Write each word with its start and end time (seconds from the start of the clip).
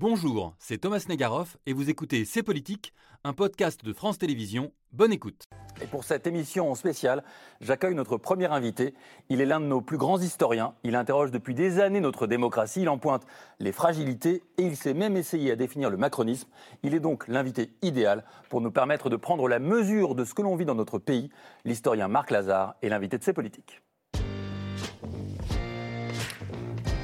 Bonjour, 0.00 0.54
c'est 0.58 0.78
Thomas 0.78 1.04
Negaroff 1.10 1.58
et 1.66 1.74
vous 1.74 1.90
écoutez 1.90 2.24
C'est 2.24 2.42
Politique, 2.42 2.94
un 3.22 3.34
podcast 3.34 3.84
de 3.84 3.92
France 3.92 4.16
Télévisions. 4.16 4.72
Bonne 4.92 5.12
écoute. 5.12 5.44
Et 5.82 5.86
pour 5.86 6.04
cette 6.04 6.26
émission 6.26 6.74
spéciale, 6.74 7.22
j'accueille 7.60 7.94
notre 7.94 8.16
premier 8.16 8.46
invité. 8.46 8.94
Il 9.28 9.42
est 9.42 9.44
l'un 9.44 9.60
de 9.60 9.66
nos 9.66 9.82
plus 9.82 9.98
grands 9.98 10.18
historiens. 10.18 10.72
Il 10.84 10.96
interroge 10.96 11.32
depuis 11.32 11.52
des 11.52 11.80
années 11.80 12.00
notre 12.00 12.26
démocratie. 12.26 12.80
Il 12.80 12.88
en 12.88 12.96
pointe 12.96 13.26
les 13.58 13.72
fragilités 13.72 14.42
et 14.56 14.62
il 14.62 14.74
s'est 14.74 14.94
même 14.94 15.18
essayé 15.18 15.52
à 15.52 15.56
définir 15.56 15.90
le 15.90 15.98
macronisme. 15.98 16.48
Il 16.82 16.94
est 16.94 17.00
donc 17.00 17.28
l'invité 17.28 17.70
idéal 17.82 18.24
pour 18.48 18.62
nous 18.62 18.70
permettre 18.70 19.10
de 19.10 19.16
prendre 19.16 19.48
la 19.48 19.58
mesure 19.58 20.14
de 20.14 20.24
ce 20.24 20.32
que 20.32 20.40
l'on 20.40 20.56
vit 20.56 20.64
dans 20.64 20.74
notre 20.74 20.98
pays. 20.98 21.28
L'historien 21.66 22.08
Marc 22.08 22.30
Lazare 22.30 22.74
est 22.80 22.88
l'invité 22.88 23.18
de 23.18 23.22
C'est 23.22 23.34
Politique. 23.34 23.82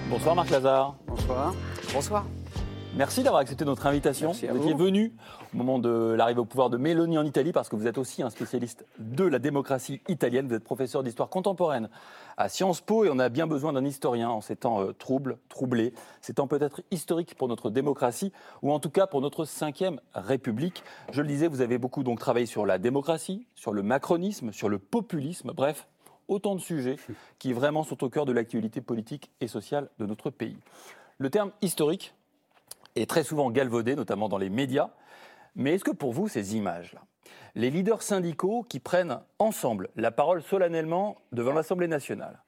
Bonsoir 0.08 0.34
Marc 0.34 0.48
Lazare. 0.48 0.96
Bonsoir. 1.06 1.54
Bonsoir. 1.92 2.24
Merci 2.96 3.22
d'avoir 3.22 3.42
accepté 3.42 3.66
notre 3.66 3.84
invitation. 3.86 4.28
Merci 4.28 4.48
à 4.48 4.52
vous 4.52 4.60
étiez 4.60 4.72
vous. 4.72 4.84
venu 4.84 5.12
au 5.52 5.56
moment 5.58 5.78
de 5.78 6.14
l'arrivée 6.16 6.40
au 6.40 6.46
pouvoir 6.46 6.70
de 6.70 6.78
Mélanie 6.78 7.18
en 7.18 7.26
Italie 7.26 7.52
parce 7.52 7.68
que 7.68 7.76
vous 7.76 7.86
êtes 7.86 7.98
aussi 7.98 8.22
un 8.22 8.30
spécialiste 8.30 8.86
de 8.98 9.24
la 9.24 9.38
démocratie 9.38 10.00
italienne. 10.08 10.48
Vous 10.48 10.54
êtes 10.54 10.64
professeur 10.64 11.02
d'histoire 11.02 11.28
contemporaine 11.28 11.90
à 12.38 12.48
Sciences 12.48 12.80
Po 12.80 13.04
et 13.04 13.10
on 13.12 13.18
a 13.18 13.28
bien 13.28 13.46
besoin 13.46 13.74
d'un 13.74 13.84
historien 13.84 14.30
en 14.30 14.40
ces 14.40 14.56
temps 14.56 14.80
euh, 14.80 14.94
troubles, 14.94 15.36
troublés, 15.50 15.92
ces 16.22 16.32
temps 16.32 16.46
peut-être 16.46 16.80
historiques 16.90 17.34
pour 17.34 17.48
notre 17.48 17.68
démocratie 17.68 18.32
ou 18.62 18.72
en 18.72 18.80
tout 18.80 18.88
cas 18.88 19.06
pour 19.06 19.20
notre 19.20 19.44
cinquième 19.44 20.00
République. 20.14 20.82
Je 21.12 21.20
le 21.20 21.28
disais, 21.28 21.48
vous 21.48 21.60
avez 21.60 21.76
beaucoup 21.76 22.02
donc 22.02 22.18
travaillé 22.18 22.46
sur 22.46 22.64
la 22.64 22.78
démocratie, 22.78 23.46
sur 23.54 23.74
le 23.74 23.82
macronisme, 23.82 24.52
sur 24.52 24.70
le 24.70 24.78
populisme, 24.78 25.52
bref, 25.54 25.86
autant 26.28 26.54
de 26.54 26.60
sujets 26.60 26.96
qui 27.38 27.52
vraiment 27.52 27.84
sont 27.84 28.02
au 28.02 28.08
cœur 28.08 28.24
de 28.24 28.32
l'actualité 28.32 28.80
politique 28.80 29.30
et 29.42 29.48
sociale 29.48 29.90
de 29.98 30.06
notre 30.06 30.30
pays. 30.30 30.56
Le 31.18 31.28
terme 31.28 31.50
historique 31.60 32.14
est 32.96 33.08
très 33.08 33.22
souvent 33.22 33.50
galvaudé, 33.50 33.94
notamment 33.94 34.28
dans 34.28 34.38
les 34.38 34.50
médias. 34.50 34.90
Mais 35.54 35.74
est-ce 35.74 35.84
que 35.84 35.90
pour 35.90 36.12
vous, 36.12 36.28
ces 36.28 36.56
images-là, 36.56 37.00
les 37.54 37.70
leaders 37.70 38.02
syndicaux 38.02 38.64
qui 38.68 38.80
prennent 38.80 39.20
ensemble 39.38 39.88
la 39.96 40.10
parole 40.10 40.42
solennellement 40.42 41.16
devant 41.32 41.52
l'Assemblée 41.52 41.88
nationale, 41.88 42.42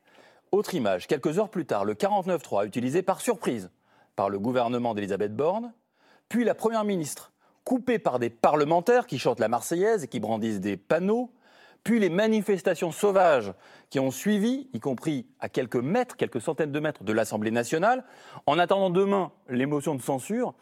autre 0.53 0.75
image, 0.75 1.07
quelques 1.07 1.39
heures 1.39 1.51
plus 1.51 1.67
tard, 1.67 1.85
le 1.85 1.95
49-3 1.95 2.67
utilisé 2.67 3.03
par 3.03 3.21
surprise 3.21 3.71
par 4.17 4.31
le 4.31 4.39
gouvernement 4.39 4.95
d'Elisabeth 4.95 5.35
Borne, 5.37 5.73
puis 6.29 6.45
la 6.45 6.55
Première 6.55 6.85
ministre 6.85 7.33
coupée 7.65 7.99
par 7.99 8.19
des 8.19 8.31
parlementaires 8.31 9.07
qui 9.07 9.19
chantent 9.19 9.41
la 9.41 9.49
Marseillaise 9.49 10.05
et 10.05 10.09
qui 10.09 10.21
brandissent 10.21 10.61
des 10.61 10.77
panneaux, 10.77 11.31
puis 11.89 12.01
les 12.01 12.11
manifestations 12.11 12.93
sauvages 12.93 13.55
qui 13.89 13.99
ont 13.99 14.11
suivi, 14.11 14.69
y 14.75 14.79
compris 14.79 15.27
à 15.41 15.49
quelques 15.49 15.77
mètres, 15.77 16.17
quelques 16.17 16.43
centaines 16.43 16.71
de 16.71 16.81
mètres 16.81 17.03
de 17.03 17.15
l'Assemblée 17.15 17.51
nationale, 17.51 18.05
en 18.45 18.59
attendant 18.59 18.91
demain 18.91 19.33
les 19.49 19.65
motions 19.65 19.95
de 19.95 20.03
censure, 20.03 20.53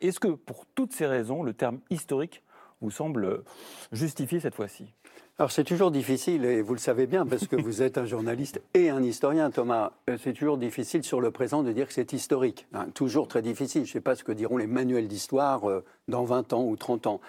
est-ce 0.00 0.18
que 0.18 0.28
pour 0.28 0.64
toutes 0.74 0.94
ces 0.94 1.04
raisons, 1.04 1.42
le 1.42 1.52
terme 1.52 1.80
historique 1.90 2.42
vous 2.80 2.90
semble 2.90 3.44
justifié 3.92 4.40
cette 4.40 4.54
fois-ci? 4.54 4.94
Alors 5.40 5.50
c'est 5.50 5.64
toujours 5.64 5.90
difficile, 5.90 6.44
et 6.44 6.60
vous 6.60 6.74
le 6.74 6.78
savez 6.78 7.06
bien, 7.06 7.24
parce 7.24 7.46
que 7.46 7.56
vous 7.56 7.80
êtes 7.80 7.96
un 7.96 8.04
journaliste 8.04 8.60
et 8.74 8.90
un 8.90 9.02
historien, 9.02 9.50
Thomas. 9.50 9.92
Euh, 10.10 10.18
C'est 10.22 10.34
toujours 10.34 10.58
difficile 10.58 11.02
sur 11.02 11.18
le 11.18 11.30
présent 11.30 11.62
de 11.62 11.72
dire 11.72 11.86
que 11.86 11.94
c'est 11.94 12.12
historique. 12.12 12.66
Hein, 12.74 12.88
toujours 12.92 13.26
très 13.26 13.40
difficile. 13.40 13.86
Je 13.86 13.88
ne 13.88 13.92
sais 13.94 14.00
pas 14.02 14.16
ce 14.16 14.22
que 14.22 14.32
diront 14.32 14.58
les 14.58 14.66
manuels 14.66 15.08
d'histoire 15.08 15.70
euh, 15.70 15.82
dans 16.08 16.24
20 16.24 16.52
ans 16.52 16.64
ou 16.64 16.76
30 16.76 17.06
ans. 17.06 17.20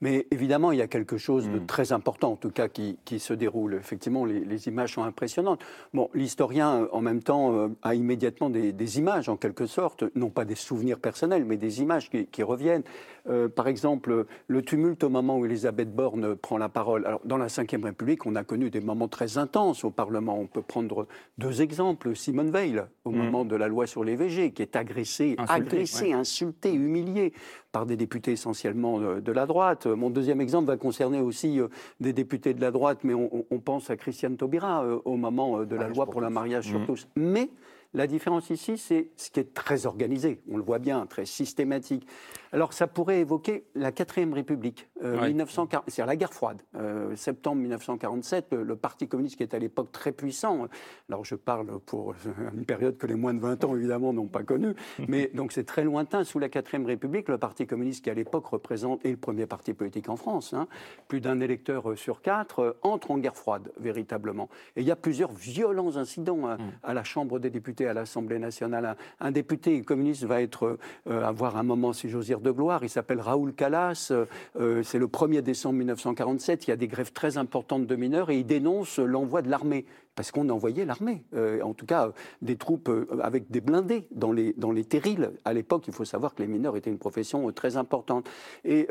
Mais 0.00 0.26
évidemment, 0.30 0.72
il 0.72 0.78
y 0.78 0.82
a 0.82 0.86
quelque 0.88 1.18
chose 1.18 1.48
de 1.48 1.58
très 1.58 1.92
important, 1.92 2.32
en 2.32 2.36
tout 2.36 2.50
cas, 2.50 2.68
qui, 2.68 2.98
qui 3.04 3.18
se 3.18 3.34
déroule. 3.34 3.74
Effectivement, 3.74 4.24
les, 4.24 4.40
les 4.40 4.66
images 4.66 4.94
sont 4.94 5.02
impressionnantes. 5.02 5.60
Bon, 5.92 6.08
l'historien, 6.14 6.82
euh, 6.82 6.88
en 6.92 7.02
même 7.02 7.22
temps, 7.22 7.54
euh, 7.54 7.68
a 7.82 7.94
immédiatement 7.94 8.48
des, 8.48 8.72
des 8.72 8.98
images, 8.98 9.28
en 9.28 9.36
quelque 9.36 9.66
sorte, 9.66 10.04
non 10.14 10.30
pas 10.30 10.46
des 10.46 10.54
souvenirs 10.54 10.98
personnels, 10.98 11.44
mais 11.44 11.58
des 11.58 11.82
images 11.82 12.08
qui, 12.08 12.26
qui 12.26 12.42
reviennent. 12.42 12.82
Euh, 13.28 13.48
par 13.48 13.68
exemple, 13.68 14.24
le 14.48 14.62
tumulte 14.62 15.04
au 15.04 15.10
moment 15.10 15.36
où 15.38 15.44
Elisabeth 15.44 15.94
Borne 15.94 16.34
prend 16.34 16.56
la 16.56 16.70
parole. 16.70 17.04
Alors, 17.04 17.20
dans 17.24 17.36
la 17.36 17.50
Ve 17.64 17.84
République, 17.84 18.26
on 18.26 18.34
a 18.36 18.44
connu 18.44 18.70
des 18.70 18.80
moments 18.80 19.08
très 19.08 19.38
intenses 19.38 19.84
au 19.84 19.90
Parlement. 19.90 20.38
On 20.38 20.46
peut 20.46 20.62
prendre 20.62 21.06
deux 21.38 21.62
exemples. 21.62 22.14
Simone 22.16 22.50
Veil, 22.50 22.82
au 23.04 23.10
moment 23.10 23.44
de 23.44 23.56
la 23.56 23.68
loi 23.68 23.86
sur 23.86 24.04
les 24.04 24.16
VG, 24.16 24.52
qui 24.52 24.62
est 24.62 24.76
agressée, 24.76 25.34
Insultée, 25.38 25.52
agressée, 25.76 26.04
ouais. 26.06 26.12
insultée, 26.12 26.72
humiliée 26.74 27.32
par 27.72 27.86
des 27.86 27.96
députés 27.96 28.32
essentiellement 28.32 28.98
de, 28.98 29.20
de 29.20 29.32
la 29.32 29.46
droite. 29.46 29.86
Euh, 29.86 29.96
Mon 29.96 30.10
deuxième 30.10 30.40
exemple 30.40 30.66
va 30.66 30.76
concerner 30.76 31.20
aussi 31.20 31.60
euh, 31.60 31.68
des 32.00 32.12
députés 32.12 32.54
de 32.54 32.60
la 32.60 32.70
droite, 32.70 32.98
mais 33.04 33.14
on, 33.14 33.58
pense 33.60 33.90
à 33.90 33.96
Christiane 33.96 34.36
Taubira 34.36 34.82
euh, 34.84 34.98
au 35.04 35.16
moment 35.16 35.60
euh, 35.60 35.66
de 35.66 35.76
la 35.76 35.88
loi 35.88 36.06
pour 36.06 36.20
le 36.20 36.30
mariage 36.30 36.64
sur 36.66 36.80
Mhm. 36.80 36.86
tous. 36.86 37.08
Mais 37.16 37.48
la 37.94 38.06
différence 38.06 38.50
ici, 38.50 38.78
c'est 38.78 39.10
ce 39.16 39.30
qui 39.30 39.40
est 39.40 39.52
très 39.52 39.86
organisé, 39.86 40.40
on 40.48 40.56
le 40.56 40.62
voit 40.62 40.78
bien, 40.78 41.06
très 41.06 41.24
systématique. 41.24 42.06
Alors 42.52 42.72
ça 42.72 42.86
pourrait 42.86 43.20
évoquer 43.20 43.64
la 43.74 43.92
quatrième 43.92 44.32
République, 44.32 44.88
euh, 45.02 45.20
Ouais. 45.20 45.28
1940 45.28 45.84
c'est-à-dire 45.88 46.06
la 46.06 46.16
guerre 46.16 46.32
froide, 46.32 46.62
euh, 46.76 47.14
septembre 47.16 47.60
1947, 47.62 48.46
le, 48.52 48.62
le 48.62 48.76
Parti 48.76 49.08
communiste 49.08 49.36
qui 49.36 49.42
est 49.42 49.54
à 49.54 49.58
l'époque 49.58 49.92
très 49.92 50.12
puissant. 50.12 50.66
Alors 51.08 51.24
je 51.24 51.34
parle 51.34 51.80
pour 51.80 52.14
une 52.54 52.64
période 52.64 52.96
que 52.96 53.06
les 53.06 53.14
moins 53.14 53.34
de 53.34 53.40
20 53.40 53.64
ans 53.64 53.76
évidemment 53.76 54.12
n'ont 54.12 54.28
pas 54.28 54.42
connue, 54.42 54.74
mais 55.08 55.30
donc 55.34 55.52
c'est 55.52 55.64
très 55.64 55.84
lointain. 55.84 56.24
Sous 56.24 56.38
la 56.38 56.48
quatrième 56.48 56.86
République, 56.86 57.28
le 57.28 57.38
Parti 57.38 57.66
communiste 57.66 58.04
qui 58.04 58.10
à 58.10 58.14
l'époque 58.14 58.46
représente, 58.46 59.04
et 59.04 59.10
le 59.10 59.16
premier 59.16 59.46
parti 59.46 59.74
politique 59.74 60.08
en 60.08 60.16
France, 60.16 60.52
hein, 60.54 60.68
plus 61.08 61.20
d'un 61.20 61.40
électeur 61.40 61.90
euh, 61.90 61.96
sur 61.96 62.20
quatre, 62.22 62.60
euh, 62.60 62.78
entre 62.82 63.10
en 63.10 63.18
guerre 63.18 63.36
froide 63.36 63.72
véritablement. 63.78 64.48
Et 64.76 64.80
il 64.82 64.86
y 64.86 64.90
a 64.90 64.96
plusieurs 64.96 65.32
violents 65.32 65.96
incidents 65.96 66.46
à, 66.46 66.56
à 66.82 66.94
la 66.94 67.04
Chambre 67.04 67.38
des 67.38 67.50
députés, 67.50 67.79
à 67.86 67.94
l'Assemblée 67.94 68.38
nationale. 68.38 68.96
Un, 69.20 69.30
député 69.30 69.82
communiste 69.82 70.24
va 70.24 70.42
être 70.42 70.78
euh, 71.08 71.24
avoir 71.24 71.56
un 71.56 71.62
moment, 71.62 71.92
si 71.92 72.08
j'ose 72.08 72.26
dire, 72.26 72.40
de 72.40 72.50
gloire. 72.50 72.82
Il 72.82 72.88
s'appelle 72.88 73.20
Raoul 73.20 73.54
Calas. 73.54 74.08
euh, 74.10 74.26
euh, 74.58 74.82
c'est 74.82 74.98
le 74.98 75.06
1er 75.06 75.42
décembre 75.42 75.76
1947. 75.78 76.66
Il 76.66 76.70
y 76.70 76.72
a 76.72 76.76
des 76.76 76.88
grèves 76.88 77.12
très 77.12 77.38
importantes 77.38 77.86
de 77.86 77.96
mineurs 77.96 78.30
et 78.30 78.38
il 78.38 78.46
dénonce 78.46 78.98
l'envoi 78.98 79.42
de 79.42 79.50
l'armée. 79.50 79.86
Parce 80.20 80.32
qu'on 80.32 80.50
envoyait 80.50 80.84
l'armée, 80.84 81.24
euh, 81.32 81.62
en 81.62 81.72
tout 81.72 81.86
cas 81.86 82.08
euh, 82.08 82.12
des 82.42 82.56
troupes 82.56 82.90
euh, 82.90 83.06
avec 83.22 83.50
des 83.50 83.62
blindés 83.62 84.06
dans 84.10 84.32
les, 84.32 84.52
dans 84.58 84.70
les 84.70 84.84
terrils. 84.84 85.30
À 85.46 85.54
l'époque, 85.54 85.84
il 85.88 85.94
faut 85.94 86.04
savoir 86.04 86.34
que 86.34 86.42
les 86.42 86.46
mineurs 86.46 86.76
étaient 86.76 86.90
une 86.90 86.98
profession 86.98 87.50
très 87.52 87.78
importante. 87.78 88.28
Et 88.66 88.86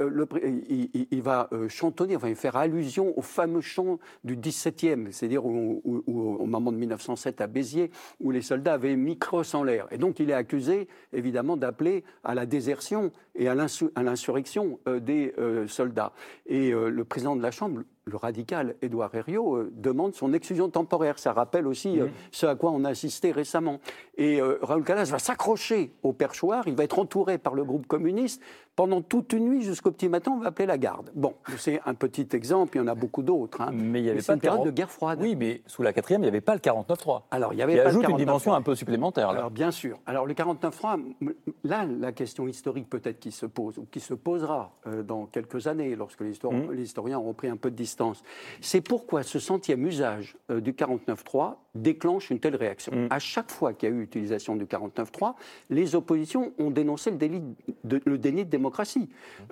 il, 1.11 1.21
va 1.21 1.47
chantonner, 1.67 2.15
enfin, 2.15 2.29
il 2.29 2.35
faire 2.35 2.55
allusion 2.55 3.15
au 3.15 3.21
fameux 3.21 3.61
chant 3.61 3.99
du 4.23 4.35
17e, 4.37 5.11
c'est-à-dire 5.11 5.45
au, 5.45 5.83
au- 5.85 6.03
au- 6.07 6.45
moment 6.47 6.71
de 6.71 6.77
1907 6.77 7.41
à 7.41 7.45
Béziers, 7.47 7.91
où 8.19 8.31
les 8.31 8.41
soldats 8.41 8.73
avaient 8.73 8.95
mis 8.95 9.19
crosse 9.19 9.53
en 9.53 9.63
l'air. 9.63 9.85
Et 9.91 9.99
donc, 9.99 10.19
il 10.19 10.31
est 10.31 10.33
accusé, 10.33 10.87
évidemment, 11.13 11.57
d'appeler 11.57 12.03
à 12.23 12.33
la 12.33 12.47
désertion 12.47 13.11
et 13.35 13.47
à 13.47 13.53
l'insu- 13.53 13.91
à 13.93 14.01
l'insurrection 14.01 14.79
des 14.99 15.31
soldats. 15.67 16.11
Et 16.47 16.71
le 16.71 17.03
président 17.03 17.35
de 17.35 17.43
la 17.43 17.51
Chambre, 17.51 17.81
le 18.09 18.17
radical 18.17 18.75
Édouard 18.81 19.13
Herriot, 19.13 19.55
euh, 19.55 19.71
demande 19.73 20.13
son 20.13 20.33
exclusion 20.33 20.69
temporaire. 20.69 21.19
Ça 21.19 21.33
rappelle 21.33 21.67
aussi 21.67 21.99
euh, 21.99 22.07
ce 22.31 22.45
à 22.45 22.55
quoi 22.55 22.71
on 22.71 22.83
a 22.83 22.89
assisté 22.89 23.31
récemment. 23.31 23.79
Et 24.17 24.41
euh, 24.41 24.57
Raoul 24.61 24.83
Calas 24.83 25.05
va 25.05 25.19
s'accrocher 25.19 25.93
au 26.03 26.13
perchoir, 26.13 26.67
il 26.67 26.75
va 26.75 26.83
être 26.83 26.99
entouré 26.99 27.37
par 27.37 27.53
le 27.53 27.63
groupe 27.63 27.87
communiste. 27.87 28.41
Pendant 28.79 29.01
toute 29.01 29.33
une 29.33 29.49
nuit 29.49 29.61
jusqu'au 29.61 29.91
petit 29.91 30.07
matin, 30.07 30.31
on 30.31 30.39
va 30.39 30.47
appeler 30.47 30.65
la 30.65 30.77
garde. 30.77 31.11
Bon, 31.13 31.33
c'est 31.57 31.81
un 31.85 31.93
petit 31.95 32.25
exemple, 32.31 32.77
il 32.77 32.79
y 32.79 32.81
en 32.81 32.87
a 32.87 32.95
beaucoup 32.95 33.23
d'autres. 33.23 33.59
hein. 33.59 33.71
Mais 33.73 33.99
il 33.99 34.03
n'y 34.03 34.09
avait 34.09 34.21
c'est 34.21 34.27
pas 34.27 34.33
une 34.35 34.37
de 34.37 34.41
période 34.41 34.57
40 34.59 34.65
de 34.67 34.71
guerre 34.71 34.89
froide. 34.89 35.19
Oui, 35.21 35.35
mais 35.35 35.61
sous 35.67 35.83
la 35.83 35.91
quatrième, 35.91 36.21
il 36.21 36.23
n'y 36.23 36.29
avait 36.29 36.39
pas 36.39 36.53
le 36.53 36.61
49-3. 36.61 37.23
Alors, 37.29 37.51
il 37.51 37.59
y 37.59 37.61
avait 37.61 37.73
Qui 37.73 37.77
pas 37.79 37.83
le 37.83 37.89
ajoute 37.89 38.03
une 38.03 38.09
49.3. 38.11 38.17
dimension 38.17 38.53
un 38.53 38.61
peu 38.61 38.75
supplémentaire. 38.75 39.33
Là. 39.33 39.39
Alors 39.39 39.51
bien 39.51 39.71
sûr. 39.71 39.99
Alors 40.05 40.25
le 40.25 40.33
49.3, 40.33 40.93
m- 41.21 41.33
là, 41.65 41.85
la 41.85 42.13
question 42.13 42.47
historique 42.47 42.89
peut-être 42.89 43.19
qui 43.19 43.31
se 43.33 43.45
pose, 43.45 43.77
ou 43.77 43.85
qui 43.91 43.99
se 43.99 44.13
posera 44.13 44.71
euh, 44.87 45.03
dans 45.03 45.25
quelques 45.25 45.67
années, 45.67 45.97
lorsque 45.97 46.21
les, 46.21 46.29
Mmh. 46.29 46.71
les 46.71 46.83
historiens 46.83 47.19
auront 47.19 47.33
pris 47.33 47.49
un 47.49 47.57
peu 47.57 47.69
de 47.69 47.75
distance, 47.75 48.23
c'est 48.61 48.79
pourquoi 48.79 49.23
ce 49.23 49.39
centième 49.39 49.85
usage 49.85 50.37
euh, 50.51 50.61
du 50.61 50.71
49.3 50.71 51.55
déclenche 51.75 52.29
une 52.29 52.39
telle 52.39 52.55
réaction. 52.55 52.93
Mmh. 52.95 53.07
À 53.09 53.19
chaque 53.19 53.51
fois 53.51 53.73
qu'il 53.73 53.89
y 53.89 53.91
a 53.91 53.95
eu 53.95 54.01
utilisation 54.01 54.55
du 54.55 54.63
49.3, 54.65 55.33
les 55.69 55.95
oppositions 55.95 56.53
ont 56.59 56.71
dénoncé 56.71 57.11
le, 57.11 57.17
délit 57.17 57.41
de, 57.83 57.99
le 58.05 58.17
déni 58.17 58.45
de 58.45 58.49
démocratie. 58.49 58.68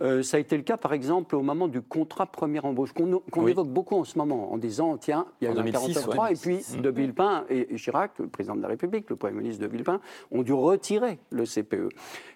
Euh, 0.02 0.22
ça 0.24 0.38
a 0.38 0.40
été 0.40 0.58
le 0.58 0.64
cas, 0.64 0.78
par 0.78 0.94
exemple, 0.94 1.36
au 1.36 1.42
moment 1.42 1.68
du 1.68 1.82
contrat 1.82 2.26
première 2.26 2.66
embauche, 2.66 2.94
qu'on 2.94 3.22
Oui. 3.38 3.52
évoque 3.52 3.70
beaucoup 3.70 3.96
en 3.96 4.04
ce 4.04 4.18
moment, 4.18 4.52
en 4.54 4.58
disant, 4.58 4.98
tiens, 4.98 5.26
il 5.42 5.46
y 5.46 5.48
a 5.48 5.52
eu 5.52 5.54
un 5.54 5.64
2006, 5.64 5.98
49.3, 5.98 6.20
ouais. 6.20 6.34
et 6.34 6.36
puis 6.36 6.82
de 6.82 6.90
Villepin 6.90 7.46
et 7.50 7.76
Chirac, 7.76 8.12
le 8.20 8.28
président 8.28 8.56
de 8.56 8.62
la 8.62 8.68
République, 8.68 9.10
le 9.10 9.16
Premier 9.16 9.38
ministre 9.38 9.62
de 9.62 9.68
Villepin, 9.68 10.00
ont 10.32 10.44
dû 10.44 10.54
retirer 10.54 11.20
le 11.32 11.46
CPE. 11.46 11.90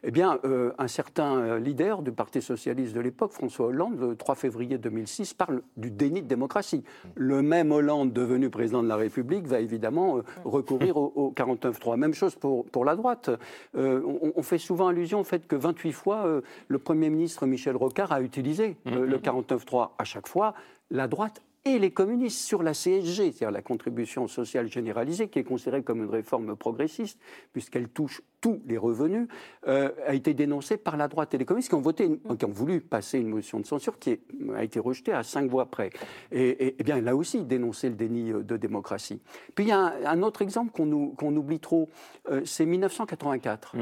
Eh 0.03 0.11
bien, 0.11 0.39
euh, 0.45 0.71
un 0.77 0.87
certain 0.87 1.37
euh, 1.37 1.59
leader 1.59 2.01
du 2.01 2.11
Parti 2.11 2.41
socialiste 2.41 2.93
de 2.95 2.99
l'époque, 3.01 3.31
François 3.31 3.67
Hollande, 3.67 3.99
le 3.99 4.15
3 4.15 4.35
février 4.35 4.77
2006, 4.77 5.33
parle 5.33 5.61
du 5.77 5.91
déni 5.91 6.21
de 6.21 6.27
démocratie. 6.27 6.83
Le 7.15 7.41
même 7.41 7.71
Hollande, 7.71 8.13
devenu 8.13 8.49
président 8.49 8.81
de 8.83 8.87
la 8.87 8.95
République, 8.95 9.47
va 9.47 9.59
évidemment 9.59 10.17
euh, 10.17 10.21
recourir 10.45 10.97
au, 10.97 11.11
au 11.15 11.31
49-3. 11.35 11.97
Même 11.97 12.13
chose 12.13 12.35
pour, 12.35 12.65
pour 12.65 12.85
la 12.85 12.95
droite. 12.95 13.29
On, 13.75 14.31
on 14.35 14.43
fait 14.43 14.57
souvent 14.57 14.87
allusion 14.87 15.19
au 15.19 15.23
fait 15.23 15.47
que 15.47 15.55
28 15.55 15.91
fois, 15.91 16.41
le 16.71 16.79
Premier 16.79 17.09
ministre 17.09 17.45
Michel 17.45 17.75
Rocard 17.75 18.11
a 18.11 18.21
utilisé 18.21 18.77
euh, 18.87 19.05
le 19.05 19.17
49-3. 19.17 19.91
À 19.97 20.03
chaque 20.05 20.27
fois, 20.27 20.53
la 20.89 21.07
droite 21.07 21.41
et 21.63 21.77
les 21.77 21.91
communistes 21.91 22.39
sur 22.39 22.63
la 22.63 22.71
CSG, 22.71 23.31
c'est-à-dire 23.31 23.51
la 23.51 23.61
contribution 23.61 24.27
sociale 24.27 24.71
généralisée, 24.71 25.27
qui 25.27 25.37
est 25.37 25.43
considérée 25.43 25.83
comme 25.83 26.01
une 26.01 26.09
réforme 26.09 26.55
progressiste, 26.55 27.19
puisqu'elle 27.53 27.87
touche 27.87 28.21
tous 28.39 28.59
les 28.65 28.77
revenus, 28.77 29.27
euh, 29.67 29.91
a 30.07 30.15
été 30.15 30.33
dénoncée 30.33 30.77
par 30.77 30.97
la 30.97 31.07
droite 31.07 31.33
et 31.35 31.37
les 31.37 31.45
communistes 31.45 31.69
qui 31.69 31.75
ont, 31.75 31.81
voté, 31.81 32.09
qui 32.39 32.45
ont 32.45 32.51
voulu 32.51 32.81
passer 32.81 33.19
une 33.19 33.27
motion 33.27 33.59
de 33.59 33.67
censure 33.67 33.99
qui 33.99 34.19
a 34.55 34.63
été 34.63 34.79
rejetée 34.79 35.13
à 35.13 35.21
cinq 35.21 35.49
voix 35.51 35.67
près. 35.67 35.91
Et, 36.31 36.75
bien, 36.83 36.99
là 36.99 37.15
aussi, 37.15 37.43
dénoncé 37.43 37.89
le 37.89 37.95
déni 37.95 38.31
euh, 38.31 38.41
de 38.41 38.57
démocratie. 38.57 39.21
Puis 39.53 39.65
il 39.65 39.67
y 39.67 39.73
a 39.73 39.93
un, 40.05 40.23
autre 40.23 40.41
exemple 40.41 40.71
qu'on 40.71 41.35
oublie 41.35 41.59
trop, 41.59 41.89
euh, 42.31 42.41
c'est 42.43 42.65
1984. 42.65 43.75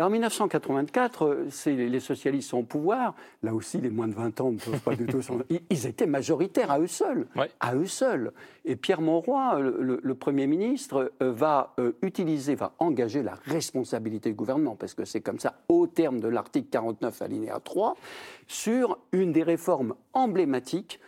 Alors 0.00 0.08
en 0.08 0.12
1984, 0.12 1.26
euh, 1.26 1.76
les 1.76 2.00
socialistes 2.00 2.48
sont 2.48 2.60
au 2.60 2.62
pouvoir. 2.62 3.14
Là 3.42 3.52
aussi, 3.52 3.82
les 3.82 3.90
moins 3.90 4.08
de 4.08 4.14
20 4.14 4.40
ans 4.40 4.50
ne 4.50 4.56
peuvent 4.56 4.80
pas 4.80 4.96
du 4.96 5.04
tout. 5.04 5.20
Ils 5.68 5.86
étaient 5.86 6.06
majoritaires 6.06 6.70
à 6.70 6.80
eux 6.80 6.86
seuls. 6.86 7.26
À 7.60 7.74
eux 7.74 7.84
seuls. 7.84 8.32
Et 8.64 8.76
Pierre 8.76 9.02
Monroy, 9.02 9.60
le, 9.60 10.14
Premier 10.14 10.46
ministre, 10.46 11.12
euh, 11.20 11.32
va 11.32 11.74
euh, 11.78 11.92
utiliser, 12.00 12.54
va 12.54 12.72
engager 12.78 13.22
la 13.22 13.34
responsabilité 13.44 14.30
du 14.30 14.36
gouvernement, 14.36 14.74
parce 14.74 14.94
que 14.94 15.04
c'est 15.04 15.20
comme 15.20 15.38
ça, 15.38 15.58
au 15.68 15.86
terme 15.86 16.18
de 16.18 16.28
l'article 16.28 16.68
49 16.70 17.20
alinéa 17.20 17.60
3, 17.62 17.94
sur 18.48 18.96
une 19.12 19.32
des 19.32 19.42
réformes 19.42 19.94
emblématiques 20.14 20.98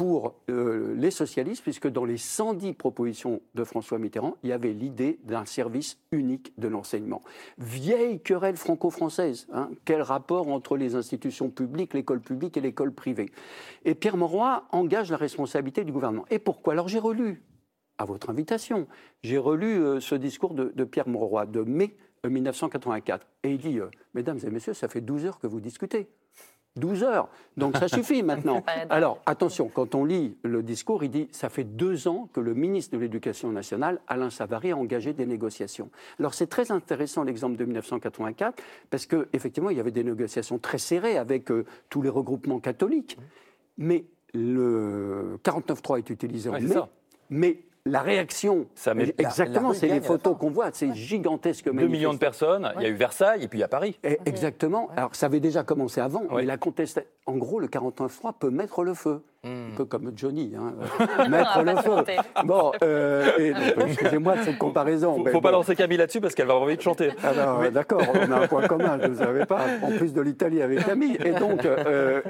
pour 0.00 0.34
euh, 0.48 0.94
les 0.96 1.10
socialistes, 1.10 1.62
puisque 1.62 1.86
dans 1.86 2.06
les 2.06 2.16
110 2.16 2.72
propositions 2.72 3.42
de 3.54 3.64
François 3.64 3.98
Mitterrand, 3.98 4.38
il 4.42 4.48
y 4.48 4.52
avait 4.54 4.72
l'idée 4.72 5.18
d'un 5.24 5.44
service 5.44 5.98
unique 6.10 6.58
de 6.58 6.68
l'enseignement. 6.68 7.20
Vieille 7.58 8.18
querelle 8.18 8.56
franco-française. 8.56 9.46
Hein. 9.52 9.68
quel 9.84 10.00
rapport 10.00 10.48
entre 10.48 10.78
les 10.78 10.94
institutions 10.94 11.50
publiques, 11.50 11.92
l'école 11.92 12.22
publique 12.22 12.56
et 12.56 12.62
l'école 12.62 12.94
privée? 12.94 13.30
Et 13.84 13.94
Pierre 13.94 14.16
Mauroy 14.16 14.64
engage 14.72 15.10
la 15.10 15.18
responsabilité 15.18 15.84
du 15.84 15.92
gouvernement. 15.92 16.24
Et 16.30 16.38
pourquoi? 16.38 16.72
Alors 16.72 16.88
j'ai 16.88 16.98
relu, 16.98 17.42
à 17.98 18.06
votre 18.06 18.30
invitation, 18.30 18.88
j'ai 19.22 19.36
relu 19.36 19.82
euh, 19.82 20.00
ce 20.00 20.14
discours 20.14 20.54
de, 20.54 20.84
Pierre 20.84 21.08
Mauroy 21.08 21.44
de 21.44 21.60
mai 21.60 21.94
1984. 22.26 23.22
Euh, 23.22 23.48
et 23.50 23.52
il 23.52 23.58
dit, 23.58 23.78
Mesdames 24.14 24.38
et 24.42 24.48
Messieurs, 24.48 24.72
ça 24.72 24.88
fait 24.88 25.02
12 25.02 25.26
heures 25.26 25.38
que 25.38 25.46
vous 25.46 25.60
discutez. 25.60 26.08
12 26.76 27.02
heures. 27.02 27.28
Donc 27.56 27.76
ça 27.76 27.88
suffit 27.88 28.22
maintenant. 28.24 28.62
Alors 28.88 29.20
attention, 29.26 29.68
quand 29.68 29.94
on 29.94 30.04
lit 30.04 30.36
le 30.42 30.62
discours, 30.62 31.02
il 31.04 31.10
dit 31.10 31.28
ça 31.32 31.48
fait 31.48 31.64
deux 31.64 32.08
ans 32.08 32.28
que 32.32 32.40
le 32.40 32.54
ministre 32.54 32.96
de 32.96 33.00
l'Éducation 33.00 33.50
nationale, 33.50 34.00
Alain 34.06 34.30
Savary, 34.30 34.72
a 34.72 34.76
engagé 34.76 35.12
des 35.12 35.26
négociations. 35.26 35.90
Alors 36.18 36.34
c'est 36.34 36.46
très 36.46 36.70
intéressant 36.70 37.24
l'exemple 37.24 37.56
de 37.56 37.64
1984 37.64 38.62
parce 38.90 39.06
qu'effectivement 39.06 39.70
il 39.70 39.76
y 39.76 39.80
avait 39.80 39.90
des 39.90 40.04
négociations 40.04 40.58
très 40.58 40.78
serrées 40.78 41.18
avec 41.18 41.50
euh, 41.50 41.64
tous 41.88 42.02
les 42.02 42.08
regroupements 42.08 42.60
catholiques. 42.60 43.18
Mais 43.78 44.04
le 44.34 45.38
49.3 45.44 45.98
est 45.98 46.10
utilisé 46.10 46.50
en 46.50 46.52
mai. 46.52 46.74
Mais 47.30 47.62
la 47.86 48.02
réaction, 48.02 48.66
ça 48.74 48.92
exactement, 49.18 49.72
c'est 49.72 49.88
les 49.88 50.00
photos 50.00 50.36
qu'on 50.38 50.50
voit, 50.50 50.70
c'est 50.72 50.94
gigantesque. 50.94 51.72
2 51.72 51.86
millions 51.86 52.12
de 52.12 52.18
personnes, 52.18 52.70
il 52.76 52.82
y 52.82 52.86
a 52.86 52.88
eu 52.88 52.94
Versailles 52.94 53.44
et 53.44 53.48
puis 53.48 53.58
il 53.58 53.62
y 53.62 53.64
a 53.64 53.68
Paris. 53.68 53.98
exactement. 54.26 54.88
Alors 54.96 55.14
ça 55.14 55.26
avait 55.26 55.40
déjà 55.40 55.62
commencé 55.62 56.00
avant, 56.00 56.24
mais 56.34 56.44
la 56.44 56.56
contestation. 56.56 57.08
En 57.26 57.36
gros, 57.36 57.60
le 57.60 57.68
49-3 57.68 58.34
peut 58.38 58.50
mettre 58.50 58.82
le 58.82 58.94
feu. 58.94 59.22
Un 59.42 59.74
peu 59.74 59.86
comme 59.86 60.12
Johnny, 60.14 60.52
hein, 60.54 60.74
euh, 61.18 61.28
mettre 61.30 61.62
le 61.62 61.76
feu. 61.76 62.04
Bon, 62.44 62.72
euh, 62.82 63.54
excusez-moi 63.86 64.36
de 64.36 64.42
cette 64.42 64.58
comparaison. 64.58 65.16
Il 65.16 65.24
ne 65.24 65.30
faut, 65.30 65.40
pas 65.40 65.50
lancer 65.50 65.74
Camille 65.74 65.96
là-dessus 65.96 66.20
parce 66.20 66.34
qu'elle 66.34 66.46
va 66.46 66.52
avoir 66.52 66.66
envie 66.66 66.76
de 66.76 66.82
chanter. 66.82 67.10
Alors, 67.22 67.62
ah 67.62 67.70
D'accord, 67.70 68.02
on 68.12 68.32
a 68.32 68.40
un 68.40 68.46
point 68.46 68.68
commun, 68.68 68.98
je 69.00 69.08
ne 69.08 69.14
savais 69.14 69.46
pas, 69.46 69.64
en 69.82 69.92
plus 69.92 70.12
de 70.12 70.20
l'Italie 70.20 70.60
avec 70.60 70.84
Camille. 70.84 71.16
Et 71.24 71.32
donc, 71.32 71.64
euh, 71.64 72.20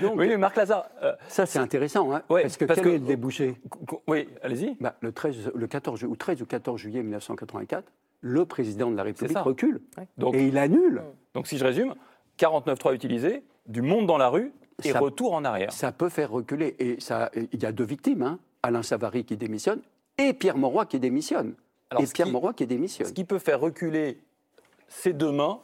donc 0.00 0.14
oui, 0.16 0.26
mais 0.28 0.36
Marc 0.38 0.56
Lazare. 0.56 0.88
ça, 1.28 1.46
c'est 1.46 1.60
intéressant, 1.60 2.12
hein, 2.12 2.22
parce 2.28 2.56
que 2.56 2.64
quel 2.64 2.86
est 2.88 2.92
le 2.94 2.98
débouché? 2.98 3.60
Oui, 4.08 4.28
allez-y. 4.42 4.76
Bah, 4.80 4.96
le, 5.02 5.12
13, 5.12 5.52
le 5.54 5.66
14, 5.68 6.02
ou 6.02 6.16
13 6.16 6.42
ou 6.42 6.46
14 6.46 6.80
juillet 6.80 7.02
1984, 7.02 7.84
le 8.22 8.44
président 8.44 8.90
de 8.90 8.96
la 8.96 9.04
République 9.04 9.38
recule. 9.38 9.82
Donc, 10.18 10.34
et 10.34 10.44
il 10.44 10.58
annule. 10.58 11.02
Donc, 11.34 11.46
si 11.46 11.58
je 11.58 11.64
résume, 11.64 11.94
49.3 12.40 12.92
utilisé, 12.92 13.44
du 13.68 13.82
monde 13.82 14.06
dans 14.06 14.18
la 14.18 14.28
rue, 14.28 14.52
et 14.84 14.92
retour 14.92 15.32
en 15.34 15.44
arrière. 15.44 15.72
Ça 15.72 15.92
peut 15.92 16.08
faire 16.08 16.30
reculer. 16.30 16.76
Et 16.78 17.00
ça, 17.00 17.30
il 17.34 17.62
y 17.62 17.66
a 17.66 17.72
deux 17.72 17.84
victimes, 17.84 18.22
hein. 18.22 18.38
Alain 18.62 18.82
Savary 18.82 19.24
qui 19.24 19.36
démissionne 19.36 19.80
et 20.18 20.32
Pierre 20.32 20.56
Mauroy 20.56 20.86
qui 20.86 20.98
démissionne. 20.98 21.54
et 21.98 22.06
Pierre 22.06 22.26
qui, 22.26 22.32
qui 22.56 22.66
démissionne. 22.66 23.06
Ce 23.06 23.12
qui 23.12 23.24
peut 23.24 23.38
faire 23.38 23.60
reculer 23.60 24.18
ces 24.88 25.12
deux 25.12 25.32
mains, 25.32 25.60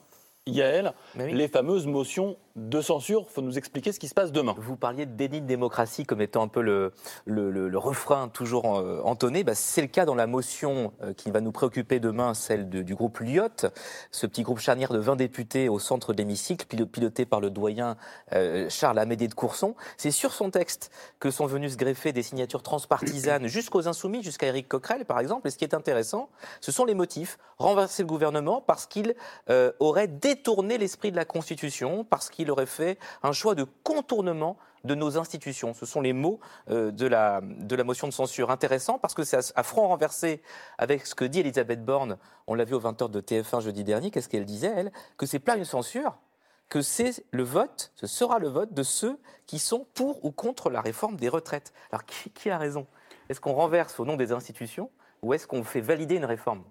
Yael, 0.47 0.93
les 1.17 1.49
fameuses 1.49 1.87
motions 1.87 2.37
de 2.56 2.81
censure. 2.81 3.26
Il 3.28 3.32
faut 3.32 3.43
nous 3.43 3.58
expliquer 3.58 3.93
ce 3.93 3.99
qui 3.99 4.08
se 4.08 4.14
passe 4.14 4.32
demain. 4.32 4.54
Vous 4.58 4.76
parliez 4.76 5.06
de 5.06 5.12
déni 5.12 5.40
de 5.40 5.46
démocratie 5.46 6.04
comme 6.04 6.20
étant 6.20 6.43
un 6.43 6.49
peu 6.49 6.60
le, 6.60 6.93
le, 7.26 7.78
refrain 7.78 8.28
toujours 8.28 8.78
euh, 8.78 9.00
entonné. 9.04 9.44
Bah, 9.44 9.54
c'est 9.54 9.81
le 9.81 9.87
cas 9.87 10.04
dans 10.04 10.14
la 10.14 10.26
motion 10.26 10.93
euh, 11.02 11.12
qui 11.14 11.31
va 11.31 11.40
nous 11.40 11.52
préoccuper 11.52 12.00
demain, 12.00 12.34
celle 12.34 12.69
du 12.69 12.94
groupe 12.94 13.19
Lyot, 13.20 13.49
ce 14.10 14.26
petit 14.26 14.43
groupe 14.43 14.58
charnière 14.58 14.93
de 14.93 14.99
20 14.99 15.16
députés 15.16 15.69
au 15.69 15.78
centre 15.78 16.12
de 16.12 16.19
l'hémicycle, 16.19 16.66
piloté 16.87 17.25
par 17.25 17.40
le 17.40 17.50
doyen 17.50 17.96
euh, 18.32 18.69
Charles 18.69 18.99
Amédée 18.99 19.28
de 19.28 19.34
Courson. 19.34 19.75
C'est 19.96 20.10
sur 20.10 20.32
son 20.32 20.50
texte 20.50 20.90
que 21.20 21.31
sont 21.31 21.46
venues 21.46 21.70
se 21.70 21.76
greffer 21.76 22.12
des 22.12 22.22
signatures 22.22 22.62
transpartisanes 22.62 23.46
jusqu'aux 23.49 23.88
Insoumis, 23.88 24.22
jusqu'à 24.22 24.49
Éric 24.49 24.69
Coquerel 24.69 25.04
par 25.04 25.19
exemple. 25.19 25.49
Et 25.49 25.50
ce 25.50 25.58
qui 25.58 25.64
est 25.64 25.75
intéressant, 25.75 26.28
ce 26.60 26.70
sont 26.70 26.84
les 26.84 26.94
motifs. 26.94 27.38
Renverser 27.58 28.02
le 28.02 28.08
gouvernement 28.08 28.60
parce 28.60 28.87
qu'il 28.87 29.14
aurait 29.78 30.08
détourné 30.08 30.78
l'esprit 30.78 31.12
de 31.12 31.16
la 31.16 31.25
Constitution, 31.25 32.04
parce 32.04 32.28
qu'il 32.28 32.41
il 32.42 32.50
aurait 32.50 32.66
fait 32.66 32.98
un 33.22 33.32
choix 33.32 33.54
de 33.54 33.64
contournement 33.82 34.58
de 34.84 34.94
nos 34.94 35.18
institutions. 35.18 35.74
Ce 35.74 35.86
sont 35.86 36.00
les 36.00 36.12
mots 36.12 36.40
euh, 36.70 36.90
de, 36.90 37.06
la, 37.06 37.40
de 37.42 37.76
la 37.76 37.84
motion 37.84 38.06
de 38.06 38.12
censure. 38.12 38.50
Intéressant 38.50 38.98
parce 38.98 39.14
que 39.14 39.24
c'est 39.24 39.38
à, 39.54 39.62
front 39.62 39.88
renversé 39.88 40.42
avec 40.78 41.06
ce 41.06 41.14
que 41.14 41.24
dit 41.24 41.40
Elisabeth 41.40 41.84
Borne. 41.84 42.18
On 42.46 42.54
l'a 42.54 42.64
vu 42.64 42.74
au 42.74 42.80
20h 42.80 43.10
de 43.10 43.20
TF1 43.20 43.60
jeudi 43.60 43.84
dernier. 43.84 44.10
Qu'est-ce 44.10 44.28
qu'elle 44.28 44.44
disait, 44.44 44.72
elle? 44.74 44.92
Que 45.16 45.26
c'est 45.26 45.38
pas 45.38 45.56
une 45.56 45.64
censure, 45.64 46.18
que 46.68 46.82
c'est 46.82 47.24
le 47.30 47.42
vote, 47.42 47.92
ce 47.94 48.06
sera 48.06 48.38
le 48.38 48.48
vote 48.48 48.72
de 48.72 48.82
ceux 48.82 49.18
qui 49.46 49.58
sont 49.58 49.86
pour 49.94 50.24
ou 50.24 50.30
contre 50.30 50.70
la 50.70 50.80
réforme 50.80 51.16
des 51.16 51.28
retraites. 51.28 51.72
Alors 51.90 52.04
qui, 52.04 52.30
qui 52.30 52.50
a 52.50 52.58
raison? 52.58 52.86
Est-ce 53.28 53.40
qu'on 53.40 53.52
renverse 53.52 54.00
au 54.00 54.04
nom 54.04 54.16
des 54.16 54.32
institutions 54.32 54.90
ou 55.22 55.34
est-ce 55.34 55.46
qu'on 55.46 55.62
fait 55.62 55.80
valider 55.80 56.16
une 56.16 56.24
réforme? 56.24 56.64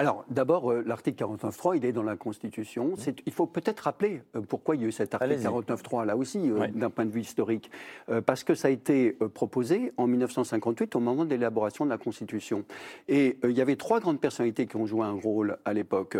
Alors, 0.00 0.24
d'abord, 0.30 0.72
euh, 0.72 0.82
l'article 0.86 1.24
49.3, 1.24 1.76
il 1.76 1.84
est 1.84 1.92
dans 1.92 2.02
la 2.02 2.16
Constitution. 2.16 2.94
Il 3.26 3.32
faut 3.34 3.44
peut-être 3.44 3.80
rappeler 3.80 4.22
euh, 4.34 4.40
pourquoi 4.40 4.74
il 4.74 4.80
y 4.80 4.84
a 4.86 4.88
eu 4.88 4.92
cet 4.92 5.12
article 5.12 5.34
49.3, 5.34 6.06
là 6.06 6.16
aussi, 6.16 6.50
euh, 6.50 6.68
d'un 6.68 6.88
point 6.88 7.04
de 7.04 7.10
vue 7.10 7.20
historique. 7.20 7.70
parce 8.24 8.42
que 8.42 8.54
ça 8.54 8.68
a 8.68 8.70
été 8.70 9.12
proposé 9.34 9.92
en 9.98 10.06
1958, 10.06 10.96
au 10.96 11.00
moment 11.00 11.26
de 11.26 11.30
l'élaboration 11.30 11.84
de 11.84 11.90
la 11.90 11.98
Constitution. 11.98 12.64
Et 13.08 13.36
il 13.44 13.50
y 13.50 13.60
avait 13.60 13.76
trois 13.76 14.00
grandes 14.00 14.20
personnalités 14.20 14.66
qui 14.66 14.76
ont 14.76 14.86
joué 14.86 15.04
un 15.04 15.12
rôle 15.12 15.58
à 15.66 15.74
l'époque. 15.74 16.16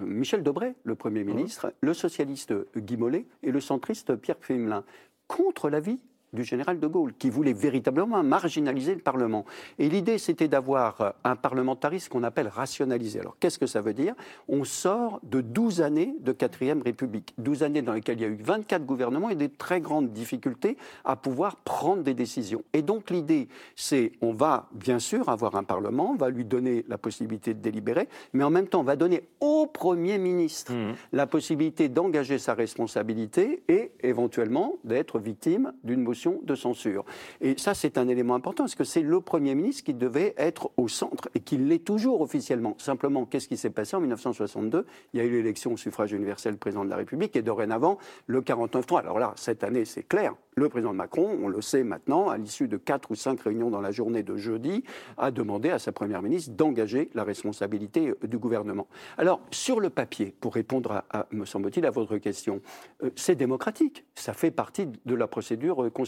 Michel 0.00 0.42
Debré, 0.42 0.74
le 0.84 0.94
Premier 0.94 1.22
mmh. 1.22 1.26
ministre, 1.26 1.74
le 1.82 1.92
socialiste 1.92 2.54
Guy 2.78 2.96
Mollet 2.96 3.26
et 3.42 3.50
le 3.50 3.60
centriste 3.60 4.16
Pierre 4.16 4.36
Pfemelin, 4.36 4.84
contre 5.26 5.68
l'avis 5.68 6.00
du 6.32 6.44
général 6.44 6.78
de 6.78 6.86
Gaulle, 6.86 7.14
qui 7.18 7.30
voulait 7.30 7.52
véritablement 7.52 8.22
marginaliser 8.22 8.94
le 8.94 9.00
Parlement. 9.00 9.44
Et 9.78 9.88
l'idée, 9.88 10.18
c'était 10.18 10.48
d'avoir 10.48 11.00
euh, 11.00 11.10
un 11.24 11.36
parlementarisme 11.36 12.10
qu'on 12.10 12.22
appelle 12.22 12.48
rationalisé. 12.48 13.20
Alors, 13.20 13.36
qu'est-ce 13.40 13.58
que 13.58 13.66
ça 13.66 13.80
veut 13.80 13.94
dire? 13.94 14.14
On 14.48 14.64
sort 14.64 15.20
de 15.22 15.40
12 15.40 15.80
années 15.80 16.14
de 16.20 16.32
4ème 16.32 16.82
République, 16.82 17.34
12 17.38 17.62
années 17.62 17.82
dans 17.82 17.92
lesquelles 17.92 18.18
il 18.18 18.22
y 18.22 18.26
a 18.26 18.28
eu 18.28 18.38
24 18.42 18.84
gouvernements 18.84 19.30
et 19.30 19.34
des 19.34 19.48
très 19.48 19.80
grandes 19.80 20.12
difficultés 20.12 20.76
à 21.04 21.16
pouvoir 21.16 21.56
prendre 21.56 22.02
des 22.02 22.14
décisions. 22.14 22.62
Et 22.72 22.82
donc, 22.82 23.10
l'idée, 23.10 23.48
c'est, 23.74 24.12
on 24.20 24.32
va 24.32 24.68
bien 24.72 24.98
sûr 24.98 25.28
avoir 25.28 25.56
un 25.56 25.64
Parlement, 25.64 26.12
on 26.12 26.16
va 26.16 26.30
lui 26.30 26.44
donner 26.44 26.84
la 26.88 26.98
possibilité 26.98 27.54
de 27.54 27.60
délibérer, 27.60 28.08
mais 28.32 28.44
en 28.44 28.50
même 28.50 28.68
temps, 28.68 28.80
on 28.80 28.84
va 28.84 28.96
donner 28.96 29.28
au 29.40 29.66
Premier 29.66 30.18
ministre 30.18 30.72
mmh. 30.72 30.94
la 31.12 31.26
possibilité 31.26 31.88
d'engager 31.88 32.38
sa 32.38 32.54
responsabilité 32.54 33.62
et 33.68 33.92
éventuellement 34.02 34.76
d'être 34.84 35.18
victime 35.18 35.72
d'une 35.84 36.02
motion 36.02 36.17
de 36.26 36.54
censure. 36.54 37.04
Et 37.40 37.56
ça, 37.58 37.74
c'est 37.74 37.98
un 37.98 38.08
élément 38.08 38.34
important, 38.34 38.64
parce 38.64 38.74
que 38.74 38.84
c'est 38.84 39.02
le 39.02 39.20
Premier 39.20 39.54
ministre 39.54 39.84
qui 39.84 39.94
devait 39.94 40.34
être 40.36 40.70
au 40.76 40.88
centre, 40.88 41.28
et 41.34 41.40
qui 41.40 41.56
l'est 41.56 41.84
toujours 41.84 42.20
officiellement. 42.20 42.74
Simplement, 42.78 43.24
qu'est-ce 43.24 43.48
qui 43.48 43.56
s'est 43.56 43.70
passé 43.70 43.96
en 43.96 44.00
1962 44.00 44.86
Il 45.12 45.18
y 45.18 45.22
a 45.22 45.24
eu 45.24 45.30
l'élection 45.30 45.72
au 45.72 45.76
suffrage 45.76 46.12
universel 46.12 46.56
président 46.56 46.84
de 46.84 46.90
la 46.90 46.96
République, 46.96 47.36
et 47.36 47.42
dorénavant, 47.42 47.98
le 48.26 48.40
49-3. 48.40 49.00
Alors 49.00 49.18
là, 49.18 49.32
cette 49.36 49.64
année, 49.64 49.84
c'est 49.84 50.02
clair, 50.02 50.34
le 50.58 50.68
président 50.68 50.92
Macron, 50.92 51.38
on 51.42 51.48
le 51.48 51.62
sait 51.62 51.84
maintenant, 51.84 52.28
à 52.28 52.36
l'issue 52.36 52.68
de 52.68 52.76
quatre 52.76 53.10
ou 53.10 53.14
cinq 53.14 53.40
réunions 53.40 53.70
dans 53.70 53.80
la 53.80 53.92
journée 53.92 54.22
de 54.22 54.36
jeudi, 54.36 54.82
a 55.16 55.30
demandé 55.30 55.70
à 55.70 55.78
sa 55.78 55.92
première 55.92 56.22
ministre 56.22 56.52
d'engager 56.52 57.10
la 57.14 57.24
responsabilité 57.24 58.08
euh, 58.08 58.26
du 58.26 58.38
gouvernement. 58.38 58.88
Alors, 59.16 59.40
sur 59.50 59.80
le 59.80 59.90
papier, 59.90 60.34
pour 60.40 60.54
répondre, 60.54 61.04
à, 61.10 61.26
me 61.30 61.44
semble-t-il, 61.44 61.86
à 61.86 61.90
votre 61.90 62.18
question, 62.18 62.60
euh, 63.02 63.10
c'est 63.14 63.36
démocratique. 63.36 64.04
Ça 64.14 64.32
fait 64.32 64.50
partie 64.50 64.86
de 64.86 65.14
la 65.14 65.26
procédure 65.26 65.76
constitutionnelle 65.92 66.07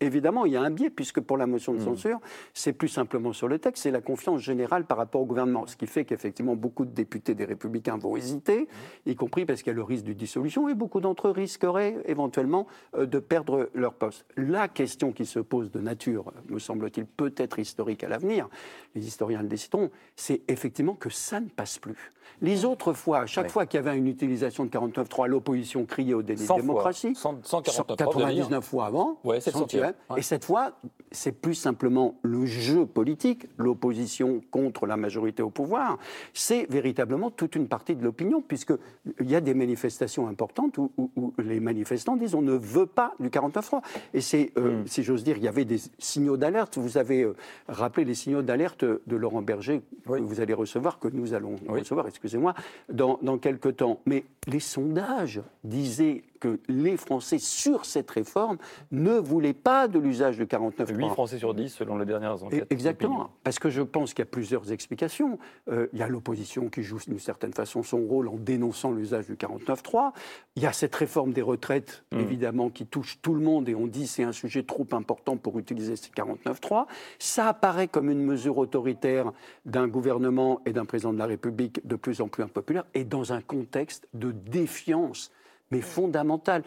Évidemment, 0.00 0.46
il 0.46 0.52
y 0.52 0.56
a 0.56 0.62
un 0.62 0.70
biais, 0.70 0.90
puisque 0.90 1.20
pour 1.20 1.36
la 1.36 1.46
motion 1.46 1.72
de 1.72 1.78
Mmh. 1.78 1.84
censure, 1.84 2.18
c'est 2.54 2.72
plus 2.72 2.88
simplement 2.88 3.32
sur 3.32 3.48
le 3.48 3.58
texte, 3.58 3.82
c'est 3.84 3.90
la 3.90 4.00
confiance 4.00 4.40
générale 4.40 4.84
par 4.84 4.96
rapport 4.98 5.20
au 5.20 5.24
gouvernement. 5.26 5.66
Ce 5.66 5.76
qui 5.76 5.86
fait 5.86 6.04
qu'effectivement, 6.04 6.56
beaucoup 6.56 6.84
de 6.84 6.90
députés 6.90 7.34
des 7.34 7.44
Républicains 7.44 7.96
vont 7.98 8.16
hésiter, 8.16 8.68
y 9.06 9.14
compris 9.14 9.44
parce 9.44 9.62
qu'il 9.62 9.70
y 9.70 9.74
a 9.74 9.76
le 9.76 9.82
risque 9.82 10.04
de 10.04 10.12
dissolution, 10.12 10.68
et 10.68 10.74
beaucoup 10.74 11.00
d'entre 11.00 11.28
eux 11.28 11.32
risqueraient 11.32 11.96
éventuellement 12.06 12.66
euh, 12.96 13.06
de 13.06 13.18
perdre 13.18 13.70
leur 13.74 13.94
poste. 13.94 14.24
La 14.36 14.68
question 14.68 15.12
qui 15.12 15.26
se 15.26 15.38
pose 15.38 15.70
de 15.70 15.80
nature, 15.80 16.32
me 16.48 16.58
semble-t-il, 16.58 17.06
peut-être 17.06 17.58
historique 17.58 18.04
à 18.04 18.08
l'avenir, 18.08 18.48
les 18.94 19.06
historiens 19.06 19.42
le 19.42 19.48
décideront, 19.48 19.90
c'est 20.16 20.42
effectivement 20.48 20.94
que 20.94 21.10
ça 21.10 21.40
ne 21.40 21.48
passe 21.48 21.78
plus. 21.78 22.12
Les 22.42 22.64
autres 22.64 22.92
fois, 22.92 23.20
à 23.20 23.26
chaque 23.26 23.44
Ouais. 23.46 23.50
fois 23.50 23.66
qu'il 23.66 23.78
y 23.80 23.86
avait 23.86 23.96
une 23.96 24.06
utilisation 24.06 24.64
de 24.64 24.70
49.3, 24.70 25.26
l'opposition 25.28 25.84
criait 25.86 26.14
au 26.14 26.22
déni 26.22 26.40
100 26.44 26.56
de 26.56 26.60
démocratie. 26.60 27.14
100 27.14 27.40
149 27.42 27.96
99 27.96 28.64
fois 28.64 28.86
avant. 28.86 29.17
Ouais, 29.24 29.40
centième. 29.40 29.92
Ouais. 30.10 30.18
Et 30.18 30.22
cette 30.22 30.44
fois, 30.44 30.72
c'est 31.10 31.32
plus 31.32 31.54
simplement 31.54 32.18
le 32.22 32.44
jeu 32.46 32.86
politique, 32.86 33.46
l'opposition 33.56 34.40
contre 34.50 34.86
la 34.86 34.96
majorité 34.96 35.42
au 35.42 35.50
pouvoir. 35.50 35.98
C'est 36.34 36.66
véritablement 36.70 37.30
toute 37.30 37.54
une 37.56 37.68
partie 37.68 37.94
de 37.96 38.04
l'opinion, 38.04 38.42
puisqu'il 38.42 39.30
y 39.30 39.34
a 39.34 39.40
des 39.40 39.54
manifestations 39.54 40.28
importantes 40.28 40.78
où, 40.78 40.90
où- 40.98 41.10
où 41.16 41.32
les 41.38 41.60
manifestants 41.60 42.16
disent 42.16 42.34
on 42.34 42.42
ne 42.42 42.52
veut 42.52 42.86
pas 42.86 43.14
du 43.20 43.30
49.3. 43.30 43.82
Et 44.14 44.20
c'est, 44.20 44.52
euh, 44.58 44.82
Mm. 44.82 44.86
si 44.86 45.02
j'ose 45.02 45.24
dire, 45.24 45.36
il 45.36 45.42
y 45.44 45.48
avait 45.48 45.64
des 45.64 45.78
signaux 45.98 46.36
d'alerte. 46.36 46.78
Vous 46.78 46.98
avez 46.98 47.22
euh, 47.22 47.34
rappelé 47.68 48.04
les 48.04 48.14
signaux 48.14 48.42
d'alerte 48.42 48.84
de 48.84 49.16
Laurent 49.16 49.42
Berger 49.42 49.82
Oui. 50.06 50.18
que 50.20 50.24
vous 50.24 50.40
allez 50.40 50.54
recevoir, 50.54 50.98
que 50.98 51.08
nous 51.08 51.34
allons 51.34 51.56
Oui. 51.68 51.80
recevoir, 51.80 52.06
excusez-moi, 52.06 52.54
dans, 52.92 53.18
dans 53.22 53.38
quelques 53.38 53.76
temps. 53.76 54.00
Mais 54.06 54.24
les 54.46 54.60
sondages 54.60 55.40
disaient 55.64 56.22
que 56.38 56.60
les 56.68 56.96
Français, 56.96 57.38
sur 57.38 57.84
cette 57.84 58.10
réforme, 58.10 58.58
ne 58.90 59.12
voulaient 59.18 59.52
pas 59.52 59.88
de 59.88 59.98
l'usage 59.98 60.38
de 60.38 60.44
49 60.44 60.90
8 60.90 61.08
Français 61.10 61.38
sur 61.38 61.54
10 61.54 61.68
selon 61.68 61.98
les 61.98 62.06
dernières 62.06 62.42
enquêtes. 62.42 62.66
Exactement, 62.70 63.30
parce 63.44 63.58
que 63.58 63.70
je 63.70 63.82
pense 63.82 64.14
qu'il 64.14 64.24
y 64.24 64.28
a 64.28 64.30
plusieurs 64.30 64.72
explications. 64.72 65.38
Euh, 65.70 65.86
il 65.92 65.98
y 65.98 66.02
a 66.02 66.08
l'opposition 66.08 66.68
qui 66.68 66.82
joue 66.82 66.98
d'une 67.06 67.18
certaine 67.18 67.52
façon 67.52 67.82
son 67.82 68.00
rôle 68.00 68.28
en 68.28 68.36
dénonçant 68.36 68.92
l'usage 68.92 69.26
du 69.26 69.36
49.3. 69.36 70.12
Il 70.56 70.62
y 70.62 70.66
a 70.66 70.72
cette 70.72 70.94
réforme 70.94 71.32
des 71.32 71.42
retraites, 71.42 72.04
Mm. 72.12 72.20
évidemment, 72.20 72.70
qui 72.70 72.86
touche 72.86 73.18
tout 73.22 73.34
le 73.34 73.40
monde 73.40 73.68
et 73.68 73.74
on 73.74 73.86
dit 73.86 74.06
c'est 74.06 74.22
un 74.22 74.32
sujet 74.32 74.62
trop 74.62 74.86
important 74.92 75.36
pour 75.36 75.58
utiliser 75.58 75.96
ces 75.96 76.10
49.3. 76.10 76.86
Ça 77.18 77.48
apparaît 77.48 77.88
comme 77.88 78.10
une 78.10 78.22
mesure 78.22 78.58
autoritaire 78.58 79.32
d'un 79.64 79.88
gouvernement 79.88 80.60
et 80.66 80.72
d'un 80.72 80.84
président 80.84 81.12
de 81.12 81.18
la 81.18 81.26
République 81.26 81.86
de 81.86 81.96
plus 81.96 82.20
en 82.20 82.28
plus 82.28 82.42
impopulaire 82.42 82.84
et 82.94 83.04
dans 83.04 83.32
un 83.32 83.40
contexte 83.40 84.08
de 84.14 84.32
défiance, 84.32 85.30
mais 85.70 85.80
fondamentale. 85.80 86.62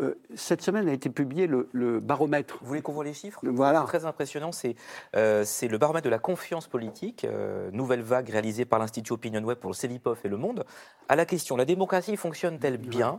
Euh, 0.00 0.14
cette 0.34 0.62
semaine 0.62 0.88
a 0.88 0.92
été 0.92 1.10
publié 1.10 1.46
le, 1.46 1.68
le 1.72 2.00
baromètre. 2.00 2.58
Vous 2.62 2.68
voulez 2.68 2.82
qu'on 2.82 2.92
voit 2.92 3.04
les 3.04 3.12
chiffres? 3.12 3.40
Voilà. 3.42 3.80
C'est 3.80 3.98
très 3.98 4.04
impressionnant. 4.06 4.52
C'est 4.52 4.74
euh, 5.16 5.44
c'est 5.44 5.68
le 5.68 5.76
baromètre 5.76 6.04
de 6.04 6.10
la 6.10 6.18
confiance 6.18 6.66
politique, 6.66 7.24
euh, 7.24 7.70
nouvelle 7.72 8.00
vague 8.00 8.30
réalisée 8.30 8.64
par 8.64 8.78
l'Institut 8.78 9.12
Opinion 9.12 9.42
Web 9.42 9.58
pour 9.58 9.70
le 9.70 9.74
CEVIPOF 9.74 10.24
et 10.24 10.28
Le 10.28 10.38
Monde. 10.38 10.64
À 11.08 11.16
la 11.16 11.26
question 11.26 11.56
la 11.56 11.66
démocratie 11.66 12.16
fonctionne-t-elle 12.16 12.78
bien? 12.78 13.18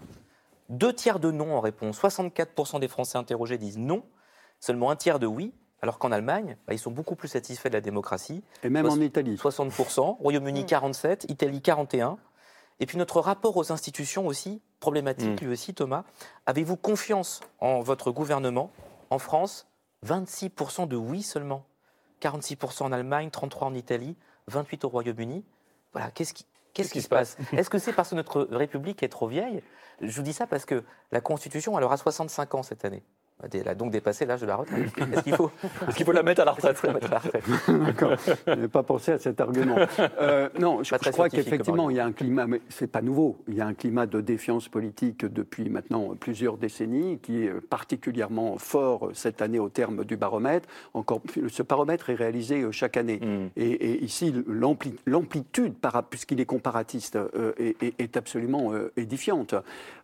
Deux 0.69 0.93
tiers 0.93 1.19
de 1.19 1.29
non 1.29 1.55
en 1.55 1.59
réponse. 1.59 2.01
64% 2.01 2.79
des 2.79 2.87
Français 2.87 3.17
interrogés 3.17 3.57
disent 3.57 3.77
non. 3.77 4.03
Seulement 4.59 4.89
un 4.89 4.95
tiers 4.95 5.19
de 5.19 5.27
oui. 5.27 5.53
Alors 5.81 5.99
qu'en 5.99 6.13
Allemagne, 6.13 6.55
bah, 6.65 6.73
ils 6.73 6.79
sont 6.79 6.91
beaucoup 6.91 7.15
plus 7.15 7.27
satisfaits 7.27 7.67
de 7.67 7.73
la 7.73 7.81
démocratie. 7.81 8.41
Et 8.63 8.69
même 8.69 8.85
en 8.85 8.95
Italie. 9.01 9.35
60%, 9.35 10.17
Royaume-Uni 10.21 10.63
47%, 10.63 11.25
Italie 11.27 11.59
41%. 11.59 12.15
Et 12.79 12.85
puis 12.85 12.97
notre 12.97 13.19
rapport 13.19 13.55
aux 13.57 13.71
institutions 13.71 14.27
aussi, 14.27 14.61
problématique 14.79 15.41
lui 15.41 15.51
aussi, 15.51 15.73
Thomas. 15.73 16.03
Avez-vous 16.45 16.75
confiance 16.75 17.41
en 17.59 17.81
votre 17.81 18.11
gouvernement 18.11 18.71
En 19.09 19.19
France, 19.19 19.67
26% 20.05 20.87
de 20.87 20.95
oui 20.95 21.21
seulement. 21.21 21.65
46% 22.21 22.83
en 22.83 22.91
Allemagne, 22.91 23.29
33% 23.29 23.63
en 23.63 23.73
Italie, 23.73 24.15
28% 24.51 24.85
au 24.85 24.89
Royaume-Uni. 24.89 25.43
Voilà, 25.93 26.11
qu'est-ce 26.11 26.33
qui, 26.33 26.45
qu'est-ce 26.73 26.91
qui 26.91 27.01
se 27.01 27.09
passe? 27.09 27.37
Est-ce 27.51 27.69
que 27.69 27.77
c'est 27.77 27.93
parce 27.93 28.09
que 28.09 28.15
notre 28.15 28.47
République 28.51 29.03
est 29.03 29.09
trop 29.09 29.27
vieille? 29.27 29.61
Je 30.01 30.15
vous 30.15 30.23
dis 30.23 30.33
ça 30.33 30.47
parce 30.47 30.65
que 30.65 30.83
la 31.11 31.21
Constitution, 31.21 31.77
elle 31.77 31.83
aura 31.83 31.97
65 31.97 32.55
ans 32.55 32.63
cette 32.63 32.85
année. 32.85 33.03
Elle 33.51 33.67
a 33.67 33.75
donc 33.75 33.91
dépassé 33.91 34.25
l'âge 34.25 34.41
de 34.41 34.45
la 34.45 34.55
retraite. 34.55 34.85
Est-ce 35.13 35.21
qu'il 35.23 35.35
faut, 35.35 35.51
Est-ce 35.87 35.95
qu'il 35.97 36.05
faut 36.05 36.11
la 36.13 36.23
mettre 36.23 36.41
à 36.41 36.45
la 36.45 36.51
retraite 36.53 36.81
D'accord. 37.67 38.13
Je 38.17 38.31
n'avais 38.49 38.67
pas 38.69 38.83
pensé 38.83 39.11
à 39.11 39.19
cet 39.19 39.41
argument. 39.41 39.75
Euh, 40.21 40.49
non, 40.59 40.81
je, 40.83 40.95
crois 41.11 41.27
qu'effectivement, 41.29 41.89
il 41.89 41.97
y 41.97 41.99
a 41.99 42.05
un 42.05 42.13
climat, 42.13 42.47
mais 42.47 42.61
c'est 42.69 42.87
pas 42.87 43.01
nouveau. 43.01 43.37
Il 43.47 43.55
y 43.55 43.61
a 43.61 43.65
un 43.67 43.73
climat 43.73 44.05
de 44.05 44.21
défiance 44.21 44.69
politique 44.69 45.25
depuis 45.25 45.69
maintenant 45.69 46.15
plusieurs 46.17 46.57
décennies 46.57 47.19
qui 47.19 47.43
est 47.43 47.51
particulièrement 47.61 48.57
fort 48.57 49.09
cette 49.13 49.41
année 49.41 49.59
au 49.59 49.69
terme 49.69 50.05
du 50.05 50.15
baromètre. 50.15 50.69
Encore, 50.93 51.21
ce 51.49 51.63
baromètre 51.63 52.09
est 52.09 52.15
réalisé 52.15 52.65
chaque 52.71 52.95
année. 52.97 53.19
Mm. 53.21 53.49
Et, 53.57 53.71
et 53.71 54.03
ici, 54.03 54.33
l'ampli- 54.47 54.95
l'amplitude, 55.05 55.73
puisqu'il 56.09 56.39
est 56.39 56.45
comparatiste, 56.45 57.17
euh, 57.17 57.51
est, 57.57 57.81
est- 57.83 57.93
est 57.99 58.17
absolument 58.17 58.71
euh, 58.73 58.91
édifiante. 58.95 59.53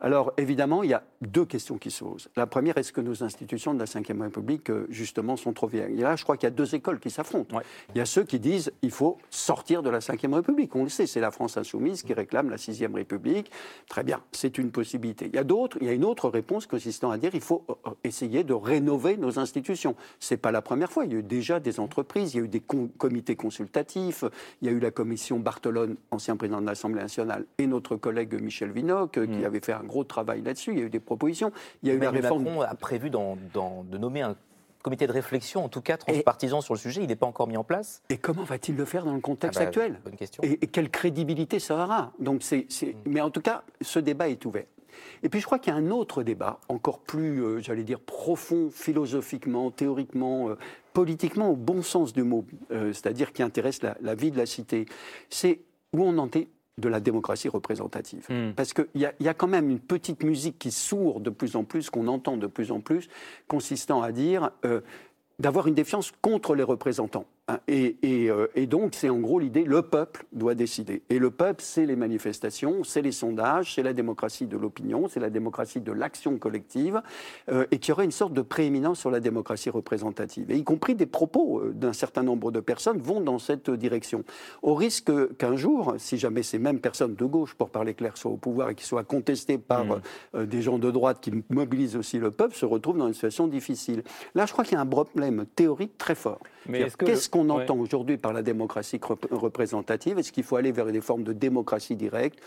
Alors, 0.02 0.34
évidemment, 0.38 0.84
il 0.84 0.90
y 0.90 0.94
a 0.94 1.04
deux 1.22 1.46
questions 1.46 1.78
qui 1.78 1.90
se 1.92 2.04
posent. 2.04 2.30
La 2.36 2.48
première, 2.48 2.78
est-ce 2.78 2.92
que 2.92 3.02
nos 3.20 3.26
institutions 3.26 3.74
de 3.74 3.80
la 3.80 3.86
Ve 3.86 4.22
République, 4.22 4.70
euh, 4.70 4.86
justement, 4.90 5.36
sont 5.38 5.54
trop 5.54 5.68
vieilles 5.68 6.00
Et 6.00 6.02
là, 6.02 6.16
je 6.16 6.24
crois 6.24 6.38
qu'il 6.38 6.48
y 6.48 6.52
a 6.52 6.56
deux 6.56 6.76
écoles 6.76 7.00
qui 7.00 7.10
s'affrontent. 7.10 7.56
Ouais. 7.58 7.64
Il 7.94 7.98
y 7.98 8.02
a 8.02 8.06
ceux 8.06 8.24
qui 8.24 8.40
disent 8.40 8.72
il 8.82 8.92
faut 8.92 9.18
sortir 9.30 9.84
de 9.84 9.90
la 9.90 10.00
Ve 10.00 10.34
République. 10.34 10.76
On 10.76 10.84
le 10.84 10.90
sait, 10.90 11.08
c'est 11.08 11.20
la 11.20 11.32
France 11.32 11.58
insoumise 11.58 12.04
qui 12.04 12.14
réclame 12.14 12.50
la 12.50 12.58
Sixième 12.58 12.96
République. 12.96 13.52
Très 13.88 14.04
bien, 14.04 14.22
c'est 14.32 14.58
une 14.58 14.72
possibilité. 14.72 15.26
Il 15.28 15.36
y 15.36 15.40
a 15.40 15.44
d'autres, 15.44 15.78
il 15.82 15.88
y 15.88 15.90
a 15.90 15.94
une 15.94 16.06
autre 16.06 16.30
réponse 16.30 16.66
consistant 16.66 17.12
à 17.12 17.18
dire 17.18 17.32
il 17.34 17.42
faut 17.42 17.64
euh, 17.70 17.90
essayer 18.04 18.44
de 18.44 18.54
rénover 18.54 19.18
nos 19.18 19.40
institutions. 19.40 19.96
C'est 20.20 20.38
pas 20.38 20.52
la 20.52 20.62
première 20.62 20.92
fois. 20.92 21.06
Il 21.06 21.14
y 21.14 21.16
a 21.16 21.20
eu 21.20 21.24
déjà 21.24 21.60
des 21.60 21.80
entreprises, 21.80 22.34
il 22.34 22.38
y 22.38 22.42
a 22.42 22.44
eu 22.46 22.48
des 22.48 22.60
com- 22.60 22.90
comités 22.98 23.36
consultatifs, 23.36 24.24
il 24.62 24.68
y 24.68 24.72
a 24.72 24.74
eu 24.74 24.80
la 24.80 24.92
commission 24.92 25.40
Bartolone, 25.40 25.96
ancien 26.12 26.36
président 26.36 26.62
de 26.62 26.66
l'Assemblée 26.66 27.02
nationale, 27.02 27.46
et 27.58 27.68
notre 27.68 27.96
collègue 27.96 28.40
Michel 28.42 28.72
Vinocq, 28.72 29.18
euh, 29.18 29.26
qui 29.26 29.40
Mm. 29.40 29.46
avait 29.46 29.60
fait 29.60 29.74
un 29.74 29.84
gros 29.84 30.04
travail 30.04 30.42
là-dessus. 30.42 30.72
Il 30.72 30.80
y 30.80 30.82
a 30.82 30.86
eu 30.86 30.90
des 30.90 31.00
propositions. 31.00 31.52
Il 31.84 31.90
y 31.90 31.92
a 31.92 31.96
eu 31.96 32.00
la 32.00 32.12
réforme. 32.12 32.44
Macron 32.44 32.62
a 32.62 32.76
prévu 32.76 33.09
de 33.10 33.98
nommer 33.98 34.22
un 34.22 34.36
comité 34.82 35.08
de 35.08 35.12
réflexion, 35.12 35.64
en 35.66 35.70
tout 35.70 35.82
cas 35.82 35.98
transpartisan 35.98 36.62
sur 36.62 36.74
le 36.74 36.80
sujet. 36.80 37.02
Il 37.04 37.08
n'est 37.08 37.16
pas 37.18 37.26
encore 37.28 37.48
mis 37.48 37.58
en 37.58 37.64
place. 37.66 38.02
Et 38.10 38.18
comment 38.18 38.44
va-t-il 38.44 38.78
le 38.78 38.86
faire 38.86 39.04
dans 39.04 39.14
le 39.14 39.20
contexte 39.20 39.58
Ah 39.60 39.64
bah, 39.64 39.68
actuel? 39.68 40.00
Bonne 40.06 40.16
question. 40.16 40.42
et, 40.44 40.54
et 40.54 40.68
quelle 40.68 40.90
crédibilité 40.90 41.60
ça 41.60 41.76
aura? 41.84 42.14
Donc 42.20 42.44
c'est, 42.44 42.66
c'est- 42.70 42.96
Mais 43.06 43.20
en 43.22 43.30
tout 43.30 43.42
cas, 43.42 43.64
ce 43.82 44.00
débat 44.00 44.30
est 44.30 44.46
ouvert. 44.46 44.66
Et 45.24 45.30
puis 45.30 45.40
je 45.40 45.46
crois 45.46 45.60
qu'il 45.60 45.72
y 45.74 45.76
a 45.76 45.80
un 45.80 45.92
autre 45.92 46.24
débat, 46.24 46.60
encore 46.70 47.00
plus, 47.00 47.44
euh, 47.44 47.60
j'allais 47.62 47.84
dire, 47.84 48.00
profond, 48.00 48.70
philosophiquement, 48.72 49.70
théoriquement, 49.72 50.50
euh, 50.50 50.56
politiquement, 50.94 51.50
au 51.52 51.56
bon 51.56 51.82
sens 51.82 52.12
du 52.14 52.24
mot, 52.24 52.46
euh, 52.72 52.92
c'est-à-dire 52.94 53.32
qui 53.32 53.44
intéresse 53.44 53.82
la, 53.82 53.96
la 54.02 54.16
vie 54.16 54.32
de 54.32 54.38
la 54.38 54.46
cité. 54.46 54.86
C'est 55.30 55.62
où 55.94 56.04
on 56.04 56.18
en 56.18 56.28
est 56.32 56.48
de 56.80 56.90
la 56.90 57.00
démocratie 57.00 57.50
représentative. 57.50 58.26
Mm. 58.30 58.54
Parce 58.56 58.74
qu'il 58.74 58.88
y, 58.96 59.08
y 59.20 59.28
a 59.28 59.34
quand 59.34 59.48
même 59.48 59.70
une 59.70 59.80
petite 59.80 60.24
musique 60.24 60.58
qui 60.60 60.72
sourd 60.72 61.20
de 61.20 61.30
plus 61.30 61.56
en 61.56 61.64
plus, 61.64 61.90
qu'on 61.90 62.08
entend 62.08 62.38
de 62.38 62.48
plus 62.48 62.72
en 62.72 62.80
plus, 62.80 63.10
consistant 63.48 64.02
à 64.02 64.12
dire 64.12 64.52
euh, 64.66 64.82
d'avoir 65.40 65.68
une 65.68 65.76
défiance 65.76 66.12
contre 66.22 66.56
les 66.56 66.64
représentants. 66.64 67.26
Et, 67.68 67.98
et, 68.04 68.30
euh, 68.30 68.48
et 68.56 68.66
donc, 68.68 68.94
c'est 68.96 69.10
en 69.10 69.20
gros 69.20 69.40
l'idée, 69.40 69.64
le 69.64 69.82
peuple 69.82 70.26
doit 70.34 70.56
décider. 70.56 71.02
Et 71.10 71.20
le 71.20 71.32
peuple, 71.32 71.62
c'est 71.64 71.86
les 71.86 71.96
manifestations, 71.96 72.84
c'est 72.84 73.02
les 73.02 73.12
sondages, 73.12 73.76
c'est 73.76 73.84
la 73.84 73.94
démocratie 73.94 74.46
de 74.46 74.58
l'opinion, 74.58 75.08
c'est 75.08 75.20
la 75.20 75.30
démocratie 75.30 75.82
de 75.82 75.92
l'action 75.92 76.38
collective, 76.38 77.02
euh, 77.52 77.66
et 77.72 77.80
qu'il 77.80 77.90
y 77.90 77.92
aurait 77.94 78.06
une 78.06 78.12
sorte 78.12 78.34
de 78.34 78.42
prééminence 78.42 79.00
sur 79.00 79.12
la 79.12 79.20
démocratie 79.20 79.70
représentative. 79.70 80.52
Et 80.52 80.58
y 80.58 80.64
compris 80.64 80.96
des 80.96 81.06
propos 81.06 81.60
euh, 81.60 81.72
d'un 81.74 81.94
certain 81.94 82.24
nombre 82.24 82.52
de 82.52 82.60
personnes 82.60 83.00
vont 83.00 83.22
dans 83.22 83.40
cette 83.40 83.70
direction. 83.70 84.24
Au 84.62 84.76
risque 84.76 85.12
qu'un 85.38 85.56
jour, 85.56 85.96
si 85.98 86.18
jamais 86.18 86.44
ces 86.44 86.60
mêmes 86.60 86.80
personnes 86.80 87.16
de 87.16 87.26
gauche, 87.26 87.54
pour 87.56 87.70
parler 87.70 87.94
clair, 87.94 88.18
soient 88.18 88.32
au 88.32 88.38
pouvoir 88.38 88.70
et 88.70 88.76
qui 88.76 88.86
soient 88.86 89.04
contestées 89.04 89.58
par 89.58 89.80
Mmh. 89.80 90.02
euh, 90.36 90.46
des 90.46 90.62
gens 90.62 90.78
de 90.78 90.92
droite 90.92 91.20
qui 91.22 91.32
mobilisent 91.50 91.96
aussi 91.96 92.20
le 92.20 92.32
peuple, 92.32 92.54
se 92.56 92.66
retrouvent 92.66 92.98
dans 92.98 93.08
une 93.08 93.14
situation 93.14 93.48
difficile. 93.48 94.04
Là, 94.36 94.46
je 94.46 94.52
crois 94.52 94.64
qu'il 94.66 94.74
y 94.74 94.78
a 94.78 94.82
un 94.82 94.86
problème 94.86 95.46
théorique 95.56 95.98
très 95.98 96.16
fort. 96.16 96.40
Mais 96.68 96.82
est-ce 96.82 96.98
que 96.98 97.06
Qu'est-ce 97.06 97.28
le- 97.28 97.32
qu'on 97.48 97.56
ouais. 97.56 97.64
entend 97.64 97.78
aujourd'hui 97.78 98.18
par 98.18 98.34
la 98.34 98.42
démocratie 98.42 99.00
rep- 99.02 99.28
représentative 99.32 100.20
Est-ce 100.20 100.32
qu'il 100.32 100.44
faut 100.44 100.56
aller 100.56 100.72
vers 100.72 100.86
des 100.88 101.02
formes 101.02 101.24
de 101.24 101.34
démocratie 101.34 101.96
directe 101.96 102.40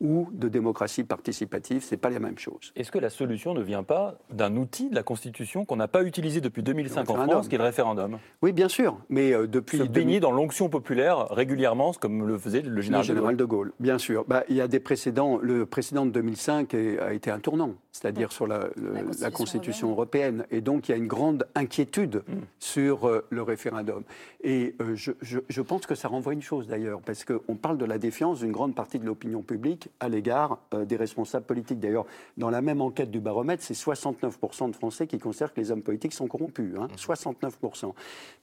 ou 0.00 0.28
de 0.32 0.48
démocratie 0.48 1.04
participative? 1.04 1.82
C'est 1.84 1.96
pas 1.96 2.10
la 2.10 2.18
même 2.18 2.36
chose. 2.38 2.72
Est-ce 2.76 2.90
que 2.90 2.98
la 2.98 3.10
solution 3.10 3.54
ne 3.54 3.62
vient 3.62 3.84
pas 3.84 4.18
d'un 4.32 4.56
outil 4.56 4.90
de 4.90 4.94
la 4.94 5.02
Constitution 5.04 5.64
qu'on 5.64 5.76
n'a 5.76 5.88
pas 5.88 6.02
utilisé 6.02 6.40
depuis 6.40 6.62
2005 6.62 7.08
en. 7.10 7.14
France, 7.14 7.48
qui 7.48 7.54
est 7.54 7.58
le 7.58 7.64
référendum? 7.64 8.18
Oui, 8.42 8.52
bien 8.52 8.68
sûr, 8.68 8.98
mais 9.08 9.32
euh, 9.32 9.46
depuis 9.46 9.78
Se 9.78 9.82
2000 9.84 9.92
baigner 9.92 10.20
dans 10.20 10.32
l'onction 10.32 10.68
populaire 10.68 11.28
régulièrement, 11.30 11.92
comme 11.92 12.26
le 12.26 12.36
faisait 12.38 12.62
le 12.62 12.70
Le 12.70 12.80
général, 12.82 13.04
général 13.04 13.36
de 13.36 13.44
Gaulle. 13.44 13.68
de 13.68 13.70
Gaulle, 13.70 13.72
bien 13.80 13.98
sûr. 13.98 14.24
Bah, 14.26 14.42
il 14.48 14.56
y 14.56 14.60
a 14.60 14.68
des 14.68 14.80
précédents. 14.80 15.38
Le 15.40 15.64
précédent 15.64 16.06
de 16.06 16.10
2005 16.10 16.74
est- 16.74 16.98
a 16.98 17.12
été 17.14 17.30
un 17.30 17.38
tournant. 17.38 17.74
C'est-à-dire 17.94 18.32
sur 18.32 18.46
la, 18.48 18.68
le- 18.76 18.92
La 18.92 19.02
la 19.20 19.30
Constitution 19.30 19.88
européenne. 19.90 20.44
Et 20.50 20.60
donc, 20.60 20.88
il 20.88 20.92
y 20.92 20.94
a 20.94 20.98
une 20.98 21.06
grande 21.06 21.46
inquiétude 21.54 22.24
sur 22.58 23.06
euh, 23.08 23.24
le 23.30 23.40
référendum. 23.42 24.02
Et 24.42 24.74
euh, 24.80 24.96
je, 24.96 25.12
je- 25.22 25.38
je 25.48 25.62
pense 25.62 25.86
que 25.86 25.94
ça 25.94 26.08
renvoie 26.08 26.32
une 26.32 26.42
chose 26.42 26.66
d'ailleurs, 26.66 27.00
parce 27.00 27.24
qu'on 27.24 27.54
parle 27.54 27.78
de 27.78 27.84
la 27.84 27.98
défiance 27.98 28.40
d'une 28.40 28.50
grande 28.50 28.74
partie 28.74 28.98
de 28.98 29.06
l'opinion 29.06 29.42
publique 29.42 29.88
à 30.00 30.08
l'égard 30.08 30.58
euh, 30.74 30.84
des 30.84 30.96
responsables 30.96 31.46
politiques. 31.46 31.78
D'ailleurs, 31.78 32.06
dans 32.36 32.50
la 32.50 32.62
même 32.62 32.80
enquête 32.80 33.12
du 33.12 33.20
baromètre, 33.20 33.62
c'est 33.62 33.74
69% 33.74 34.70
de 34.72 34.76
Français 34.76 35.06
qui 35.06 35.18
considèrent 35.20 35.54
que 35.54 35.60
les 35.60 35.70
hommes 35.70 35.82
politiques 35.82 36.14
sont 36.14 36.26
corrompus. 36.26 36.74
hein, 36.78 36.88
69%. 36.96 37.94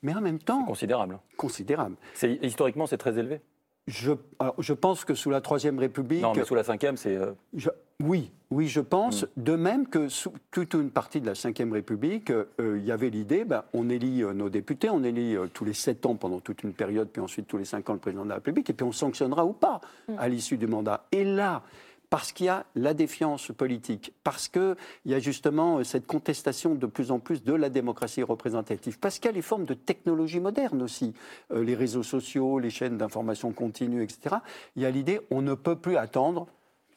Mais 0.02 0.16
en 0.16 0.22
même 0.22 0.40
temps, 0.40 0.64
Considérable. 0.64 1.20
considérable. 1.36 1.96
C'est- 2.14 2.40
Historiquement, 2.42 2.88
c'est 2.88 2.98
très 2.98 3.20
élevé. 3.20 3.42
Je, 3.88 4.12
alors, 4.40 4.56
je 4.60 4.74
pense 4.74 5.06
que 5.06 5.16
sous 5.16 5.30
la 5.30 5.42
Troisième 5.42 5.80
République... 5.80 6.22
Non, 6.22 6.34
mais 6.36 6.46
sous 6.46 6.56
la 6.56 6.64
cinquième, 6.64 6.98
c'est. 6.98 7.16
euh, 7.16 7.32
oui, 8.04 8.32
oui, 8.50 8.68
je 8.68 8.82
pense. 8.82 9.26
De 9.38 9.56
même 9.56 9.88
que 9.88 10.10
sous 10.10 10.34
toute 10.52 10.74
une 10.74 10.92
partie 10.92 11.22
de 11.22 11.26
la 11.26 11.34
Ve 11.34 11.72
République, 11.72 12.32
euh, 12.32 12.78
il 12.78 12.86
y 12.86 12.92
avait 12.92 13.10
l'idée, 13.10 13.46
ben, 13.46 13.64
on 13.74 13.90
élit 13.90 14.24
euh, 14.24 14.34
nos 14.34 14.50
députés, 14.50 14.90
on 14.90 15.04
élit 15.04 15.36
euh, 15.36 15.48
tous 15.48 15.66
les 15.66 15.74
sept 15.74 16.06
ans 16.06 16.16
pendant 16.16 16.40
toute 16.40 16.64
une 16.64 16.74
période, 16.74 17.10
puis 17.10 17.22
ensuite 17.22 17.48
tous 17.48 17.58
les 17.58 17.66
cinq 17.66 17.90
ans 17.90 17.94
le 17.94 18.00
président 18.00 18.24
de 18.24 18.30
la 18.30 18.36
République, 18.36 18.70
et 18.70 18.74
puis 18.74 18.86
on 18.86 18.92
sanctionnera 18.92 19.46
ou 19.46 19.54
pas 19.54 19.82
à 20.18 20.28
l'issue 20.28 20.58
du 20.58 20.68
mandat. 20.68 21.06
Et 21.12 21.24
là, 21.24 21.64
parce 22.12 22.34
qu'il 22.34 22.48
y 22.48 22.50
a 22.50 22.66
la 22.76 22.94
défiance 22.94 23.54
politique, 23.58 24.14
parce 24.26 24.50
qu'il 24.50 24.76
y 25.06 25.14
a 25.14 25.20
justement 25.20 25.78
euh, 25.78 25.84
cette 25.86 26.06
contestation 26.06 26.76
de 26.76 26.86
plus 26.86 27.10
en 27.10 27.20
plus 27.20 27.42
de 27.42 27.54
la 27.54 27.70
démocratie 27.70 28.22
représentative, 28.22 29.00
parce 29.00 29.18
qu'il 29.18 29.28
y 29.28 29.30
a 29.30 29.32
les 29.32 29.42
formes 29.42 29.64
de 29.64 29.74
technologie 29.74 30.42
moderne 30.42 30.82
aussi, 30.82 31.14
euh, 31.52 31.64
les 31.64 31.74
réseaux 31.74 32.04
sociaux, 32.04 32.60
les 32.60 32.70
chaînes 32.70 32.98
d'information 32.98 33.54
continue, 33.54 34.04
etc. 34.04 34.36
Il 34.76 34.84
y 34.84 34.86
a 34.86 34.92
l'idée, 34.92 35.22
on 35.32 35.42
ne 35.42 35.54
peut 35.54 35.78
plus 35.78 35.96
attendre 35.96 36.48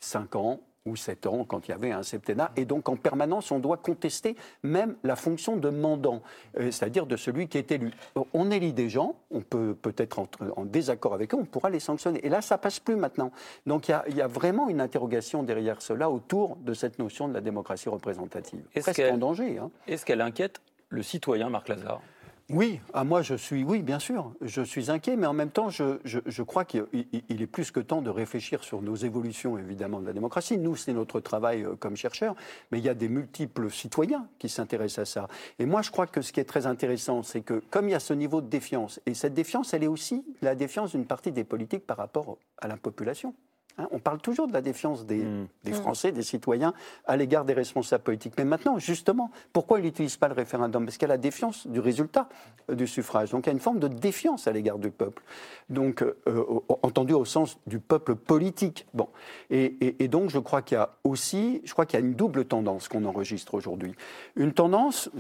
5 0.01 0.35
ans 0.35 0.61
ou 0.87 0.97
7 0.97 1.27
ans 1.27 1.45
quand 1.45 1.67
il 1.67 1.71
y 1.71 1.75
avait 1.75 1.93
un 1.93 2.03
septennat. 2.03 2.53
Et 2.57 2.65
donc 2.65 2.89
en 2.89 2.97
permanence, 2.97 3.51
on 3.51 3.59
doit 3.59 3.79
contester 3.79 4.37
même 4.63 4.97
la 5.03 5.17
fonction 5.17 5.57
de 5.57 5.71
mandant, 5.71 6.23
euh, 6.59 6.71
c'est-à-dire 6.71 7.07
de 7.07 7.17
celui 7.17 7.49
qui 7.49 7.57
est 7.59 7.73
élu. 7.73 7.91
On 8.35 8.51
élit 8.51 8.73
des 8.75 8.91
gens, 8.91 9.17
on 9.31 9.41
peut 9.41 9.75
peut-être 9.75 10.21
être 10.21 10.39
en 10.57 10.65
désaccord 10.65 11.15
avec 11.15 11.33
eux, 11.35 11.39
on 11.41 11.45
pourra 11.47 11.71
les 11.71 11.81
sanctionner. 11.81 12.25
Et 12.25 12.29
là, 12.29 12.43
ça 12.43 12.59
passe 12.59 12.81
plus 12.81 12.97
maintenant. 12.97 13.33
Donc 13.67 13.89
il 13.89 13.93
y 13.93 13.95
a, 13.95 14.05
il 14.09 14.17
y 14.17 14.21
a 14.23 14.27
vraiment 14.27 14.69
une 14.69 14.81
interrogation 14.81 15.43
derrière 15.43 15.81
cela 15.81 16.11
autour 16.11 16.57
de 16.57 16.75
cette 16.75 16.99
notion 16.99 17.29
de 17.29 17.35
la 17.35 17.41
démocratie 17.41 17.89
représentative. 17.89 18.63
Est-ce 18.75 18.85
Presque 18.85 18.97
qu'elle- 19.01 19.15
en 19.15 19.19
danger. 19.19 19.59
hein. 19.59 19.71
Est-ce 19.89 20.05
qu'elle 20.05 20.21
inquiète 20.21 20.61
le 20.91 21.03
citoyen, 21.03 21.49
Marc 21.49 21.69
Lazare? 21.69 22.03
Oui, 22.51 22.79
à 22.93 23.05
moi 23.05 23.23
je 23.23 23.35
suis, 23.35 23.65
oui, 23.65 23.81
bien 23.83 23.99
sûr, 23.99 24.35
je 24.43 24.61
suis 24.61 24.91
inquiet, 24.91 25.17
mais 25.17 25.27
en 25.27 25.33
même 25.33 25.51
temps, 25.51 25.71
je, 25.71 25.99
je- 26.05 26.19
je 26.27 26.43
crois 26.43 26.67
qu'il 26.67 26.85
il- 26.93 27.25
il 27.31 27.41
est 27.41 27.47
plus 27.47 27.71
que 27.71 27.81
temps 27.81 28.03
de 28.03 28.11
réfléchir 28.11 28.63
sur 28.63 28.83
nos 28.83 28.95
évolutions, 28.97 29.57
évidemment, 29.57 29.99
de 30.01 30.07
la 30.07 30.13
démocratie. 30.13 30.59
Nous, 30.59 30.77
c'est 30.77 30.93
notre 30.93 31.21
travail 31.21 31.63
euh, 31.65 31.75
comme 31.75 31.97
chercheurs, 31.97 32.37
mais 32.71 32.79
il 32.81 32.85
y 32.85 32.91
a 32.91 32.95
des 32.95 33.09
multiples 33.09 33.71
citoyens 33.71 34.29
qui 34.39 34.51
s'intéressent 34.51 34.99
à 35.09 35.11
ça. 35.11 35.29
Et 35.59 35.65
moi, 35.65 35.81
je 35.81 35.91
crois 35.91 36.07
que 36.07 36.21
ce 36.21 36.33
qui 36.35 36.41
est 36.41 36.45
très 36.45 36.67
intéressant, 36.67 37.23
c'est 37.23 37.41
que 37.41 37.63
comme 37.71 37.89
il 37.89 37.93
y 37.93 37.95
a 37.95 38.01
ce 38.01 38.13
niveau 38.13 38.43
de 38.43 38.49
défiance, 38.49 39.01
et 39.07 39.15
cette 39.15 39.33
défiance, 39.33 39.73
elle 39.73 39.85
est 39.85 39.87
aussi 39.89 40.23
la 40.43 40.55
défiance 40.55 40.91
d'une 40.91 41.07
partie 41.07 41.33
des 41.33 41.45
politiques 41.45 41.87
par 41.87 41.97
rapport 41.97 42.37
à 42.59 42.69
la 42.69 42.77
population. 42.77 43.35
Hein, 43.79 43.89
on 43.91 43.99
parle 43.99 44.19
toujours 44.19 44.47
de 44.47 44.53
la 44.53 44.61
défiance 44.61 45.05
des, 45.05 45.25
Mm. 45.25 45.47
des 45.65 45.73
Français, 45.73 46.13
des 46.13 46.23
citoyens, 46.23 46.75
à 47.07 47.17
l'égard 47.17 47.45
des 47.45 47.55
responsables 47.55 48.05
politiques. 48.05 48.35
Mais 48.39 48.45
maintenant, 48.45 48.79
justement, 48.79 49.31
pourquoi 49.53 49.81
ils 49.81 49.85
n'utilisent 49.85 50.17
pas 50.17 50.29
le 50.29 50.35
référendum? 50.35 50.85
Parce 50.85 50.97
qu'il 50.97 51.09
y 51.09 51.11
a 51.11 51.15
la 51.15 51.19
défiance 51.19 51.67
du 51.67 51.81
résultat 51.81 52.29
euh, 52.71 52.75
du 52.77 52.87
suffrage. 52.87 53.31
Donc 53.31 53.47
il 53.47 53.49
y 53.49 53.51
a 53.51 53.53
une 53.53 53.59
forme 53.61 53.81
de 53.81 53.89
défiance 53.89 54.47
à 54.47 54.53
l'égard 54.53 54.79
du 54.79 54.91
peuple. 54.91 55.23
Donc, 55.71 56.03
euh, 56.03 56.17
euh, 56.29 56.45
entendu 56.83 57.15
au 57.15 57.25
sens 57.25 57.59
du 57.67 57.79
peuple 57.81 58.15
politique. 58.15 58.87
Bon. 58.95 59.09
Et, 59.51 59.75
et- 59.81 60.05
et 60.05 60.09
donc, 60.09 60.31
je 60.31 60.39
crois 60.39 60.63
qu'il 60.63 60.77
y 60.77 60.81
a 60.81 60.91
aussi, 61.05 61.61
je 61.65 61.73
crois 61.73 61.87
qu'il 61.87 61.99
y 61.99 62.03
a 62.03 62.07
une 62.07 62.15
double 62.15 62.45
tendance 62.45 62.89
qu'on 62.89 63.05
enregistre 63.05 63.55
aujourd'hui. 63.55 63.95
Une 64.37 64.53
tendance, 64.53 65.11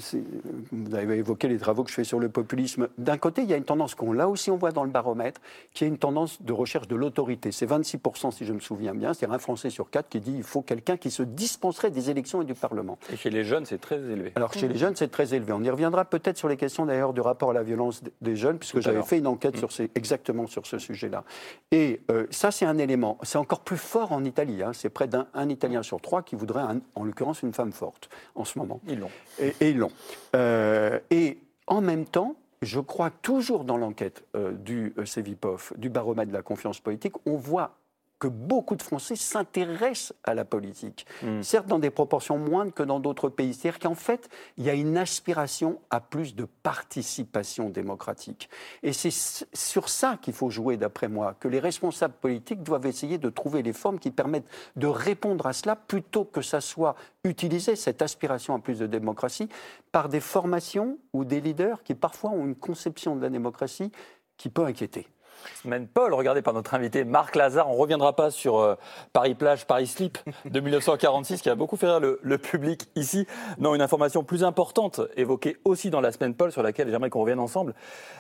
vous 0.73 0.95
avez 0.95 1.17
évoqué 1.17 1.49
les 1.49 1.59
travaux 1.59 1.83
que 1.85 1.91
je 1.91 1.95
fais 1.95 2.05
sur 2.05 2.21
le 2.21 2.29
populisme. 2.29 2.89
D'un 2.99 3.17
côté, 3.19 3.43
il 3.43 3.49
y 3.51 3.55
a 3.55 3.57
une 3.57 3.65
tendance 3.65 3.95
qu'on, 3.95 4.13
là 4.13 4.29
aussi, 4.29 4.51
on 4.51 4.57
voit 4.57 4.73
dans 4.73 4.85
le 4.85 4.91
baromètre, 4.91 5.41
qui 5.73 5.85
est 5.85 5.89
une 5.89 5.99
tendance 5.99 6.41
de 6.43 6.53
recherche 6.53 6.89
de 6.89 6.97
l'autorité. 6.97 7.51
C'est 7.53 7.67
26%, 7.67 8.31
si 8.31 8.44
je 8.45 8.53
me 8.53 8.61
souviens 8.61 8.95
bien. 8.95 9.15
C'est 9.15 9.27
un 9.29 9.39
Français 9.39 9.71
sur 9.71 9.91
quatre 9.91 10.09
qui 10.09 10.21
dit 10.21 10.33
il 10.37 10.43
faut 10.43 10.63
quelqu'un 10.63 10.97
qui 10.97 11.11
se 11.11 11.23
dispenserait 11.23 11.91
des 11.91 12.11
élections 12.11 12.43
et 12.43 12.45
du 12.45 12.55
Parlement. 12.55 12.99
Et 13.13 13.17
chez 13.17 13.31
les 13.31 13.45
jeunes, 13.45 13.65
c'est 13.67 13.79
très 13.81 13.97
élevé. 13.99 14.33
Alors 14.37 14.53
chez 14.53 14.69
les 14.69 14.77
jeunes, 14.79 14.95
c'est 14.97 15.09
très 15.11 15.35
élevé. 15.35 15.53
On 15.53 15.63
y 15.63 15.71
reviendra 15.71 16.05
peut-être 16.05 16.37
sur 16.39 16.49
les 16.49 16.57
questions 16.57 16.87
d'ailleurs 16.87 17.13
du 17.13 17.21
rapport 17.21 17.51
à 17.51 17.55
la 17.55 17.63
violence 17.63 18.03
des 18.21 18.37
jeunes, 18.37 18.59
puisque 18.59 18.81
j'avais 18.81 19.03
fait 19.03 19.19
une 19.19 19.27
enquête 19.27 19.57
sur 19.57 19.73
ces, 19.73 19.91
exactement 19.95 20.47
sur 20.47 20.67
ce 20.67 20.79
sujet-là. 20.79 21.25
Et 21.73 22.03
euh, 22.11 22.27
ça, 22.31 22.51
c'est 22.51 22.67
un 22.67 22.79
élément. 22.79 23.19
C'est 23.23 23.39
encore 23.39 23.61
plus 23.61 23.77
fort 23.79 24.13
en 24.13 24.25
Italie. 24.25 24.63
hein. 24.63 24.73
C'est 24.73 24.91
près 24.91 25.09
d'un 25.09 25.27
un 25.35 25.49
Italien 25.49 25.83
sur 25.83 26.01
trois 26.01 26.23
qui 26.23 26.37
voudrait, 26.37 26.63
un- 26.63 26.81
en 26.95 27.05
l'occurrence, 27.05 27.43
une 27.43 27.53
femme 27.53 27.73
forte 27.73 28.09
en 28.35 28.45
ce 28.45 28.59
moment. 28.59 28.81
Ils 28.87 28.99
l'ont. 29.01 29.11
Et, 29.41 29.55
et 29.61 29.71
ils 29.71 29.79
l'ont. 29.79 29.91
Euh, 30.37 30.99
et 31.11 31.39
en 31.67 31.81
même 31.81 32.05
temps, 32.05 32.37
je 32.63 32.81
crois 32.81 33.11
toujours 33.11 33.65
dans 33.65 33.77
l'enquête 33.77 34.25
euh, 34.37 34.53
du 34.53 34.95
euh, 34.99 35.57
du 35.77 35.89
baromètre 35.91 36.29
de 36.29 36.37
la 36.37 36.43
confiance 36.43 36.81
politique, 36.81 37.15
on 37.27 37.37
voit 37.37 37.77
que 38.25 38.29
beaucoup 38.29 38.75
de 38.75 38.83
Français 38.83 39.17
s'intéressent 39.17 40.15
à 40.25 40.33
la 40.33 40.47
politique. 40.47 41.05
Mm. 41.23 41.43
Certes, 41.43 41.67
dans 41.67 41.79
des 41.79 41.91
proportions 41.91 42.39
moindres 42.39 42.73
que 42.73 42.83
dans 42.83 42.99
d'autres 42.99 43.29
pays. 43.29 43.53
C'est-à-dire 43.53 43.79
qu'en 43.79 43.95
fait, 43.95 44.31
il 44.57 44.65
y 44.65 44.71
a 44.71 44.73
une 44.73 44.97
aspiration 44.97 45.79
à 45.91 46.01
plus 46.01 46.35
de 46.35 46.47
participation 46.63 47.69
démocratique. 47.69 48.49
Et 48.83 48.95
c'est 48.95 49.13
sur 49.53 49.91
ça 49.91 50.17
qu'il 50.23 50.33
faut 50.33 50.49
jouer, 50.49 50.79
d'après 50.79 51.09
moi, 51.09 51.35
que 51.39 51.49
les 51.49 51.61
responsables 51.61 52.15
politiques 52.15 52.63
doivent 52.63 52.87
essayer 52.87 53.19
de 53.19 53.29
trouver 53.29 53.61
les 53.61 53.75
formes 53.75 53.99
qui 53.99 54.11
permettent 54.11 54.49
de 54.77 54.87
répondre 54.87 55.47
à 55.47 55.53
cela 55.53 55.77
plutôt 55.77 56.25
que 56.25 56.41
ça 56.41 56.63
soit 56.63 56.95
utilisé, 57.25 57.77
cette 57.77 58.01
aspiration 58.01 58.55
à 58.55 58.59
plus 58.59 58.79
de 58.79 58.87
démocratie, 58.87 59.51
par 59.93 60.09
des 60.09 60.21
formations 60.21 60.97
ou 61.13 61.27
des 61.27 61.43
leaders 61.43 61.83
qui 61.83 61.95
parfois 61.95 62.31
ont 62.31 62.47
une 62.47 62.57
conception 62.57 63.17
de 63.17 63.21
la 63.21 63.29
démocratie 63.29 63.93
qui 64.39 64.49
peut 64.49 64.65
inquiéter. 64.65 65.09
Semaine 65.63 65.87
Paul, 65.87 66.15
regardé 66.15 66.43
par 66.43 66.55
notre 66.55 66.75
invité 66.75 67.05
Marc 67.05 67.37
Lazare. 67.37 67.69
On 67.69 67.75
ne 67.75 67.79
reviendra 67.79 68.15
pas 68.15 68.31
sur 68.31 68.59
euh, 68.59 68.75
Paris-Plage, 69.13 69.67
Paris-Slip 69.67 70.19
de 70.45 70.61
1946, 70.61 71.43
qui 71.43 71.51
a 71.51 71.55
beaucoup 71.55 71.77
fait 71.77 71.87
rire 71.87 72.01
le, 72.01 72.39
public 72.39 72.89
ici. 72.97 73.27
Non, 73.59 73.75
une 73.75 73.83
information 73.83 74.25
plus 74.25 74.45
importante, 74.45 75.01
évoquée 75.17 75.57
aussi 75.65 75.91
dans 75.91 76.01
la 76.01 76.13
Semaine 76.13 76.35
Paul, 76.35 76.53
sur 76.53 76.63
laquelle 76.63 76.91
j'aimerais 76.91 77.11
qu'on 77.11 77.21
revienne 77.21 77.41
ensemble, 77.41 77.75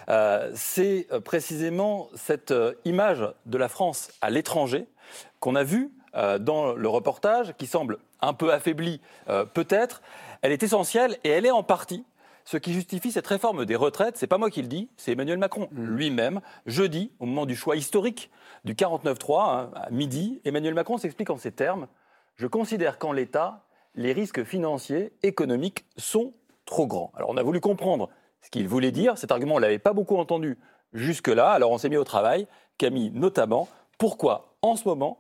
euh, 0.09 0.50
c'est 0.55 1.07
euh, 1.12 1.20
précisément 1.20 2.09
cette 2.14 2.55
image 2.85 3.27
de 3.46 3.59
la 3.59 3.68
France 3.68 4.11
à 4.20 4.31
l'étranger 4.31 4.87
qu'on 5.40 5.57
a 5.57 5.64
vue 5.64 5.90
dans 6.40 6.74
le 6.74 6.88
reportage, 6.88 7.55
qui 7.59 7.66
semble 7.66 7.98
un 8.20 8.35
peu 8.35 8.53
affaiblie 8.53 9.00
peut-être. 9.53 10.00
Elle 10.42 10.53
est 10.53 10.62
essentielle 10.62 11.18
et 11.24 11.29
elle 11.29 11.44
est 11.44 11.50
en 11.50 11.64
partie 11.64 12.05
ce 12.44 12.59
qui 12.59 12.74
justifie 12.74 13.11
cette 13.11 13.26
réforme 13.26 13.64
des 13.64 13.76
retraites, 13.76 14.16
c'est 14.18 14.26
pas 14.26 14.37
moi 14.37 14.50
qui 14.50 14.61
le 14.61 14.68
dis, 14.68 14.90
c'est 14.96 15.12
Emmanuel 15.12 15.38
Macron 15.38 15.68
lui-même. 15.72 16.40
Jeudi, 16.66 17.12
au 17.18 17.26
moment 17.26 17.46
du 17.46 17.57
choix 17.57 17.76
historique 17.76 18.30
du 18.64 18.74
49-3, 18.74 19.40
hein, 19.40 19.70
à 19.74 19.90
midi, 19.90 20.40
Emmanuel 20.44 20.74
Macron 20.74 20.98
s'explique 20.98 21.30
en 21.30 21.38
ces 21.38 21.52
termes 21.52 21.87
Je 22.37 22.46
considère 22.46 22.98
qu'en 22.98 23.12
l'État, 23.12 23.64
les 23.94 24.12
risques 24.12 24.44
financiers, 24.44 25.12
économiques 25.22 25.87
sont 25.96 26.35
trop 26.66 26.87
grands. 26.87 27.12
Alors 27.16 27.30
on 27.30 27.37
a 27.37 27.42
voulu 27.42 27.61
comprendre 27.61 28.11
ce 28.42 28.50
qu'il 28.50 28.68
voulait 28.68 28.92
dire. 28.92 29.16
Cet 29.16 29.33
argument, 29.33 29.54
on 29.54 29.59
ne 29.59 29.62
l'avait 29.62 29.78
pas 29.78 29.92
beaucoup 29.94 30.16
entendu 30.16 30.59
jusque-là. 30.92 31.50
Alors 31.50 31.70
on 31.70 31.78
s'est 31.78 31.88
mis 31.88 31.96
au 31.96 32.04
travail. 32.04 32.46
Camille, 32.76 33.11
notamment, 33.12 33.68
pourquoi 33.98 34.57
en 34.61 34.76
ce 34.76 34.87
moment, 34.87 35.18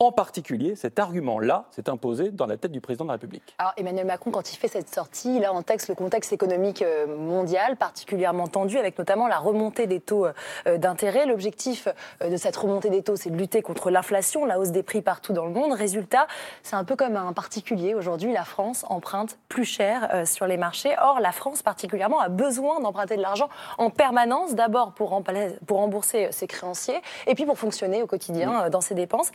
en 0.00 0.10
particulier, 0.10 0.74
cet 0.74 0.98
argument-là 0.98 1.66
s'est 1.70 1.88
imposé 1.88 2.32
dans 2.32 2.46
la 2.46 2.56
tête 2.56 2.72
du 2.72 2.80
président 2.80 3.04
de 3.04 3.10
la 3.10 3.12
République 3.12 3.54
Alors 3.58 3.74
Emmanuel 3.76 4.06
Macron, 4.06 4.32
quand 4.32 4.52
il 4.52 4.56
fait 4.56 4.66
cette 4.66 4.92
sortie, 4.92 5.36
il 5.36 5.44
a 5.44 5.52
en 5.52 5.62
texte 5.62 5.88
le 5.88 5.94
contexte 5.94 6.32
économique 6.32 6.82
euh, 6.82 7.06
mondial 7.16 7.76
particulièrement 7.76 8.48
tendu, 8.48 8.76
avec 8.76 8.98
notamment 8.98 9.28
la 9.28 9.38
remontée 9.38 9.86
des 9.86 10.00
taux 10.00 10.26
euh, 10.26 10.78
d'intérêt. 10.78 11.26
L'objectif 11.26 11.86
euh, 12.22 12.28
de 12.28 12.36
cette 12.36 12.56
remontée 12.56 12.90
des 12.90 13.04
taux, 13.04 13.14
c'est 13.14 13.30
de 13.30 13.36
lutter 13.36 13.62
contre 13.62 13.90
l'inflation, 13.90 14.44
la 14.44 14.58
hausse 14.58 14.72
des 14.72 14.82
prix 14.82 15.00
partout 15.00 15.32
dans 15.32 15.46
le 15.46 15.52
monde. 15.52 15.72
Résultat, 15.72 16.26
c'est 16.64 16.74
un 16.74 16.84
peu 16.84 16.96
comme 16.96 17.14
un 17.14 17.32
particulier. 17.32 17.94
Aujourd'hui, 17.94 18.32
la 18.32 18.44
France 18.44 18.84
emprunte 18.88 19.38
plus 19.48 19.64
cher 19.64 20.26
sur 20.26 20.48
les 20.48 20.56
marchés. 20.56 20.96
Or, 21.00 21.20
la 21.20 21.30
France 21.30 21.62
particulièrement 21.62 22.18
a 22.18 22.28
besoin 22.28 22.80
d'emprunter 22.80 23.16
de 23.16 23.22
l'argent 23.22 23.48
en 23.78 23.90
permanence, 23.90 24.56
d'abord 24.56 24.92
pour, 24.92 25.10
rembourser 25.10 26.28
ses 26.32 26.46
créanciers, 26.48 27.00
et 27.28 27.34
puis 27.36 27.46
pour 27.46 27.58
fonctionner 27.58 28.02
au 28.02 28.06
quotidien 28.06 28.68
dans 28.70 28.80
ses 28.80 28.94
dépenses. 28.94 29.30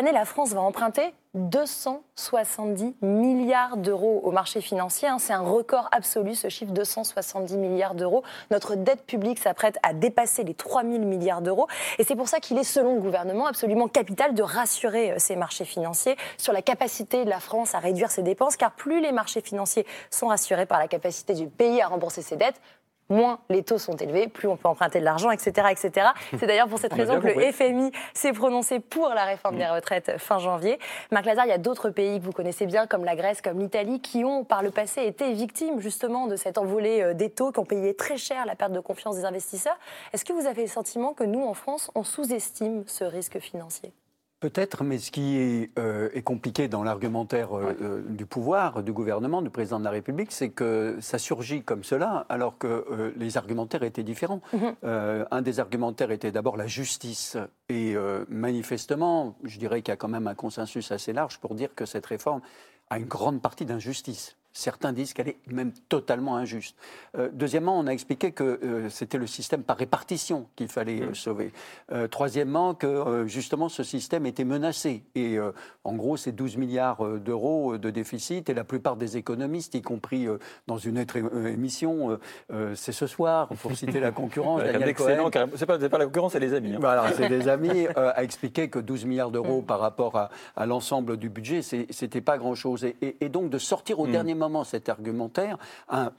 Année, 0.00 0.12
la 0.12 0.24
France 0.24 0.52
va 0.52 0.62
emprunter 0.62 1.12
270 1.34 2.96
milliards 3.02 3.76
d'euros 3.76 4.20
au 4.24 4.32
marché 4.32 4.60
financier. 4.62 5.06
hein. 5.06 5.18
C'est 5.18 5.34
un 5.34 5.42
record 5.42 5.88
absolu, 5.92 6.34
ce 6.34 6.48
chiffre, 6.48 6.72
270 6.72 7.56
milliards 7.58 7.94
d'euros. 7.94 8.24
Notre 8.50 8.74
dette 8.74 9.04
publique 9.04 9.38
s'apprête 9.38 9.78
à 9.82 9.92
dépasser 9.92 10.42
les 10.42 10.54
3 10.54 10.82
000 10.82 11.04
milliards 11.04 11.42
d'euros. 11.42 11.68
Et 11.98 12.04
c'est 12.04 12.16
pour 12.16 12.28
ça 12.28 12.40
qu'il 12.40 12.58
est, 12.58 12.64
selon 12.64 12.94
le 12.94 13.00
gouvernement, 13.00 13.46
absolument 13.46 13.88
capital 13.88 14.34
de 14.34 14.42
rassurer 14.42 15.12
euh, 15.12 15.14
ces 15.18 15.36
marchés 15.36 15.66
financiers 15.66 16.16
sur 16.38 16.52
la 16.52 16.62
capacité 16.62 17.24
de 17.24 17.30
la 17.30 17.38
France 17.38 17.74
à 17.74 17.78
réduire 17.78 18.10
ses 18.10 18.22
dépenses, 18.22 18.56
car 18.56 18.72
plus 18.72 19.00
les 19.00 19.12
marchés 19.12 19.42
financiers 19.42 19.86
sont 20.10 20.28
rassurés 20.28 20.66
par 20.66 20.78
la 20.78 20.88
capacité 20.88 21.34
du 21.34 21.46
pays 21.46 21.80
à 21.80 21.88
rembourser 21.88 22.22
ses 22.22 22.36
dettes, 22.36 22.60
moins 23.10 23.40
les 23.48 23.62
taux 23.62 23.78
sont 23.78 23.96
élevés, 23.96 24.28
plus 24.28 24.48
on 24.48 24.56
peut 24.56 24.68
emprunter 24.68 25.00
de 25.00 25.04
l'argent, 25.04 25.30
etc. 25.30 25.68
etc. 25.70 26.08
C'est 26.38 26.46
d'ailleurs 26.46 26.68
pour 26.68 26.78
cette 26.78 26.92
raison 26.92 27.20
que 27.20 27.26
le 27.26 27.52
FMI 27.52 27.90
s'est 28.14 28.32
prononcé 28.32 28.80
pour 28.80 29.08
la 29.10 29.24
réforme 29.24 29.56
des 29.56 29.66
retraites 29.66 30.18
fin 30.18 30.38
janvier. 30.38 30.78
Marc 31.10 31.26
Lazare, 31.26 31.46
il 31.46 31.50
y 31.50 31.52
a 31.52 31.58
d'autres 31.58 31.90
pays 31.90 32.18
que 32.18 32.24
vous 32.24 32.32
connaissez 32.32 32.66
bien, 32.66 32.86
comme 32.86 33.04
la 33.04 33.16
Grèce, 33.16 33.42
comme 33.42 33.58
l'Italie, 33.58 34.00
qui 34.00 34.24
ont 34.24 34.44
par 34.44 34.62
le 34.62 34.70
passé 34.70 35.02
été 35.02 35.32
victimes 35.32 35.80
justement 35.80 36.26
de 36.26 36.36
cette 36.36 36.58
envolée 36.58 37.02
euh, 37.02 37.14
des 37.14 37.30
taux, 37.30 37.52
qui 37.52 37.58
ont 37.58 37.64
payé 37.64 37.94
très 37.94 38.16
cher 38.16 38.46
la 38.46 38.54
perte 38.54 38.72
de 38.72 38.80
confiance 38.80 39.16
des 39.16 39.24
investisseurs. 39.24 39.78
Est-ce 40.12 40.24
que 40.24 40.32
vous 40.32 40.46
avez 40.46 40.62
le 40.62 40.68
sentiment 40.68 41.12
que 41.12 41.24
nous, 41.24 41.44
en 41.44 41.54
France, 41.54 41.90
on 41.94 42.04
sous-estime 42.04 42.84
ce 42.86 43.04
risque 43.04 43.38
financier? 43.38 43.92
Peut-être, 44.40 44.84
mais 44.84 44.96
ce 44.96 45.10
qui 45.10 45.36
est, 45.36 45.70
euh, 45.78 46.08
compliqué 46.22 46.66
dans 46.66 46.82
l'argumentaire 46.82 47.54
euh, 47.54 47.76
euh, 47.82 48.02
du 48.08 48.24
pouvoir, 48.24 48.82
du 48.82 48.90
gouvernement, 48.90 49.42
du 49.42 49.50
président 49.50 49.78
de 49.78 49.84
la 49.84 49.90
République, 49.90 50.32
c'est 50.32 50.48
que 50.48 50.96
ça 51.02 51.18
surgit 51.18 51.62
comme 51.62 51.84
cela, 51.84 52.24
alors 52.30 52.56
que 52.56 53.12
les 53.16 53.36
argumentaires 53.36 53.82
étaient 53.82 54.02
différents. 54.02 54.40
Mhm. 54.54 54.74
un 55.30 55.42
des 55.42 55.60
argumentaires 55.60 56.10
était 56.10 56.32
d'abord 56.32 56.56
la 56.56 56.66
justice. 56.66 57.36
Et 57.68 57.94
manifestement, 58.28 59.36
je 59.44 59.58
dirais 59.58 59.82
qu'il 59.82 59.92
y 59.92 59.94
a 59.94 59.96
quand 59.96 60.08
même 60.08 60.26
un 60.26 60.34
consensus 60.34 60.90
assez 60.90 61.12
large 61.12 61.38
pour 61.38 61.54
dire 61.54 61.74
que 61.74 61.84
cette 61.84 62.06
réforme 62.06 62.40
a 62.88 62.98
une 62.98 63.06
grande 63.06 63.42
partie 63.42 63.66
d'injustice. 63.66 64.36
Certains 64.52 64.92
disent 64.92 65.12
qu'elle 65.12 65.28
est 65.28 65.38
même 65.46 65.72
totalement 65.88 66.36
injuste. 66.36 66.76
Euh, 67.16 67.28
deuxièmement, 67.32 67.78
on 67.78 67.86
a 67.86 67.92
expliqué 67.92 68.32
que 68.32 68.42
euh, 68.44 68.90
c'était 68.90 69.18
le 69.18 69.28
système 69.28 69.62
par 69.62 69.76
répartition 69.76 70.48
qu'il 70.56 70.66
fallait 70.66 71.02
euh, 71.02 71.10
mm. 71.10 71.14
sauver. 71.14 71.52
troisièmement, 72.10 72.74
que 72.74 73.24
justement 73.26 73.68
ce 73.68 73.82
système 73.82 74.26
était 74.26 74.44
menacé. 74.44 75.04
Et 75.14 75.38
en 75.84 75.94
gros, 75.94 76.16
c'est 76.16 76.32
12 76.32 76.56
milliards 76.56 77.04
d'euros 77.18 77.78
de 77.78 77.90
déficit. 77.90 78.48
Et 78.48 78.54
la 78.54 78.64
plupart 78.64 78.96
des 78.96 79.16
économistes, 79.16 79.74
y 79.74 79.82
compris 79.82 80.26
dans 80.66 80.78
une 80.78 80.98
autre 80.98 81.16
émission, 81.16 82.18
c'est 82.74 82.92
ce 82.92 83.06
soir, 83.06 83.48
pour 83.60 83.76
citer 83.76 84.00
la 84.00 84.12
concurrence. 84.12 84.62
excellent, 84.86 85.30
c'est 85.56 85.66
pas, 85.66 85.78
pas, 85.78 85.98
la 85.98 86.06
concurrence, 86.06 86.32
c'est 86.32 86.40
les 86.40 86.54
amis. 86.54 86.74
Hein. 86.74 86.78
Voilà, 86.80 87.12
c'est 87.12 87.28
des 87.28 87.48
amis, 87.48 87.86
a 87.96 88.22
expliqué 88.22 88.68
que 88.68 88.78
12 88.78 89.04
milliards 89.04 89.30
d'euros 89.30 89.62
mm. 89.62 89.66
par 89.66 89.80
rapport 89.80 90.16
à, 90.16 90.66
l'ensemble 90.66 91.16
du 91.16 91.28
budget, 91.28 91.62
c'était 91.62 92.20
pas 92.20 92.38
grand-chose. 92.38 92.84
Et, 92.84 93.28
donc 93.28 93.50
de 93.50 93.58
sortir 93.58 94.00
au 94.00 94.06
mm. 94.06 94.12
dernier 94.12 94.34
moment 94.34 94.39
cet 94.64 94.88
argumentaire, 94.88 95.58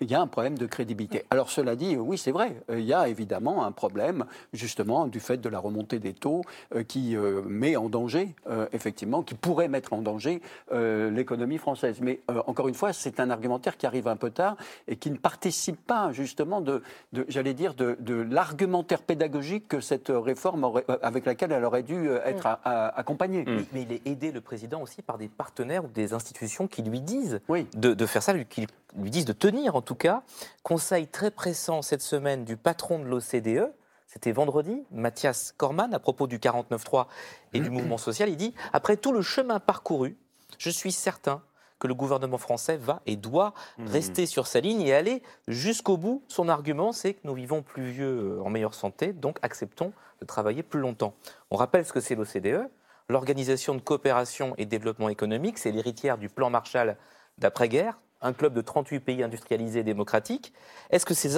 il 0.02 0.10
y 0.10 0.16
a 0.16 0.22
un 0.22 0.28
problème 0.28 0.58
de 0.58 0.66
crédibilité. 0.66 1.26
Alors 1.30 1.50
cela 1.50 1.76
dit, 1.76 1.96
oui, 1.98 2.18
c'est 2.18 2.32
vrai, 2.32 2.56
il 2.70 2.82
y 2.82 2.94
a 2.94 3.08
évidemment 3.08 3.66
un 3.66 3.72
problème 3.72 4.26
justement 4.54 5.08
du 5.08 5.20
fait 5.20 5.38
de 5.38 5.50
la 5.50 5.60
remontée 5.60 6.00
des 6.00 6.14
taux 6.14 6.42
euh, 6.76 6.84
qui 6.84 7.16
euh, 7.16 7.42
met 7.46 7.76
en 7.76 7.90
danger, 7.90 8.36
euh, 8.50 8.68
effectivement, 8.74 9.24
qui 9.24 9.36
pourrait 9.36 9.68
mettre 9.68 9.94
en 9.94 10.02
danger 10.02 10.42
l'économie 10.72 11.58
française. 11.58 12.00
Mais 12.02 12.22
encore 12.48 12.68
une 12.68 12.76
fois, 12.76 12.94
c'est 12.94 13.20
un 13.20 13.30
argumentaire 13.30 13.78
qui 13.78 13.86
arrive 13.86 14.08
un 14.08 14.16
peu 14.16 14.30
tard 14.30 14.56
et 14.88 14.96
qui 14.96 15.12
ne 15.12 15.18
participe 15.18 15.80
pas 15.86 16.12
justement 16.12 16.62
de, 16.62 16.82
j'allais 17.28 17.54
dire, 17.54 17.74
de, 17.74 17.98
l'argumentaire 18.30 19.02
pédagogique 19.02 19.68
que 19.68 19.80
cette 19.80 20.12
réforme 20.14 20.82
avec 21.02 21.26
laquelle 21.26 21.52
elle 21.52 21.66
aurait 21.66 21.84
dû 21.84 22.10
être 22.26 22.48
mm. 22.48 22.58
accompagnée. 22.96 23.46
Mais 23.74 23.84
il 23.84 23.92
est 23.92 24.08
aidé, 24.08 24.32
le 24.32 24.42
président, 24.42 24.82
aussi 24.82 25.02
par 25.02 25.18
des 25.18 25.28
partenaires 25.28 25.86
ou 25.86 25.90
des 25.90 26.14
institutions 26.14 26.68
qui 26.68 26.82
lui 26.82 27.02
disent 27.02 27.42
oui. 27.50 27.68
de, 27.76 27.94
de 27.94 28.06
faire 28.12 28.24
ça, 28.24 28.38
qu'ils 28.44 28.68
lui 28.96 29.10
disent 29.10 29.26
de 29.26 29.34
tenir 29.34 29.76
en 29.76 29.82
tout 29.82 29.96
cas. 29.96 30.24
Conseil 30.64 31.08
très 31.08 31.32
pressant 31.32 31.82
cette 31.82 32.02
semaine 32.02 32.46
du 32.46 32.58
patron 32.58 33.00
de 33.00 33.06
l'OCDE, 33.06 33.74
c'était 34.08 34.34
vendredi, 34.34 34.84
Mathias 34.92 35.54
Korman, 35.56 35.94
à 35.94 36.00
propos 36.00 36.28
du 36.28 36.38
49.3 36.38 37.08
et 37.54 37.62
du 37.62 37.70
mouvement 37.70 37.98
social, 37.98 38.28
il 38.28 38.36
dit 38.36 38.54
Après 38.74 38.98
tout 38.98 39.14
le 39.14 39.22
chemin 39.22 39.60
parcouru, 39.60 40.18
je 40.58 40.70
suis 40.70 40.92
certain 40.92 41.42
que 41.80 41.88
le 41.88 41.96
gouvernement 41.96 42.38
français 42.38 42.78
va 42.78 43.02
et 43.06 43.16
doit 43.16 43.54
mmh. 43.78 43.88
rester 43.88 44.26
sur 44.26 44.48
sa 44.48 44.60
ligne 44.60 44.82
et 44.82 44.94
aller 44.94 45.24
jusqu'au 45.48 45.98
bout. 45.98 46.24
Son 46.28 46.50
argument, 46.50 46.92
c'est 46.92 47.16
que 47.16 47.22
nous 47.24 47.34
vivons 47.34 47.64
plus 47.64 47.90
vieux 47.90 48.38
euh, 48.38 48.44
en 48.44 48.50
meilleure 48.50 48.76
santé, 48.76 49.14
donc 49.14 49.40
acceptons 49.42 49.94
de 50.20 50.26
travailler 50.26 50.62
plus 50.62 50.80
longtemps. 50.80 51.16
On 51.50 51.56
rappelle 51.56 51.86
ce 51.86 51.94
que 51.94 52.02
c'est 52.02 52.16
l'OCDE. 52.16 52.70
L'Organisation 53.10 53.76
de 53.76 53.82
coopération 53.82 54.54
et 54.58 54.66
développement 54.66 55.10
économique, 55.10 55.58
c'est 55.58 55.72
l'héritière 55.72 56.18
du 56.18 56.30
plan 56.30 56.50
Marshall 56.50 56.98
d'après-guerre, 57.42 58.00
un 58.22 58.34
club 58.34 58.54
de 58.54 58.62
38 58.62 59.00
pays 59.02 59.24
industrialisés 59.24 59.84
démocratiques. 59.84 60.54
Est-ce 60.92 61.06
que 61.06 61.14
ces, 61.14 61.38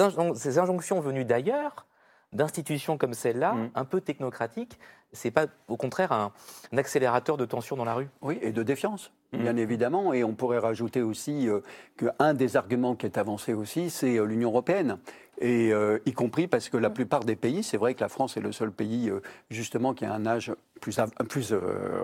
injonctions 0.58 1.00
venues 1.00 1.24
d'ailleurs, 1.24 1.86
d'institutions 2.32 2.98
comme 2.98 3.14
celle-là, 3.14 3.54
mm. 3.54 3.70
un 3.74 3.84
peu 3.84 4.00
technocratiques, 4.00 4.78
c'est 5.12 5.30
pas 5.30 5.46
au 5.68 5.76
contraire 5.76 6.12
un, 6.12 6.32
accélérateur 6.76 7.36
de 7.36 7.46
tension 7.46 7.76
dans 7.76 7.84
la 7.84 7.94
rue? 7.94 8.08
Oui, 8.20 8.38
et 8.42 8.52
de 8.52 8.62
défiance. 8.62 9.12
Bien 9.38 9.56
évidemment. 9.56 10.12
Et 10.12 10.24
on 10.24 10.34
pourrait 10.34 10.58
rajouter 10.58 11.02
aussi 11.02 11.48
euh, 11.48 11.60
qu'un 11.96 12.34
des 12.34 12.56
arguments 12.56 12.94
qui 12.94 13.06
est 13.06 13.18
avancé 13.18 13.54
aussi, 13.54 13.90
c'est 13.90 14.18
euh, 14.18 14.24
l'Union 14.24 14.50
européenne. 14.50 14.98
Et 15.40 15.72
euh, 15.72 15.98
y 16.06 16.12
compris 16.12 16.46
parce 16.46 16.68
que 16.68 16.76
la 16.76 16.90
plupart 16.90 17.24
des 17.24 17.34
pays, 17.34 17.64
c'est 17.64 17.76
vrai 17.76 17.94
que 17.94 18.00
la 18.00 18.08
France 18.08 18.36
est 18.36 18.40
le 18.40 18.52
seul 18.52 18.70
pays 18.70 19.10
euh, 19.10 19.20
justement 19.50 19.92
qui 19.92 20.04
a 20.04 20.12
un 20.12 20.26
âge 20.26 20.52
plus, 20.80 21.00
plus 21.28 21.54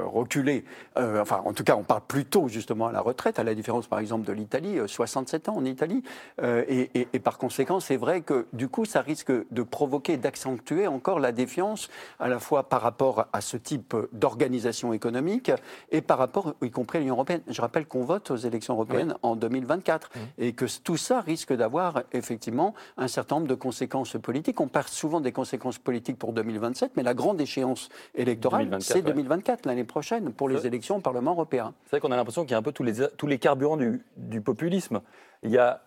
reculé, 0.06 0.64
enfin 0.96 1.42
en 1.44 1.52
tout 1.52 1.64
cas 1.64 1.76
on 1.76 1.82
parle 1.82 2.00
plus 2.08 2.24
tôt 2.24 2.48
justement 2.48 2.86
à 2.86 2.92
la 2.92 3.02
retraite, 3.02 3.38
à 3.38 3.44
la 3.44 3.54
différence 3.54 3.86
par 3.86 3.98
exemple 3.98 4.26
de 4.26 4.32
l'Italie, 4.32 4.78
67 4.86 5.50
ans 5.50 5.56
en 5.56 5.66
Italie, 5.66 6.02
et, 6.42 6.88
et, 6.94 7.18
par 7.18 7.36
conséquent 7.36 7.80
c'est 7.80 7.98
vrai 7.98 8.22
que 8.22 8.46
du 8.54 8.68
coup 8.68 8.86
ça 8.86 9.02
risque 9.02 9.32
de 9.50 9.62
provoquer, 9.62 10.16
d'accentuer 10.16 10.86
encore 10.86 11.20
la 11.20 11.32
défiance 11.32 11.90
à 12.20 12.28
la 12.28 12.38
fois 12.38 12.70
par 12.70 12.80
rapport 12.80 13.26
à 13.34 13.42
ce 13.42 13.58
type 13.58 13.94
d'organisation 14.12 14.94
économique 14.94 15.52
et 15.90 16.00
par 16.00 16.16
rapport 16.16 16.54
y 16.62 16.70
compris 16.70 16.98
à 16.98 17.00
l'Union 17.02 17.16
européenne. 17.20 17.42
Je 17.48 17.60
rappelle 17.60 17.86
qu'on 17.86 18.04
vote 18.04 18.30
aux 18.30 18.36
élections 18.36 18.74
européennes 18.74 19.14
en 19.22 19.36
2024 19.36 20.10
et 20.38 20.52
que 20.52 20.66
tout 20.82 20.96
ça 20.96 21.20
risque 21.20 21.52
d'avoir 21.52 22.02
effectivement 22.12 22.74
un 22.96 23.08
certain 23.08 23.20
certain 23.20 23.36
nombre 23.36 23.48
de 23.48 23.54
conséquences 23.54 24.16
politiques. 24.20 24.60
On 24.60 24.68
parle 24.68 24.88
souvent 24.88 25.20
des 25.20 25.30
conséquences 25.30 25.78
politiques 25.78 26.18
pour 26.18 26.32
2027, 26.32 26.92
mais 26.96 27.02
la 27.02 27.12
grande 27.12 27.38
échéance 27.38 27.90
électorale, 28.14 28.78
c'est 28.80 29.02
2024, 29.02 29.66
l'année 29.66 29.84
prochaine, 29.84 30.32
pour 30.32 30.48
les 30.48 30.66
élections 30.66 30.96
au 30.96 31.00
Parlement 31.00 31.32
européen. 31.32 31.74
C'est 31.84 31.90
vrai 31.90 32.00
qu'on 32.00 32.12
a 32.12 32.16
l'impression 32.16 32.42
qu'il 32.42 32.52
y 32.52 32.54
a 32.54 32.58
un 32.58 32.62
peu 32.62 32.72
tous 32.72 32.82
les, 32.82 33.06
tous 33.16 33.26
les 33.26 33.38
carburants 33.38 33.76
du, 33.76 34.02
du 34.16 34.40
populisme. 34.40 35.02
Il 35.42 35.50
y 35.50 35.58
a 35.58 35.82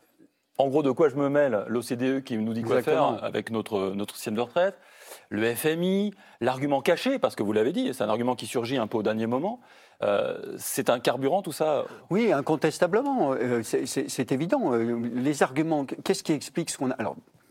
en 0.59 0.67
gros, 0.67 0.83
de 0.83 0.91
quoi 0.91 1.09
je 1.09 1.15
me 1.15 1.29
mêle 1.29 1.65
L'OCDE 1.67 2.23
qui 2.23 2.37
nous 2.37 2.53
dit 2.53 2.61
quoi 2.61 2.83
faire 2.83 3.23
avec 3.23 3.49
notre, 3.49 3.93
notre 3.95 4.15
système 4.15 4.35
de 4.35 4.41
retraite, 4.41 4.77
le 5.29 5.53
FMI, 5.55 6.13
l'argument 6.41 6.81
caché, 6.81 7.17
parce 7.17 7.35
que 7.35 7.41
vous 7.41 7.53
l'avez 7.53 7.71
dit, 7.71 7.91
c'est 7.91 8.03
un 8.03 8.09
argument 8.09 8.35
qui 8.35 8.45
surgit 8.45 8.77
un 8.77 8.85
peu 8.85 8.99
au 8.99 9.03
dernier 9.03 9.25
moment. 9.25 9.59
Euh, 10.03 10.55
c'est 10.57 10.89
un 10.89 10.99
carburant, 10.99 11.41
tout 11.41 11.51
ça? 11.51 11.85
Oui, 12.09 12.31
incontestablement. 12.31 13.33
Euh, 13.33 13.61
c'est 13.63 14.31
évident. 14.31 14.73
Euh, 14.73 14.99
les 15.15 15.43
arguments, 15.43 15.85
qu'est-ce 15.85 16.23
qui 16.23 16.33
explique 16.33 16.69
ce 16.69 16.77
qu'on 16.77 16.91
a? 16.91 16.97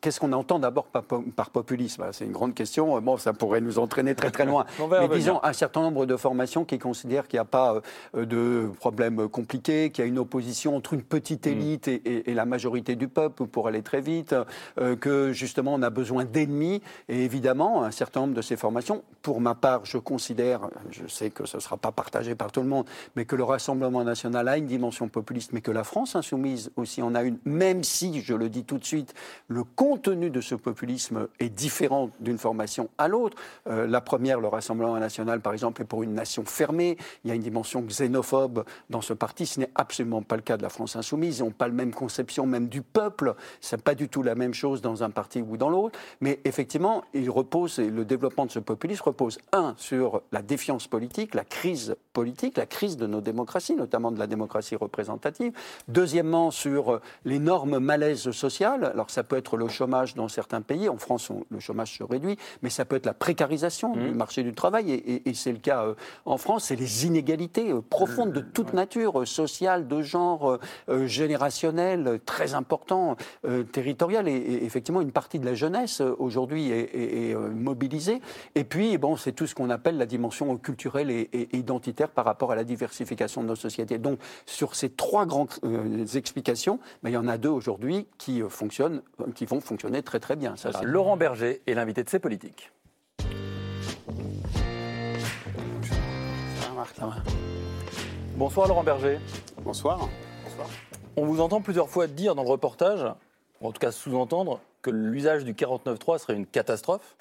Qu'est-ce 0.02 0.18
qu'on 0.18 0.32
entend 0.32 0.58
d'abord 0.58 0.86
par, 0.86 1.50
populisme? 1.50 2.04
C'est 2.10 2.24
une 2.24 2.32
grande 2.32 2.54
question. 2.54 3.00
Bon, 3.00 3.16
ça 3.18 3.32
pourrait 3.32 3.60
nous 3.60 3.78
entraîner 3.78 4.16
très 4.16 4.32
très 4.32 4.44
loin. 4.44 4.66
Mais 4.90 5.06
disons, 5.06 5.38
un 5.44 5.52
certain 5.52 5.80
nombre 5.80 6.06
de 6.06 6.16
formations 6.16 6.64
qui 6.64 6.80
considèrent 6.80 7.28
qu'il 7.28 7.36
n'y 7.36 7.42
a 7.42 7.44
pas 7.44 7.80
euh, 8.16 8.26
de 8.26 8.68
problème 8.80 9.28
compliqué, 9.28 9.90
qu'il 9.90 10.04
y 10.04 10.04
a 10.04 10.08
une 10.08 10.18
opposition 10.18 10.74
entre 10.74 10.94
une 10.94 11.02
petite 11.02 11.46
mm. 11.46 11.50
élite 11.50 11.86
et, 11.86 12.34
la 12.34 12.44
majorité 12.44 12.96
du 12.96 13.06
peuple 13.06 13.46
pour 13.46 13.68
aller 13.68 13.82
très 13.82 14.00
vite, 14.00 14.34
euh, 14.80 14.96
que 14.96 15.32
justement 15.32 15.74
on 15.74 15.82
a 15.82 15.90
besoin 15.90 16.24
d'ennemis. 16.24 16.82
Et 17.08 17.24
évidemment, 17.24 17.84
un 17.84 17.92
certain 17.92 18.22
nombre 18.22 18.34
de 18.34 18.42
ces 18.42 18.56
formations, 18.56 19.04
pour 19.22 19.40
ma 19.40 19.54
part, 19.54 19.84
je 19.84 19.98
considère, 19.98 20.62
je 20.90 21.06
sais 21.06 21.30
que 21.30 21.46
ce 21.46 21.58
ne 21.58 21.60
sera 21.62 21.76
pas 21.76 21.92
partagé 21.92 22.34
par 22.34 22.50
tout 22.50 22.62
le 22.62 22.68
monde, 22.68 22.86
mais 23.14 23.24
que 23.24 23.36
le 23.36 23.44
Rassemblement 23.44 24.02
national 24.02 24.48
a 24.48 24.56
une 24.56 24.66
dimension 24.66 25.08
populiste, 25.08 25.52
mais 25.52 25.60
que 25.60 25.70
la 25.70 25.84
France 25.84 26.16
insoumise 26.16 26.72
aussi 26.74 27.02
en 27.02 27.14
a 27.14 27.22
une, 27.22 27.38
même 27.44 27.84
si, 27.84 28.20
je 28.20 28.34
le 28.34 28.48
dis 28.48 28.64
tout 28.64 28.78
de 28.78 28.84
suite, 28.84 29.14
le 29.46 29.62
contenu 29.92 30.31
de 30.31 30.40
ce 30.40 30.55
populisme 30.55 31.28
est 31.38 31.50
différent 31.50 32.09
d'une 32.18 32.38
formation 32.38 32.88
à 32.96 33.09
l'autre. 33.09 33.37
Euh, 33.66 33.87
la 33.87 34.00
première, 34.00 34.40
le 34.40 34.48
Rassemblement 34.48 34.98
national, 34.98 35.42
par 35.42 35.52
exemple, 35.52 35.83
est 35.83 35.85
pour 35.85 36.02
une 36.02 36.14
nation 36.14 36.46
fermée. 36.46 36.96
Il 37.24 37.28
y 37.28 37.31
a 37.31 37.35
une 37.35 37.42
dimension 37.42 37.83
xénophobe 37.83 38.64
dans 38.88 39.02
ce 39.02 39.12
parti. 39.12 39.44
Ce 39.44 39.61
n'est 39.61 39.68
absolument 39.74 40.22
pas 40.22 40.37
le 40.37 40.40
cas 40.40 40.57
de 40.57 40.62
la 40.62 40.70
France 40.70 40.96
insoumise. 40.96 41.40
Ils 41.40 41.42
n'ont 41.42 41.50
pas 41.50 41.68
la 41.68 41.74
même 41.74 41.92
conception 41.92 42.46
même 42.46 42.68
du 42.68 42.81
peuple. 42.81 43.35
Ce 43.61 43.76
n'est 43.76 43.83
pas 43.83 43.94
du 43.94 44.09
tout 44.09 44.22
la 44.22 44.35
même 44.35 44.55
chose 44.55 44.81
dans 44.81 45.02
un 45.02 45.11
parti 45.11 45.42
ou 45.42 45.59
dans 45.59 45.68
l'autre. 45.68 45.98
Mais 46.22 46.40
effectivement, 46.46 47.05
il 47.12 47.28
repose, 47.28 47.78
le 47.78 48.07
développement 48.07 48.46
de 48.46 48.50
ce 48.50 48.61
populisme 48.61 49.02
repose, 49.05 49.40
un, 49.52 49.74
sur 49.76 50.22
la 50.33 50.40
défiance 50.40 50.87
politique, 50.87 51.35
la 51.35 51.44
crise 51.44 51.96
politique, 52.14 52.57
la 52.57 52.64
crise 52.64 52.96
de 52.96 53.07
nos 53.07 53.20
démocraties, 53.20 53.74
notamment 53.74 54.11
de 54.11 54.18
la 54.18 54.26
démocratie 54.26 54.74
représentative. 54.74 55.52
Deuxièmement, 55.88 56.50
sur 56.50 56.98
l'énorme 57.26 57.78
malaise 57.78 58.31
social. 58.31 58.85
Alors 58.85 59.11
ça 59.11 59.22
peut 59.22 59.37
être 59.37 59.59
le 59.59 59.68
chômage 59.83 60.14
dans 60.14 60.29
certains 60.29 60.61
pays. 60.61 60.88
En 60.88 60.97
France, 60.97 61.33
le 61.51 61.59
chômage 61.59 61.99
se 61.99 62.05
réduit, 62.05 62.38
mais 62.62 62.71
ça 62.71 62.85
peut 62.85 62.95
être 62.97 63.07
la 63.07 63.14
précarisation 63.14 63.95
du 63.95 64.11
mmh. 64.11 64.14
marché 64.14 64.42
du 64.45 64.53
travail, 64.53 64.92
et, 64.92 65.35
c'est 65.35 65.51
le 65.51 65.59
cas 65.59 65.85
euh, 65.85 65.95
en 66.25 66.37
France. 66.37 66.66
C'est 66.66 66.77
les 66.77 67.07
inégalités 67.07 67.73
euh, 67.73 67.81
profondes 67.81 68.33
de 68.33 68.40
toute 68.40 68.75
nature, 68.75 69.23
euh, 69.23 69.27
sociales, 69.27 69.88
de 69.88 70.03
genre, 70.03 70.59
générationnelles, 71.07 72.21
très 72.25 72.55
important, 72.55 73.16
territoriales. 73.73 74.29
Et, 74.29 74.64
effectivement, 74.64 75.01
une 75.01 75.11
partie 75.11 75.38
de 75.38 75.47
la 75.47 75.55
jeunesse 75.55 76.01
aujourd'hui 76.01 76.71
est, 76.71 77.35
mobilisée. 77.35 78.21
Et 78.55 78.64
puis, 78.64 78.99
bon, 78.99 79.16
c'est 79.16 79.33
tout 79.33 79.47
ce 79.47 79.55
qu'on 79.55 79.71
appelle 79.71 79.97
la 79.97 80.07
dimension 80.07 80.57
culturelle 80.59 81.11
et, 81.11 81.49
identitaire 81.53 82.09
par 82.09 82.25
rapport 82.25 82.53
à 82.53 82.57
la 82.57 82.64
diversification 82.64 83.42
de 83.42 83.49
nos 83.49 83.57
sociétés. 83.57 83.99
Donc, 83.99 84.18
sur 84.47 84.75
ces 84.75 84.90
trois 84.90 85.27
grandes 85.27 85.53
explications, 86.14 86.79
ben, 87.03 87.11
il 87.11 87.14
y 87.14 87.16
en 87.16 87.29
a 87.29 87.38
deux 87.38 87.49
aujourd'hui 87.49 88.07
qui 88.18 88.42
fonctionnent, 88.49 89.03
qui 89.35 89.47
vont 89.47 89.61
fonctionner 89.61 89.71
fonctionnait 89.72 90.02
très 90.02 90.20
très 90.20 90.37
bien. 90.37 90.54
Ça, 90.56 90.70
c'est- 90.72 90.85
Laurent 90.85 91.16
Berger 91.16 91.62
est 91.66 91.74
l'invité 91.74 92.04
de 92.04 92.08
ces 92.11 92.18
politiques. 92.18 92.70
Bonsoir 98.37 98.68
Laurent 98.68 98.82
Berger. 98.85 99.18
Bonsoir. 99.62 100.08
On 101.16 101.24
vous 101.26 101.40
entend 101.40 101.61
plusieurs 101.61 101.88
fois 101.88 102.06
dire 102.06 102.35
dans 102.35 102.42
le 102.42 102.48
reportage, 102.48 103.04
ou 103.61 103.68
en 103.68 103.72
tout 103.72 103.78
cas 103.78 103.92
sous-entendre, 103.92 104.61
que 104.82 104.90
l'usage 104.90 105.44
du 105.44 105.54
49.3 105.54 106.18
serait 106.18 106.35
une 106.35 106.46
catastrophe. 106.46 107.16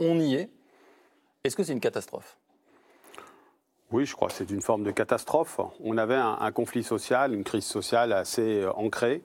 On 0.00 0.18
y 0.20 0.34
est. 0.34 0.50
Est-ce 1.44 1.56
que 1.56 1.62
c'est 1.64 1.72
une 1.72 1.80
catastrophe? 1.80 2.36
Oui, 3.92 4.04
je 4.04 4.14
crois 4.14 4.28
que 4.28 4.34
c'est 4.34 4.50
une 4.50 4.60
forme 4.62 4.82
de 4.82 4.90
catastrophe. 4.90 5.60
On 5.82 5.96
avait 5.96 6.16
un, 6.16 6.36
un 6.40 6.52
conflit 6.52 6.82
social, 6.82 7.32
une 7.32 7.44
crise 7.44 7.64
sociale 7.64 8.12
assez 8.12 8.62
euh, 8.62 8.72
ancrée, 8.72 9.22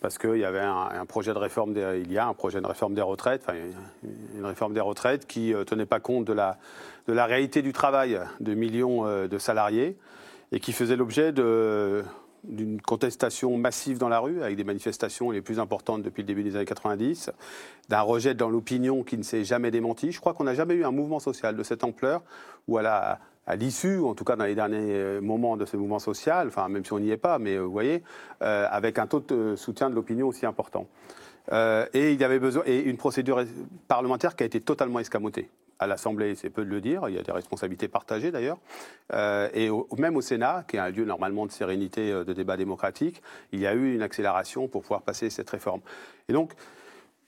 parce 0.00 0.18
qu'il 0.18 0.36
y 0.36 0.44
avait 0.44 0.60
un, 0.60 1.06
projet 1.06 1.32
de 1.32 1.38
réforme, 1.38 1.72
des, 1.72 2.02
il 2.04 2.12
y 2.12 2.18
a 2.18 2.26
un 2.26 2.34
projet 2.34 2.60
de 2.60 2.66
réforme 2.66 2.94
des 2.94 3.02
retraites, 3.02 3.46
une 4.36 4.44
réforme 4.44 4.74
des 4.74 4.80
retraites 4.80 5.26
qui 5.26 5.50
ne 5.50 5.64
tenait 5.64 5.86
pas 5.86 6.00
compte 6.00 6.24
de 6.24 6.32
la, 6.32 6.56
réalité 7.08 7.62
du 7.62 7.72
travail 7.72 8.20
de 8.40 8.54
millions 8.54 9.06
euh, 9.06 9.26
de 9.26 9.38
salariés 9.38 9.96
et 10.52 10.60
qui 10.60 10.72
faisait 10.72 10.96
l'objet 10.96 11.32
d'une 11.32 12.80
contestation 12.80 13.56
massive 13.58 13.98
dans 13.98 14.08
la 14.08 14.20
rue, 14.20 14.42
avec 14.42 14.56
des 14.56 14.64
manifestations 14.64 15.30
les 15.30 15.42
plus 15.42 15.58
importantes 15.58 16.02
depuis 16.02 16.22
le 16.22 16.26
début 16.26 16.44
des 16.44 16.56
années 16.56 16.64
90, 16.64 17.30
d'un 17.88 18.00
rejet 18.00 18.34
dans 18.34 18.48
l'opinion 18.48 19.02
qui 19.02 19.18
ne 19.18 19.22
s'est 19.22 19.44
jamais 19.44 19.70
démenti. 19.70 20.12
Je 20.12 20.20
crois 20.20 20.32
qu'on 20.32 20.44
n'a 20.44 20.54
jamais 20.54 20.74
eu 20.74 20.84
un 20.84 20.92
mouvement 20.92 21.18
social 21.18 21.56
de 21.56 21.62
cette 21.62 21.84
ampleur, 21.84 22.22
où 22.66 22.78
à 22.78 22.82
la- 22.82 23.18
à 23.48 23.56
l'issue, 23.56 23.98
en 24.00 24.14
tout 24.14 24.24
cas 24.24 24.36
dans 24.36 24.44
les 24.44 24.54
derniers 24.54 24.76
euh, 24.78 25.20
moments 25.22 25.56
de 25.56 25.64
ce 25.64 25.76
mouvement 25.78 25.98
social, 25.98 26.48
enfin 26.48 26.68
même 26.68 26.84
si 26.84 26.92
on 26.92 27.00
n'y 27.00 27.10
est 27.10 27.16
pas, 27.16 27.38
mais 27.38 27.56
euh, 27.56 27.62
vous 27.62 27.72
voyez, 27.72 28.02
euh, 28.42 28.66
avec 28.70 28.98
un 28.98 29.06
taux 29.06 29.20
de 29.20 29.56
soutien 29.56 29.88
de 29.88 29.94
l'opinion 29.94 30.28
aussi 30.28 30.46
important. 30.46 30.86
Et 31.50 32.12
il 32.12 32.20
y 32.20 32.24
avait 32.24 32.38
besoin 32.38 32.62
et 32.66 32.78
une 32.80 32.98
procédure 32.98 33.42
parlementaire 33.88 34.36
qui 34.36 34.42
a 34.42 34.46
été 34.46 34.60
totalement 34.60 34.98
escamotée. 34.98 35.48
À 35.78 35.86
l'Assemblée, 35.86 36.34
c'est 36.34 36.50
peu 36.50 36.62
de 36.62 36.68
le 36.68 36.82
dire, 36.82 37.08
il 37.08 37.14
y 37.14 37.18
a 37.18 37.22
des 37.22 37.32
responsabilités 37.32 37.88
partagées 37.88 38.30
d'ailleurs. 38.30 38.58
Et 39.54 39.70
même 39.96 40.16
au 40.18 40.20
Sénat, 40.20 40.66
qui 40.68 40.76
est 40.76 40.78
un 40.78 40.90
lieu 40.90 41.06
normalement 41.06 41.46
de 41.46 41.50
sérénité, 41.50 42.12
de 42.12 42.32
débat 42.34 42.58
démocratique, 42.58 43.22
il 43.52 43.60
y 43.60 43.66
a 43.66 43.72
eu 43.72 43.94
une 43.94 44.02
accélération 44.02 44.68
pour 44.68 44.82
pouvoir 44.82 45.00
passer 45.00 45.30
cette 45.30 45.48
réforme. 45.48 45.80
Et 46.28 46.34
donc, 46.34 46.52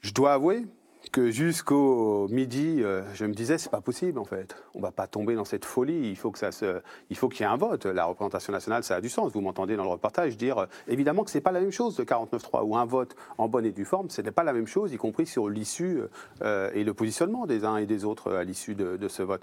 je 0.02 0.12
dois 0.12 0.34
avouer 0.34 0.66
que 1.12 1.30
jusqu'au 1.30 2.28
midi, 2.28 2.82
euh, 2.82 3.02
je 3.14 3.24
me 3.24 3.32
disais, 3.32 3.58
c'est 3.58 3.70
pas 3.70 3.80
possible 3.80 4.18
en 4.18 4.24
fait. 4.24 4.54
On 4.74 4.80
va 4.80 4.92
pas 4.92 5.06
tomber 5.06 5.34
dans 5.34 5.44
cette 5.44 5.64
folie. 5.64 6.08
Il 6.08 6.16
faut 6.16 6.30
que 6.30 6.38
ça 6.38 6.52
se, 6.52 6.80
il 7.08 7.16
faut 7.16 7.28
qu'il 7.28 7.40
y 7.40 7.48
ait 7.48 7.52
un 7.52 7.56
vote. 7.56 7.86
La 7.86 8.04
représentation 8.04 8.52
nationale, 8.52 8.84
ça 8.84 8.96
a 8.96 9.00
du 9.00 9.08
sens. 9.08 9.32
Vous 9.32 9.40
m'entendez 9.40 9.76
dans 9.76 9.82
le 9.82 9.90
reportage 9.90 10.36
dire, 10.36 10.58
euh, 10.58 10.66
évidemment 10.88 11.24
que 11.24 11.30
c'est 11.30 11.40
pas 11.40 11.52
la 11.52 11.60
même 11.60 11.72
chose 11.72 11.98
le 11.98 12.04
49.3 12.04 12.62
ou 12.64 12.76
un 12.76 12.84
vote 12.84 13.16
en 13.38 13.48
bonne 13.48 13.66
et 13.66 13.72
due 13.72 13.84
forme. 13.84 14.10
Ce 14.10 14.22
n'est 14.22 14.30
pas 14.30 14.44
la 14.44 14.52
même 14.52 14.66
chose, 14.66 14.92
y 14.92 14.96
compris 14.96 15.26
sur 15.26 15.48
l'issue 15.48 16.00
euh, 16.42 16.70
et 16.74 16.84
le 16.84 16.94
positionnement 16.94 17.46
des 17.46 17.64
uns 17.64 17.76
et 17.76 17.86
des 17.86 18.04
autres 18.04 18.32
à 18.32 18.44
l'issue 18.44 18.74
de, 18.74 18.96
de 18.96 19.08
ce 19.08 19.22
vote. 19.22 19.42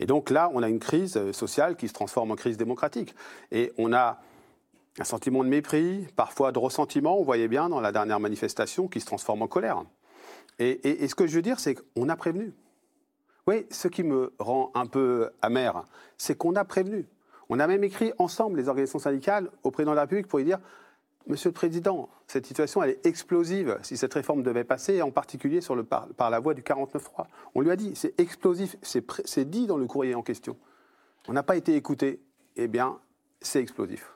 Et 0.00 0.06
donc 0.06 0.30
là, 0.30 0.50
on 0.52 0.62
a 0.62 0.68
une 0.68 0.80
crise 0.80 1.32
sociale 1.32 1.76
qui 1.76 1.88
se 1.88 1.94
transforme 1.94 2.30
en 2.32 2.36
crise 2.36 2.56
démocratique. 2.56 3.14
Et 3.52 3.72
on 3.78 3.92
a 3.92 4.20
un 4.98 5.04
sentiment 5.04 5.44
de 5.44 5.48
mépris, 5.48 6.06
parfois 6.16 6.52
de 6.52 6.58
ressentiment, 6.58 7.18
on 7.18 7.22
voyait 7.22 7.48
bien 7.48 7.68
dans 7.68 7.80
la 7.80 7.92
dernière 7.92 8.20
manifestation, 8.20 8.88
qui 8.88 9.00
se 9.00 9.06
transforme 9.06 9.42
en 9.42 9.46
colère. 9.46 9.82
Et, 10.58 11.06
ce 11.06 11.14
que 11.14 11.26
je 11.26 11.34
veux 11.34 11.42
dire, 11.42 11.60
c'est 11.60 11.74
qu'on 11.74 12.08
a 12.08 12.16
prévenu. 12.16 12.54
Oui, 13.46 13.66
ce 13.70 13.88
qui 13.88 14.02
me 14.02 14.32
rend 14.38 14.70
un 14.74 14.86
peu 14.86 15.30
amer, 15.42 15.84
c'est 16.18 16.36
qu'on 16.36 16.54
a 16.56 16.64
prévenu. 16.64 17.06
On 17.48 17.60
a 17.60 17.66
même 17.66 17.84
écrit 17.84 18.12
ensemble, 18.18 18.58
les 18.58 18.68
organisations 18.68 18.98
syndicales, 18.98 19.50
au 19.62 19.70
président 19.70 19.92
de 19.92 19.96
la 19.96 20.02
République 20.02 20.26
pour 20.26 20.38
lui 20.38 20.46
dire 20.46 20.58
Monsieur 21.28 21.50
le 21.50 21.54
Président, 21.54 22.08
cette 22.28 22.46
situation, 22.46 22.82
elle 22.84 22.90
est 22.90 23.06
explosive 23.06 23.78
si 23.82 23.96
cette 23.96 24.14
réforme 24.14 24.44
devait 24.44 24.62
passer, 24.62 25.02
en 25.02 25.10
particulier 25.10 25.58
par, 26.16 26.30
la 26.30 26.38
voie 26.38 26.54
du 26.54 26.62
49.3. 26.62 27.26
On 27.56 27.60
lui 27.60 27.70
a 27.70 27.76
dit 27.76 27.92
c'est 27.96 28.18
explosif, 28.20 28.76
c'est 28.82 29.50
dit 29.50 29.66
dans 29.66 29.76
le 29.76 29.86
courrier 29.86 30.14
en 30.14 30.22
question. 30.22 30.56
On 31.26 31.32
n'a 31.32 31.42
pas 31.42 31.56
été 31.56 31.74
écouté. 31.74 32.20
Eh 32.54 32.68
bien, 32.68 32.98
c'est 33.40 33.60
explosif. 33.60 34.12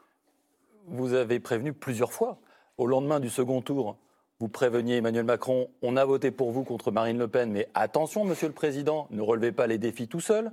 Vous 0.87 1.15
avez 1.15 1.41
prévenu 1.41 1.73
plusieurs 1.73 2.13
fois. 2.13 2.39
Au 2.79 2.87
lendemain 2.87 3.19
du 3.19 3.29
second 3.29 3.61
tour, 3.61 3.99
vous 4.41 4.49
préveniez 4.49 4.97
Emmanuel 4.97 5.25
Macron, 5.25 5.69
on 5.83 5.99
a 5.99 6.05
voté 6.07 6.31
pour 6.31 6.51
vous 6.51 6.65
contre 6.65 6.91
Marine 6.91 7.19
Le 7.19 7.29
Pen, 7.29 7.53
mais 7.53 7.69
attention, 7.75 8.25
Monsieur 8.25 8.49
le 8.49 8.55
Président, 8.55 9.07
ne 9.11 9.21
relevez 9.21 9.53
pas 9.53 9.67
les 9.67 9.77
défis 9.77 10.09
tout 10.09 10.21
seul. 10.21 10.51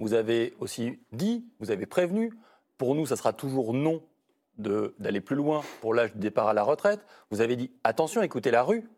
Vous 0.00 0.14
avez 0.14 0.54
aussi 0.58 0.98
dit, 1.12 1.44
vous 1.60 1.70
avez 1.70 1.84
prévenu, 1.84 2.32
pour 2.78 2.94
nous, 2.94 3.04
ça 3.04 3.14
sera 3.14 3.34
toujours 3.34 3.74
non 3.74 4.02
d'aller 4.56 5.20
plus 5.20 5.36
loin 5.36 5.60
pour 5.82 5.92
l'âge 5.92 6.14
du 6.14 6.18
départ 6.18 6.48
à 6.48 6.54
la 6.54 6.62
retraite. 6.62 7.04
Vous 7.30 7.42
avez 7.42 7.56
dit, 7.56 7.70
attention, 7.84 8.22
écoutez 8.22 8.50
la 8.50 8.62
rue, 8.62 8.88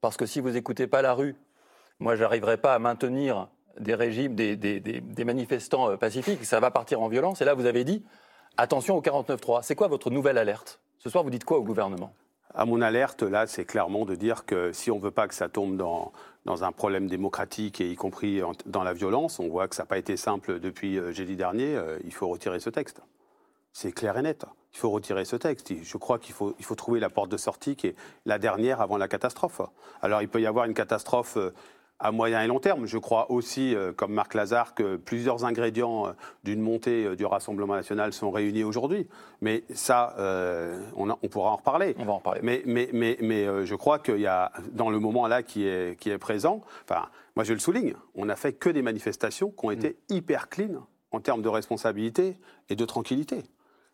parce 0.00 0.16
que 0.16 0.24
si 0.24 0.40
vous 0.40 0.52
n'écoutez 0.52 0.86
pas 0.86 1.02
la 1.02 1.12
rue, 1.12 1.36
moi, 2.00 2.16
j'arriverai 2.16 2.56
pas 2.56 2.74
à 2.74 2.78
maintenir 2.78 3.48
des 3.78 3.94
régimes, 3.94 4.34
des 4.34 5.24
manifestants 5.24 5.90
euh, 5.90 5.96
pacifiques, 5.98 6.46
ça 6.46 6.60
va 6.60 6.70
partir 6.70 7.02
en 7.02 7.08
violence. 7.08 7.42
Et 7.42 7.44
là, 7.44 7.52
vous 7.52 7.66
avez 7.66 7.84
dit, 7.84 8.02
attention 8.56 8.96
au 8.96 9.02
49.3. 9.02 9.62
C'est 9.62 9.74
quoi 9.74 9.88
votre 9.88 10.10
nouvelle 10.10 10.38
alerte? 10.38 10.80
Ce 10.96 11.10
soir, 11.10 11.22
vous 11.24 11.30
dites 11.30 11.44
quoi 11.44 11.58
au 11.58 11.62
gouvernement? 11.62 12.14
À 12.54 12.66
mon 12.66 12.82
alerte, 12.82 13.22
là, 13.22 13.46
c'est 13.46 13.64
clairement 13.64 14.04
de 14.04 14.14
dire 14.14 14.44
que 14.44 14.72
si 14.72 14.90
on 14.90 14.96
ne 14.96 15.02
veut 15.02 15.10
pas 15.10 15.26
que 15.26 15.34
ça 15.34 15.48
tombe 15.48 15.76
dans, 15.76 16.12
dans 16.44 16.64
un 16.64 16.72
problème 16.72 17.06
démocratique, 17.06 17.80
et 17.80 17.90
y 17.90 17.96
compris 17.96 18.42
dans 18.66 18.82
la 18.82 18.92
violence, 18.92 19.38
on 19.38 19.48
voit 19.48 19.68
que 19.68 19.76
ça 19.76 19.84
n'a 19.84 19.86
pas 19.86 19.98
été 19.98 20.16
simple 20.16 20.58
depuis 20.58 20.98
euh, 20.98 21.12
jeudi 21.12 21.36
dernier, 21.36 21.76
euh, 21.76 21.98
il 22.04 22.12
faut 22.12 22.28
retirer 22.28 22.60
ce 22.60 22.70
texte. 22.70 23.00
C'est 23.72 23.92
clair 23.92 24.18
et 24.18 24.22
net. 24.22 24.44
Il 24.74 24.78
faut 24.78 24.90
retirer 24.90 25.24
ce 25.24 25.36
texte. 25.36 25.72
Je 25.82 25.96
crois 25.96 26.18
qu'il 26.18 26.34
faut, 26.34 26.54
il 26.58 26.64
faut 26.64 26.74
trouver 26.74 27.00
la 27.00 27.10
porte 27.10 27.30
de 27.30 27.36
sortie 27.36 27.76
qui 27.76 27.88
est 27.88 27.96
la 28.26 28.38
dernière 28.38 28.80
avant 28.80 28.98
la 28.98 29.08
catastrophe. 29.08 29.62
Alors, 30.02 30.20
il 30.20 30.28
peut 30.28 30.40
y 30.40 30.46
avoir 30.46 30.66
une 30.66 30.74
catastrophe 30.74 31.36
euh, 31.36 31.54
à 32.02 32.12
moyen 32.12 32.42
et 32.42 32.46
long 32.46 32.58
terme. 32.60 32.84
Je 32.86 32.98
crois 32.98 33.30
aussi, 33.30 33.74
euh, 33.74 33.92
comme 33.92 34.12
Marc 34.12 34.34
Lazare, 34.34 34.74
que 34.74 34.96
plusieurs 34.96 35.44
ingrédients 35.44 36.08
euh, 36.08 36.12
d'une 36.44 36.60
montée 36.60 37.06
euh, 37.06 37.16
du 37.16 37.24
Rassemblement 37.24 37.74
national 37.74 38.12
sont 38.12 38.30
réunis 38.30 38.64
aujourd'hui. 38.64 39.08
Mais 39.40 39.62
ça, 39.72 40.14
euh, 40.18 40.82
on, 40.96 41.08
a- 41.10 41.18
on 41.22 41.28
pourra 41.28 41.50
en 41.52 41.56
reparler. 41.56 41.94
On 41.98 42.04
va 42.04 42.12
en 42.12 42.20
parler. 42.20 42.40
Mais, 42.42 42.62
mais, 42.66 42.90
mais, 42.92 43.16
mais 43.20 43.66
je 43.66 43.74
crois 43.74 43.98
qu'il 43.98 44.18
y 44.20 44.26
a, 44.26 44.52
dans 44.72 44.90
le 44.90 44.98
moment 44.98 45.26
là 45.28 45.42
qui 45.42 45.66
est, 45.66 45.98
qui 45.98 46.10
est 46.10 46.18
présent, 46.18 46.60
enfin, 46.88 47.06
moi 47.36 47.44
je 47.44 47.52
le 47.54 47.58
souligne, 47.60 47.94
on 48.14 48.24
n'a 48.26 48.36
fait 48.36 48.52
que 48.52 48.68
des 48.68 48.82
manifestations 48.82 49.50
qui 49.50 49.64
ont 49.66 49.70
été 49.70 49.96
hyper 50.10 50.48
clean 50.48 50.86
en 51.12 51.20
termes 51.20 51.42
de 51.42 51.48
responsabilité 51.48 52.36
et 52.68 52.76
de 52.76 52.84
tranquillité, 52.84 53.42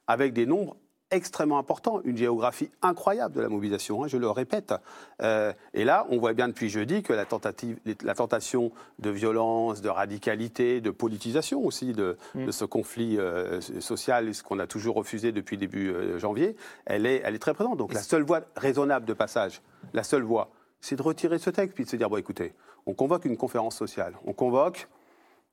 avec 0.07 0.33
des 0.33 0.47
nombres 0.47 0.77
extrêmement 1.11 1.59
importants, 1.59 2.01
une 2.05 2.17
géographie 2.17 2.71
incroyable 2.83 3.35
de 3.35 3.41
la 3.41 3.49
mobilisation, 3.49 4.05
hein, 4.05 4.09
je 4.09 4.17
le 4.17 4.29
répète. 4.29 4.75
Euh, 5.23 5.53
et 5.75 5.85
là, 5.85 6.07
on 6.11 6.19
voit 6.19 6.35
bien 6.35 6.49
depuis 6.49 6.69
jeudi 6.69 7.03
que 7.03 7.13
la, 7.13 7.25
tentative, 7.25 7.79
la 8.03 8.15
tentation 8.15 8.73
de 8.99 9.11
violence, 9.11 9.81
de 9.81 9.89
radicalité, 9.89 10.81
de 10.81 10.91
politisation 10.91 11.65
aussi 11.65 11.93
de, 11.93 12.17
de 12.35 12.51
ce 12.51 12.65
conflit 12.65 13.19
euh, 13.19 13.61
social, 13.81 14.35
ce 14.35 14.43
qu'on 14.43 14.59
a 14.59 14.67
toujours 14.67 14.97
refusé 14.97 15.33
depuis 15.33 15.57
début 15.57 15.91
euh, 15.91 16.19
janvier, 16.19 16.57
elle 16.85 17.07
est, 17.07 17.23
elle 17.25 17.35
est 17.35 17.41
très 17.41 17.55
présente. 17.55 17.79
Donc 17.79 17.95
la 17.95 18.03
seule 18.03 18.23
voie 18.23 18.43
raisonnable 18.57 19.07
de 19.07 19.15
passage, 19.15 19.63
la 19.95 20.03
seule 20.03 20.23
voie, 20.23 20.51
c'est 20.81 20.97
de 20.97 21.03
retirer 21.03 21.39
ce 21.39 21.51
texte, 21.51 21.75
puis 21.75 21.85
de 21.85 21.91
se 21.91 21.97
dire, 21.97 22.11
bon 22.11 22.19
écoutez, 22.19 22.53
on 22.87 22.95
convoque 22.95 23.25
une 23.25 23.37
conférence 23.37 23.77
sociale, 23.77 24.15
on 24.27 24.33
convoque 24.33 24.89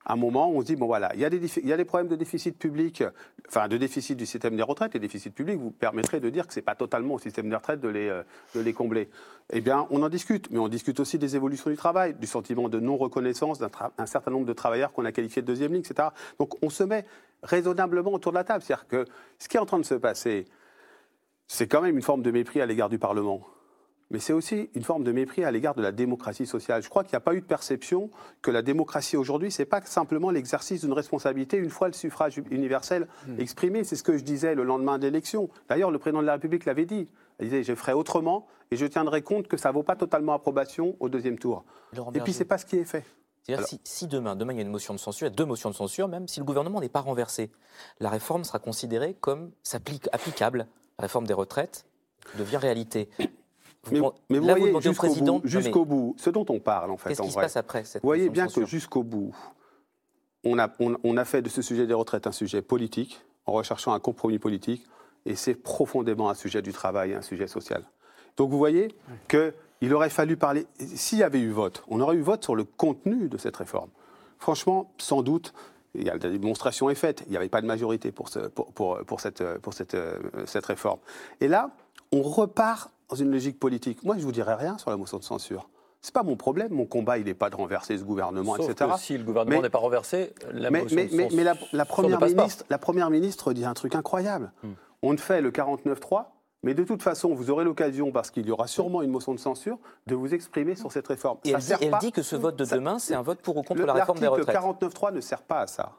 un 0.06 0.16
moment 0.16 0.50
on 0.50 0.60
se 0.60 0.66
dit, 0.66 0.76
bon 0.76 0.86
voilà, 0.86 1.10
il 1.14 1.20
y, 1.20 1.24
a 1.24 1.30
des, 1.30 1.84
problèmes 1.84 2.08
de 2.08 2.16
déficit 2.16 2.56
public, 2.58 3.02
enfin 3.48 3.68
de 3.68 3.76
déficit 3.76 4.16
du 4.16 4.26
système 4.26 4.56
des 4.56 4.62
retraites, 4.62 4.94
les 4.94 5.00
déficits 5.00 5.30
publics 5.30 5.58
vous 5.58 5.70
permettraient 5.72 6.20
de 6.20 6.30
dire 6.30 6.46
que 6.46 6.54
ce 6.54 6.60
n'est 6.60 6.64
pas 6.64 6.74
totalement 6.74 7.14
au 7.14 7.18
système 7.18 7.48
des 7.48 7.56
retraites 7.56 7.80
de 7.80 7.88
les, 7.88 8.08
euh, 8.08 8.22
de 8.54 8.60
les 8.60 8.72
combler. 8.72 9.08
Eh 9.52 9.60
bien, 9.60 9.86
on 9.90 10.02
en 10.02 10.08
discute, 10.08 10.50
mais 10.50 10.58
on 10.58 10.68
discute 10.68 11.00
aussi 11.00 11.18
des 11.18 11.36
évolutions 11.36 11.70
du 11.70 11.76
travail, 11.76 12.14
du 12.14 12.26
sentiment 12.26 12.68
de 12.68 12.80
non-reconnaissance 12.80 13.58
d'un 13.58 14.06
certain 14.06 14.30
nombre 14.30 14.46
de 14.46 14.52
travailleurs 14.52 14.92
qu'on 14.92 15.04
a 15.04 15.12
qualifiés 15.12 15.42
de 15.42 15.46
deuxième 15.46 15.72
ligne, 15.72 15.82
etc. 15.88 16.08
Donc 16.38 16.62
on 16.62 16.70
se 16.70 16.84
met 16.84 17.04
raisonnablement 17.42 18.12
autour 18.12 18.32
de 18.32 18.36
la 18.36 18.44
table. 18.44 18.62
C'est-à-dire 18.62 18.86
que 18.86 19.04
ce 19.38 19.48
qui 19.48 19.56
est 19.56 19.60
en 19.60 19.66
train 19.66 19.78
de 19.78 19.84
se 19.84 19.94
passer, 19.94 20.46
c'est 21.46 21.68
quand 21.68 21.80
même 21.80 21.96
une 21.96 22.02
forme 22.02 22.22
de 22.22 22.30
mépris 22.30 22.60
à 22.60 22.66
l'égard 22.66 22.88
du 22.88 22.98
Parlement. 22.98 23.46
Mais 24.10 24.20
c'est 24.20 24.32
aussi 24.32 24.70
une 24.74 24.84
forme 24.84 25.02
de 25.02 25.10
mépris 25.10 25.42
à 25.44 25.50
l'égard 25.50 25.74
de 25.74 25.82
la 25.82 25.90
démocratie 25.90 26.46
sociale. 26.46 26.82
Je 26.82 26.88
crois 26.88 27.02
qu'il 27.02 27.12
n'y 27.12 27.16
a 27.16 27.20
pas 27.20 27.34
eu 27.34 27.40
de 27.40 27.46
perception 27.46 28.10
que 28.40 28.50
la 28.52 28.62
démocratie 28.62 29.16
aujourd'hui, 29.16 29.50
ce 29.50 29.62
n'est 29.62 29.66
pas 29.66 29.80
simplement 29.82 30.30
l'exercice 30.30 30.82
d'une 30.82 30.92
responsabilité 30.92 31.56
une 31.56 31.70
fois 31.70 31.88
le 31.88 31.92
suffrage 31.92 32.40
universel 32.50 33.08
exprimé. 33.38 33.82
C'est 33.82 33.96
ce 33.96 34.04
que 34.04 34.16
je 34.16 34.22
disais 34.22 34.54
le 34.54 34.62
lendemain 34.62 34.98
d'élection. 34.98 35.48
D'ailleurs, 35.68 35.90
le 35.90 35.98
président 35.98 36.20
de 36.20 36.26
la 36.26 36.34
République 36.34 36.66
l'avait 36.66 36.86
dit. 36.86 37.08
Il 37.40 37.46
disait, 37.46 37.64
je 37.64 37.74
ferai 37.74 37.92
autrement 37.92 38.46
et 38.70 38.76
je 38.76 38.86
tiendrai 38.86 39.22
compte 39.22 39.48
que 39.48 39.56
ça 39.56 39.70
ne 39.70 39.74
vaut 39.74 39.82
pas 39.82 39.96
totalement 39.96 40.32
approbation 40.32 40.96
au 41.00 41.08
deuxième 41.08 41.38
tour. 41.38 41.64
Laurent 41.94 42.10
Et 42.10 42.12
puis, 42.12 42.18
Berger. 42.20 42.32
ce 42.32 42.38
n'est 42.40 42.44
pas 42.44 42.58
ce 42.58 42.66
qui 42.66 42.76
est 42.76 42.84
fait. 42.84 43.04
C'est-à-dire 43.42 43.66
si, 43.66 43.80
si 43.84 44.06
demain, 44.08 44.34
demain 44.34 44.54
il 44.54 44.56
y 44.56 44.58
a 44.58 44.62
une 44.62 44.70
motion 44.70 44.92
de 44.92 44.98
censure, 44.98 45.26
il 45.26 45.30
y 45.30 45.32
a 45.32 45.36
deux 45.36 45.44
motions 45.44 45.70
de 45.70 45.74
censure, 45.74 46.08
même 46.08 46.26
si 46.26 46.40
le 46.40 46.44
gouvernement 46.44 46.80
n'est 46.80 46.88
pas 46.88 47.00
renversé, 47.00 47.50
la 48.00 48.10
réforme 48.10 48.42
sera 48.42 48.58
considérée 48.58 49.14
comme 49.20 49.52
applicable. 50.10 50.66
La 50.98 51.02
réforme 51.02 51.26
des 51.26 51.34
retraites 51.34 51.86
devient 52.38 52.56
réalité. 52.56 53.08
Vous 53.86 54.10
Mais, 54.28 54.38
vous 54.38 54.46
là, 54.46 54.54
voyez, 54.54 54.80
jusqu'au 54.80 55.06
président, 55.06 55.38
bout, 55.84 56.14
ce 56.18 56.30
dont 56.30 56.46
on 56.48 56.58
parle 56.60 56.90
en 56.90 56.96
fait, 56.96 57.10
Qu'est-ce 57.10 57.22
qui 57.22 57.30
se 57.30 57.34
passe 57.34 57.56
après 57.56 57.84
cette 57.84 58.02
Vous 58.02 58.08
voyez 58.08 58.28
bien 58.28 58.46
que 58.48 58.64
jusqu'au 58.66 59.02
bout, 59.02 59.34
on 60.44 60.58
a, 60.58 60.70
on- 60.80 60.96
on 61.02 61.16
a 61.16 61.24
fait 61.24 61.42
de 61.42 61.48
ce 61.48 61.62
sujet 61.62 61.86
des 61.86 61.94
retraites 61.94 62.26
un 62.26 62.32
sujet 62.32 62.62
politique, 62.62 63.20
en 63.46 63.52
recherchant 63.52 63.92
un 63.92 64.00
compromis 64.00 64.38
politique, 64.38 64.84
et 65.24 65.34
c'est 65.34 65.54
profondément 65.54 66.30
un 66.30 66.34
sujet 66.34 66.62
du 66.62 66.72
travail, 66.72 67.14
un 67.14 67.22
sujet 67.22 67.46
social. 67.46 67.82
Donc 68.36 68.50
vous 68.50 68.58
voyez 68.58 68.94
que 69.28 69.54
il 69.80 69.92
aurait 69.92 70.10
fallu 70.10 70.36
parler. 70.36 70.66
S'il 70.78 71.18
y 71.18 71.22
avait 71.22 71.40
eu 71.40 71.50
vote, 71.50 71.84
on 71.88 72.00
aurait 72.00 72.16
eu 72.16 72.22
vote 72.22 72.42
sur 72.44 72.54
le 72.56 72.64
contenu 72.64 73.28
de 73.28 73.36
cette 73.36 73.56
réforme. 73.56 73.90
Franchement, 74.38 74.90
sans 74.98 75.22
doute, 75.22 75.52
il 75.94 76.04
y 76.04 76.10
a, 76.10 76.12
la 76.14 76.18
démonstration 76.30 76.88
est 76.90 76.94
faite. 76.94 77.22
Il 77.26 77.30
n'y 77.30 77.36
avait 77.36 77.48
pas 77.48 77.60
de 77.60 77.66
majorité 77.66 78.10
pour, 78.12 78.28
ce, 78.28 78.38
pour, 78.40 78.72
pour, 78.72 78.98
pour 79.06 79.20
cette, 79.20 79.42
pour 79.58 79.74
cette, 79.74 79.94
euh, 79.94 80.18
cette 80.46 80.64
réforme. 80.66 80.98
Et 81.40 81.48
là, 81.48 81.70
on 82.12 82.22
repart 82.22 82.90
dans 83.08 83.16
une 83.16 83.30
logique 83.30 83.58
politique. 83.58 84.02
Moi, 84.04 84.16
je 84.18 84.22
vous 84.24 84.32
dirais 84.32 84.54
rien 84.54 84.78
sur 84.78 84.90
la 84.90 84.96
motion 84.96 85.18
de 85.18 85.24
censure. 85.24 85.68
C'est 86.02 86.14
pas 86.14 86.22
mon 86.22 86.36
problème. 86.36 86.72
Mon 86.72 86.84
combat, 86.86 87.18
il 87.18 87.24
n'est 87.24 87.34
pas 87.34 87.50
de 87.50 87.56
renverser 87.56 87.98
ce 87.98 88.04
gouvernement, 88.04 88.56
Sauf 88.56 88.70
etc. 88.70 88.90
que 88.94 89.00
si 89.00 89.18
le 89.18 89.24
gouvernement 89.24 89.62
n'est 89.62 89.70
pas 89.70 89.78
renversé, 89.78 90.34
la 90.52 90.70
mais, 90.70 90.82
motion 90.82 90.96
mais- 90.96 91.06
de 91.28 91.34
mais- 91.36 91.44
la, 91.44 91.54
la 91.72 91.84
ne 91.84 91.88
première 91.88 92.20
ministre, 92.20 92.64
la 92.70 92.78
première 92.78 93.10
ministre 93.10 93.52
dit 93.52 93.64
un 93.64 93.74
truc 93.74 93.94
incroyable. 93.94 94.52
Hmm. 94.62 94.72
On 95.02 95.12
ne 95.12 95.18
fait 95.18 95.40
le 95.40 95.50
49-3, 95.50 96.26
mais 96.62 96.74
de 96.74 96.84
toute 96.84 97.02
façon, 97.02 97.34
vous 97.34 97.50
aurez 97.50 97.64
l'occasion, 97.64 98.12
parce 98.12 98.30
qu'il 98.30 98.46
y 98.46 98.50
aura 98.50 98.66
sûrement 98.66 99.02
une 99.02 99.10
motion 99.10 99.34
de 99.34 99.38
censure, 99.38 99.78
de 100.06 100.14
vous 100.14 100.32
exprimer 100.34 100.74
sur 100.76 100.92
cette 100.92 101.06
réforme. 101.08 101.38
Et 101.44 101.50
Ça 101.50 101.54
elle, 101.56 101.60
dit, 101.60 101.66
sert 101.66 101.78
elle 101.82 101.90
pas- 101.90 101.98
dit 101.98 102.12
que 102.12 102.22
ce 102.22 102.36
vote 102.36 102.56
de 102.56 102.64
ça- 102.64 102.76
demain, 102.76 102.98
c'est 102.98 103.14
un 103.14 103.22
vote 103.22 103.40
pour 103.40 103.56
ou 103.56 103.62
contre 103.62 103.80
le- 103.80 103.86
la 103.86 103.92
réforme 103.94 104.18
des 104.18 104.24
L'article 104.26 104.40
retraites. 104.48 104.56
49.3 104.56 105.10
ne 105.12 105.20
sert 105.20 105.42
pas 105.42 105.60
à 105.60 105.66
ça. 105.66 105.92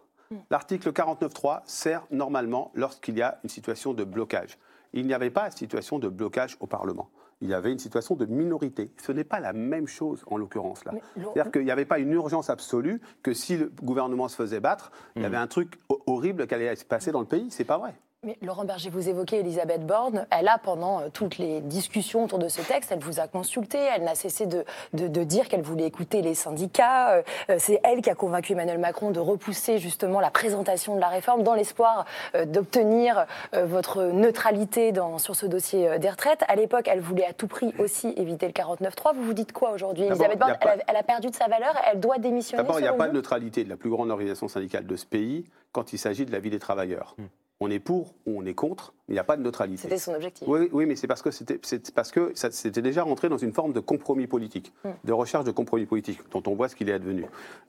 L'article 0.49 0.91
49.3 0.91 1.63
sert 1.65 2.03
normalement 2.11 2.71
lorsqu'il 2.75 3.17
y 3.17 3.21
a 3.21 3.39
une 3.43 3.49
situation 3.49 3.93
de 3.93 4.03
blocage. 4.03 4.57
Il 4.93 5.05
n'y 5.07 5.13
avait 5.13 5.29
pas 5.29 5.49
de 5.49 5.53
situation 5.55 5.99
de 5.99 6.07
blocage 6.09 6.57
au 6.59 6.67
Parlement. 6.67 7.09
Il 7.41 7.49
y 7.49 7.53
avait 7.53 7.71
une 7.71 7.77
situation 7.77 8.15
de 8.15 8.25
minorité. 8.25 8.91
Ce 8.97 9.11
n'est 9.11 9.23
pas 9.23 9.39
la 9.39 9.53
même 9.53 9.87
chose 9.87 10.23
en 10.27 10.37
l'occurrence 10.37 10.83
là. 10.85 10.93
C'est-à-dire 11.33 11.51
qu'il 11.51 11.63
n'y 11.65 11.71
avait 11.71 11.85
pas 11.85 11.99
une 11.99 12.11
urgence 12.13 12.49
absolue 12.49 12.99
que 13.21 13.33
si 13.33 13.57
le 13.57 13.71
gouvernement 13.83 14.27
se 14.27 14.35
faisait 14.35 14.59
battre, 14.59 14.91
il 15.15 15.21
y 15.21 15.25
avait 15.25 15.37
un 15.37 15.45
truc 15.47 15.77
ho- 15.89 16.01
horrible 16.07 16.47
qui 16.47 16.55
allait 16.55 16.75
se 16.75 16.83
passer 16.85 17.11
dans 17.11 17.19
le 17.19 17.27
pays. 17.27 17.51
C'est 17.51 17.63
pas 17.63 17.77
vrai. 17.77 17.93
Mais 18.27 18.37
Laurent 18.41 18.65
Berger, 18.65 18.89
vous 18.89 19.07
évoquez 19.07 19.39
Elisabeth 19.39 19.85
Borne. 19.85 20.27
Elle 20.31 20.49
a, 20.49 20.57
pendant 20.57 20.99
euh, 20.99 21.03
toutes 21.13 21.37
les 21.37 21.61
discussions 21.61 22.25
autour 22.25 22.39
de 22.39 22.49
ce 22.49 22.59
texte, 22.59 22.91
elle 22.91 22.99
vous 22.99 23.21
a 23.21 23.27
consulté. 23.29 23.77
Elle 23.77 24.03
n'a 24.03 24.15
cessé 24.15 24.45
de, 24.45 24.65
de- 24.91 25.07
de 25.07 25.23
dire 25.23 25.47
qu'elle 25.47 25.61
voulait 25.61 25.85
écouter 25.85 26.21
les 26.21 26.35
syndicats. 26.35 27.11
Euh, 27.13 27.21
euh, 27.49 27.55
C'est 27.57 27.79
elle 27.85 28.01
qui 28.01 28.09
a 28.09 28.15
convaincu 28.15 28.51
Emmanuel 28.51 28.79
Macron 28.79 29.11
de 29.11 29.21
repousser 29.21 29.77
justement 29.77 30.19
la 30.19 30.29
présentation 30.29 30.95
de 30.95 30.99
la 30.99 31.07
réforme 31.07 31.43
dans 31.43 31.53
l'espoir 31.53 32.03
euh, 32.35 32.43
d'obtenir 32.43 33.25
euh, 33.53 33.65
votre 33.65 34.03
neutralité 34.03 34.91
dans, 34.91 35.19
sur 35.19 35.37
ce 35.37 35.45
dossier 35.45 35.87
euh, 35.87 35.97
des 35.97 36.09
retraites. 36.09 36.43
À 36.49 36.57
l'époque, 36.57 36.89
elle 36.91 36.99
voulait 36.99 37.27
à 37.27 37.31
tout 37.31 37.47
prix 37.47 37.73
aussi 37.79 38.09
éviter 38.17 38.45
le 38.47 38.51
49-3. 38.51 39.15
Vous 39.15 39.23
vous 39.23 39.33
dites 39.33 39.53
quoi 39.53 39.71
aujourd'hui 39.71 40.03
Elisabeth 40.03 40.37
Borne, 40.37 40.57
elle, 40.59 40.67
a, 40.67 40.75
elle 40.89 40.95
a 40.97 41.03
perdu 41.03 41.29
de 41.29 41.35
sa 41.35 41.47
valeur. 41.47 41.75
Elle 41.89 42.01
doit 42.01 42.17
démissionner. 42.17 42.61
D'abord, 42.61 42.77
il 42.79 42.83
n'y 42.83 42.89
a 42.89 42.93
pas 42.93 43.07
de 43.07 43.13
neutralité 43.13 43.63
de 43.63 43.69
la 43.69 43.77
plus 43.77 43.89
grande 43.89 44.11
organisation 44.11 44.49
syndicale 44.49 44.85
de 44.85 44.95
ce 44.97 45.05
pays 45.05 45.45
quand 45.71 45.93
il 45.93 45.97
s'agit 45.97 46.25
de 46.25 46.33
la 46.33 46.39
vie 46.39 46.49
des 46.49 46.59
travailleurs. 46.59 47.15
On 47.59 47.71
est 47.71 47.79
pour 47.79 48.13
ou 48.27 48.39
on 48.39 48.45
est 48.45 48.53
contre, 48.53 48.93
il 49.09 49.13
n'y 49.13 49.19
a 49.19 49.23
pas 49.23 49.35
de 49.35 49.41
neutralité. 49.41 49.81
C'était 49.81 49.97
son 49.97 50.13
objectif. 50.13 50.47
Oui, 50.47 50.69
oui, 50.71 50.85
mais 50.85 50.95
c'est 50.95 51.07
parce 51.07 51.23
que 51.23 51.31
c'était 51.31 51.59
c'est 51.63 51.91
parce 51.91 52.11
que 52.11 52.31
ça- 52.35 52.51
c'était 52.51 52.83
déjà 52.83 53.01
rentré 53.03 53.29
dans 53.29 53.37
une 53.37 53.51
forme 53.53 53.73
de 53.73 53.79
compromis 53.79 54.27
politique, 54.27 54.71
de 55.03 55.13
recherche 55.13 55.43
de 55.45 55.51
compromis 55.51 55.85
politique, 55.87 56.19
dont 56.31 56.43
on 56.45 56.53
voit 56.55 56.69
ce 56.69 56.75
qu'il 56.75 56.87
est 56.89 56.93
advenu. 56.93 57.25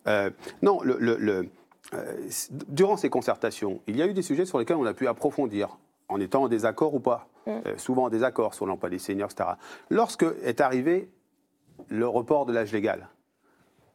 Euh, 0.06 0.30
non, 0.60 0.80
le, 0.82 0.98
le- 1.00 1.16
le- 1.16 1.48
euh, 1.94 2.28
durant 2.68 2.98
ces 2.98 3.08
concertations, 3.08 3.80
il 3.86 3.96
y 3.96 4.02
a 4.02 4.06
eu 4.06 4.12
des 4.12 4.20
sujets 4.22 4.44
sur 4.44 4.58
lesquels 4.58 4.76
on 4.76 4.84
a 4.84 4.92
pu 4.92 5.06
approfondir, 5.08 5.78
en 6.08 6.20
étant 6.20 6.42
en 6.42 6.48
désaccord 6.48 6.94
ou 6.94 7.00
pas, 7.00 7.28
Euh, 7.48 7.78
souvent 7.78 8.04
en 8.04 8.08
désaccord 8.10 8.52
sur 8.52 8.66
l'emploi 8.66 8.90
des 8.90 8.98
seniors, 8.98 9.30
etc. 9.32 9.52
Lorsque 9.88 10.26
est 10.42 10.60
arrivé 10.60 11.08
le 11.88 12.06
report 12.06 12.44
de 12.44 12.52
l'âge 12.52 12.72
légal, 12.74 13.08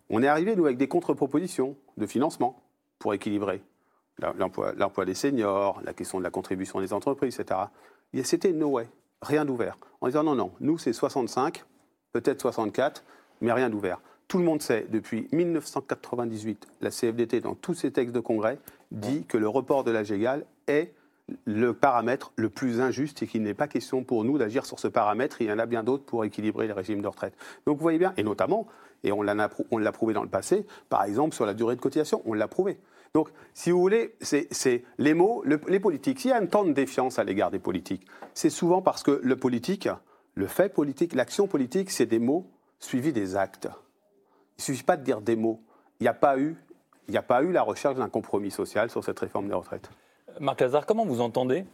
on 0.10 0.24
est 0.24 0.28
arrivé, 0.28 0.56
nous, 0.56 0.66
avec 0.66 0.78
des 0.78 0.88
contre-propositions 0.88 1.76
de 1.98 2.08
financement 2.08 2.60
pour 2.98 3.14
équilibrer 3.14 3.62
l'emploi 4.20 5.06
des 5.06 5.16
seniors, 5.16 5.82
la 5.84 5.94
question 5.94 6.20
de 6.20 6.24
la 6.24 6.30
contribution 6.30 6.80
des 6.80 6.94
entreprises, 6.94 7.40
etc. 7.40 7.60
Et 8.14 8.24
C'était 8.24 8.52
no 8.52 8.70
way, 8.70 8.88
rien 9.22 9.46
d'ouvert. 9.46 9.78
En 10.02 10.08
disant 10.08 10.24
non, 10.24 10.36
non, 10.36 10.52
nous 10.60 10.78
c'est 10.78 10.94
65, 10.94 11.66
peut-être 12.12 12.42
64, 12.42 13.04
mais 13.42 13.52
rien 13.52 13.70
d'ouvert. 13.70 14.00
Tout 14.28 14.38
le 14.38 14.46
monde 14.46 14.62
sait, 14.62 14.88
depuis 14.90 15.28
1998, 15.32 16.68
la 16.82 16.90
CFDT, 16.90 17.42
dans 17.42 17.56
tous 17.56 17.74
ses 17.74 17.92
textes 17.92 18.16
de 18.16 18.20
congrès, 18.20 18.58
dit 18.92 19.26
que 19.26 19.38
le 19.38 19.48
report 19.48 19.84
de 19.84 19.92
l'âge 19.92 20.12
égal 20.12 20.46
est 20.68 20.94
le 21.46 21.74
paramètre 21.74 22.32
le 22.36 22.50
plus 22.50 22.82
injuste 22.82 23.24
et 23.24 23.28
qu'il 23.28 23.44
n'est 23.44 23.54
pas 23.54 23.68
question 23.68 24.04
pour 24.04 24.24
nous 24.24 24.38
d'agir 24.38 24.66
sur 24.66 24.80
ce 24.80 24.88
paramètre. 24.88 25.42
Il 25.42 25.48
y 25.48 25.52
en 25.52 25.60
a 25.60 25.66
bien 25.66 25.84
d'autres 25.84 26.04
pour 26.04 26.26
équilibrer 26.26 26.68
les 26.68 26.74
régimes 26.74 27.02
de 27.02 27.08
retraite. 27.08 27.34
Donc 27.66 27.78
vous 27.78 27.82
voyez 27.82 28.00
bien, 28.00 28.14
et 28.18 28.24
notamment, 28.24 28.68
et 29.04 29.12
on 29.12 29.22
l'a 29.22 29.92
prouvé 29.92 30.14
dans 30.14 30.24
le 30.24 30.30
passé, 30.30 30.66
par 30.90 31.04
exemple 31.04 31.36
sur 31.36 31.46
la 31.46 31.54
durée 31.54 31.76
de 31.76 31.82
cotisation, 31.82 32.22
on 32.26 32.34
l'a 32.34 32.48
prouvé. 32.48 32.78
Donc, 33.16 33.30
si 33.54 33.70
vous 33.70 33.80
voulez, 33.80 34.16
c'est 34.22 34.84
les 34.98 35.14
mots, 35.14 35.44
le- 35.46 35.62
les 35.68 35.80
politiques. 35.80 36.20
S'il 36.20 36.32
y 36.32 36.34
a 36.34 36.38
un 36.38 36.48
temps 36.48 36.64
de 36.66 36.72
défiance 36.72 37.20
à 37.20 37.24
l'égard 37.24 37.52
des 37.52 37.60
politiques, 37.60 38.08
c'est 38.34 38.50
souvent 38.50 38.82
parce 38.82 39.04
que 39.04 39.20
le 39.24 39.36
politique, 39.36 39.88
le 40.34 40.48
fait 40.48 40.70
politique, 40.74 41.14
l'action 41.14 41.48
politique, 41.48 41.92
c'est 41.92 42.08
des 42.08 42.18
mots 42.18 42.48
suivis 42.80 43.14
des 43.14 43.36
actes. 43.36 43.66
Il 44.58 44.62
ne 44.62 44.64
suffit 44.64 44.84
pas 44.84 44.98
de 44.98 45.04
dire 45.04 45.22
des 45.22 45.36
mots. 45.36 45.62
Il 46.00 46.04
n'y 46.06 46.08
a 46.08 46.14
pas 46.16 46.40
eu, 46.40 46.58
la 47.08 47.62
recherche 47.62 47.98
d'un 47.98 48.10
compromis 48.10 48.50
social 48.50 48.90
sur 48.90 49.04
cette 49.04 49.20
réforme 49.20 49.48
des 49.48 49.54
retraites. 49.54 49.92
Marc 50.40 50.62
Lazare, 50.62 50.88
comment 50.88 51.06
vous 51.06 51.22
entendez 51.22 51.66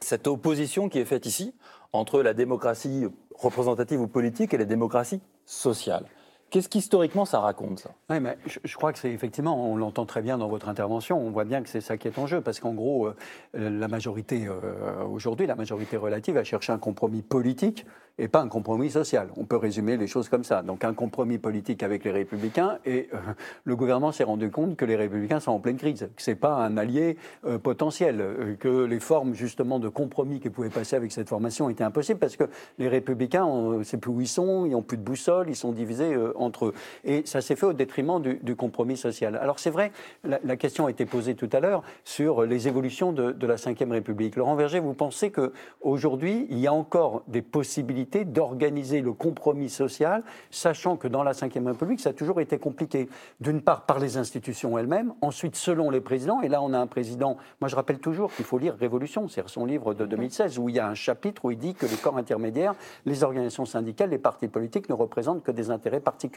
cette 0.00 0.26
opposition 0.26 0.88
qui 0.88 0.98
est 0.98 1.04
faite 1.04 1.26
ici 1.26 1.54
entre 1.92 2.22
la 2.22 2.34
démocratie 2.34 3.06
représentative 3.36 4.00
ou 4.00 4.08
politique 4.08 4.52
et 4.52 4.58
la 4.58 4.64
démocratie 4.64 5.20
sociale? 5.46 6.06
Qu'est-ce 6.52 6.68
qu'historiquement 6.68 7.24
ça 7.24 7.40
raconte 7.40 7.78
ça? 7.78 7.92
Oui, 8.10 8.20
mais 8.20 8.36
je, 8.44 8.76
crois 8.76 8.92
que 8.92 8.98
c'est 8.98 9.10
effectivement, 9.10 9.72
on 9.72 9.74
l'entend 9.74 10.04
très 10.04 10.20
bien 10.20 10.36
dans 10.36 10.48
votre 10.48 10.68
intervention, 10.68 11.18
on 11.18 11.30
voit 11.30 11.46
bien 11.46 11.62
que 11.62 11.68
c'est 11.70 11.80
ça 11.80 11.96
qui 11.96 12.08
est 12.08 12.18
en 12.18 12.26
jeu, 12.26 12.42
parce 12.42 12.60
qu'en 12.60 12.74
gros, 12.74 13.06
euh, 13.06 13.14
la 13.54 13.88
majorité, 13.88 14.46
euh, 14.46 15.02
aujourd'hui, 15.10 15.46
la 15.46 15.54
majorité 15.54 15.96
relative 15.96 16.36
a 16.36 16.44
cherché 16.44 16.70
un 16.70 16.76
compromis 16.76 17.22
politique 17.22 17.86
et 18.18 18.28
pas 18.28 18.42
un 18.42 18.48
compromis 18.48 18.90
social. 18.90 19.30
On 19.38 19.46
peut 19.46 19.56
résumer 19.56 19.96
les 19.96 20.06
choses 20.06 20.28
comme 20.28 20.44
ça. 20.44 20.60
Donc 20.60 20.84
un 20.84 20.92
compromis 20.92 21.38
politique 21.38 21.82
avec 21.82 22.04
les 22.04 22.10
républicains, 22.10 22.78
et 22.84 23.08
euh, 23.14 23.16
le 23.64 23.74
gouvernement 23.74 24.12
s'est 24.12 24.22
rendu 24.22 24.50
compte 24.50 24.76
que 24.76 24.84
les 24.84 24.96
républicains 24.96 25.40
sont 25.40 25.52
en 25.52 25.58
pleine 25.58 25.78
crise, 25.78 26.10
que 26.14 26.22
ce 26.22 26.32
n'est 26.32 26.36
pas 26.36 26.56
un 26.56 26.76
allié 26.76 27.16
potentiel, 27.62 28.56
que 28.60 28.84
les 28.84 29.00
formes 29.00 29.32
justement 29.32 29.78
de 29.78 29.88
compromis 29.88 30.38
qui 30.38 30.50
pouvaient 30.50 30.68
passer 30.68 30.96
avec 30.96 31.12
cette 31.12 31.30
formation 31.30 31.70
étaient 31.70 31.82
impossibles, 31.82 32.20
parce 32.20 32.36
que 32.36 32.44
les 32.78 32.88
républicains, 32.88 33.46
on 33.46 33.78
ne 33.78 33.84
sait 33.84 33.96
plus 33.96 34.10
où 34.10 34.20
ils 34.20 34.28
sont, 34.28 34.66
ils 34.66 34.72
n'ont 34.72 34.82
plus 34.82 34.98
de 34.98 35.02
boussole, 35.02 35.48
ils 35.48 35.56
sont 35.56 35.72
divisés 35.72 36.12
euh, 36.12 36.34
entre 36.44 36.66
eux. 36.66 36.74
Et 37.04 37.22
ça 37.24 37.40
s'est 37.40 37.56
fait 37.56 37.66
au 37.66 37.72
détriment 37.72 38.20
du, 38.20 38.34
du 38.42 38.56
compromis 38.56 38.96
social. 38.96 39.36
Alors 39.36 39.58
c'est 39.58 39.70
vrai, 39.70 39.92
la, 40.24 40.40
la 40.42 40.56
question 40.56 40.86
a 40.86 40.90
été 40.90 41.06
posée 41.06 41.34
tout 41.34 41.50
à 41.52 41.60
l'heure 41.60 41.82
sur 42.04 42.42
les 42.44 42.68
évolutions 42.68 43.12
de, 43.12 43.32
de 43.32 43.46
la 43.46 43.56
Ve 43.56 43.90
République. 43.90 44.36
Laurent 44.36 44.54
Verger, 44.54 44.80
vous 44.80 44.94
pensez 44.94 45.30
qu'aujourd'hui, 45.30 46.46
il 46.50 46.58
y 46.58 46.66
a 46.66 46.72
encore 46.72 47.22
des 47.28 47.42
possibilités 47.42 48.24
d'organiser 48.24 49.00
le 49.00 49.12
compromis 49.12 49.68
social, 49.68 50.22
sachant 50.50 50.96
que 50.96 51.08
dans 51.08 51.22
la 51.22 51.32
Ve 51.32 51.66
République, 51.66 52.00
ça 52.00 52.10
a 52.10 52.14
toujours 52.14 52.40
été 52.40 52.58
compliqué. 52.58 53.08
D'une 53.40 53.60
part, 53.60 53.86
par 53.86 53.98
les 53.98 54.16
institutions 54.16 54.78
elles-mêmes, 54.78 55.14
ensuite, 55.20 55.56
selon 55.56 55.90
les 55.90 56.00
présidents, 56.00 56.40
et 56.42 56.48
là, 56.48 56.62
on 56.62 56.72
a 56.72 56.78
un 56.78 56.86
président, 56.86 57.36
moi 57.60 57.68
je 57.68 57.76
rappelle 57.76 57.98
toujours 57.98 58.32
qu'il 58.32 58.44
faut 58.44 58.58
lire 58.58 58.74
Révolution, 58.78 59.28
c'est 59.28 59.42
son 59.48 59.64
livre 59.64 59.94
de 59.94 60.06
2016, 60.06 60.58
où 60.58 60.68
il 60.68 60.76
y 60.76 60.78
a 60.78 60.88
un 60.88 60.94
chapitre 60.94 61.44
où 61.44 61.50
il 61.50 61.58
dit 61.58 61.74
que 61.74 61.86
les 61.86 61.96
corps 61.96 62.16
intermédiaires, 62.16 62.74
les 63.06 63.24
organisations 63.24 63.64
syndicales, 63.64 64.10
les 64.10 64.18
partis 64.18 64.48
politiques 64.48 64.88
ne 64.88 64.94
représentent 64.94 65.42
que 65.42 65.50
des 65.50 65.70
intérêts 65.70 66.00
particuliers. 66.00 66.31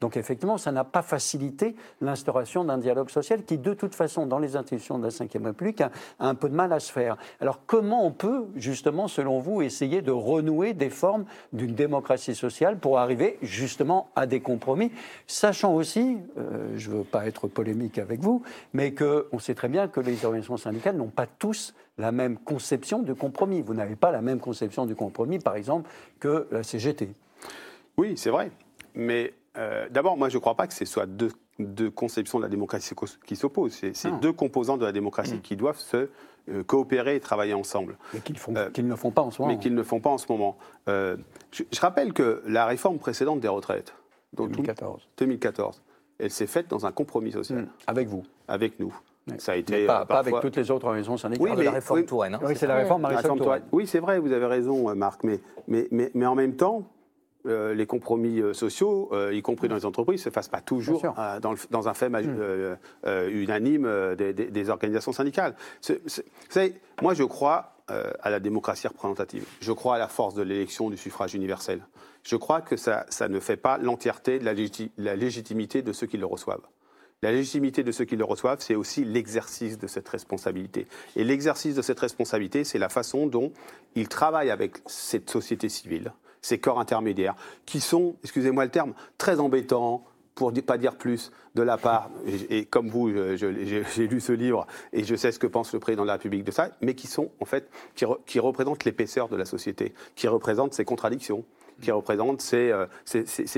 Donc 0.00 0.16
effectivement, 0.16 0.58
ça 0.58 0.72
n'a 0.72 0.84
pas 0.84 1.02
facilité 1.02 1.76
l'instauration 2.00 2.64
d'un 2.64 2.78
dialogue 2.78 3.10
social 3.10 3.44
qui, 3.44 3.58
de 3.58 3.74
toute 3.74 3.94
façon, 3.94 4.26
dans 4.26 4.38
les 4.38 4.56
institutions 4.56 4.98
de 4.98 5.04
la 5.04 5.10
Ve 5.10 5.44
République, 5.44 5.80
a, 5.80 5.90
a 6.18 6.28
un 6.28 6.34
peu 6.34 6.48
de 6.48 6.54
mal 6.54 6.72
à 6.72 6.80
se 6.80 6.92
faire. 6.92 7.16
Alors 7.40 7.60
comment 7.66 8.04
on 8.04 8.10
peut, 8.10 8.46
justement, 8.56 9.08
selon 9.08 9.38
vous, 9.38 9.62
essayer 9.62 10.02
de 10.02 10.10
renouer 10.10 10.74
des 10.74 10.90
formes 10.90 11.24
d'une 11.52 11.74
démocratie 11.74 12.34
sociale 12.34 12.78
pour 12.78 12.98
arriver 12.98 13.38
justement 13.42 14.10
à 14.16 14.26
des 14.26 14.40
compromis, 14.40 14.92
sachant 15.26 15.74
aussi, 15.74 16.18
euh, 16.36 16.72
je 16.76 16.90
ne 16.90 16.96
veux 16.96 17.04
pas 17.04 17.26
être 17.26 17.48
polémique 17.48 17.98
avec 17.98 18.20
vous, 18.20 18.42
mais 18.72 18.94
qu'on 18.94 19.38
sait 19.38 19.54
très 19.54 19.68
bien 19.68 19.88
que 19.88 20.00
les 20.00 20.24
organisations 20.24 20.56
syndicales 20.56 20.96
n'ont 20.96 21.08
pas 21.08 21.26
tous 21.26 21.74
la 21.98 22.12
même 22.12 22.38
conception 22.38 23.02
du 23.02 23.14
compromis. 23.14 23.62
Vous 23.62 23.74
n'avez 23.74 23.96
pas 23.96 24.10
la 24.10 24.22
même 24.22 24.40
conception 24.40 24.86
du 24.86 24.94
compromis, 24.94 25.38
par 25.38 25.56
exemple, 25.56 25.90
que 26.20 26.46
la 26.50 26.62
CGT. 26.62 27.10
Oui, 27.96 28.16
c'est 28.16 28.30
vrai. 28.30 28.50
Mais 28.94 29.34
euh, 29.56 29.88
d'abord, 29.90 30.16
moi, 30.16 30.28
je 30.28 30.36
ne 30.36 30.40
crois 30.40 30.54
pas 30.54 30.66
que 30.66 30.74
ce 30.74 30.84
soit 30.84 31.06
deux, 31.06 31.30
deux 31.58 31.90
conceptions 31.90 32.38
de 32.38 32.44
la 32.44 32.48
démocratie 32.48 32.94
qui 33.26 33.36
s'opposent. 33.36 33.74
C'est 33.92 34.10
Non. 34.10 34.18
deux 34.18 34.32
composantes 34.32 34.80
de 34.80 34.84
la 34.86 34.92
démocratie 34.92 35.40
qui 35.40 35.56
doivent 35.56 35.78
se 35.78 36.08
euh, 36.50 36.62
coopérer 36.64 37.16
et 37.16 37.20
travailler 37.20 37.52
ensemble. 37.54 37.98
Mais 38.14 38.20
qu'ils 38.20 38.36
Euh, 38.56 38.70
qu'ils 38.70 38.86
ne 38.86 38.94
font 38.96 39.10
pas 39.10 39.20
en 39.22 39.30
ce 39.30 39.42
moment. 39.42 39.52
mais 39.54 39.60
qu'ils 39.60 39.74
ne 39.74 39.82
font 39.82 40.00
pas 40.00 40.08
en 40.10 40.16
ce 40.18 40.24
moment. 40.30 40.56
Euh, 40.88 41.16
je, 41.52 41.62
je 41.70 41.80
rappelle 41.80 42.12
que 42.14 42.42
la 42.46 42.64
réforme 42.64 42.98
précédente 42.98 43.40
des 43.40 43.48
retraites, 43.48 43.92
tout- 44.34 44.46
2014. 44.46 45.06
2014, 45.18 45.82
elle 46.18 46.30
s'est 46.30 46.46
faite 46.46 46.68
dans 46.68 46.86
un 46.86 46.92
compromis 46.92 47.32
social 47.32 47.58
Mmh. 47.62 47.68
Avec 47.86 48.08
vous. 48.08 48.22
avec 48.48 48.80
nous. 48.80 48.94
Ça 49.36 49.52
a 49.52 49.56
été 49.56 49.80
Mais 49.80 49.86
pas, 49.86 49.98
avec 50.08 50.40
toutes 50.40 50.56
les 50.56 50.70
autres 50.70 50.86
organisations 50.86 51.18
syndicales. 51.18 51.42
Oui, 51.44 51.48
Parle 51.50 51.58
de 51.60 51.64
la 51.66 51.70
mais- 51.72 51.76
réforme 51.76 52.00
oui. 52.00 52.06
Touraine. 52.06 52.34
hein, 52.36 52.40
Oui, 52.42 52.56
c'est 52.56 52.66
la 52.66 52.76
réforme 52.76 53.02
Marisol 53.02 53.22
Touraine. 53.24 53.38
Touraine. 53.42 53.62
Oui, 53.72 53.86
c'est 53.86 53.98
vrai, 53.98 54.18
vous 54.18 54.32
avez 54.32 54.46
raison, 54.46 54.94
Marc, 54.94 55.24
mais, 55.24 55.40
mais, 55.66 55.86
mais, 55.90 56.10
mais 56.14 56.24
en 56.24 56.34
même 56.34 56.56
temps, 56.56 56.84
euh, 57.48 57.74
les 57.74 57.86
compromis 57.86 58.40
euh, 58.40 58.52
sociaux, 58.52 59.08
euh, 59.12 59.34
y 59.34 59.42
compris 59.42 59.68
dans 59.68 59.74
les 59.76 59.84
entreprises, 59.86 60.20
ne 60.20 60.24
se 60.24 60.30
fassent 60.30 60.48
pas 60.48 60.60
toujours 60.60 61.00
dans, 61.40 61.52
le- 61.52 61.58
dans 61.70 61.88
un 61.88 61.94
fait 61.94 62.10
euh, 62.14 62.76
unanime 63.30 64.14
des, 64.16 64.32
des- 64.32 64.50
des 64.50 64.70
organisations 64.70 65.12
syndicales. 65.12 65.54
Vous 65.88 65.94
savez, 66.48 66.74
moi, 67.02 67.14
je 67.14 67.24
crois 67.24 67.74
à 68.22 68.28
la 68.28 68.38
démocratie 68.38 68.86
représentative. 68.86 69.46
Je 69.62 69.72
crois 69.72 69.94
à 69.96 69.98
la 69.98 70.08
force 70.08 70.34
de 70.34 70.42
l'élection 70.42 70.90
du 70.90 70.98
suffrage 70.98 71.34
universel. 71.34 71.80
Je 72.22 72.36
crois 72.36 72.60
que 72.60 72.76
ça, 72.76 73.06
ça 73.08 73.28
ne 73.28 73.40
fait 73.40 73.56
pas 73.56 73.78
l'entièreté 73.78 74.38
de 74.38 74.44
la 74.98 75.16
légitimité 75.16 75.80
de 75.80 75.92
ceux 75.92 76.06
qui 76.06 76.18
le 76.18 76.26
reçoivent. 76.26 76.66
La 77.22 77.32
légitimité 77.32 77.82
de 77.82 77.90
ceux 77.90 78.04
qui 78.04 78.14
le 78.16 78.24
reçoivent, 78.24 78.60
c'est 78.60 78.74
aussi 78.76 79.04
l'exercice 79.04 79.78
de 79.78 79.86
cette 79.86 80.08
responsabilité. 80.08 80.86
Et 81.16 81.24
l'exercice 81.24 81.74
de 81.74 81.82
cette 81.82 81.98
responsabilité, 81.98 82.62
c'est 82.62 82.78
la 82.78 82.88
façon 82.90 83.26
dont 83.26 83.52
ils 83.96 84.08
travaillent 84.08 84.50
avec 84.50 84.76
cette 84.86 85.28
société 85.30 85.68
civile, 85.68 86.12
ces 86.48 86.58
corps 86.58 86.80
intermédiaires, 86.80 87.36
qui 87.66 87.80
sont, 87.80 88.16
excusez-moi 88.24 88.64
le 88.64 88.70
terme, 88.70 88.94
très 89.18 89.38
embêtants, 89.38 90.04
pour 90.34 90.52
ne 90.52 90.60
pas 90.60 90.78
dire 90.78 90.96
plus, 90.96 91.32
de 91.56 91.62
la 91.62 91.76
part, 91.76 92.10
et, 92.48 92.64
comme 92.64 92.88
vous, 92.88 93.10
j'ai 93.36 94.06
lu 94.06 94.20
ce 94.20 94.30
livre 94.30 94.68
et 94.92 95.02
je 95.02 95.16
sais 95.16 95.32
ce 95.32 95.40
que 95.40 95.48
pense 95.48 95.72
le 95.74 95.80
président 95.80 96.02
de 96.02 96.06
la 96.06 96.12
République 96.12 96.44
de 96.44 96.52
ça, 96.52 96.70
mais 96.80 96.94
qui 96.94 97.08
sont, 97.08 97.32
en 97.40 97.44
fait, 97.44 97.68
qui, 97.96 98.04
re- 98.04 98.18
qui 98.24 98.38
représentent 98.38 98.84
l'épaisseur 98.84 99.28
de 99.28 99.34
la 99.36 99.44
société, 99.44 99.92
qui 100.14 100.28
représentent 100.28 100.74
ses 100.74 100.84
contradictions, 100.84 101.44
qui 101.82 101.90
représentent 101.90 102.40
ses, 102.40 102.70
euh, 102.70 102.86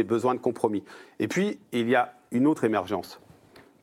besoins 0.05 0.35
de 0.35 0.41
compromis. 0.41 0.83
Et 1.19 1.29
puis, 1.29 1.59
il 1.73 1.89
y 1.89 1.95
a 1.95 2.15
une 2.31 2.47
autre 2.47 2.65
émergence 2.65 3.21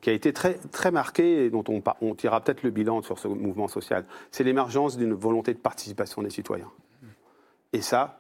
qui 0.01 0.10
a 0.10 0.14
été 0.14 0.34
très, 0.34 0.55
très 0.72 0.89
marquée 0.89 1.45
et 1.45 1.49
dont 1.51 1.64
on, 1.70 1.84
on 2.01 2.16
tirera 2.16 2.41
peut-être 2.41 2.64
le 2.64 2.72
bilan 2.72 3.03
sur 3.03 3.20
ce 3.20 3.28
mouvement 3.28 3.68
social. 3.68 4.05
C'est 4.32 4.43
l'émergence 4.43 4.97
d'une 4.97 5.14
volonté 5.14 5.53
de 5.53 5.60
participation 5.60 6.24
des 6.24 6.32
citoyens. 6.32 6.72
Et 7.74 7.82
ça, 7.82 8.20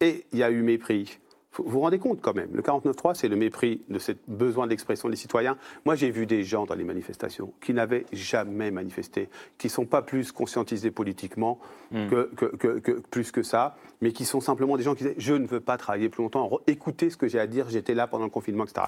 et 0.00 0.24
il 0.32 0.38
y 0.38 0.42
a 0.42 0.50
eu 0.50 0.62
mépris. 0.62 1.18
Vous 1.56 1.70
vous 1.70 1.80
rendez 1.80 2.00
compte 2.00 2.20
quand 2.20 2.34
même, 2.34 2.50
le 2.52 2.62
49.3, 2.62 3.14
c'est 3.14 3.28
le 3.28 3.36
mépris 3.36 3.82
de 3.88 4.00
ce 4.00 4.10
besoin 4.26 4.66
d'expression 4.66 5.08
des 5.08 5.14
citoyens. 5.14 5.56
Moi, 5.84 5.94
j'ai 5.94 6.10
vu 6.10 6.26
des 6.26 6.42
gens 6.42 6.66
dans 6.66 6.74
les 6.74 6.82
manifestations 6.82 7.52
qui 7.60 7.72
n'avaient 7.72 8.06
jamais 8.12 8.72
manifesté, 8.72 9.28
qui 9.56 9.68
ne 9.68 9.70
sont 9.70 9.86
pas 9.86 10.02
plus 10.02 10.32
conscientisés 10.32 10.90
politiquement 10.90 11.60
que, 11.92 12.28
que- 12.34 12.56
que- 12.56 12.78
que- 12.80 13.00
plus 13.08 13.30
que 13.30 13.44
ça, 13.44 13.76
mais 14.00 14.10
qui 14.10 14.24
sont 14.24 14.40
simplement 14.40 14.76
des 14.76 14.82
gens 14.82 14.96
qui 14.96 15.04
disaient 15.04 15.14
Je 15.16 15.34
ne 15.34 15.46
veux 15.46 15.60
pas 15.60 15.76
travailler 15.78 16.08
plus 16.08 16.24
longtemps, 16.24 16.50
écoutez 16.66 17.08
ce 17.08 17.16
que 17.16 17.28
j'ai 17.28 17.38
à 17.38 17.46
dire, 17.46 17.68
j'étais 17.70 17.94
là 17.94 18.08
pendant 18.08 18.24
le 18.24 18.30
confinement, 18.30 18.64
etc. 18.64 18.86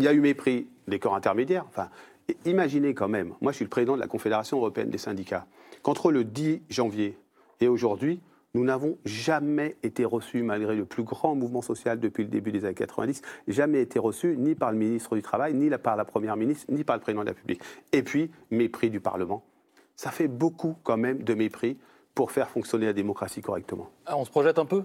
Il 0.00 0.04
y 0.04 0.08
a 0.08 0.12
eu 0.12 0.20
mépris 0.20 0.66
des 0.88 0.98
corps 0.98 1.14
intermédiaires. 1.14 1.64
Enfin, 1.68 1.90
imaginez 2.44 2.92
quand 2.92 3.08
même, 3.08 3.34
moi 3.40 3.52
je 3.52 3.56
suis 3.56 3.64
le 3.64 3.70
président 3.70 3.94
de 3.94 4.00
la 4.00 4.08
Confédération 4.08 4.56
européenne 4.56 4.90
des 4.90 4.98
syndicats, 4.98 5.46
qu'entre 5.82 6.10
le 6.10 6.24
10 6.24 6.60
janvier 6.70 7.16
et 7.60 7.68
aujourd'hui, 7.68 8.20
nous 8.54 8.64
n'avons 8.64 8.98
jamais 9.04 9.76
été 9.82 10.04
reçus, 10.04 10.42
malgré 10.42 10.74
le 10.74 10.84
plus 10.84 11.04
grand 11.04 11.34
mouvement 11.34 11.62
social 11.62 12.00
depuis 12.00 12.24
le 12.24 12.30
début 12.30 12.50
des 12.50 12.64
années 12.64 12.74
90, 12.74 13.22
jamais 13.46 13.80
été 13.80 13.98
reçus 13.98 14.36
ni 14.36 14.54
par 14.54 14.72
le 14.72 14.78
ministre 14.78 15.14
du 15.14 15.22
Travail, 15.22 15.54
ni 15.54 15.70
par 15.70 15.96
la 15.96 16.04
Première 16.04 16.36
ministre, 16.36 16.66
ni 16.68 16.82
par 16.82 16.96
le 16.96 17.02
président 17.02 17.22
de 17.22 17.26
la 17.26 17.32
République. 17.32 17.62
Et 17.92 18.02
puis, 18.02 18.30
mépris 18.50 18.90
du 18.90 19.00
Parlement. 19.00 19.44
Ça 19.94 20.10
fait 20.10 20.28
beaucoup 20.28 20.76
quand 20.82 20.96
même 20.96 21.22
de 21.22 21.34
mépris 21.34 21.78
pour 22.14 22.32
faire 22.32 22.50
fonctionner 22.50 22.86
la 22.86 22.92
démocratie 22.92 23.40
correctement. 23.40 23.88
Ah, 24.04 24.16
On 24.16 24.24
se 24.24 24.30
projette 24.30 24.58
un 24.58 24.64
peu 24.64 24.84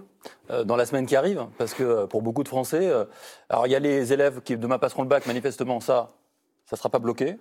euh, 0.50 0.62
dans 0.62 0.76
la 0.76 0.86
semaine 0.86 1.06
qui 1.06 1.16
arrive, 1.16 1.46
parce 1.58 1.74
que 1.74 1.82
euh, 1.82 2.06
pour 2.06 2.22
beaucoup 2.22 2.44
de 2.44 2.48
Français, 2.48 2.88
euh, 2.88 3.04
alors 3.48 3.66
il 3.66 3.70
y 3.70 3.74
a 3.74 3.80
les 3.80 4.12
élèves 4.12 4.42
qui 4.42 4.56
demain 4.56 4.78
passeront 4.78 5.02
le 5.02 5.08
bac, 5.08 5.26
manifestement, 5.26 5.80
ça, 5.80 6.12
ça 6.66 6.76
ne 6.76 6.78
sera 6.78 6.88
pas 6.88 7.00
bloqué. 7.00 7.36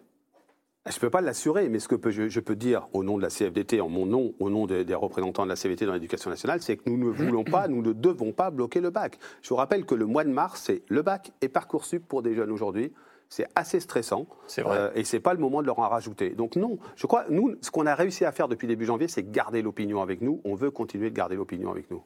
Je 0.87 0.97
ne 0.97 0.99
peux 0.99 1.09
pas 1.09 1.21
l'assurer, 1.21 1.67
mais 1.67 1.79
ce 1.79 1.87
que 1.87 2.11
je, 2.11 2.29
je 2.29 2.39
peux 2.39 2.55
dire 2.55 2.87
au 2.93 3.03
nom 3.03 3.17
de 3.17 3.23
la 3.23 3.29
CFDT, 3.29 3.81
en 3.81 3.89
mon 3.89 4.05
nom, 4.05 4.35
au 4.39 4.51
nom 4.51 4.67
des, 4.67 4.85
des 4.85 4.93
représentants 4.93 5.43
de 5.43 5.49
la 5.49 5.55
CFDT 5.55 5.87
dans 5.87 5.93
l'éducation 5.93 6.29
nationale, 6.29 6.61
c'est 6.61 6.77
que 6.77 6.87
nous 6.87 6.97
ne 6.97 7.09
voulons 7.09 7.43
pas, 7.43 7.67
nous 7.67 7.81
ne 7.81 7.91
devons 7.91 8.33
pas 8.33 8.51
bloquer 8.51 8.81
le 8.81 8.91
bac. 8.91 9.17
Je 9.41 9.49
vous 9.49 9.55
rappelle 9.55 9.85
que 9.85 9.95
le 9.95 10.05
mois 10.05 10.23
de 10.23 10.29
mars, 10.29 10.61
c'est 10.63 10.83
le 10.87 11.01
bac 11.01 11.31
et 11.41 11.49
Parcoursup 11.49 12.07
pour 12.07 12.21
des 12.21 12.35
jeunes 12.35 12.51
aujourd'hui. 12.51 12.93
C'est 13.29 13.47
assez 13.55 13.79
stressant. 13.79 14.27
C'est 14.45 14.61
vrai. 14.61 14.77
Euh, 14.77 14.91
et 14.93 15.03
ce 15.03 15.15
n'est 15.15 15.21
pas 15.21 15.33
le 15.33 15.39
moment 15.39 15.63
de 15.63 15.65
leur 15.65 15.79
en 15.79 15.89
rajouter. 15.89 16.29
Donc 16.29 16.55
non, 16.55 16.77
je 16.95 17.07
crois, 17.07 17.25
nous, 17.31 17.55
ce 17.61 17.71
qu'on 17.71 17.87
a 17.87 17.95
réussi 17.95 18.23
à 18.23 18.31
faire 18.31 18.47
depuis 18.47 18.67
début 18.67 18.85
janvier, 18.85 19.07
c'est 19.07 19.31
garder 19.31 19.63
l'opinion 19.63 20.03
avec 20.03 20.21
nous. 20.21 20.39
On 20.45 20.53
veut 20.53 20.69
continuer 20.69 21.09
de 21.09 21.15
garder 21.15 21.35
l'opinion 21.35 21.71
avec 21.71 21.89
nous. 21.89 22.03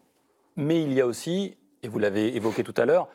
Mais 0.56 0.82
il 0.82 0.94
y 0.94 1.02
a 1.02 1.06
aussi, 1.06 1.58
et 1.84 1.90
vous 1.90 2.00
l'avez 2.00 2.34
évoqué 2.34 2.64
tout 2.64 2.74
à 2.78 2.86
l'heure, 2.86 3.10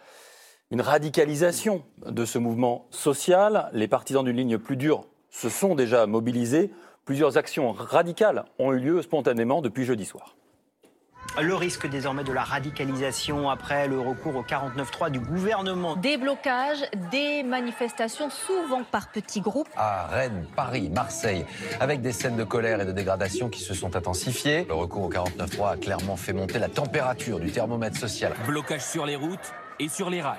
une 0.70 0.82
radicalisation 0.82 1.84
de 2.04 2.26
ce 2.26 2.38
mouvement 2.38 2.86
social. 2.90 3.70
Les 3.72 3.88
partisans 3.88 4.22
d'une 4.22 4.36
ligne 4.36 4.58
plus 4.58 4.76
dure 4.76 5.06
se 5.34 5.48
sont 5.48 5.74
déjà 5.74 6.06
mobilisés. 6.06 6.70
Plusieurs 7.04 7.36
actions 7.36 7.72
radicales 7.72 8.44
ont 8.58 8.72
eu 8.72 8.78
lieu 8.78 9.02
spontanément 9.02 9.60
depuis 9.60 9.84
jeudi 9.84 10.04
soir. 10.04 10.36
Le 11.40 11.54
risque 11.54 11.88
désormais 11.88 12.22
de 12.22 12.32
la 12.32 12.44
radicalisation 12.44 13.50
après 13.50 13.88
le 13.88 13.98
recours 13.98 14.36
au 14.36 14.42
49.3 14.42 15.10
du 15.10 15.18
gouvernement. 15.18 15.96
Des 15.96 16.18
blocages, 16.18 16.84
des 17.10 17.42
manifestations 17.42 18.30
souvent 18.30 18.84
par 18.84 19.10
petits 19.10 19.40
groupes. 19.40 19.68
à 19.74 20.06
Rennes, 20.06 20.46
Paris, 20.54 20.90
Marseille, 20.90 21.44
avec 21.80 22.02
des 22.02 22.12
scènes 22.12 22.36
de 22.36 22.44
colère 22.44 22.80
et 22.80 22.84
de 22.84 22.92
dégradation 22.92 23.48
qui 23.48 23.60
se 23.60 23.74
sont 23.74 23.96
intensifiées. 23.96 24.66
Le 24.68 24.74
recours 24.74 25.04
au 25.04 25.10
49.3 25.10 25.72
a 25.72 25.76
clairement 25.76 26.16
fait 26.16 26.34
monter 26.34 26.58
la 26.58 26.68
température 26.68 27.40
du 27.40 27.50
thermomètre 27.50 27.98
social. 27.98 28.34
Blocage 28.46 28.84
sur 28.84 29.04
les 29.04 29.16
routes 29.16 29.52
et 29.80 29.88
sur 29.88 30.10
les 30.10 30.20
rails. 30.20 30.36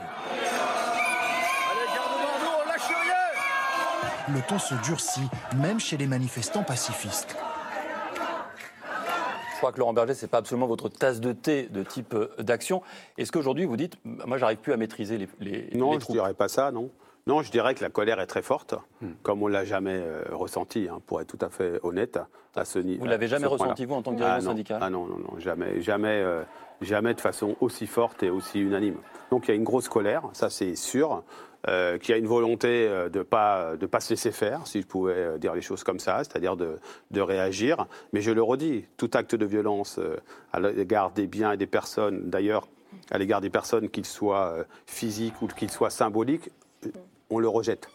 Le 4.34 4.42
ton 4.42 4.58
se 4.58 4.74
durcit, 4.84 5.30
même 5.58 5.80
chez 5.80 5.98
les 5.98 6.08
manifestants 6.08 6.64
pacifistes. 6.64 7.36
Je 9.54 9.58
crois 9.58 9.72
que 9.72 9.80
Laurent 9.80 9.94
Berger, 9.94 10.14
ce 10.14 10.26
n'est 10.26 10.30
pas 10.30 10.40
absolument 10.40 10.68
votre 10.68 10.90
tasse 10.90 11.22
de 11.22 11.32
thé 11.32 11.70
de 11.72 11.84
type 11.84 12.14
euh, 12.14 12.30
d'action. 12.40 12.82
Est-ce 13.18 13.32
qu'aujourd'hui, 13.32 13.66
vous 13.66 13.78
dites, 13.78 13.98
moi, 14.04 14.38
j'arrive 14.38 14.58
plus 14.58 14.74
à 14.74 14.78
maîtriser 14.78 15.18
les, 15.18 15.30
les, 15.40 15.70
Non, 15.78 15.94
les 15.94 16.00
je 16.00 16.06
ne 16.08 16.12
dirais 16.12 16.34
pas 16.34 16.48
ça, 16.48 16.72
non. 16.72 16.90
Non, 17.28 17.42
je 17.42 17.50
dirais 17.50 17.74
que 17.74 17.82
la 17.82 17.90
colère 17.90 18.20
est 18.20 18.28
très 18.28 18.44
forte, 18.44 18.76
comme 19.24 19.42
on 19.42 19.48
l'a 19.48 19.66
jamais 19.66 19.98
euh, 19.98 20.24
ressenti, 20.32 20.88
hein, 20.88 21.02
pour 21.08 21.22
être 21.22 21.28
tout 21.28 21.44
à 21.44 21.50
fait 21.50 21.80
honnête 21.82 22.20
à 22.56 22.66
ce 22.66 22.78
niveau. 22.78 23.04
Vous 23.04 23.10
l'avez 23.10 23.28
jamais 23.28 23.48
ressenti, 23.48 23.86
vous, 23.86 23.96
en 23.96 24.04
tant 24.04 24.12
que 24.12 24.18
dirigeant 24.18 24.36
ah, 24.38 24.42
syndical 24.42 24.80
Ah 24.80 24.92
non, 24.92 25.08
non, 25.08 25.18
non, 25.18 25.40
jamais, 25.40 25.82
jamais, 25.82 26.22
euh, 26.22 26.44
jamais 26.82 27.16
de 27.16 27.22
façon 27.22 27.56
aussi 27.62 27.88
forte 27.88 28.22
et 28.22 28.30
aussi 28.30 28.60
unanime. 28.60 28.98
Donc 29.32 29.48
il 29.48 29.50
y 29.50 29.52
a 29.54 29.56
une 29.56 29.64
grosse 29.64 29.90
colère, 29.90 30.30
ça 30.34 30.52
c'est 30.52 30.76
sûr, 30.76 31.24
euh, 31.68 31.98
qu'il 31.98 32.12
y 32.12 32.14
a 32.14 32.18
une 32.18 32.28
volonté 32.28 32.88
euh, 32.88 33.10
de 33.10 33.20
ne 33.20 33.24
pas, 33.24 33.76
de 33.76 33.88
pas 33.88 34.02
se 34.02 34.12
laisser 34.12 34.32
faire, 34.32 34.68
si 34.68 34.82
je 34.82 34.86
pouvais 34.86 35.40
dire 35.40 35.56
les 35.56 35.64
choses 35.64 35.84
comme 35.84 36.00
ça, 36.00 36.20
c'est-à-dire 36.20 36.56
de, 36.56 36.78
de 37.10 37.22
réagir. 37.22 37.88
Mais 38.14 38.22
je 38.22 38.30
le 38.30 38.44
redis, 38.44 38.86
tout 38.98 39.10
acte 39.16 39.34
de 39.34 39.46
violence 39.48 40.00
à 40.54 40.60
l'égard 40.60 41.10
des 41.10 41.26
biens 41.26 41.54
et 41.54 41.58
des 41.58 41.66
personnes, 41.66 42.30
d'ailleurs 42.30 42.68
à 43.10 43.18
l'égard 43.18 43.42
des 43.42 43.50
personnes, 43.50 43.90
qu'ils 43.90 44.06
soient 44.06 44.56
physiques 44.86 45.42
ou 45.42 45.48
qu'ils 45.48 45.72
soient 45.72 45.90
symboliques, 45.90 46.52
on 47.30 47.40
le 47.40 47.48
rejette. 47.48 47.88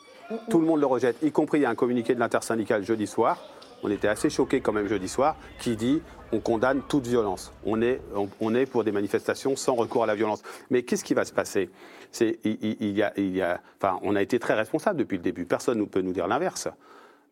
Tout 0.49 0.61
le 0.61 0.67
monde 0.67 0.81
le 0.81 0.87
rejette, 0.87 1.17
y 1.23 1.33
compris 1.33 1.67
un 1.67 1.75
communiqué 1.75 2.15
de 2.15 2.21
l'intersyndicale 2.21 2.85
jeudi 2.85 3.07
soir. 3.07 3.43
On 3.83 3.91
était 3.91 4.09
assez 4.09 4.29
choqués 4.31 4.61
quand 4.61 4.73
même 4.73 4.87
jeudi 4.87 5.09
soir, 5.09 5.37
qui 5.59 5.75
dit 5.75 6.03
on 6.33 6.39
condamne 6.39 6.83
toute 6.87 7.07
violence. 7.07 7.53
On 7.65 7.81
est, 7.83 8.01
pour 8.67 8.85
des 8.85 8.93
manifestations 8.93 9.57
sans 9.57 9.75
recours 9.75 10.05
à 10.05 10.07
la 10.07 10.15
violence. 10.15 10.43
Mais 10.71 10.83
qu'est-ce 10.83 11.03
qui 11.03 11.15
va 11.15 11.25
se 11.25 11.33
passer? 11.33 11.71
Il, 12.21 12.37
il- 12.81 12.97
y 12.97 13.03
a, 13.03 13.13
il 13.17 13.35
y 13.35 13.43
a, 13.43 13.61
enfin, 13.81 13.99
on 14.03 14.15
a 14.15 14.23
été 14.23 14.39
très 14.39 14.55
responsables 14.55 14.99
depuis 14.99 15.17
le 15.17 15.23
début. 15.23 15.47
Personne 15.47 15.79
ne 15.81 15.85
peut 15.85 16.03
nous 16.03 16.13
dire 16.13 16.29
l'inverse. 16.29 16.69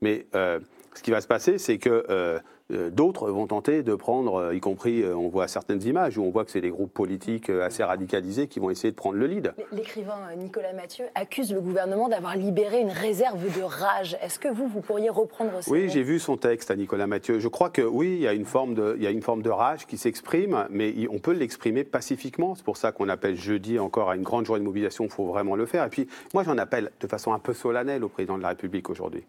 Mais 0.01 0.26
euh, 0.34 0.59
ce 0.94 1.03
qui 1.03 1.11
va 1.12 1.20
se 1.20 1.26
passer, 1.28 1.59
c'est 1.59 1.78
que 1.78 2.05
euh, 2.11 2.38
d'autres 2.70 3.30
vont 3.30 3.46
tenter 3.46 3.82
de 3.82 3.94
prendre, 3.94 4.34
euh, 4.36 4.54
y 4.54 4.60
compris, 4.60 5.02
euh, 5.02 5.16
on 5.16 5.28
voit 5.28 5.48
certaines 5.48 5.82
images 5.84 6.18
où 6.18 6.22
on 6.22 6.30
voit 6.30 6.44
que 6.44 6.50
c'est 6.50 6.60
des 6.60 6.68
groupes 6.70 6.92
politiques 6.92 7.48
euh, 7.48 7.64
assez 7.64 7.82
radicalisés 7.82 8.46
qui 8.46 8.60
vont 8.60 8.68
essayer 8.68 8.90
de 8.90 8.96
prendre 8.96 9.16
le 9.16 9.26
lead. 9.26 9.54
L'écrivain 9.72 10.18
euh, 10.30 10.34
Nicolas 10.36 10.74
Mathieu 10.74 11.06
accuse 11.14 11.52
le 11.52 11.60
gouvernement 11.62 12.08
d'avoir 12.08 12.36
libéré 12.36 12.80
une 12.80 12.90
réserve 12.90 13.42
de 13.56 13.62
rage. 13.62 14.18
Est-ce 14.22 14.38
que 14.38 14.48
vous, 14.48 14.68
vous 14.68 14.80
pourriez 14.82 15.08
reprendre 15.08 15.50
ce 15.62 15.70
Oui, 15.70 15.88
j'ai 15.88 16.02
vu 16.02 16.18
son 16.18 16.36
texte 16.36 16.70
à 16.70 16.76
Nicolas 16.76 17.06
Mathieu. 17.06 17.38
Je 17.38 17.48
crois 17.48 17.70
que 17.70 17.80
oui, 17.82 18.08
il 18.16 18.20
y 18.20 18.28
a 18.28 18.34
une 18.34 18.44
forme 18.44 18.74
de, 18.74 18.94
il 18.98 19.02
y 19.02 19.06
a 19.06 19.10
une 19.10 19.22
forme 19.22 19.40
de 19.42 19.50
rage 19.50 19.86
qui 19.86 19.96
s'exprime, 19.96 20.66
mais 20.68 20.94
on 21.10 21.18
peut 21.18 21.32
l'exprimer 21.32 21.84
pacifiquement. 21.84 22.54
C'est 22.54 22.64
pour 22.64 22.76
ça 22.76 22.92
qu'on 22.92 23.08
appelle 23.08 23.36
jeudi 23.36 23.78
encore 23.78 24.10
à 24.10 24.16
une 24.16 24.22
grande 24.22 24.44
journée 24.44 24.60
de 24.60 24.66
mobilisation. 24.66 25.04
Il 25.04 25.10
faut 25.10 25.26
vraiment 25.26 25.56
le 25.56 25.64
faire. 25.64 25.84
Et 25.84 25.88
puis, 25.90 26.06
moi, 26.34 26.42
j'en 26.44 26.58
appelle 26.58 26.90
de 27.00 27.06
façon 27.06 27.32
un 27.32 27.38
peu 27.38 27.54
solennelle 27.54 28.04
au 28.04 28.08
président 28.08 28.36
de 28.36 28.42
la 28.42 28.48
République 28.48 28.90
aujourd'hui. 28.90 29.24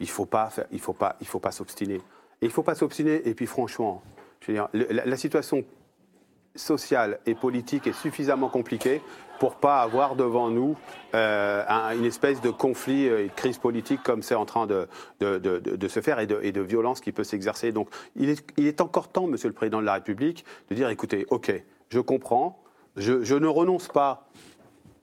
Il 0.00 0.08
faut 0.08 0.26
pas, 0.26 0.46
faire- 0.50 0.66
il 0.72 0.80
faut 0.80 0.92
pas, 0.94 1.14
il 1.20 1.26
faut 1.28 1.38
pas 1.38 1.52
s'obstiner. 1.52 2.00
Il 2.42 2.50
faut 2.50 2.62
pas 2.62 2.74
s'obstiner. 2.74 3.28
Et 3.28 3.34
puis, 3.34 3.46
franchement, 3.46 4.02
je 4.40 4.52
veux 4.52 4.54
dire, 4.54 4.68
la, 4.72 5.16
situation 5.16 5.64
sociale 6.56 7.20
et 7.26 7.34
politique 7.34 7.86
est 7.86 7.92
suffisamment 7.92 8.48
compliquée 8.48 9.00
pour 9.38 9.56
pas 9.56 9.80
avoir 9.80 10.16
devant 10.16 10.50
nous 10.50 10.76
euh, 11.14 11.64
un- 11.68 11.96
une 11.96 12.04
espèce 12.04 12.40
de 12.40 12.50
conflit 12.50 13.08
euh, 13.08 13.24
et 13.24 13.28
de 13.28 13.32
crise 13.32 13.56
politique 13.58 14.02
comme 14.02 14.22
c'est 14.22 14.34
en 14.34 14.44
train 14.44 14.66
de, 14.66 14.88
se 15.20 16.00
faire 16.00 16.18
et 16.18 16.26
de, 16.26 16.60
violence 16.60 17.00
qui 17.00 17.12
peut 17.12 17.24
s'exercer. 17.24 17.72
Donc 17.72 17.88
il 18.16 18.28
est, 18.30 18.44
il 18.56 18.66
est 18.66 18.80
encore 18.80 19.08
temps, 19.08 19.26
Monsieur 19.26 19.48
le 19.48 19.54
Président 19.54 19.80
de 19.80 19.86
la 19.86 19.94
République, 19.94 20.44
de 20.70 20.74
dire 20.74 20.88
écoutez, 20.88 21.26
ok, 21.30 21.52
je 21.88 22.00
comprends, 22.00 22.62
je 22.96 23.34
ne 23.34 23.46
renonce 23.46 23.88
pas 23.88 24.28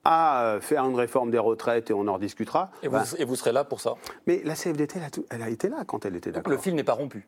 à 0.10 0.41
euh, 0.43 0.62
faire 0.62 0.86
une 0.86 0.95
réforme 0.95 1.32
des 1.32 1.38
retraites 1.38 1.89
et 1.89 1.93
on 1.93 2.08
en 2.08 2.14
rediscutera. 2.14 2.72
Et 2.82 2.88
vous, 2.88 2.93
Ben, 2.95 3.03
et 3.18 3.26
vous 3.26 3.36
serez 3.36 3.51
là 3.51 3.66
pour 3.66 3.82
ça. 3.82 3.93
mais 4.26 4.41
la 4.45 4.55
CFDT, 4.55 4.99
elle 4.99 5.03
a, 5.05 5.10
tout- 5.10 5.26
elle 5.30 5.41
a 5.41 5.49
été 5.49 5.68
là 5.68 5.84
quand 5.86 6.05
elle 6.05 6.16
était 6.16 6.30
Donc 6.32 6.43
d'accord. 6.43 6.53
le 6.53 6.58
fil 6.60 6.74
n'est 6.76 6.84
pas 6.86 6.93
rompu. 6.93 7.28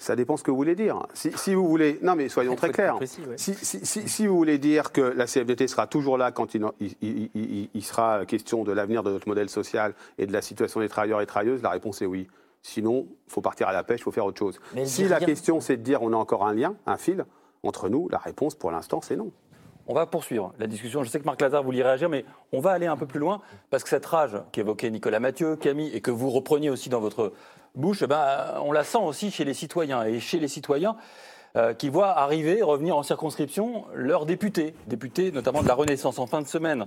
Ça 0.00 0.14
dépend 0.14 0.36
ce 0.36 0.44
que 0.44 0.50
vous 0.52 0.56
voulez 0.56 0.76
dire. 0.76 1.06
Si, 1.12 1.32
si 1.36 1.54
vous 1.54 1.66
voulez, 1.68 1.98
non 2.02 2.14
mais 2.14 2.28
soyons 2.28 2.54
très 2.54 2.70
clairs. 2.70 2.96
précis, 2.96 3.20
ouais. 3.28 3.36
Si, 3.36 3.54
si- 3.54 3.84
si- 3.84 4.08
si 4.08 4.26
vous 4.28 4.36
voulez 4.36 4.58
dire 4.58 4.92
que 4.92 5.00
la 5.00 5.26
CFDT 5.26 5.66
sera 5.66 5.86
toujours 5.88 6.16
là 6.18 6.30
quand 6.30 6.54
il, 6.54 6.64
il- 6.80 6.96
il- 7.02 7.30
il- 7.34 7.70
il 7.74 7.84
sera 7.84 8.24
question 8.24 8.62
de 8.64 8.70
l'avenir 8.72 9.02
de 9.02 9.10
notre 9.10 9.26
modèle 9.28 9.48
social 9.48 9.94
et 10.18 10.26
de 10.26 10.32
la 10.32 10.40
situation 10.42 10.78
des 10.80 10.88
travailleurs 10.88 11.20
et 11.20 11.26
travailleuses, 11.26 11.62
la 11.62 11.70
réponse 11.70 12.00
est 12.02 12.06
oui. 12.06 12.28
Sinon, 12.62 13.06
il 13.26 13.32
faut 13.32 13.40
partir 13.40 13.66
à 13.68 13.72
la 13.72 13.82
pêche, 13.84 14.00
il 14.00 14.04
faut 14.04 14.12
faire 14.12 14.26
autre 14.26 14.38
chose. 14.38 14.60
Mais 14.74 14.86
si 14.86 15.06
la 15.08 15.16
rien. 15.18 15.26
question 15.26 15.60
c'est 15.60 15.76
de 15.76 15.82
dire 15.82 16.00
on 16.02 16.12
a 16.12 16.16
encore 16.16 16.46
un 16.46 16.54
lien, 16.54 16.74
un 16.86 16.96
fil 16.96 17.24
entre 17.64 17.88
nous, 17.88 18.08
la 18.08 18.18
réponse 18.18 18.54
pour 18.54 18.70
l'instant 18.70 19.00
c'est 19.02 19.16
non. 19.16 19.30
On 19.90 19.94
va 19.94 20.04
poursuivre 20.04 20.52
la 20.58 20.66
discussion. 20.66 21.02
Je 21.02 21.08
sais 21.08 21.18
que 21.18 21.24
Marc 21.24 21.40
Lazare 21.40 21.62
voulait 21.62 21.82
réagir, 21.82 22.10
mais 22.10 22.26
on 22.52 22.60
va 22.60 22.72
aller 22.72 22.86
un 22.86 22.96
peu 22.96 23.06
plus 23.06 23.18
loin 23.18 23.40
parce 23.70 23.82
que 23.82 23.88
cette 23.88 24.04
rage 24.04 24.36
qu'évoquait 24.52 24.90
Nicolas 24.90 25.18
Mathieu, 25.18 25.56
Camille, 25.56 25.90
et 25.94 26.02
que 26.02 26.10
vous 26.10 26.28
repreniez 26.28 26.68
aussi 26.68 26.90
dans 26.90 27.00
votre 27.00 27.32
bouche, 27.74 28.02
eh 28.02 28.06
ben, 28.06 28.60
on 28.62 28.72
la 28.72 28.84
sent 28.84 28.98
aussi 28.98 29.30
chez 29.30 29.44
les 29.44 29.54
citoyens. 29.54 30.04
Et 30.04 30.20
chez 30.20 30.38
les 30.38 30.48
citoyens 30.48 30.96
euh, 31.56 31.72
qui 31.72 31.88
voient 31.88 32.10
arriver, 32.10 32.60
revenir 32.60 32.98
en 32.98 33.02
circonscription 33.02 33.86
leurs 33.94 34.26
députés, 34.26 34.74
députés 34.86 35.32
notamment 35.32 35.62
de 35.62 35.68
la 35.68 35.74
Renaissance. 35.74 36.18
En 36.18 36.26
fin 36.26 36.42
de 36.42 36.46
semaine, 36.46 36.86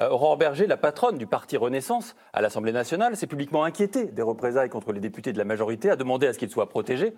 euh, 0.00 0.08
Aurore 0.08 0.36
Berger, 0.36 0.66
la 0.66 0.76
patronne 0.76 1.18
du 1.18 1.28
parti 1.28 1.56
Renaissance 1.56 2.16
à 2.32 2.42
l'Assemblée 2.42 2.72
nationale, 2.72 3.16
s'est 3.16 3.28
publiquement 3.28 3.62
inquiétée 3.62 4.06
des 4.06 4.22
représailles 4.22 4.70
contre 4.70 4.92
les 4.92 5.00
députés 5.00 5.32
de 5.32 5.38
la 5.38 5.44
majorité, 5.44 5.88
a 5.88 5.94
demandé 5.94 6.26
à 6.26 6.32
ce 6.32 6.38
qu'ils 6.38 6.50
soient 6.50 6.68
protégés. 6.68 7.14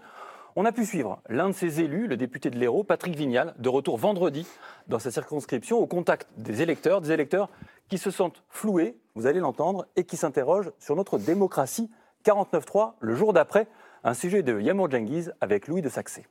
On 0.55 0.67
a 0.67 0.73
pu 0.73 0.85
suivre 0.85 1.23
l'un 1.31 1.49
de 1.49 1.55
ses 1.55 1.81
élus, 1.81 2.07
le 2.07 2.19
député 2.19 2.51
de 2.51 2.59
l'Hérault, 2.59 2.85
Patrick 2.85 3.17
Vignal, 3.17 3.55
de 3.59 3.69
retour 3.71 3.97
vendredi 3.97 4.47
dans 4.87 4.99
sa 4.99 5.11
circonscription 5.11 5.79
au 5.79 5.87
contact 5.87 6.29
des 6.37 6.61
électeurs, 6.61 7.01
des 7.01 7.11
électeurs 7.11 7.49
qui 7.89 7.97
se 7.97 8.11
sentent 8.11 8.43
floués, 8.51 8.99
vous 9.15 9.27
allez 9.27 9.41
l'entendre, 9.41 9.87
et 9.97 10.05
qui 10.05 10.19
s'interrogent 10.19 10.71
sur 10.79 10.95
notre 10.95 11.17
démocratie. 11.19 11.91
49.3, 12.27 12.93
le 13.01 13.15
jour 13.15 13.33
d'après, 13.33 13.67
un 14.05 14.13
sujet 14.13 14.43
de 14.43 14.61
Yamour 14.61 14.91
Djengiz 14.91 15.33
avec 15.41 15.69
Louis 15.69 15.81
de 15.81 15.89
Saxé. 15.89 16.27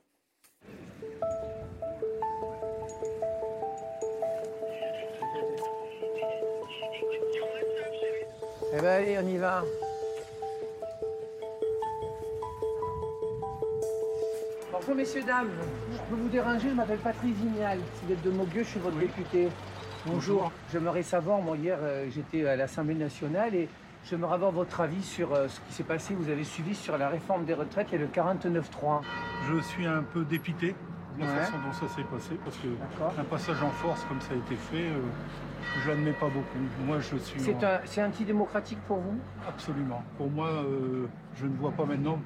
Eh 8.74 8.80
ben 8.80 8.86
allez, 8.86 9.18
on 9.18 9.26
y 9.26 9.36
va. 9.36 9.64
Bonjour 14.84 14.96
messieurs, 14.96 15.22
dames. 15.24 15.48
Je 15.92 15.98
peux 16.10 16.20
vous 16.20 16.28
déranger, 16.28 16.70
je 16.70 16.74
m'appelle 16.74 16.98
Patrick 16.98 17.34
Vignal. 17.36 17.78
Si 17.94 18.06
vous 18.06 18.12
êtes 18.12 18.22
de 18.22 18.30
Mogueux, 18.30 18.62
je 18.64 18.68
suis 18.68 18.80
votre 18.80 18.96
député. 18.98 19.48
Bonjour. 20.06 20.50
J'aimerais 20.72 21.02
savoir, 21.04 21.40
moi 21.40 21.56
hier 21.56 21.78
euh, 21.80 22.06
j'étais 22.10 22.44
à 22.46 22.56
l'Assemblée 22.56 22.94
nationale 22.94 23.54
et 23.54 23.68
j'aimerais 24.04 24.34
avoir 24.34 24.50
votre 24.50 24.80
avis 24.80 25.02
sur 25.02 25.32
euh, 25.32 25.46
ce 25.46 25.60
qui 25.60 25.72
s'est 25.72 25.84
passé, 25.84 26.14
vous 26.14 26.28
avez 26.28 26.42
suivi 26.42 26.74
sur 26.74 26.98
la 26.98 27.08
réforme 27.08 27.44
des 27.44 27.54
retraites 27.54 27.92
et 27.92 27.98
le 27.98 28.06
49-3. 28.06 29.02
Je 29.52 29.60
suis 29.60 29.86
un 29.86 30.02
peu 30.02 30.24
dépité 30.24 30.74
de 31.16 31.20
la 31.24 31.26
Ouais. 31.26 31.38
façon 31.40 31.52
dont 31.64 31.72
ça 31.72 31.94
s'est 31.94 32.02
passé 32.04 32.34
parce 32.44 32.56
que 32.56 32.68
un 33.20 33.24
passage 33.24 33.62
en 33.62 33.70
force 33.70 34.02
comme 34.06 34.20
ça 34.20 34.32
a 34.32 34.36
été 34.36 34.56
fait, 34.56 34.88
euh, 34.88 34.98
je 35.84 35.88
l'admets 35.90 36.12
pas 36.12 36.26
beaucoup. 36.28 36.58
Moi, 36.84 36.98
je 36.98 37.16
suis 37.18 37.38
C'est 37.40 37.54
en- 37.64 37.68
un- 37.68 37.80
c'est 37.84 38.02
antidémocratique 38.02 38.80
pour 38.88 38.98
vous? 38.98 39.16
Absolument. 39.46 40.02
Pour 40.18 40.28
moi, 40.30 40.48
je 41.36 41.46
ne 41.46 41.54
vois 41.56 41.70
pas 41.72 41.84
maintenant 41.84 42.18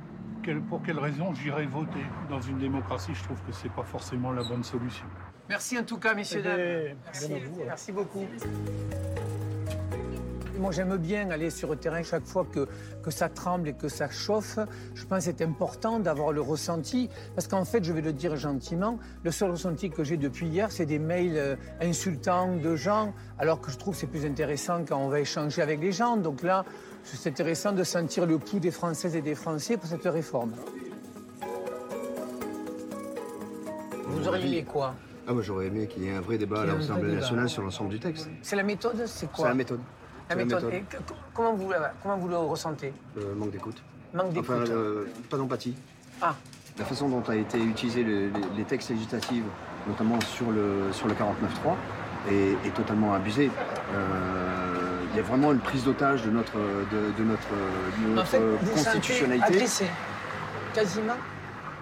quelle- 0.47 0.63
pour 0.63 0.83
quelle 0.83 0.99
raison 0.99 1.35
j'irais 1.35 1.67
voter. 1.67 2.05
Dans 2.31 2.41
une 2.41 2.59
démocratie, 2.59 3.15
je 3.15 3.23
trouve 3.25 3.39
que 3.43 3.53
c'est 3.53 3.73
pas 3.73 3.83
forcément 3.83 4.31
la 4.33 4.45
bonne 4.45 4.63
solution. 4.65 5.05
Merci 5.49 5.79
en 5.79 5.83
tout 5.85 5.99
cas, 5.99 6.15
messieurs, 6.15 6.41
Eh 6.41 6.49
dames. 6.49 6.97
Merci, 7.05 7.33
ouais. 7.33 7.65
merci 7.67 7.93
beaucoup. 7.93 8.27
Moi, 10.59 10.73
j'aime 10.73 10.97
bien 10.97 11.31
aller 11.31 11.51
sur 11.51 11.71
le 11.71 11.77
terrain 11.77 12.03
chaque 12.03 12.25
fois 12.25 12.47
que, 12.51 12.67
que 13.03 13.11
ça 13.11 13.29
tremble 13.29 13.69
et 13.69 13.73
que 13.75 13.89
ça 13.89 14.09
chauffe. 14.09 14.59
Je 14.95 15.05
pense 15.05 15.19
que 15.19 15.25
c'est 15.25 15.43
important 15.43 15.99
d'avoir 15.99 16.33
le 16.33 16.41
ressenti. 16.41 17.11
Parce 17.35 17.47
qu'en 17.47 17.65
fait, 17.65 17.85
je 17.85 17.93
vais 17.93 18.01
le 18.01 18.13
dire 18.13 18.37
gentiment, 18.37 18.99
le 19.23 19.31
seul 19.31 19.51
ressenti 19.51 19.91
que 19.91 20.03
j'ai 20.05 20.17
depuis 20.17 20.47
hier, 20.47 20.73
c'est 20.73 20.87
des 20.87 20.99
mails 20.99 21.37
euh, 21.37 21.57
insultants 21.81 22.57
de 22.57 22.75
gens, 22.77 23.13
alors 23.39 23.61
que 23.61 23.71
je 23.71 23.77
trouve 23.77 23.95
que 23.95 24.01
c'est 24.01 24.07
plus 24.07 24.25
intéressant 24.25 24.85
quand 24.87 24.99
on 24.99 25.09
va 25.09 25.21
échanger 25.21 25.63
avec 25.63 25.81
les 25.81 25.93
gens. 25.93 26.17
Donc 26.17 26.43
là, 26.43 26.65
c'est 27.05 27.29
intéressant 27.29 27.73
de 27.73 27.85
sentir 27.85 28.27
le 28.27 28.39
pouls 28.39 28.59
des 28.59 28.71
Françaises 28.71 29.15
et 29.15 29.23
des 29.23 29.35
Français 29.35 29.77
pour 29.77 29.89
cette 29.89 30.05
réforme. 30.05 30.53
Vous 34.09 34.29
auriez 34.29 34.47
aimé 34.47 34.65
quoi? 34.65 34.95
Ah, 35.29 35.33
moi 35.33 35.43
j'aurais 35.43 35.67
aimé 35.67 35.89
qu'il 35.89 36.05
y 36.05 36.09
ait 36.09 36.15
un 36.15 36.21
vrai 36.21 36.39
débat 36.39 36.63
à 36.63 36.67
l'Assemblée 36.67 37.15
nationale 37.15 37.49
sur 37.49 37.63
l'ensemble 37.63 37.91
du 37.91 37.99
texte. 37.99 38.29
C'est 38.43 38.55
la 38.55 38.63
méthode 38.63 39.03
C'est 39.07 39.27
quoi? 39.27 39.45
C'est 39.45 39.49
la 39.49 39.55
méthode. 39.55 39.81
Et 40.31 40.81
que- 40.83 40.97
comment, 41.35 41.55
vous, 41.55 41.71
la- 41.71 41.93
comment 42.03 42.17
vous 42.17 42.29
le 42.29 42.37
ressentez 42.37 42.93
Le 43.17 43.35
manque 43.35 43.51
d'écoute. 43.53 43.83
Manque 44.13 44.33
d'écoute. 44.33 44.51
Enfin, 44.51 44.65
le- 44.65 45.09
pas 45.31 45.37
d'empathie. 45.37 45.75
Ah. 46.21 46.35
La 46.79 46.85
façon 46.85 47.09
dont 47.09 47.23
a 47.29 47.37
été 47.37 47.59
utilisé 47.63 48.03
le- 48.03 48.29
les, 48.29 48.41
les 48.59 48.65
textes 48.65 48.91
législatifs, 48.91 49.45
notamment 49.87 50.21
sur 50.21 50.51
le, 50.51 50.93
sur 50.93 51.07
le 51.07 51.15
49.3, 51.15 51.77
est, 52.31 52.57
est 52.67 52.75
totalement 52.75 53.15
abusée. 53.15 53.51
Euh, 53.95 54.83
Il 55.13 55.17
y 55.17 55.21
a 55.21 55.23
vraiment 55.23 55.53
une 55.53 55.61
prise 55.61 55.83
d'otage 55.85 56.25
de 56.25 56.31
notre, 56.31 56.57
de, 56.57 57.13
de 57.19 57.25
notre, 57.25 57.49
de 57.49 58.07
En 58.11 58.15
notre 58.17 58.27
fait, 58.27 58.39
vous 58.39 58.57
vous 58.59 58.77
sentez 58.77 58.85
constitutionnalité. 58.99 59.47
agressé, 59.55 59.87
quasiment. 60.75 61.15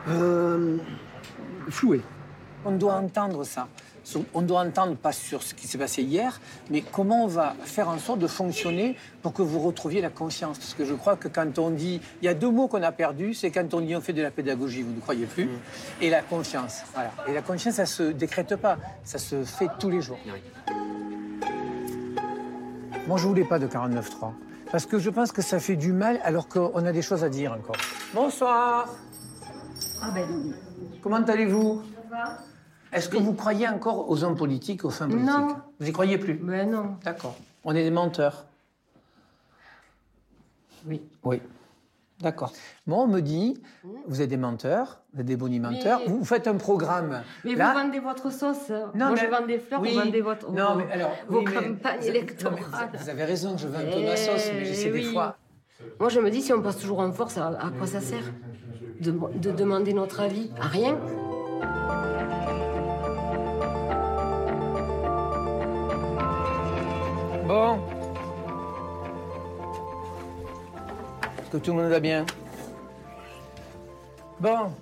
Euh, 0.08 0.76
floué. 1.68 2.00
On 2.64 2.72
doit 2.72 2.94
entendre 2.94 3.42
ça. 3.42 3.66
On 4.34 4.42
doit 4.42 4.60
entendre 4.60 4.96
pas 4.96 5.12
sur 5.12 5.42
ce 5.42 5.54
qui 5.54 5.66
s'est 5.66 5.78
passé 5.78 6.02
hier, 6.02 6.40
mais 6.70 6.82
comment 6.82 7.24
on 7.24 7.26
va 7.26 7.54
faire 7.64 7.88
en 7.88 7.98
sorte 7.98 8.18
de 8.18 8.26
fonctionner 8.26 8.96
pour 9.22 9.32
que 9.32 9.42
vous 9.42 9.60
retrouviez 9.60 10.00
la 10.00 10.10
conscience. 10.10 10.58
Parce 10.58 10.74
que 10.74 10.84
je 10.84 10.94
crois 10.94 11.16
que 11.16 11.28
quand 11.28 11.58
on 11.58 11.70
dit, 11.70 12.00
il 12.20 12.24
y 12.26 12.28
a 12.28 12.34
deux 12.34 12.50
mots 12.50 12.68
qu'on 12.68 12.82
a 12.82 12.92
perdus, 12.92 13.34
c'est 13.34 13.50
quand 13.50 13.72
on 13.74 13.80
dit 13.80 13.96
on 13.96 14.00
fait 14.00 14.12
de 14.12 14.22
la 14.22 14.30
pédagogie, 14.30 14.82
vous 14.82 14.92
ne 14.92 15.00
croyez 15.00 15.26
plus, 15.26 15.48
et 16.00 16.10
la 16.10 16.22
confiance. 16.22 16.82
Voilà. 16.92 17.10
Et 17.28 17.32
la 17.32 17.42
confiance, 17.42 17.74
ça 17.74 17.86
se 17.86 18.02
décrète 18.02 18.56
pas, 18.56 18.78
ça 19.04 19.18
se 19.18 19.44
fait 19.44 19.68
tous 19.78 19.90
les 19.90 20.02
jours. 20.02 20.18
Moi, 23.06 23.18
je 23.18 23.26
voulais 23.26 23.44
pas 23.44 23.58
de 23.58 23.66
49.3. 23.66 24.32
Parce 24.70 24.86
que 24.86 24.98
je 24.98 25.10
pense 25.10 25.30
que 25.30 25.42
ça 25.42 25.60
fait 25.60 25.76
du 25.76 25.92
mal 25.92 26.20
alors 26.24 26.48
qu'on 26.48 26.84
a 26.84 26.92
des 26.92 27.02
choses 27.02 27.22
à 27.22 27.28
dire 27.28 27.52
encore. 27.52 27.76
Bonsoir. 28.12 28.88
Comment 31.02 31.22
allez-vous? 31.22 31.82
Est-ce 32.94 33.08
que 33.08 33.16
vous 33.16 33.34
croyez 33.34 33.68
encore 33.68 34.08
aux 34.08 34.22
hommes 34.24 34.36
politiques, 34.36 34.84
aux 34.84 34.90
femmes 34.90 35.10
politiques? 35.10 35.28
Non. 35.30 35.56
Vous 35.80 35.88
y 35.88 35.92
croyez 35.92 36.16
plus? 36.16 36.34
Ben 36.34 36.70
non. 36.70 36.96
D'accord. 37.04 37.36
On 37.64 37.74
est 37.74 37.82
des 37.82 37.90
menteurs. 37.90 38.44
Oui. 40.86 41.02
Oui. 41.24 41.40
D'accord. 42.20 42.52
Moi, 42.86 42.98
on 42.98 43.08
me 43.08 43.20
dit, 43.20 43.60
vous 44.06 44.22
êtes 44.22 44.28
des 44.30 44.36
menteurs, 44.36 45.00
vous 45.12 45.20
êtes 45.20 45.26
des 45.26 45.36
bonimenteurs, 45.36 46.00
Mais- 46.06 46.12
vous, 46.12 46.24
faites 46.24 46.46
un 46.46 46.54
programme. 46.56 47.22
Mais 47.44 47.56
Là- 47.56 47.72
vous 47.72 47.78
vendez 47.80 47.98
votre 47.98 48.30
sauce. 48.30 48.70
Non, 48.70 48.86
Moi, 48.94 49.10
mais- 49.10 49.16
je 49.20 49.26
vends 49.26 49.46
des 49.46 49.58
fleurs, 49.58 49.80
oui. 49.80 49.92
vous 49.92 49.98
vendez 50.04 50.20
votre, 50.20 50.52
Non, 50.52 50.74
vos, 50.74 50.78
mais 50.78 50.92
alors, 50.92 51.10
vos 51.28 51.38
oui, 51.40 51.44
mais- 51.48 51.52
campagnes 51.54 51.96
non, 51.96 52.00
mais 52.02 52.06
électorales. 52.06 52.58
vous, 52.92 52.98
vous 52.98 53.08
avez 53.10 53.24
raison, 53.24 53.58
je 53.58 53.66
vends 53.66 53.80
un 53.80 53.90
peu 53.92 54.04
ma 54.04 54.16
sauce, 54.16 54.50
mais 54.54 54.64
j'essaie 54.64 54.90
des 54.92 55.00
Eh 55.08 55.12
fois. 55.12 55.36
Moi, 55.98 56.08
je 56.08 56.20
me 56.20 56.30
dis, 56.30 56.40
si 56.40 56.52
on 56.52 56.62
passe 56.62 56.78
toujours 56.78 57.00
en 57.00 57.10
force, 57.12 57.36
à, 57.38 57.48
à 57.48 57.70
quoi 57.76 57.86
ça 57.88 58.00
sert 58.00 58.22
de, 59.00 59.10
de 59.36 59.50
demander 59.50 59.92
notre 59.92 60.20
avis? 60.20 60.50
À 60.60 60.68
rien. 60.68 60.96
Bon. 67.46 67.78
Est-ce 71.38 71.50
que 71.50 71.56
tout 71.58 71.72
le 71.72 71.82
monde 71.82 71.90
va 71.90 72.00
bien? 72.00 72.24
Bon, 74.40 74.72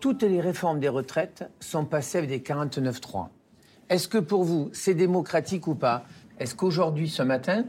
toutes 0.00 0.22
les 0.22 0.42
réformes 0.42 0.80
des 0.80 0.90
retraites 0.90 1.50
sont 1.60 1.86
passées 1.86 2.18
avec 2.18 2.28
des 2.28 2.40
49-3. 2.40 3.28
Est-ce 3.88 4.06
que 4.06 4.18
pour 4.18 4.44
vous, 4.44 4.68
c'est 4.74 4.92
démocratique 4.92 5.66
ou 5.66 5.74
pas? 5.74 6.04
Est-ce 6.38 6.54
qu'aujourd'hui, 6.54 7.08
ce 7.08 7.22
matin, 7.22 7.64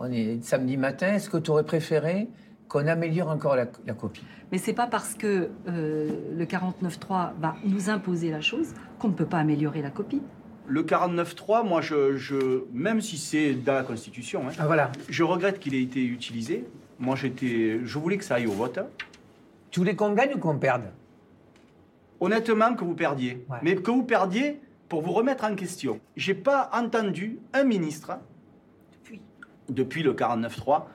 on 0.00 0.10
est 0.10 0.42
samedi 0.42 0.76
matin, 0.76 1.14
est-ce 1.14 1.30
que 1.30 1.36
tu 1.36 1.52
aurais 1.52 1.64
préféré 1.64 2.28
qu'on 2.66 2.88
améliore 2.88 3.28
encore 3.28 3.54
la, 3.54 3.66
copie? 3.66 4.24
Mais 4.50 4.58
c'est 4.58 4.72
pas 4.72 4.88
parce 4.88 5.14
que 5.14 5.50
euh, 5.68 6.10
le 6.36 6.44
49.3 6.44 7.30
va 7.38 7.54
nous 7.64 7.90
imposer 7.90 8.32
la 8.32 8.40
chose 8.40 8.74
qu'on 8.98 9.08
ne 9.08 9.14
peut 9.14 9.26
pas 9.26 9.38
améliorer 9.38 9.82
la 9.82 9.90
copie. 9.90 10.20
Le 10.66 10.82
49.3, 10.82 11.62
moi, 11.66 11.80
je, 11.82 12.16
je- 12.16 12.64
même 12.72 13.00
si 13.00 13.18
c'est 13.18 13.52
dans 13.54 13.74
la 13.74 13.82
Constitution, 13.82 14.48
hein, 14.48 14.52
Ah, 14.58 14.66
voilà. 14.66 14.90
je 15.08 15.22
regrette 15.22 15.58
qu'il 15.58 15.74
ait 15.74 15.82
été 15.82 16.02
utilisé. 16.04 16.64
Moi, 16.98 17.16
j'étais, 17.16 17.80
je 17.84 17.98
voulais 17.98 18.16
que 18.16 18.24
ça 18.24 18.36
aille 18.36 18.46
au 18.46 18.52
vote. 18.52 18.78
Tu 19.70 19.80
voulais 19.80 19.94
qu'on 19.96 20.12
gagne 20.12 20.34
ou 20.34 20.38
qu'on 20.38 20.58
perde? 20.58 20.84
Honnêtement, 22.20 22.74
que 22.74 22.84
vous 22.84 22.94
perdiez. 22.94 23.44
Mais 23.62 23.74
que 23.76 23.90
vous 23.90 24.04
perdiez 24.04 24.60
pour 24.88 25.02
vous 25.02 25.12
remettre 25.12 25.44
en 25.44 25.54
question. 25.54 26.00
J'ai 26.16 26.34
pas 26.34 26.70
entendu 26.72 27.38
un 27.52 27.64
ministre, 27.64 28.12
depuis, 29.68 30.02
le 30.02 30.14
49.3, 30.14 30.86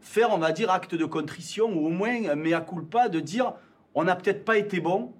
faire, 0.00 0.30
on 0.32 0.38
va 0.38 0.52
dire, 0.52 0.70
acte 0.70 0.94
de 0.94 1.04
contrition 1.04 1.66
ou 1.74 1.86
au 1.86 1.90
moins 1.90 2.14
un 2.30 2.34
mea 2.36 2.60
culpa 2.60 3.08
de 3.08 3.20
dire 3.20 3.52
on 3.94 4.04
n'a 4.04 4.14
peut-être 4.16 4.44
pas 4.44 4.56
été 4.56 4.80
bon 4.80 5.12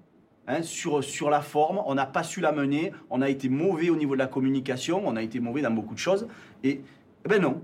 hein, 0.51 0.61
sur, 0.63 1.29
la 1.29 1.41
forme, 1.41 1.81
on 1.85 1.95
n'a 1.95 2.05
pas 2.05 2.23
su 2.23 2.41
la 2.41 2.51
mener, 2.51 2.91
on 3.09 3.21
a 3.21 3.29
été 3.29 3.49
mauvais 3.49 3.89
au 3.89 3.95
niveau 3.95 4.13
de 4.13 4.19
la 4.19 4.27
communication, 4.27 5.01
on 5.05 5.15
a 5.15 5.21
été 5.21 5.39
mauvais 5.39 5.61
dans 5.61 5.71
beaucoup 5.71 5.93
de 5.93 5.99
choses. 5.99 6.27
Et 6.63 6.81
eh 7.25 7.27
ben 7.27 7.41
non, 7.41 7.61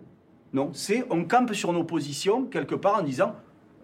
non, 0.54 0.72
c'est 0.74 1.06
on 1.10 1.26
campe 1.26 1.54
sur 1.54 1.74
nos 1.74 1.84
positions 1.84 2.46
quelque 2.46 2.76
part 2.76 3.00
en 3.00 3.04
disant 3.04 3.36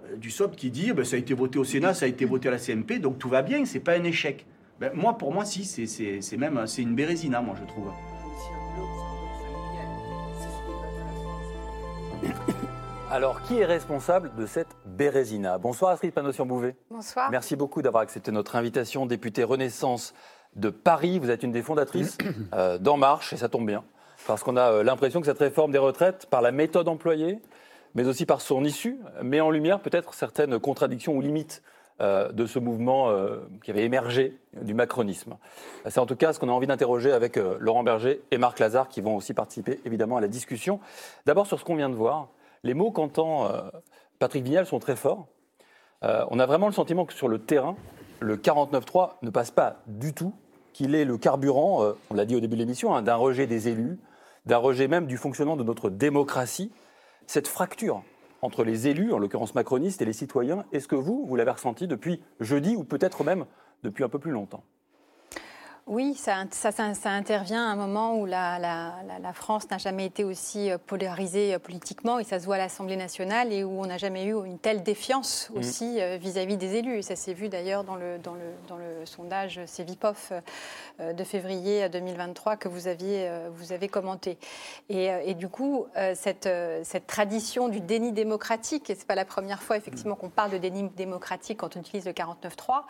euh, 0.05 0.15
du 0.15 0.31
SOP 0.31 0.55
qui 0.55 0.71
dit 0.71 0.87
eh 0.89 0.93
ben, 0.93 1.05
ça 1.05 1.15
a 1.15 1.19
été 1.19 1.33
voté 1.33 1.59
au 1.59 1.63
Sénat, 1.63 1.93
ça 1.93 2.05
a 2.05 2.07
été 2.07 2.25
voté 2.25 2.47
à 2.47 2.51
la 2.51 2.57
CMP, 2.57 2.99
donc 2.99 3.19
tout 3.19 3.29
va 3.29 3.41
bien, 3.41 3.65
c'est 3.65 3.79
pas 3.79 3.93
un 3.93 4.03
échec. 4.03 4.45
Ben, 4.79 4.91
moi, 4.93 5.17
pour 5.17 5.33
moi, 5.33 5.45
si, 5.45 5.65
c'est 5.65 6.37
même 6.37 6.65
c'est 6.65 6.81
une 6.81 6.95
bérésina, 6.95 7.41
moi, 7.41 7.55
je 7.59 7.65
trouve. 7.65 7.91
Alors, 13.13 13.43
qui 13.43 13.59
est 13.59 13.65
responsable 13.65 14.31
de 14.35 14.47
cette 14.47 14.75
bérésina? 14.87 15.59
Bonsoir 15.59 15.91
Astrid 15.91 16.11
Panossian-Bouvet. 16.15 16.75
Bonsoir. 16.89 17.29
Merci 17.29 17.55
beaucoup 17.55 17.83
d'avoir 17.83 18.01
accepté 18.01 18.31
notre 18.31 18.55
invitation, 18.55 19.05
députée 19.05 19.43
Renaissance 19.43 20.15
de 20.55 20.71
Paris. 20.71 21.19
Vous 21.19 21.29
êtes 21.29 21.43
une 21.43 21.51
des 21.51 21.61
fondatrices 21.61 22.17
euh, 22.55 22.79
d'En 22.79 22.97
Marche, 22.97 23.31
et 23.31 23.37
ça 23.37 23.49
tombe 23.49 23.67
bien, 23.67 23.83
parce 24.25 24.41
qu'on 24.41 24.57
a 24.57 24.71
euh, 24.71 24.83
l'impression 24.83 25.19
que 25.19 25.27
cette 25.27 25.37
réforme 25.37 25.71
des 25.71 25.77
retraites, 25.77 26.25
par 26.25 26.41
la 26.41 26.51
méthode 26.51 26.87
employée, 26.87 27.37
mais 27.93 28.07
aussi 28.07 28.25
par 28.25 28.41
son 28.41 28.63
issue, 28.63 28.97
met 29.21 29.41
en 29.41 29.51
lumière 29.51 29.79
peut-être 29.79 30.15
certaines 30.15 30.57
contradictions 30.57 31.15
ou 31.15 31.21
limites 31.21 31.61
euh, 32.01 32.31
de 32.31 32.47
ce 32.47 32.57
mouvement 32.57 33.15
qui 33.63 33.69
avait 33.69 33.83
émergé 33.83 34.39
du 34.59 34.73
macronisme. 34.73 35.37
C'est 35.87 35.99
en 35.99 36.07
tout 36.07 36.15
cas 36.15 36.33
ce 36.33 36.39
qu'on 36.39 36.49
a 36.49 36.51
envie 36.51 36.65
d'interroger 36.65 37.11
avec 37.11 37.39
Laurent 37.59 37.83
Berger 37.83 38.23
et 38.31 38.39
Marc 38.39 38.57
Lazare 38.57 38.87
qui 38.87 39.01
vont 39.01 39.15
aussi 39.15 39.35
participer 39.35 39.79
évidemment 39.85 40.17
à 40.17 40.21
la 40.21 40.27
discussion. 40.27 40.79
D'abord 41.27 41.45
sur 41.45 41.59
ce 41.59 41.63
qu'on 41.63 41.75
vient 41.75 41.91
de 41.91 41.95
voir, 41.95 42.29
les 42.63 42.73
mots 42.73 42.91
qu'entend 42.91 43.45
euh, 43.45 43.61
Patrick 44.19 44.43
Vignal 44.43 44.65
sont 44.65 44.79
très 44.79 44.95
forts. 44.95 45.27
Euh, 46.03 46.25
on 46.29 46.39
a 46.39 46.45
vraiment 46.45 46.67
le 46.67 46.73
sentiment 46.73 47.05
que 47.05 47.13
sur 47.13 47.27
le 47.27 47.39
terrain, 47.39 47.75
le 48.19 48.37
49-3 48.37 49.17
ne 49.21 49.29
passe 49.29 49.51
pas 49.51 49.81
du 49.87 50.13
tout, 50.13 50.33
qu'il 50.73 50.95
est 50.95 51.05
le 51.05 51.17
carburant, 51.17 51.83
euh, 51.83 51.93
on 52.09 52.15
l'a 52.15 52.25
dit 52.25 52.35
au 52.35 52.39
début 52.39 52.55
de 52.55 52.61
l'émission, 52.61 52.95
hein, 52.95 53.01
d'un 53.01 53.15
rejet 53.15 53.47
des 53.47 53.67
élus, 53.67 53.99
d'un 54.45 54.57
rejet 54.57 54.87
même 54.87 55.07
du 55.07 55.17
fonctionnement 55.17 55.55
de 55.55 55.63
notre 55.63 55.89
démocratie. 55.89 56.71
Cette 57.27 57.47
fracture 57.47 58.03
entre 58.41 58.63
les 58.63 58.87
élus, 58.87 59.13
en 59.13 59.19
l'occurrence 59.19 59.55
macronistes, 59.55 60.01
et 60.01 60.05
les 60.05 60.13
citoyens, 60.13 60.65
est-ce 60.73 60.87
que 60.87 60.95
vous, 60.95 61.25
vous 61.25 61.35
l'avez 61.35 61.51
ressenti 61.51 61.87
depuis 61.87 62.21
jeudi 62.41 62.75
ou 62.75 62.83
peut-être 62.83 63.23
même 63.23 63.45
depuis 63.83 64.03
un 64.03 64.09
peu 64.09 64.19
plus 64.19 64.31
longtemps? 64.31 64.63
Oui, 65.85 66.13
ça, 66.15 66.45
ça, 66.51 66.71
ça- 66.71 66.93
ça 66.93 67.09
intervient 67.09 67.67
à 67.67 67.71
un 67.73 67.75
moment 67.75 68.15
où 68.15 68.25
la, 68.25 68.57
la- 68.57 68.93
la- 69.05 69.19
la 69.19 69.33
France 69.33 69.69
n'a 69.69 69.77
jamais 69.77 70.05
été 70.05 70.23
aussi 70.23 70.71
euh, 70.71 70.77
polarisée 70.77 71.53
euh, 71.55 71.59
politiquement, 71.59 72.19
et 72.19 72.23
ça 72.23 72.39
se 72.39 72.45
voit 72.45 72.55
à 72.55 72.57
l'Assemblée 72.59 72.95
nationale, 72.95 73.51
et 73.51 73.65
où 73.65 73.81
on 73.81 73.85
n'a 73.85 73.97
jamais 73.97 74.23
eu 74.23 74.33
une 74.45 74.59
telle 74.59 74.81
défiance 74.81 75.49
Mhm. 75.49 75.57
aussi 75.59 75.97
euh, 75.99 76.15
vis-à-vis 76.17 76.55
des 76.55 76.75
élus. 76.75 76.99
Et 76.99 77.01
ça 77.01 77.17
s'est 77.17 77.33
vu 77.33 77.49
d'ailleurs 77.49 77.83
dans 77.83 77.95
le, 77.97 78.17
dans, 78.19 78.33
le, 78.33 78.45
dans 78.69 78.77
le 78.77 79.05
sondage 79.05 79.59
Cevipof 79.65 80.31
de 80.99 81.23
février 81.25 81.89
2023 81.89 82.55
que 82.55 82.69
vous, 82.69 82.87
aviez, 82.87 83.29
vous 83.55 83.73
avez 83.73 83.87
commenté. 83.89 84.37
Et, 84.89 85.07
et 85.25 85.33
du 85.33 85.49
coup, 85.49 85.87
cette, 86.13 86.47
cette 86.83 87.07
tradition 87.07 87.67
du 87.67 87.81
déni 87.81 88.11
démocratique, 88.11 88.89
et 88.89 88.95
ce 88.95 88.99
n'est 89.01 89.05
pas 89.05 89.15
la 89.15 89.25
première 89.25 89.61
fois 89.61 89.75
effectivement 89.75 90.15
qu'on 90.15 90.29
parle 90.29 90.51
de 90.51 90.57
déni 90.59 90.83
démocratique 90.95 91.59
quand 91.59 91.75
on 91.75 91.79
utilise 91.81 92.05
le 92.05 92.13
49.3, 92.13 92.83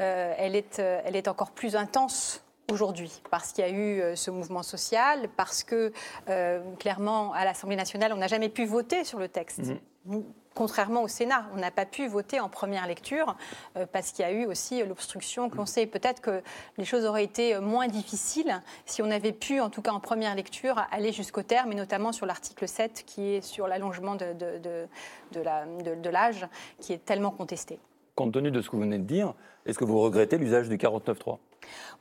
euh, 0.00 0.34
elle, 0.36 0.56
est, 0.56 0.78
elle 0.80 1.16
est 1.16 1.28
encore 1.28 1.52
plus 1.52 1.76
intense 1.76 2.33
aujourd'hui, 2.70 3.12
parce 3.30 3.52
qu'il 3.52 3.64
y 3.64 3.68
a 3.68 3.70
eu 3.70 4.00
euh, 4.00 4.16
ce 4.16 4.30
mouvement 4.30 4.62
social, 4.62 5.28
parce 5.36 5.62
que 5.64 5.92
euh, 6.28 6.60
clairement, 6.78 7.32
à 7.32 7.44
l'Assemblée 7.44 7.76
nationale, 7.76 8.12
on 8.12 8.16
n'a 8.16 8.26
jamais 8.28 8.48
pu 8.48 8.64
voter 8.66 9.04
sur 9.04 9.18
le 9.18 9.28
texte. 9.28 9.60
Nous, 10.06 10.24
Contrairement 10.56 11.02
au 11.02 11.08
Sénat, 11.08 11.46
on 11.52 11.56
n'a 11.58 11.72
pas 11.72 11.84
pu 11.84 12.06
voter 12.06 12.38
en 12.38 12.48
première 12.48 12.86
lecture 12.86 13.36
euh, 13.76 13.86
parce 13.92 14.12
qu'il 14.12 14.24
y 14.24 14.28
a 14.28 14.30
eu 14.30 14.46
aussi 14.46 14.84
l'obstruction 14.84 15.50
que 15.50 15.56
l'on 15.56 15.66
sait. 15.66 15.84
Peut-être 15.84 16.20
que 16.22 16.42
les 16.78 16.84
choses 16.84 17.04
auraient 17.06 17.24
été 17.24 17.58
moins 17.58 17.88
difficiles 17.88 18.62
si 18.86 19.02
on 19.02 19.10
avait 19.10 19.32
pu, 19.32 19.58
en 19.60 19.68
tout 19.68 19.82
cas 19.82 19.90
en 19.90 19.98
première 19.98 20.32
lecture, 20.36 20.80
aller 20.92 21.10
jusqu'au 21.10 21.42
terme, 21.42 21.72
et 21.72 21.74
notamment 21.74 22.12
sur 22.12 22.24
l'article 22.24 22.68
7 22.68 23.02
qui 23.04 23.34
est 23.34 23.40
sur 23.40 23.66
l'allongement 23.66 24.14
de, 24.14 24.32
de- 24.32 24.58
de- 24.58 24.86
de 25.32 25.40
la- 25.40 25.66
de- 25.66 25.96
de 26.00 26.08
l'âge, 26.08 26.46
qui 26.78 26.92
est 26.92 27.04
tellement 27.04 27.32
contesté. 27.32 27.80
Compte 28.14 28.34
tenu 28.34 28.52
de 28.52 28.62
ce 28.62 28.70
que 28.70 28.76
vous 28.76 28.82
venez 28.82 28.98
de 28.98 29.02
dire, 29.02 29.34
est-ce 29.66 29.76
que 29.76 29.84
vous 29.84 29.98
regrettez 29.98 30.38
l'usage 30.38 30.68
du 30.68 30.76
49.3 30.76 31.38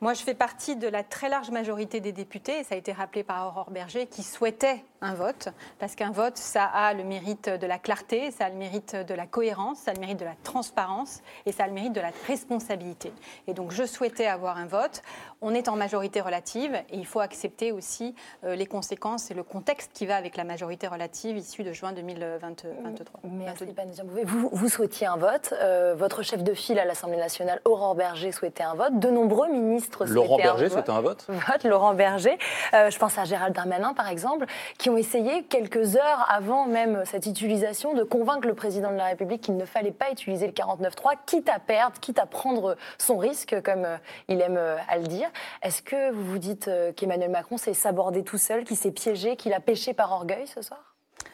Moi, 0.02 0.14
je 0.14 0.22
fais 0.24 0.34
partie 0.34 0.76
de 0.76 0.88
la 0.88 1.04
très 1.04 1.30
large 1.30 1.50
majorité 1.52 2.00
des 2.00 2.12
députés, 2.12 2.60
et 2.60 2.64
ça 2.64 2.76
a 2.76 2.78
été 2.78 2.92
rappelé 2.92 3.24
par 3.24 3.48
Aurore 3.48 3.72
Berger, 3.72 4.08
qui 4.08 4.24
souhaitaient 4.24 4.84
un 5.02 5.14
vote, 5.14 5.50
parce 5.80 5.96
qu'un 5.96 6.12
vote, 6.12 6.38
ça 6.38 6.64
a 6.64 6.94
le 6.94 7.04
mérite 7.04 7.50
de 7.50 7.68
la 7.68 7.78
clarté, 7.78 8.32
ça 8.32 8.46
a 8.46 8.50
le 8.50 8.56
mérite 8.56 8.96
de 8.96 9.14
la 9.14 9.26
cohérence, 9.28 9.80
ça 9.80 9.92
a 9.92 9.94
le 9.94 10.00
mérite 10.00 10.20
de 10.20 10.26
la 10.26 10.36
transparence, 10.44 11.22
et 11.46 11.52
ça 11.52 11.66
a 11.66 11.68
le 11.68 11.74
mérite 11.74 11.94
de 11.94 12.02
la 12.02 12.12
responsabilité. 12.28 13.12
Et 13.48 13.54
donc, 13.54 13.72
je 13.72 13.84
souhaitais 13.84 14.28
avoir 14.28 14.58
un 14.58 14.66
vote. 14.66 15.02
On 15.42 15.54
est 15.54 15.68
en 15.68 15.76
majorité 15.76 16.22
relative, 16.22 16.76
et 16.90 16.98
il 16.98 17.06
faut 17.06 17.20
accepter 17.20 17.72
aussi 17.72 18.16
euh, 18.44 18.56
les 18.56 18.66
conséquences 18.66 19.30
et 19.32 19.34
le 19.34 19.44
contexte 19.44 19.92
qui 19.94 20.06
va 20.06 20.16
avec 20.16 20.38
la 20.38 20.44
majorité 20.44 20.88
relative 20.88 21.38
issue 21.38 21.64
de 21.64 21.74
juin 21.74 21.92
2023. 21.92 23.22
Mais 23.24 23.48
Astrid 23.48 23.76
Panosyan-Bouvet, 23.76 24.24
vous, 24.24 24.50
vous 24.52 24.70
souhaitiez 24.70 25.08
un 25.08 25.18
vote. 25.18 25.54
euh, 25.54 25.96
votre 25.98 26.24
chef 26.24 26.44
de 26.44 26.54
file 26.54 26.80
à 26.80 26.86
l'Assemblée 26.86 27.18
nationale, 27.18 27.62
Aurore 27.66 27.96
Berger, 27.96 28.32
souhaitait 28.32 28.64
un 28.64 28.76
vote. 28.76 29.00
De 29.00 29.10
nombreux 29.10 29.50
ministres 29.54 30.06
Laurent 30.06 30.38
Berger 30.38 30.70
souhaitait 30.70 30.92
un 30.92 31.02
vote? 31.02 31.26
Vote, 31.30 31.64
Laurent 31.64 31.94
Berger. 31.94 32.38
Euh, 32.74 32.90
je 32.90 32.98
pense 32.98 33.18
à 33.18 33.26
Gérald 33.26 33.56
Darmanin, 33.56 33.94
par 33.94 34.10
exemple, 34.10 34.46
qui 34.78 34.90
ont 34.90 34.98
essayé 34.98 35.44
quelques 35.44 35.96
heures 35.96 36.26
avant 36.30 36.66
même 36.66 37.04
cette 37.06 37.26
utilisation 37.26 37.94
de 37.94 38.04
convaincre 38.04 38.48
le 38.48 38.54
président 38.54 38.92
de 38.92 38.98
la 38.98 39.06
République 39.06 39.42
qu'il 39.42 39.58
ne 39.58 39.66
fallait 39.66 39.92
pas 39.92 40.12
utiliser 40.12 40.48
le 40.48 40.54
49.3, 40.54 41.16
quitte 41.26 41.50
à 41.50 41.60
perdre, 41.60 42.00
quitte 42.00 42.20
à 42.20 42.26
prendre 42.26 42.76
son 42.98 43.18
risque, 43.18 43.56
comme 43.64 43.86
euh, 43.86 43.98
il 44.28 44.42
aime 44.42 44.58
euh, 44.58 44.78
à 44.88 44.98
le 44.98 45.08
dire. 45.08 45.30
Est-ce 45.62 45.82
que 45.82 46.12
vous 46.12 46.24
vous 46.24 46.38
dites 46.38 46.68
euh, 46.68 46.92
qu'Emmanuel 46.94 47.32
Macron 47.32 47.58
s'est 47.58 47.74
sabordé 47.74 48.24
tout 48.24 48.38
seul, 48.38 48.64
qu'il 48.64 48.78
s'est 48.78 48.92
piégé, 48.92 49.36
qu'il 49.36 49.54
a 49.54 49.60
péché 49.60 49.94
par 49.94 50.12
orgueil 50.12 50.48
ce 50.48 50.62
soir? 50.62 50.93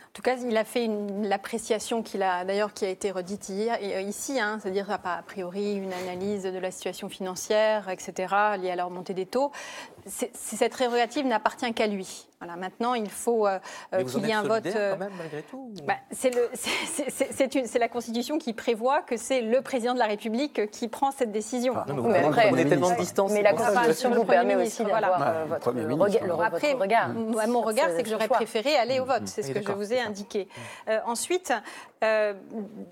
En 0.10 0.12
tout 0.14 0.24
cas, 0.24 0.38
il 0.38 0.58
a 0.58 0.64
fait 0.66 0.90
l'appréciation 1.22 2.02
qu'il 2.02 2.24
a, 2.24 2.44
d'ailleurs, 2.44 2.74
qui 2.74 2.84
a 2.84 2.90
été 2.90 3.12
redite 3.12 3.48
hier, 3.48 3.78
et, 3.80 3.96
euh, 3.96 4.02
ici, 4.02 4.40
hein, 4.40 4.60
c'est-à-dire 4.62 4.88
pas 5.00 5.14
a 5.14 5.22
priori 5.22 5.76
une 5.76 5.94
analyse 5.94 6.44
de 6.44 6.58
la 6.58 6.72
situation 6.72 7.10
financière, 7.10 7.90
etc., 7.90 8.34
liée 8.60 8.72
à 8.72 8.76
la 8.76 8.86
remontée 8.86 9.14
des 9.14 9.28
taux. 9.28 9.52
Cette 10.08 10.74
prérogative 10.74 11.26
n'appartient 11.26 11.72
qu'à 11.74 11.88
lui. 11.88 12.28
Voilà, 12.42 12.56
maintenant, 12.56 12.94
il 12.94 13.10
faut 13.10 13.46
euh, 13.46 13.60
en 13.92 14.02
qu'il 14.06 14.26
y 14.26 14.30
ait 14.30 14.34
un 14.34 14.44
vote. 14.44 14.64
solidaire 14.64 14.76
euh, 14.78 14.92
quand 14.94 15.00
même, 15.00 15.12
malgré 15.18 15.42
tout 15.42 15.74
bah, 15.86 15.96
c'est 16.10 16.34
le- 16.34 16.50
c'est- 16.54 17.10
c'est- 17.10 17.34
c'est 17.34 17.56
une- 17.56 17.66
c'est 17.66 17.80
la 17.80 17.90
Constitution 17.90 18.38
qui 18.38 18.54
prévoit 18.54 19.02
que 19.02 19.18
c'est 19.18 19.42
le 19.42 19.62
président 19.62 19.94
de 19.94 20.00
la 20.00 20.06
République 20.06 20.72
qui 20.72 20.88
prend 20.88 21.12
cette 21.12 21.34
décision. 21.34 21.74
non, 21.74 21.96
mais 22.04 22.22
mais 22.22 22.30
prenez- 22.30 22.48
prenez 22.48 22.66
tellement 22.70 22.92
distance, 22.92 23.34
Mais 23.34 23.42
la. 23.42 23.52
Constitution 23.52 24.12
vous 24.12 24.24
permet 24.24 24.56
aussi 24.56 24.86
d'avoir 24.86 25.22
euh, 25.22 25.46
votre, 25.50 25.60
Premier 25.64 25.82
le 25.82 25.88
ministre, 25.90 26.06
regard- 26.14 26.28
le- 26.28 26.34
voilà. 26.34 26.48
Après, 26.48 26.70
votre 26.72 26.82
regard. 26.82 27.10
moi, 27.10 27.46
mon 27.48 27.60
regard, 27.62 27.88
C'est- 27.90 27.98
c'est 27.98 28.04
que 28.04 28.10
j'aurais 28.10 28.28
choix. 28.28 28.38
préféré 28.38 28.78
aller 28.78 29.02
au 29.02 29.06
vote. 29.06 29.24
C'est 29.28 29.44
ce 29.44 29.52
que 29.52 29.62
je 29.62 29.72
vous 29.74 29.92
ai 29.92 30.00
indiqué. 30.00 30.48
Euh, 30.88 31.00
ensuite, 31.06 31.52
euh, 32.06 32.34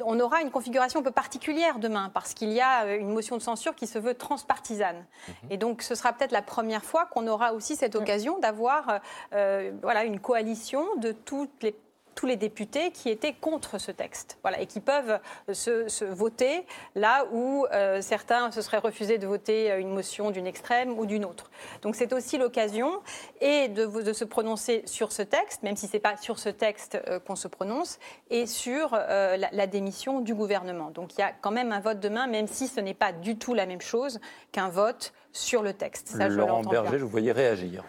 on 0.03 0.19
aura 0.19 0.41
une 0.41 0.51
configuration 0.51 0.99
un 0.99 1.03
peu 1.03 1.11
particulière 1.11 1.79
demain 1.79 2.11
parce 2.13 2.33
qu'il 2.33 2.51
y 2.51 2.59
a 2.59 2.83
euh, 2.83 2.97
une 2.99 3.13
motion 3.13 3.37
de 3.37 3.41
censure 3.41 3.75
qui 3.75 3.87
se 3.87 3.97
veut 3.97 4.13
transpartisane. 4.13 5.05
Et 5.49 5.55
donc, 5.55 5.83
ce 5.83 5.95
sera 5.95 6.11
peut-être 6.11 6.33
la 6.33 6.41
première 6.41 6.83
fois 6.83 7.05
qu'on 7.05 7.27
aura 7.27 7.53
aussi 7.53 7.77
cette 7.77 7.95
occasion 7.95 8.39
d'avoir 8.39 8.99
euh, 9.37 9.71
voilà, 9.81 10.03
une 10.03 10.19
coalition 10.19 10.83
de 10.97 11.13
toutes 11.13 11.63
les 11.63 11.73
tous 12.15 12.25
les 12.25 12.35
députés 12.35 12.89
qui 12.89 13.11
étaient 13.11 13.33
contre 13.33 13.77
ce 13.77 13.91
texte, 13.91 14.39
voilà, 14.41 14.59
et 14.59 14.65
qui 14.65 14.79
peuvent 14.79 15.19
se, 15.53 15.87
se 15.87 16.03
voter 16.03 16.65
là 16.95 17.25
où 17.31 17.67
euh, 17.71 18.01
certains 18.01 18.49
se 18.49 18.63
seraient 18.63 18.79
refusés 18.79 19.19
de 19.19 19.27
voter 19.27 19.71
une 19.77 19.93
motion 19.93 20.31
d'une 20.31 20.47
extrême 20.47 20.97
ou 20.97 21.05
d'une 21.05 21.25
autre. 21.25 21.51
Donc 21.83 21.95
c'est 21.95 22.13
aussi 22.13 22.39
l'occasion 22.39 23.03
et 23.39 23.67
de, 23.67 23.85
de 23.85 24.13
se 24.13 24.25
prononcer 24.25 24.81
sur 24.87 25.11
ce 25.11 25.21
texte, 25.21 25.61
même 25.61 25.75
si 25.75 25.85
c'est 25.85 25.99
pas 25.99 26.17
sur 26.17 26.39
ce 26.39 26.49
texte 26.49 26.97
euh, 27.07 27.19
qu'on 27.19 27.35
se 27.35 27.47
prononce, 27.47 27.99
et 28.31 28.47
sur 28.47 28.95
euh, 28.95 29.37
la, 29.37 29.49
la 29.51 29.67
démission 29.67 30.19
du 30.19 30.33
gouvernement. 30.33 30.89
Donc 30.89 31.13
il 31.13 31.19
y 31.19 31.23
a 31.23 31.31
quand 31.39 31.51
même 31.51 31.71
un 31.71 31.81
vote 31.81 31.99
demain, 31.99 32.25
même 32.25 32.47
si 32.47 32.67
ce 32.67 32.79
n'est 32.79 32.95
pas 32.95 33.11
du 33.11 33.37
tout 33.37 33.53
la 33.53 33.67
même 33.67 33.81
chose 33.81 34.19
qu'un 34.51 34.69
vote 34.69 35.13
sur 35.33 35.61
le 35.61 35.73
texte. 35.73 36.07
Ça, 36.07 36.31
je 36.31 36.35
Laurent 36.35 36.61
bien. 36.61 36.81
Berger, 36.81 36.97
je 36.97 37.03
vous 37.03 37.11
voyais 37.11 37.31
réagir. 37.31 37.83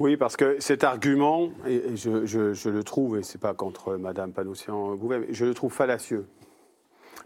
Oui, 0.00 0.16
parce 0.16 0.36
que 0.36 0.60
cet 0.60 0.84
argument, 0.84 1.50
et 1.66 1.96
je, 1.96 2.24
je- 2.24 2.52
je 2.54 2.68
le 2.70 2.84
trouve, 2.84 3.18
et 3.18 3.22
c'est 3.24 3.40
pas 3.40 3.52
contre 3.52 3.96
Madame 3.96 4.32
Panossian-Bouvet, 4.32 5.18
mais 5.20 5.26
je 5.34 5.44
le 5.44 5.54
trouve 5.54 5.72
fallacieux. 5.72 6.26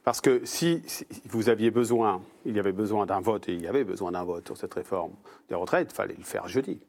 Parce 0.05 0.21
que 0.23 0.45
si, 0.45 0.83
si 0.87 1.07
vous 1.29 1.49
aviez 1.51 1.71
besoin, 1.71 2.23
il 2.47 2.57
y 2.57 2.59
avait 2.59 2.73
besoin 2.73 3.05
d'un 3.05 3.21
vote, 3.21 3.49
et 3.49 3.53
il 3.53 3.61
y 3.63 3.67
avait 3.69 3.85
besoin 3.85 4.13
d'un 4.13 4.25
vote 4.25 4.47
sur 4.47 4.57
cette 4.57 4.73
réforme 4.75 5.13
des 5.51 5.55
retraites, 5.55 5.89
il 5.93 5.95
fallait 5.95 6.15
le 6.17 6.25
faire 6.25 6.49
jeudi. 6.49 6.81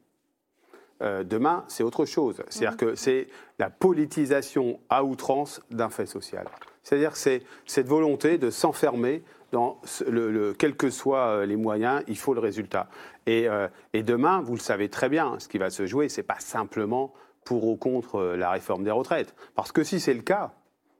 Euh, 1.02 1.22
demain, 1.22 1.64
c'est 1.68 1.82
autre 1.82 2.06
chose. 2.06 2.42
C'est-à-dire 2.48 2.78
que 2.78 2.94
c'est 2.94 3.28
la 3.58 3.68
politisation 3.68 4.80
à 4.88 5.04
outrance 5.04 5.60
d'un 5.70 5.90
fait 5.90 6.06
social. 6.06 6.46
C'est-à-dire 6.84 7.12
que 7.12 7.18
c'est 7.18 7.42
cette 7.66 7.88
volonté 7.88 8.38
de 8.38 8.50
s'enfermer 8.50 9.24
dans 9.52 9.78
ce- 9.84 10.04
le, 10.04 10.30
le- 10.30 10.52
quels 10.54 10.76
que 10.76 10.90
soient 10.90 11.26
euh, 11.28 11.46
les 11.46 11.56
moyens, 11.56 12.02
il 12.08 12.16
faut 12.16 12.34
le 12.34 12.40
résultat. 12.40 12.88
Et, 13.26 13.48
euh, 13.48 13.66
et 13.92 14.02
demain, 14.02 14.40
vous 14.42 14.54
le 14.54 14.60
savez 14.60 14.88
très 14.88 15.08
bien, 15.08 15.36
ce 15.40 15.48
qui 15.48 15.58
va 15.58 15.70
se 15.70 15.86
jouer, 15.86 16.08
c'est 16.08 16.22
pas 16.22 16.38
simplement 16.38 17.12
pour 17.44 17.66
ou 17.66 17.76
contre 17.76 18.16
euh, 18.16 18.36
la 18.36 18.50
réforme 18.50 18.84
des 18.84 18.90
retraites. 18.90 19.34
Parce 19.54 19.72
que 19.72 19.82
si 19.82 19.98
c'est 20.00 20.14
le 20.14 20.22
cas, 20.22 20.52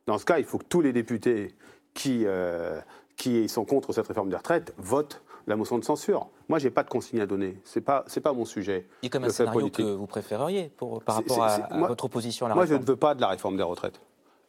dans 0.07 0.18
ce 0.18 0.24
cas, 0.24 0.39
il 0.39 0.45
faut 0.45 0.59
que 0.59 0.64
tous 0.64 0.80
les 0.80 0.93
députés 0.93 1.55
qui, 1.95 2.22
euh, 2.26 2.80
qui 3.16 3.49
sont 3.49 3.64
contre 3.64 3.93
cette 3.93 4.07
réforme 4.09 4.28
des 4.30 4.37
retraites 4.37 4.74
votent 4.78 5.22
la 5.47 5.57
motion 5.57 5.78
de 5.78 5.85
censure. 5.85 6.28
Moi, 6.49 6.59
j'ai 6.59 6.70
pas 6.70 6.82
de 6.82 6.89
consigne 6.89 7.20
à 7.20 7.26
donner. 7.26 7.59
C'est 7.64 7.80
pas, 7.82 8.05
c'est 8.07 8.20
pas 8.20 8.32
mon 8.32 8.45
sujet. 8.45 8.87
Il 9.03 9.07
y 9.07 9.09
a 9.09 9.11
comme 9.11 9.24
un 9.24 9.28
scénario 9.30 9.61
politique. 9.61 9.85
que 9.85 9.91
vous 9.91 10.07
préféreriez 10.07 10.70
pour, 10.76 11.03
par 11.03 11.16
rapport 11.16 11.43
à, 11.45 11.49
c'est- 11.57 11.62
à 11.62 11.76
moi- 11.76 11.89
votre 11.89 12.05
opposition 12.07 12.47
à 12.47 12.49
la 12.51 12.55
Moi, 12.55 12.64
je 12.64 12.70
réforme. 12.70 12.85
ne 12.85 12.91
veux 12.91 12.97
pas 12.97 13.14
de 13.14 13.20
la 13.20 13.28
réforme 13.28 13.57
des 13.57 13.62
retraites. 13.62 14.01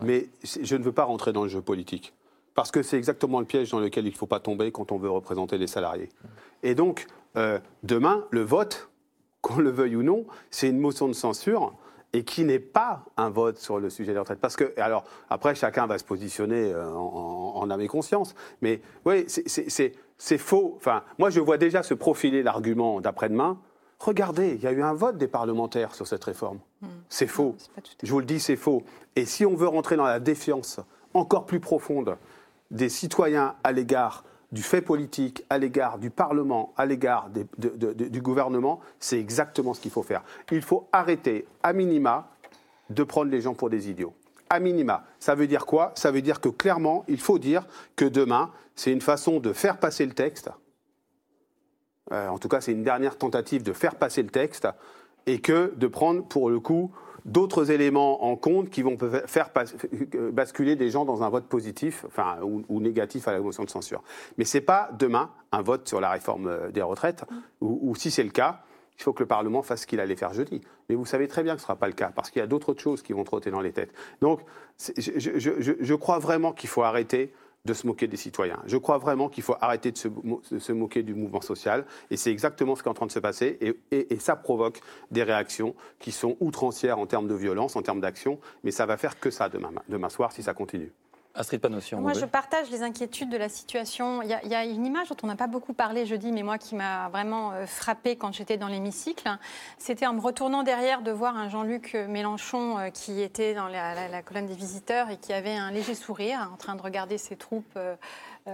Mais 0.02 0.28
je 0.44 0.76
ne 0.76 0.84
veux 0.84 0.92
pas 0.92 1.04
rentrer 1.06 1.32
dans 1.34 1.44
le 1.44 1.50
jeu 1.50 1.62
politique. 1.62 2.14
Parce 2.54 2.72
que 2.72 2.84
c'est 2.84 2.98
exactement 2.98 3.40
le 3.40 3.46
piège 3.46 3.72
dans 3.72 3.80
lequel 3.80 4.06
il 4.06 4.12
ne 4.12 4.18
faut 4.18 4.28
pas 4.28 4.40
tomber 4.40 4.72
quand 4.72 4.92
on 4.92 4.98
veut 4.98 5.10
représenter 5.10 5.58
les 5.58 5.68
salariés. 5.68 6.10
Et 6.64 6.74
donc, 6.76 7.08
euh, 7.38 7.60
demain, 7.84 8.26
le 8.32 8.42
vote, 8.42 8.90
qu'on 9.42 9.58
le 9.60 9.70
veuille 9.70 9.96
ou 9.98 10.04
non, 10.04 10.26
c'est 10.52 10.70
une 10.70 10.80
motion 10.80 11.08
de 11.08 11.14
censure. 11.14 11.74
et 12.16 12.24
qui 12.24 12.46
n'est 12.46 12.60
pas 12.60 13.04
un 13.18 13.30
vote 13.30 13.58
sur 13.58 13.78
le 13.80 13.90
sujet 13.90 14.14
des 14.14 14.20
retraites. 14.20 14.40
Parce 14.40 14.56
que, 14.56 14.74
alors, 14.78 15.04
après, 15.30 15.54
chacun 15.54 15.86
va 15.86 15.98
se 15.98 16.06
positionner 16.06 16.72
euh, 16.72 16.90
en, 16.90 17.56
en, 17.58 17.62
en 17.62 17.70
âme 17.70 17.82
et 17.82 17.88
conscience, 17.88 18.36
mais 18.62 18.80
oui, 19.06 19.26
c'est 19.28 20.38
faux. 20.38 20.74
Enfin, 20.78 21.04
moi, 21.20 21.30
je 21.30 21.42
vois 21.42 21.58
déjà 21.58 21.84
se 21.84 21.94
profiler 21.94 22.42
l'argument 22.42 23.02
d'après-demain. 23.02 23.58
Regardez, 24.00 24.54
il 24.56 24.62
y 24.62 24.68
a 24.68 24.72
eu 24.72 24.82
un 24.84 24.94
vote 24.94 25.18
des 25.18 25.28
parlementaires 25.28 25.96
sur 25.96 26.06
cette 26.08 26.24
réforme. 26.24 26.60
C'est 27.10 27.28
faux. 27.28 27.56
Je 28.04 28.12
vous 28.12 28.20
le 28.20 28.26
dis, 28.26 28.40
c'est 28.40 28.56
faux. 28.58 28.84
Et 29.16 29.26
si 29.26 29.46
on 29.46 29.56
veut 29.56 29.68
rentrer 29.68 29.96
dans 29.96 30.04
la 30.06 30.20
défiance 30.20 30.80
encore 31.14 31.46
plus 31.46 31.60
profonde 31.60 32.18
des 32.72 32.90
citoyens 32.90 33.56
à 33.64 33.72
l'égard 33.72 34.24
du 34.52 34.62
fait 34.62 34.82
politique, 34.82 35.44
à 35.50 35.58
l'égard 35.58 35.98
du 35.98 36.10
Parlement, 36.10 36.74
à 36.78 36.86
l'égard 36.86 37.30
des- 37.30 37.46
de- 37.58 37.70
de- 37.70 37.94
de- 37.94 38.06
du 38.08 38.22
gouvernement, 38.22 38.80
c'est 39.00 39.20
exactement 39.20 39.74
ce 39.74 39.82
qu'il 39.82 39.92
faut 39.92 40.04
faire. 40.04 40.24
Il 40.52 40.62
faut 40.62 40.88
arrêter, 40.92 41.48
à 41.64 41.74
minima, 41.74 42.30
de 42.90 43.04
prendre 43.04 43.32
les 43.32 43.42
gens 43.42 43.54
pour 43.54 43.70
des 43.70 43.90
idiots. 43.90 44.14
À 44.50 44.60
minima. 44.60 45.04
Ça 45.20 45.34
veut 45.36 45.48
dire 45.48 45.66
quoi? 45.66 45.92
Ça 45.96 46.12
veut 46.12 46.22
dire 46.22 46.40
que 46.40 46.50
clairement, 46.50 47.04
il 47.08 47.20
faut 47.20 47.40
dire 47.40 47.66
que 47.96 48.06
demain, 48.06 48.52
c'est 48.76 48.92
une 48.92 49.02
façon 49.02 49.40
de 49.40 49.52
faire 49.54 49.78
passer 49.80 50.06
le 50.06 50.14
texte. 50.14 50.52
Euh, 52.12 52.28
en 52.28 52.38
tout 52.38 52.48
cas, 52.48 52.62
c'est 52.62 52.72
une 52.72 52.84
dernière 52.84 53.18
tentative 53.18 53.64
de 53.64 53.74
faire 53.74 53.96
passer 53.96 54.22
le 54.22 54.30
texte 54.30 54.68
et 55.26 55.40
que 55.40 55.74
de 55.76 55.88
prendre, 55.88 56.24
pour 56.24 56.50
le 56.50 56.60
coup, 56.60 56.92
d'autres 57.26 57.72
éléments 57.72 58.24
en 58.24 58.36
compte 58.36 58.70
qui 58.70 58.84
vont 58.84 58.98
faire 59.26 59.50
euh, 60.16 60.32
basculer 60.32 60.76
des 60.76 60.92
gens 60.92 61.06
dans 61.06 61.24
un 61.24 61.30
vote 61.30 61.46
positif 61.46 62.06
enfin, 62.08 62.38
ou, 62.44 62.80
négatif 62.80 63.28
à 63.28 63.34
la 63.34 63.40
motion 63.40 63.64
de 63.64 63.70
censure. 63.70 64.04
Mais 64.38 64.46
ce 64.46 64.58
n'est 64.58 64.64
pas 64.64 64.90
demain 64.98 65.32
un 65.52 65.64
vote 65.64 65.88
sur 65.88 66.00
la 66.00 66.12
réforme 66.12 66.48
euh, 66.48 66.72
des 66.72 66.84
retraites, 66.84 67.26
ou, 67.62 67.96
si 67.96 68.12
c'est 68.12 68.24
le 68.24 68.30
cas, 68.30 68.62
il 68.98 69.04
faut 69.04 69.12
que 69.12 69.24
le 69.24 69.28
Parlement 69.28 69.64
fasse 69.64 69.82
ce 69.82 69.88
qu'il 69.88 70.00
allait 70.00 70.16
faire 70.16 70.34
jeudi. 70.34 70.62
Mais 70.88 70.96
vous 70.96 71.06
savez 71.06 71.28
très 71.28 71.42
bien 71.42 71.56
que 71.56 71.60
ce 71.60 71.64
ne 71.64 71.68
sera 71.68 71.76
pas 71.76 71.88
le 71.88 71.94
cas, 71.94 72.12
parce 72.16 72.30
qu'il 72.30 72.40
y 72.40 72.44
a 72.44 72.48
d'autres 72.48 72.76
choses 72.78 73.02
qui 73.02 73.14
vont 73.14 73.24
trotter 73.24 73.50
dans 73.50 73.60
les 73.60 73.72
têtes. 73.72 73.94
Donc, 74.22 74.42
je 74.78 75.94
crois 75.96 76.20
vraiment 76.20 76.54
qu'il 76.54 76.70
faut 76.70 76.84
arrêter 76.84 77.34
de 77.66 77.74
se 77.74 77.88
moquer 77.88 78.08
des 78.08 78.18
citoyens. 78.18 78.60
Je 78.66 78.78
crois 78.78 78.98
vraiment 78.98 79.30
qu'il 79.30 79.44
faut 79.44 79.56
arrêter 79.60 79.92
de 79.92 79.98
se, 79.98 80.72
moquer 80.72 81.04
du 81.04 81.14
mouvement 81.14 81.42
social. 81.42 81.86
Et 82.12 82.18
c'est 82.18 82.32
exactement 82.32 82.76
ce 82.76 82.84
qui 82.84 82.88
est 82.88 82.92
en 82.92 82.96
train 82.96 83.08
de 83.08 83.12
se 83.12 83.20
passer. 83.20 83.58
Et, 83.92 84.20
ça 84.20 84.36
provoque 84.36 84.82
des 85.12 85.24
réactions 85.24 85.76
qui 86.00 86.12
sont 86.12 86.38
outrancières 86.40 87.00
en 87.00 87.06
termes 87.06 87.28
de 87.28 87.36
violence, 87.36 87.76
en 87.76 87.82
termes 87.82 88.02
d'action. 88.02 88.40
Mais 88.64 88.72
ça 88.72 88.86
va 88.86 88.98
faire 88.98 89.20
que 89.20 89.30
ça 89.30 89.50
demain 89.50 90.10
soir 90.10 90.32
si 90.32 90.42
ça 90.42 90.54
continue. 90.54 90.92
Astrid 91.36 91.60
Panossi, 91.60 91.96
Moi, 91.96 92.14
je 92.14 92.26
partage 92.26 92.70
les 92.72 92.82
inquiétudes 92.82 93.30
de 93.30 93.38
la 93.38 93.50
situation. 93.50 94.22
Il 94.22 94.30
y 94.30 94.50
y 94.50 94.56
a 94.56 94.64
une 94.64 94.86
image 94.86 95.10
dont 95.10 95.16
on 95.24 95.28
n'a 95.28 95.36
pas 95.36 95.48
beaucoup 95.48 95.74
parlé 95.74 96.06
jeudi, 96.06 96.32
mais 96.32 96.44
moi 96.44 96.58
qui 96.58 96.76
m'a 96.76 97.10
vraiment 97.10 97.52
euh, 97.52 97.66
frappée 97.66 98.16
quand 98.16 98.32
j'étais 98.34 98.58
dans 98.58 98.68
l'hémicycle. 98.70 99.30
C'était 99.78 100.08
en 100.08 100.14
me 100.14 100.22
retournant 100.22 100.64
derrière 100.64 101.02
de 101.02 101.12
voir 101.12 101.36
un 101.36 101.50
Jean-Luc 101.50 101.94
Mélenchon 102.08 102.78
euh, 102.80 102.90
qui 102.90 103.22
était 103.22 103.54
dans 103.54 103.68
la, 103.68 103.94
la- 103.94 104.08
la 104.08 104.22
colonne 104.22 104.46
des 104.46 104.54
visiteurs 104.56 105.10
et 105.10 105.18
qui 105.18 105.34
avait 105.34 105.56
un 105.56 105.72
léger 105.72 105.94
sourire 105.96 106.50
en 106.54 106.58
train 106.58 106.76
de 106.76 106.82
regarder 106.82 107.18
ses 107.18 107.36
troupes. 107.36 107.66
euh, 107.76 107.96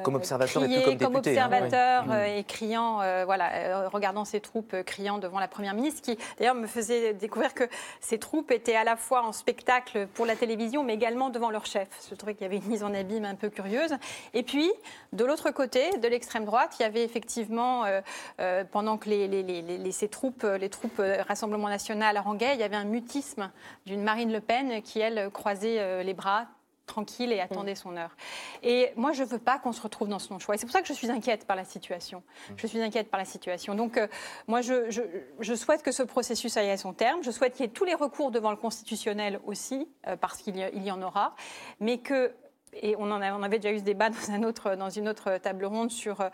Comme 0.04 0.16
observateur 0.16 0.64
et 0.64 0.68
peu 0.68 0.72
crier, 0.82 0.84
comme 0.98 1.14
député, 1.14 1.38
hein, 1.40 1.46
observateur 1.46 2.04
oui. 2.08 2.14
euh, 2.16 2.38
et 2.38 2.44
criant, 2.46 3.02
euh, 3.02 3.26
voilà, 3.26 3.90
regardant 3.90 4.24
ses 4.26 4.40
troupes 4.40 4.76
criant 4.86 5.18
devant 5.20 5.40
la 5.40 5.48
première 5.50 5.74
ministre, 5.76 6.02
qui 6.02 6.18
d'ailleurs 6.40 6.56
me 6.56 6.66
faisait 6.68 7.14
découvrir 7.14 7.54
que 7.54 7.66
ces 8.00 8.18
troupes 8.18 8.52
étaient 8.52 8.76
à 8.78 8.86
la 8.86 8.96
fois 8.96 9.24
en 9.24 9.34
spectacle 9.34 10.08
pour 10.14 10.26
la 10.26 10.36
télévision, 10.36 10.84
mais 10.84 10.94
également 10.96 11.30
devant 11.30 11.52
leur 11.52 11.66
chef. 11.66 11.88
Je 12.10 12.16
trouvais 12.16 12.34
qu'il 12.34 12.44
y 12.44 12.46
avait 12.46 12.58
une 12.66 12.71
mise 12.72 12.84
en 12.84 12.94
abîme 12.94 13.26
un 13.26 13.36
peu 13.36 13.50
curieuse. 13.50 13.92
Et 14.34 14.44
puis, 14.44 14.72
de 15.14 15.26
l'autre 15.26 15.52
côté, 15.52 15.98
de 15.98 16.08
l'extrême 16.08 16.46
droite, 16.46 16.76
il 16.80 16.84
y 16.84 16.86
avait 16.86 17.04
effectivement, 17.04 17.86
euh, 17.86 18.02
euh, 18.40 18.64
pendant 18.64 18.98
que 18.98 19.10
les, 19.10 19.92
ces 19.92 20.08
troupes, 20.08 20.44
les 20.44 20.70
troupes 20.70 21.00
euh, 21.00 21.22
Rassemblement 21.28 21.70
National 21.70 22.16
haranguaient, 22.18 22.54
il 22.54 22.60
y 22.60 22.64
avait 22.64 22.78
un 22.78 22.86
mutisme 22.86 23.52
d'une 23.86 24.04
Marine 24.04 24.32
Le 24.32 24.40
Pen 24.40 24.82
qui, 24.82 25.00
elle, 25.00 25.30
croisait 25.32 26.04
les 26.04 26.14
bras 26.14 26.48
tranquille 26.88 27.32
et 27.32 27.40
attendait 27.40 27.76
son 27.76 27.96
heure. 27.96 28.16
Et 28.64 28.92
moi, 28.98 29.14
je 29.14 29.24
ne 29.24 29.28
veux 29.28 29.40
pas 29.40 29.60
qu'on 29.60 29.72
se 29.72 29.82
retrouve 29.82 30.10
dans 30.10 30.20
ce 30.20 30.34
non-choix. 30.34 30.56
Et 30.56 30.58
c'est 30.58 30.66
pour 30.66 30.74
ça 30.74 30.82
que 30.82 30.88
je 30.88 30.94
suis 30.94 31.10
inquiète 31.10 31.46
par 31.46 31.56
la 31.56 31.64
situation. 31.64 32.22
Je 32.58 32.68
suis 32.68 32.82
inquiète 32.82 33.10
par 33.10 33.18
la 33.18 33.26
situation. 33.26 33.76
Donc, 33.76 34.00
moi, 34.48 34.60
je, 34.62 35.56
souhaite 35.56 35.84
que 35.84 35.92
ce 35.94 36.04
processus 36.04 36.58
aille 36.58 36.70
à 36.70 36.78
son 36.78 36.92
terme. 36.92 37.24
Je 37.24 37.32
souhaite 37.32 37.54
qu'il 37.54 37.66
y 37.66 37.70
ait 37.70 37.72
tous 37.72 37.86
les 37.86 37.96
recours 37.96 38.32
devant 38.32 38.52
le 38.52 38.58
constitutionnel 38.58 39.40
aussi, 39.46 39.88
parce 40.20 40.38
qu'il 40.42 40.58
y, 40.58 40.80
y 40.80 40.92
en 40.92 41.02
aura, 41.02 41.36
mais 41.80 42.00
que 42.00 42.34
et 42.74 42.96
on, 42.98 43.12
en 43.12 43.22
a- 43.22 43.34
on 43.34 43.44
avait 43.44 43.60
déjà 43.60 43.74
eu 43.74 43.80
ce 43.80 43.84
débat 43.84 44.10
dans, 44.10 44.32
un 44.32 44.44
autre, 44.44 44.76
dans 44.76 44.90
une 44.90 45.10
autre 45.10 45.38
table 45.38 45.66
ronde 45.66 45.92
sur. 45.92 46.22
euh, 46.22 46.30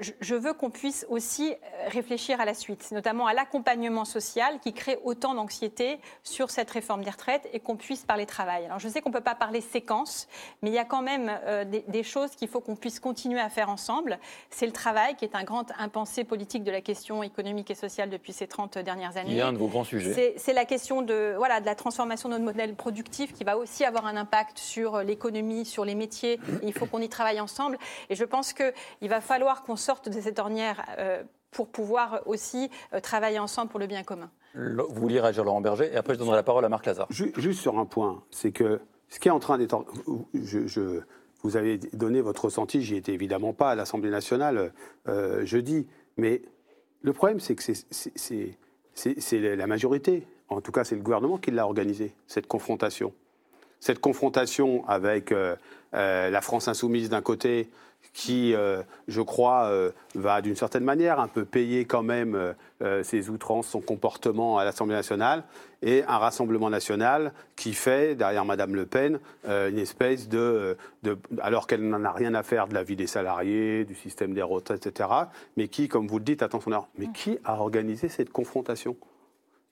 je, 0.00 0.12
je 0.20 0.34
veux 0.34 0.52
qu'on 0.54 0.70
puisse 0.70 1.04
aussi 1.10 1.52
euh, 1.52 1.88
réfléchir 1.88 2.40
à 2.40 2.44
la 2.44 2.54
suite, 2.54 2.90
notamment 2.92 3.26
à 3.26 3.34
l'accompagnement 3.34 4.04
social 4.04 4.58
qui 4.60 4.72
crée 4.72 4.98
autant 5.04 5.34
d'anxiété 5.34 5.98
sur 6.22 6.50
cette 6.50 6.70
réforme 6.70 7.02
des 7.04 7.10
retraites 7.10 7.48
et 7.52 7.60
qu'on 7.60 7.76
puisse 7.76 8.04
parler 8.04 8.26
travail. 8.26 8.64
Alors 8.66 8.78
je 8.78 8.88
sais 8.88 9.00
qu'on 9.02 9.10
ne 9.10 9.14
peut 9.14 9.20
pas 9.20 9.34
parler 9.34 9.60
séquence, 9.60 10.28
mais 10.62 10.70
il 10.70 10.74
y 10.74 10.78
a 10.78 10.84
quand 10.84 11.02
même 11.02 11.30
euh, 11.46 11.64
des, 11.64 11.84
des 11.88 12.02
choses 12.02 12.30
qu'il 12.36 12.48
faut 12.48 12.60
qu'on 12.60 12.76
puisse 12.76 13.00
continuer 13.00 13.40
à 13.40 13.48
faire 13.48 13.68
ensemble. 13.68 14.18
C'est 14.50 14.66
le 14.66 14.72
travail 14.72 15.14
qui 15.16 15.24
est 15.24 15.34
un 15.34 15.44
grand 15.44 15.66
impensé 15.78 16.24
politique 16.24 16.64
de 16.64 16.70
la 16.70 16.80
question 16.80 17.22
économique 17.22 17.70
et 17.70 17.74
sociale 17.74 18.08
depuis 18.10 18.32
ces 18.32 18.46
30 18.46 18.78
dernières 18.78 19.16
années. 19.16 19.32
Il 19.32 19.38
est 19.38 19.42
un 19.42 19.52
de 19.52 19.58
vos 19.58 19.68
grands 19.68 19.84
sujets. 19.84 20.12
C'est- 20.14 20.34
c'est 20.36 20.52
la 20.52 20.64
question 20.64 21.02
de, 21.02 21.34
voilà, 21.36 21.60
de 21.60 21.66
la 21.66 21.74
transformation 21.74 22.28
de 22.28 22.34
notre 22.34 22.44
modèle 22.44 22.74
productif 22.74 23.32
qui 23.32 23.44
va 23.44 23.56
aussi 23.58 23.84
avoir 23.84 24.06
un 24.06 24.16
impact 24.16 24.58
sur 24.58 24.98
l'économie, 25.02 25.55
sur 25.64 25.84
les 25.84 25.94
métiers. 25.94 26.38
Il 26.62 26.72
faut 26.72 26.86
qu'on 26.86 27.00
y 27.00 27.08
travaille 27.08 27.40
ensemble. 27.40 27.78
Et 28.10 28.14
je 28.14 28.24
pense 28.24 28.52
qu'il 28.52 29.08
va 29.08 29.20
falloir 29.20 29.62
qu'on 29.62 29.76
sorte 29.76 30.08
de 30.08 30.20
cette 30.20 30.38
ornière 30.38 30.84
euh, 30.98 31.22
pour 31.50 31.68
pouvoir 31.68 32.20
aussi 32.26 32.70
euh, 32.92 33.00
travailler 33.00 33.38
ensemble 33.38 33.70
pour 33.70 33.80
le 33.80 33.86
bien 33.86 34.02
commun. 34.02 34.30
Vous 34.54 34.84
vouliez 35.00 35.20
réagir, 35.20 35.44
Laurent 35.44 35.60
Berger, 35.60 35.90
et 35.92 35.96
après 35.96 36.14
je 36.14 36.18
donnerai 36.18 36.36
la 36.36 36.42
parole 36.42 36.64
à 36.64 36.68
Marc 36.68 36.86
Lazare. 36.86 37.06
Ju- 37.10 37.32
Juste 37.36 37.60
sur 37.60 37.78
un 37.78 37.84
point, 37.86 38.22
c'est 38.30 38.52
que 38.52 38.80
ce 39.08 39.18
qui 39.20 39.28
est 39.28 39.30
en 39.30 39.38
train 39.38 39.58
d'être. 39.58 39.84
Je, 40.34 40.66
je- 40.66 41.00
vous 41.42 41.56
avez 41.56 41.78
donné 41.92 42.20
votre 42.22 42.46
ressenti, 42.46 42.82
j'y 42.82 42.96
étais 42.96 43.12
évidemment 43.12 43.52
pas 43.52 43.70
à 43.70 43.74
l'Assemblée 43.74 44.10
nationale 44.10 44.72
euh, 45.08 45.44
jeudi, 45.44 45.86
mais 46.16 46.42
le 47.02 47.12
problème, 47.12 47.38
c'est 47.38 47.54
que 47.54 47.62
c'est 47.62 49.38
la 49.56 49.66
majorité, 49.66 50.26
en 50.48 50.60
tout 50.60 50.72
cas 50.72 50.84
c'est 50.84 50.96
le 50.96 51.02
gouvernement 51.02 51.36
qui 51.38 51.50
l'a 51.50 51.64
organisé, 51.66 52.14
cette 52.26 52.46
confrontation. 52.46 53.12
Cette 53.80 54.00
confrontation 54.00 54.86
avec 54.88 55.32
euh, 55.32 55.56
euh, 55.94 56.30
la 56.30 56.40
France 56.40 56.68
insoumise 56.68 57.08
d'un 57.08 57.22
côté, 57.22 57.68
qui, 58.12 58.54
euh, 58.54 58.82
je 59.08 59.20
crois, 59.20 59.66
euh, 59.66 59.90
va 60.14 60.40
d'une 60.40 60.56
certaine 60.56 60.84
manière 60.84 61.20
un 61.20 61.28
peu 61.28 61.44
payer 61.44 61.84
quand 61.84 62.02
même 62.02 62.54
euh, 62.82 63.02
ses 63.02 63.28
outrances, 63.28 63.66
son 63.68 63.82
comportement 63.82 64.56
à 64.56 64.64
l'Assemblée 64.64 64.94
nationale, 64.94 65.44
et 65.82 66.02
un 66.08 66.16
Rassemblement 66.16 66.70
national 66.70 67.32
qui 67.56 67.74
fait, 67.74 68.14
derrière 68.14 68.46
Madame 68.46 68.74
Le 68.74 68.86
Pen, 68.86 69.18
une 69.46 69.78
espèce 69.78 70.28
de, 70.30 70.78
de- 71.02 71.18
alors 71.42 71.66
qu'elle 71.66 71.86
n'en 71.86 72.04
a 72.04 72.10
rien 72.12 72.32
à 72.34 72.42
faire 72.42 72.68
de 72.68 72.74
la 72.74 72.82
vie 72.82 72.96
des 72.96 73.06
salariés, 73.06 73.84
du 73.84 73.94
système 73.94 74.32
des 74.32 74.42
retraites, 74.42 74.86
etc., 74.86 75.10
mais 75.58 75.68
qui, 75.68 75.86
comme 75.88 76.06
vous 76.06 76.18
le 76.18 76.24
dites, 76.24 76.42
attention, 76.42 76.86
mais 76.96 77.08
qui 77.12 77.38
a 77.44 77.60
organisé 77.60 78.08
cette 78.08 78.30
confrontation? 78.32 78.96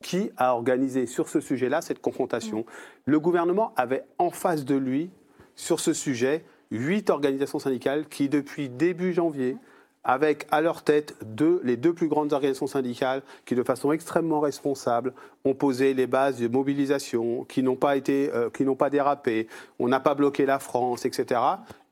Qui 0.05 0.30
a 0.36 0.52
organisé 0.52 1.07
sur 1.07 1.30
ce 1.30 1.40
sujet-là 1.40 1.80
cette 1.80 2.02
confrontation. 2.02 2.66
Le 3.07 3.18
gouvernement 3.18 3.72
avait 3.74 4.05
en 4.18 4.30
face 4.30 4.66
de 4.66 4.74
lui, 4.74 5.11
sur 5.57 5.80
ce 5.80 5.94
sujet, 5.94 6.44
huit 6.70 7.09
organisations 7.09 7.59
syndicales 7.59 8.07
qui, 8.07 8.28
depuis 8.28 8.68
début 8.68 9.14
janvier, 9.14 9.57
avec 10.05 10.46
à 10.50 10.61
leur 10.61 10.82
tête 10.82 11.16
deux, 11.24 11.59
les 11.64 11.78
deux 11.78 11.94
plus 11.94 12.09
grandes 12.09 12.34
organisations 12.34 12.66
syndicales 12.66 13.22
qui, 13.46 13.55
de 13.55 13.62
façon 13.62 13.92
extrêmement 13.92 14.40
responsable, 14.40 15.14
ont 15.46 15.55
posé 15.55 15.94
les 15.94 16.07
bases 16.07 16.38
de 16.38 16.48
mobilisation, 16.48 17.44
qui 17.44 17.62
n'ont 17.62 17.76
pas 17.76 17.96
été, 17.96 18.30
euh, 18.34 18.50
qui 18.50 18.64
n'ont 18.64 18.76
pas 18.76 18.90
dérapé, 18.90 19.48
on 19.78 19.88
n'a 19.88 20.00
pas 20.00 20.14
bloqué 20.14 20.44
la 20.44 20.59
France, 20.59 21.07
etc., 21.07 21.40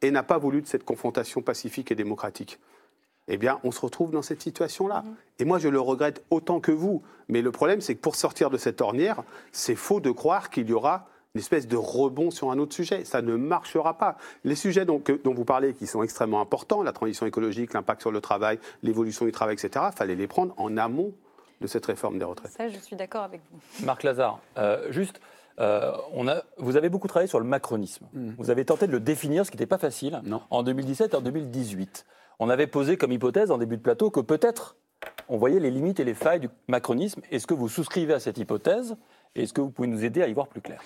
et 0.02 0.10
n'a 0.10 0.22
pas 0.22 0.36
voulu 0.36 0.60
de 0.60 0.66
cette 0.66 0.84
confrontation 0.84 1.40
pacifique 1.40 1.90
et 1.90 1.94
démocratique 1.94 2.58
eh 3.28 3.36
bien, 3.38 3.60
on 3.64 3.70
se 3.70 3.80
retrouve 3.80 4.10
dans 4.10 4.22
cette 4.22 4.42
situation-là. 4.42 5.04
Et 5.38 5.44
moi, 5.44 5.58
je 5.58 5.68
le 5.68 5.80
regrette 5.80 6.24
autant 6.30 6.60
que 6.60 6.72
vous. 6.72 7.02
Mais 7.28 7.40
le 7.42 7.52
problème, 7.52 7.80
c'est 7.80 7.94
que 7.94 8.00
pour 8.00 8.16
sortir 8.16 8.50
de 8.50 8.56
cette 8.56 8.80
ornière, 8.80 9.22
c'est 9.52 9.76
faux 9.76 10.00
de 10.00 10.10
croire 10.10 10.50
qu'il 10.50 10.68
y 10.68 10.72
aura 10.72 11.06
une 11.34 11.40
espèce 11.40 11.66
de 11.66 11.76
rebond 11.76 12.30
sur 12.30 12.50
un 12.50 12.58
autre 12.58 12.74
sujet. 12.74 13.04
Ça 13.04 13.22
ne 13.22 13.36
marchera 13.36 13.96
pas. 13.96 14.16
Les 14.44 14.54
sujets 14.54 14.84
dont, 14.84 14.98
que- 14.98 15.18
dont 15.22 15.32
vous 15.32 15.44
parlez, 15.46 15.72
qui 15.72 15.86
sont 15.86 16.02
extrêmement 16.02 16.40
importants, 16.42 16.82
la 16.82 16.92
transition 16.92 17.24
écologique, 17.24 17.72
l'impact 17.72 18.02
sur 18.02 18.10
le 18.10 18.20
travail, 18.20 18.58
l'évolution 18.82 19.24
du 19.24 19.32
travail, 19.32 19.54
etc., 19.54 19.86
il 19.92 19.96
fallait 19.96 20.14
les 20.16 20.26
prendre 20.26 20.52
en 20.58 20.76
amont 20.76 21.12
de 21.62 21.66
cette 21.68 21.86
réforme 21.86 22.18
des 22.18 22.24
retraites. 22.24 22.50
Ça, 22.52 22.68
je 22.68 22.78
suis 22.78 22.96
d'accord 22.96 23.22
avec 23.22 23.40
vous. 23.50 23.60
Marc 23.86 24.02
Lazare, 24.02 24.40
euh, 24.58 24.90
juste, 24.92 25.20
euh, 25.60 25.92
on 26.12 26.28
a, 26.28 26.42
vous 26.58 26.76
avez 26.76 26.88
beaucoup 26.90 27.08
travaillé 27.08 27.28
sur 27.28 27.38
le 27.40 27.46
macronisme. 27.46 28.04
Vous 28.36 28.50
avez 28.50 28.64
tenté 28.64 28.86
de 28.86 28.92
le 28.92 29.00
définir, 29.00 29.46
ce 29.46 29.50
qui 29.50 29.56
n'était 29.56 29.66
pas 29.66 29.78
facile, 29.78 30.20
en 30.50 30.62
2017 30.62 31.14
et 31.14 31.16
en 31.16 31.20
2018. 31.22 32.04
On 32.44 32.48
avait 32.48 32.66
posé 32.66 32.96
comme 32.96 33.12
hypothèse 33.12 33.52
en 33.52 33.58
début 33.58 33.76
de 33.76 33.82
plateau 33.82 34.10
que 34.10 34.18
peut-être 34.18 34.74
on 35.28 35.36
voyait 35.36 35.60
les 35.60 35.70
limites 35.70 36.00
et 36.00 36.04
les 36.04 36.12
failles 36.12 36.40
du 36.40 36.48
macronisme. 36.66 37.22
Est-ce 37.30 37.46
que 37.46 37.54
vous 37.54 37.68
souscrivez 37.68 38.14
à 38.14 38.18
cette 38.18 38.36
hypothèse? 38.36 38.96
Et 39.36 39.44
est-ce 39.44 39.52
que 39.52 39.60
vous 39.60 39.70
pouvez 39.70 39.86
nous 39.86 40.04
aider 40.04 40.22
à 40.22 40.26
y 40.26 40.32
voir 40.32 40.48
plus 40.48 40.60
clair? 40.60 40.82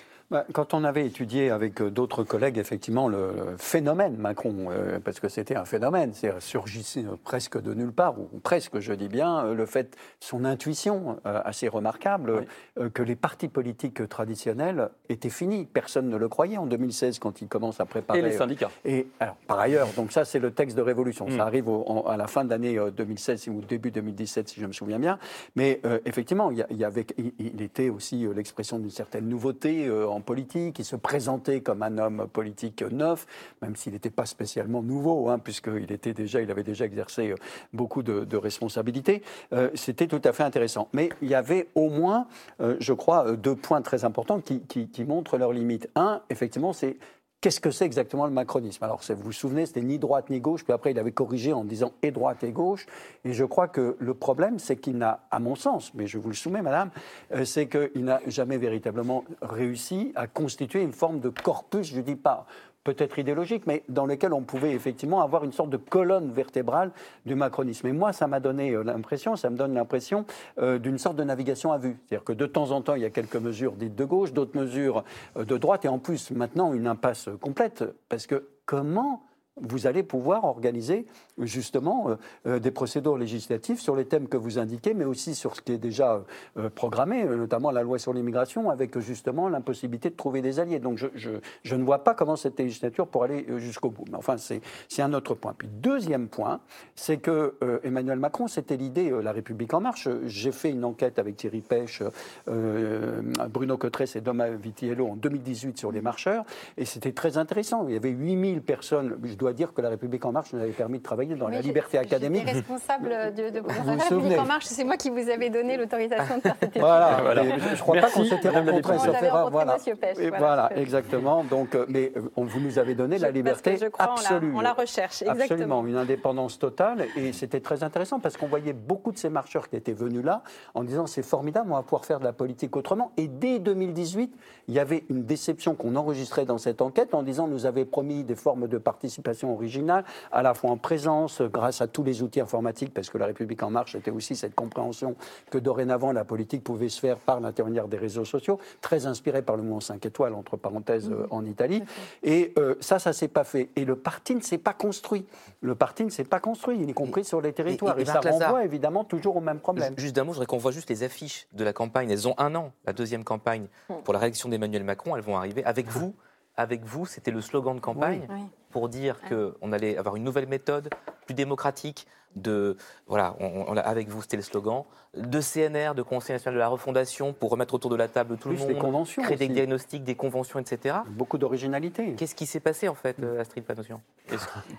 Quand 0.51 0.73
on 0.73 0.83
avait 0.83 1.05
étudié 1.05 1.49
avec 1.51 1.81
euh, 1.81 1.89
d'autres 1.89 2.23
collègues, 2.23 2.57
effectivement, 2.57 3.07
le, 3.07 3.55
phénomène 3.57 4.17
Macron, 4.17 4.67
euh, 4.71 4.99
parce 5.03 5.19
que 5.21 5.29
c'était 5.29 5.55
un 5.55 5.63
phénomène, 5.63 6.11
c'est 6.13 6.37
surgissait 6.41 7.05
euh, 7.05 7.15
presque 7.23 7.61
de 7.61 7.73
nulle 7.73 7.93
part, 7.93 8.19
ou 8.19 8.39
presque, 8.43 8.79
je 8.79 8.91
dis 8.93 9.07
bien, 9.07 9.53
le 9.53 9.65
fait, 9.65 9.95
son 10.19 10.43
intuition 10.43 11.17
assez 11.23 11.67
remarquable, 11.67 12.45
que 12.93 13.03
les 13.03 13.15
partis 13.15 13.47
politiques 13.47 14.07
traditionnels 14.09 14.89
étaient 15.09 15.29
finis. 15.29 15.65
Personne 15.65 16.09
ne 16.09 16.17
le 16.17 16.27
croyait 16.27 16.57
en 16.57 16.65
2016 16.65 17.19
quand 17.19 17.41
il 17.41 17.47
commence 17.47 17.79
à 17.79 17.85
préparer. 17.85 18.19
Et 18.19 18.21
les 18.21 18.31
syndicats. 18.33 18.69
Et 18.85 19.07
alors, 19.19 19.35
par 19.47 19.59
ailleurs, 19.59 19.87
donc 19.95 20.11
ça, 20.11 20.25
c'est 20.25 20.39
le 20.39 20.51
texte 20.51 20.75
de 20.75 20.81
révolution. 20.81 21.27
Mm. 21.27 21.37
Ça 21.37 21.43
arrive 21.43 21.69
au- 21.69 21.83
en- 21.87 22.05
à 22.07 22.17
la 22.17 22.27
fin 22.27 22.43
de 22.43 22.49
l'année 22.49 22.77
euh, 22.77 22.91
2016 22.91 23.47
ou 23.47 23.61
début 23.61 23.91
2017, 23.91 24.49
si 24.49 24.59
je 24.61 24.65
me 24.65 24.73
souviens 24.73 24.99
bien. 24.99 25.19
Mais 25.55 25.79
euh, 25.85 25.99
effectivement, 26.05 26.51
il, 26.51 26.57
y 26.57 26.61
a- 26.61 26.67
il 26.69 26.77
y 26.77 26.85
avait, 26.85 27.05
il, 27.17 27.31
il 27.39 27.61
était 27.61 27.89
aussi 27.89 28.27
l'expression 28.35 28.79
d'une 28.79 28.89
certaine 28.89 29.27
nouveauté 29.27 29.87
euh, 29.87 30.07
en 30.07 30.16
politique. 30.21 30.79
Il 30.79 30.85
se 30.85 30.95
présentait 30.95 31.61
comme 31.61 31.83
un 31.83 31.97
homme 31.97 32.27
politique 32.31 32.81
neuf, 32.83 33.25
même 33.61 33.75
s'il 33.75 33.93
n'était 33.93 34.09
pas 34.09 34.25
spécialement 34.25 34.81
nouveau, 34.81 35.29
hein, 35.29 35.39
puisqu'il 35.39 35.91
était 35.91 36.13
déjà, 36.13 36.41
il 36.41 36.51
avait 36.51 36.63
déjà 36.63 36.85
exercé 36.85 37.31
euh, 37.31 37.35
beaucoup 37.73 38.03
de, 38.03 38.37
responsabilités. 38.37 39.23
Euh, 39.53 39.69
C'était 39.73 40.07
tout 40.07 40.21
à 40.23 40.31
fait 40.33 40.43
intéressant. 40.43 40.89
Mais 40.93 41.09
il 41.21 41.27
y 41.29 41.35
avait 41.35 41.69
au 41.75 41.89
moins, 41.89 42.27
euh, 42.61 42.75
je 42.79 42.93
crois, 42.93 43.35
deux 43.35 43.55
points 43.55 43.81
très 43.81 44.05
importants 44.05 44.41
qui- 44.41 44.61
qui 44.89 45.03
montrent 45.03 45.37
leurs 45.37 45.53
limites. 45.53 45.89
Un, 45.95 46.21
effectivement, 46.29 46.73
c'est 46.73 46.97
Qu'est-ce 47.39 47.59
que 47.59 47.69
c'est 47.69 47.85
exactement 47.85 48.25
le 48.25 48.31
macronisme? 48.31 48.83
Alors, 48.83 48.99
vous 49.07 49.15
vous 49.15 49.31
souvenez, 49.31 49.67
c'était 49.67 49.83
ni 49.83 49.99
droite 49.99 50.31
ni 50.31 50.39
gauche, 50.39 50.63
puis 50.63 50.73
après, 50.73 50.89
il 50.89 50.97
avait 50.97 51.11
corrigé 51.11 51.53
en 51.53 51.63
disant 51.63 51.91
et 52.01 52.09
droite 52.09 52.43
et 52.43 52.51
gauche. 52.51 52.87
Et 53.25 53.33
je 53.33 53.45
crois 53.45 53.67
que 53.67 53.95
le 53.99 54.13
problème, 54.15 54.57
c'est 54.57 54.75
qu'il 54.75 54.97
n'a, 54.97 55.19
à 55.29 55.37
mon 55.37 55.53
sens, 55.53 55.93
mais 55.93 56.07
je 56.07 56.17
vous 56.17 56.29
le 56.29 56.35
soumets, 56.35 56.63
madame, 56.63 56.89
euh, 57.33 57.45
c'est 57.45 57.67
qu'il 57.67 58.03
n'a 58.03 58.21
jamais 58.25 58.57
véritablement 58.57 59.23
réussi 59.43 60.13
à 60.15 60.25
constituer 60.25 60.81
une 60.81 60.93
forme 60.93 61.19
de 61.19 61.29
corpus, 61.29 61.87
je 61.91 61.97
ne 61.97 62.01
dis 62.01 62.15
pas 62.15 62.47
peut-être 62.87 63.19
idéologique, 63.19 63.67
mais 63.67 63.83
dans 63.89 64.05
lequel 64.05 64.31
on 64.31 64.43
pouvait 64.43 64.71
effectivement 64.71 65.19
avoir 65.19 65.43
une 65.43 65.51
sorte 65.51 65.69
de 65.69 65.75
colonne 65.75 66.31
vertébrale 66.31 66.91
du 67.25 67.35
macronisme. 67.35 67.85
Et 67.87 67.91
moi, 67.91 68.13
ça 68.13 68.27
m'a 68.27 68.39
donné 68.39 68.71
euh, 68.71 68.81
l'impression, 68.81 69.35
ça 69.35 69.49
me 69.49 69.57
donne 69.57 69.73
l'impression 69.73 70.25
euh, 70.57 70.79
d'une 70.79 70.97
sorte 70.97 71.17
de 71.17 71.25
navigation 71.25 71.73
à 71.73 71.77
vue. 71.77 71.97
C'est-à-dire 72.05 72.23
que 72.23 72.31
de 72.31 72.45
temps 72.45 72.71
en 72.71 72.81
temps, 72.81 72.95
il 72.95 73.01
y 73.01 73.05
a 73.05 73.09
quelques 73.09 73.35
mesures 73.35 73.73
dites 73.73 73.95
de 73.95 74.05
gauche, 74.05 74.31
d'autres 74.31 74.57
mesures 74.57 75.03
euh, 75.35 75.43
de 75.43 75.57
droite, 75.57 75.83
et 75.83 75.89
en 75.89 75.99
plus, 75.99 76.31
maintenant, 76.31 76.73
une 76.73 76.87
impasse 76.87 77.27
complète. 77.41 77.83
Parce 78.07 78.25
que 78.25 78.47
comment 78.65 79.21
vous 79.61 79.87
allez 79.87 80.03
pouvoir 80.03 80.43
organiser 80.43 81.05
justement 81.37 82.09
euh, 82.09 82.15
euh, 82.47 82.59
des 82.59 82.71
procédures 82.71 83.17
législatives 83.17 83.79
sur 83.79 83.95
les 83.95 84.05
thèmes 84.05 84.27
que 84.27 84.37
vous 84.37 84.59
indiquez, 84.59 84.93
mais 84.93 85.05
aussi 85.05 85.35
sur 85.35 85.55
ce 85.55 85.61
qui 85.61 85.73
est 85.73 85.77
déjà 85.77 86.23
euh, 86.57 86.69
programmé, 86.69 87.23
notamment 87.23 87.71
la 87.71 87.83
loi 87.83 87.99
sur 87.99 88.13
l'immigration, 88.13 88.69
avec 88.69 88.97
justement 88.99 89.49
l'impossibilité 89.49 90.09
de 90.09 90.15
trouver 90.15 90.41
des 90.41 90.59
alliés. 90.59 90.79
Donc 90.79 90.97
je, 90.97 91.75
ne 91.75 91.83
vois 91.83 92.03
pas 92.03 92.13
comment 92.13 92.35
cette 92.35 92.59
législature 92.59 93.07
pourrait 93.07 93.29
aller 93.29 93.59
jusqu'au 93.59 93.89
bout. 93.89 94.05
Mais 94.09 94.17
enfin, 94.17 94.35
c'est 94.37 95.01
un 95.01 95.13
autre 95.13 95.35
point. 95.35 95.53
Puis 95.57 95.67
deuxième 95.67 96.27
point, 96.27 96.59
c'est 96.95 97.17
que 97.17 97.55
Emmanuel 97.83 98.19
Macron, 98.19 98.47
c'était 98.47 98.77
l'idée 98.77 99.13
La 99.21 99.31
République 99.31 99.73
en 99.73 99.81
marche. 99.81 100.07
J'ai 100.25 100.51
fait 100.51 100.71
une 100.71 100.83
enquête 100.85 101.19
avec 101.19 101.37
Thierry 101.37 101.61
Pêche, 101.61 102.03
Bruno 102.47 103.77
Cotresse 103.77 104.15
et 104.15 104.21
Thomas 104.21 104.49
Vitiello 104.49 105.07
en 105.07 105.15
2018 105.15 105.77
sur 105.77 105.91
les 105.91 106.01
marcheurs, 106.01 106.45
et 106.77 106.85
c'était 106.85 107.11
très 107.11 107.37
intéressant. 107.37 107.85
Il 107.87 107.93
y 107.93 107.97
avait 107.97 108.09
8000 108.09 108.61
personnes. 108.61 109.17
Je 109.23 109.35
dois 109.35 109.46
dire 109.53 109.73
que 109.73 109.81
La 109.81 109.89
République 109.89 110.23
en 110.25 110.31
marche 110.31 110.53
nous 110.53 110.59
avait 110.61 110.71
permis 110.71 110.99
de 110.99 111.03
travailler 111.03 111.35
dans 111.35 111.47
la 111.47 111.61
liberté 111.61 111.97
académique. 111.97 112.45
Responsable 112.49 113.09
de, 113.35 113.49
de, 113.49 113.59
Vous 113.59 113.67
la 113.67 113.73
vous 113.95 113.99
République 113.99 114.39
en 114.39 114.45
marche. 114.45 114.65
C'est 114.65 114.83
moi 114.83 114.97
qui 114.97 115.09
vous 115.09 115.29
avais 115.29 115.49
donné 115.49 115.77
l'autorisation 115.77 116.37
de 116.37 116.41
faire 116.41 116.55
cette 116.59 116.69
étude. 116.71 116.81
Voilà, 116.81 117.19
Voilà. 117.21 117.43
Et 117.43 117.59
je 117.59 117.69
ne 117.71 117.75
crois 117.77 117.95
Merci, 117.95 118.13
pas 118.13 118.19
qu'on 118.19 118.25
s'était 118.29 118.49
rencontrés, 118.49 118.95
On 118.95 118.99
sauf 118.99 119.21
erreur, 119.23 119.49
voilà. 119.51 119.77
Pêche, 119.77 120.17
voilà, 120.17 120.37
voilà, 120.37 120.77
exactement. 120.77 121.43
Donc, 121.43 121.75
euh, 121.75 121.85
mais 121.87 122.11
euh, 122.17 122.21
on 122.35 122.43
vous 122.43 122.59
nous 122.59 122.77
avez 122.79 122.95
donné 122.95 123.17
la 123.17 123.31
liberté 123.31 123.71
parce 123.71 123.79
que 123.81 123.85
je 123.85 123.91
crois 123.91 124.05
la- 124.05 124.11
absolue. 124.13 124.55
en 124.55 124.61
la 124.61 124.73
recherche, 124.73 125.21
exactement. 125.21 125.43
Absolument, 125.43 125.85
une 125.87 125.95
indépendance 125.95 126.59
totale. 126.59 127.05
Et 127.15 127.33
c'était 127.33 127.59
très 127.59 127.83
intéressant 127.83 128.19
parce 128.19 128.37
qu'on 128.37 128.47
voyait 128.47 128.73
beaucoup 128.73 129.11
de 129.11 129.17
ces 129.17 129.29
marcheurs 129.29 129.69
qui 129.69 129.75
étaient 129.75 129.93
venus 129.93 130.23
là 130.23 130.43
en 130.73 130.83
disant 130.83 131.07
c'est 131.07 131.23
formidable, 131.23 131.71
on 131.71 131.75
va 131.75 131.83
pouvoir 131.83 132.05
faire 132.05 132.19
de 132.19 132.25
la 132.25 132.33
politique 132.33 132.75
autrement. 132.75 133.11
Et 133.17 133.27
dès 133.27 133.59
2018, 133.59 134.33
il 134.67 134.73
y 134.73 134.79
avait 134.79 135.03
une 135.09 135.23
déception 135.23 135.75
qu'on 135.75 135.95
enregistrait 135.95 136.45
dans 136.45 136.57
cette 136.57 136.81
enquête 136.81 137.13
en 137.13 137.23
disant 137.23 137.47
nous 137.47 137.65
avait 137.65 137.85
promis 137.85 138.23
des 138.23 138.35
formes 138.35 138.67
de 138.67 138.77
participation 138.77 139.36
originale, 139.45 140.03
à 140.31 140.41
la 140.41 140.53
fois 140.53 140.71
en 140.71 140.77
présence, 140.77 141.41
grâce 141.41 141.81
à 141.81 141.87
tous 141.87 142.03
les 142.03 142.21
outils 142.23 142.41
informatiques, 142.41 142.93
parce 142.93 143.09
que 143.09 143.17
la 143.17 143.25
République 143.25 143.63
en 143.63 143.69
marche 143.69 143.95
était 143.95 144.11
aussi 144.11 144.35
cette 144.35 144.55
compréhension 144.55 145.15
que 145.51 145.57
dorénavant 145.57 146.11
la 146.11 146.25
politique 146.25 146.63
pouvait 146.63 146.89
se 146.89 146.99
faire 146.99 147.17
par 147.17 147.39
l'intermédiaire 147.39 147.87
des 147.87 147.97
réseaux 147.97 148.25
sociaux, 148.25 148.59
très 148.81 149.05
inspiré 149.05 149.41
par 149.41 149.55
le 149.55 149.63
mouvement 149.63 149.79
5 149.79 150.05
étoiles, 150.05 150.33
entre 150.33 150.57
parenthèses, 150.57 151.09
euh, 151.09 151.27
en 151.31 151.45
Italie. 151.45 151.83
Et 152.23 152.53
euh, 152.57 152.75
ça, 152.79 152.99
ça 152.99 153.13
s'est 153.13 153.27
pas 153.27 153.43
fait. 153.43 153.69
Et 153.75 153.85
le 153.85 153.95
parti 153.95 154.35
ne 154.35 154.41
s'est 154.41 154.57
pas 154.57 154.73
construit. 154.73 155.25
Le 155.61 155.75
parti 155.75 156.03
ne 156.05 156.09
s'est 156.09 156.23
pas 156.23 156.39
construit, 156.39 156.77
y 156.81 156.93
compris 156.93 157.23
sur 157.23 157.41
les 157.41 157.53
territoires. 157.53 157.97
et 157.97 158.03
Et, 158.03 158.05
ça 158.05 158.21
Lazare. 158.21 158.49
renvoie 158.49 158.65
évidemment 158.65 159.03
toujours 159.03 159.37
au 159.37 159.41
même 159.41 159.59
problème. 159.59 159.93
Juste 159.97 160.15
d'un 160.15 160.23
mot, 160.23 160.31
je 160.31 160.35
voudrais 160.37 160.45
qu'on 160.47 160.57
voit 160.57 160.71
juste 160.71 160.89
les 160.89 161.03
affiches 161.03 161.47
de 161.53 161.63
la 161.63 161.73
campagne. 161.73 162.09
Elles 162.09 162.27
ont 162.27 162.35
un 162.37 162.55
an, 162.55 162.71
la 162.85 162.93
deuxième 162.93 163.23
campagne 163.23 163.67
pour 164.03 164.13
la 164.13 164.19
réélection 164.19 164.49
d'Emmanuel 164.49 164.83
Macron. 164.83 165.15
Elles 165.15 165.23
vont 165.23 165.37
arriver 165.37 165.63
avec 165.65 165.87
vous. 165.87 166.13
Avec 166.57 166.83
vous, 166.83 167.05
c'était 167.05 167.31
le 167.31 167.41
slogan 167.41 167.75
de 167.75 167.79
campagne 167.81 168.27
Oui. 168.29 168.41
Pour 168.71 168.89
dire 168.89 169.17
qu'on 169.29 169.71
allait 169.71 169.97
avoir 169.97 170.15
une 170.15 170.23
nouvelle 170.23 170.47
méthode, 170.47 170.89
plus 171.25 171.33
démocratique. 171.35 172.07
De, 172.35 172.77
voilà, 173.07 173.35
on- 173.39 173.65
on- 173.69 173.77
avec 173.77 174.09
vous, 174.09 174.21
c'était 174.21 174.35
le 174.37 174.43
slogan. 174.43 174.83
De 175.15 175.39
CNR, 175.41 175.95
de 175.95 176.03
Conseil 176.03 176.35
national 176.35 176.53
de 176.55 176.59
la 176.59 176.67
refondation, 176.67 177.33
pour 177.33 177.49
remettre 177.49 177.73
autour 177.73 177.89
de 177.89 177.95
la 177.95 178.07
table 178.07 178.37
tout 178.37 178.49
Plus 178.49 178.59
le 178.59 178.65
des 178.67 178.73
monde, 178.73 178.81
conventions 178.83 179.23
créer 179.23 179.37
des 179.37 179.47
diagnostics, 179.47 180.03
des 180.03 180.13
conventions, 180.13 180.59
etc. 180.59 180.97
Beaucoup 181.07 181.39
d'originalité. 181.39 182.13
Qu'est-ce 182.13 182.35
qui 182.35 182.45
s'est 182.45 182.59
passé 182.59 182.89
en 182.89 182.93
fait, 182.93 183.15
euh, 183.23 183.39
Astrid 183.41 183.63
Panosyan 183.63 184.01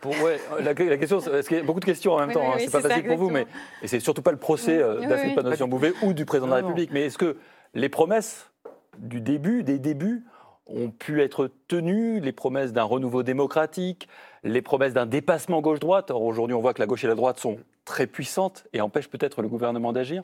Pour, 0.00 0.12
ouais, 0.22 0.38
la, 0.60 0.72
la 0.74 0.96
question, 0.98 1.20
parce 1.20 1.48
qu'il 1.48 1.56
y 1.56 1.60
a 1.60 1.64
beaucoup 1.64 1.80
de 1.80 1.84
questions 1.86 2.12
en 2.12 2.18
même 2.18 2.28
Oui, 2.28 2.34
temps, 2.34 2.40
oui, 2.42 2.46
hein, 2.46 2.52
oui, 2.58 2.64
c'est 2.66 2.70
pas 2.70 2.82
ça, 2.82 2.88
facile 2.90 3.06
pour 3.06 3.16
vous, 3.16 3.30
mais 3.30 3.46
et 3.82 3.88
c'est 3.88 3.98
surtout 3.98 4.22
pas 4.22 4.30
le 4.30 4.36
procès 4.38 4.78
euh, 4.80 5.00
d'Astrid 5.08 5.30
oui. 5.30 5.34
Panosyan-Bouvet 5.34 5.94
ou 6.02 6.12
du 6.12 6.26
président 6.26 6.46
de 6.46 6.52
la 6.52 6.60
non. 6.60 6.68
République. 6.68 6.92
Mais 6.92 7.06
est-ce 7.06 7.18
que 7.18 7.36
les 7.74 7.88
promesses 7.88 8.52
du 8.98 9.20
début, 9.20 9.64
des 9.64 9.80
débuts, 9.80 10.24
ont 10.68 10.90
pu 10.90 11.22
être 11.22 11.50
tenues, 11.66 12.20
les 12.20 12.32
promesses 12.32 12.72
d'un 12.72 12.84
renouveau 12.84 13.22
démocratique, 13.22 14.08
les 14.44 14.62
promesses 14.62 14.92
d'un 14.92 15.06
dépassement 15.06 15.60
gauche-droite 15.60 16.10
Or 16.10 16.22
aujourd'hui, 16.22 16.54
on 16.54 16.60
voit 16.60 16.74
que 16.74 16.80
la 16.80 16.86
gauche 16.86 17.04
et 17.04 17.08
la 17.08 17.14
droite 17.14 17.38
sont 17.38 17.58
très 17.84 18.06
puissantes 18.06 18.66
et 18.72 18.80
empêchent 18.80 19.08
peut-être 19.08 19.42
le 19.42 19.48
gouvernement 19.48 19.92
d'agir. 19.92 20.22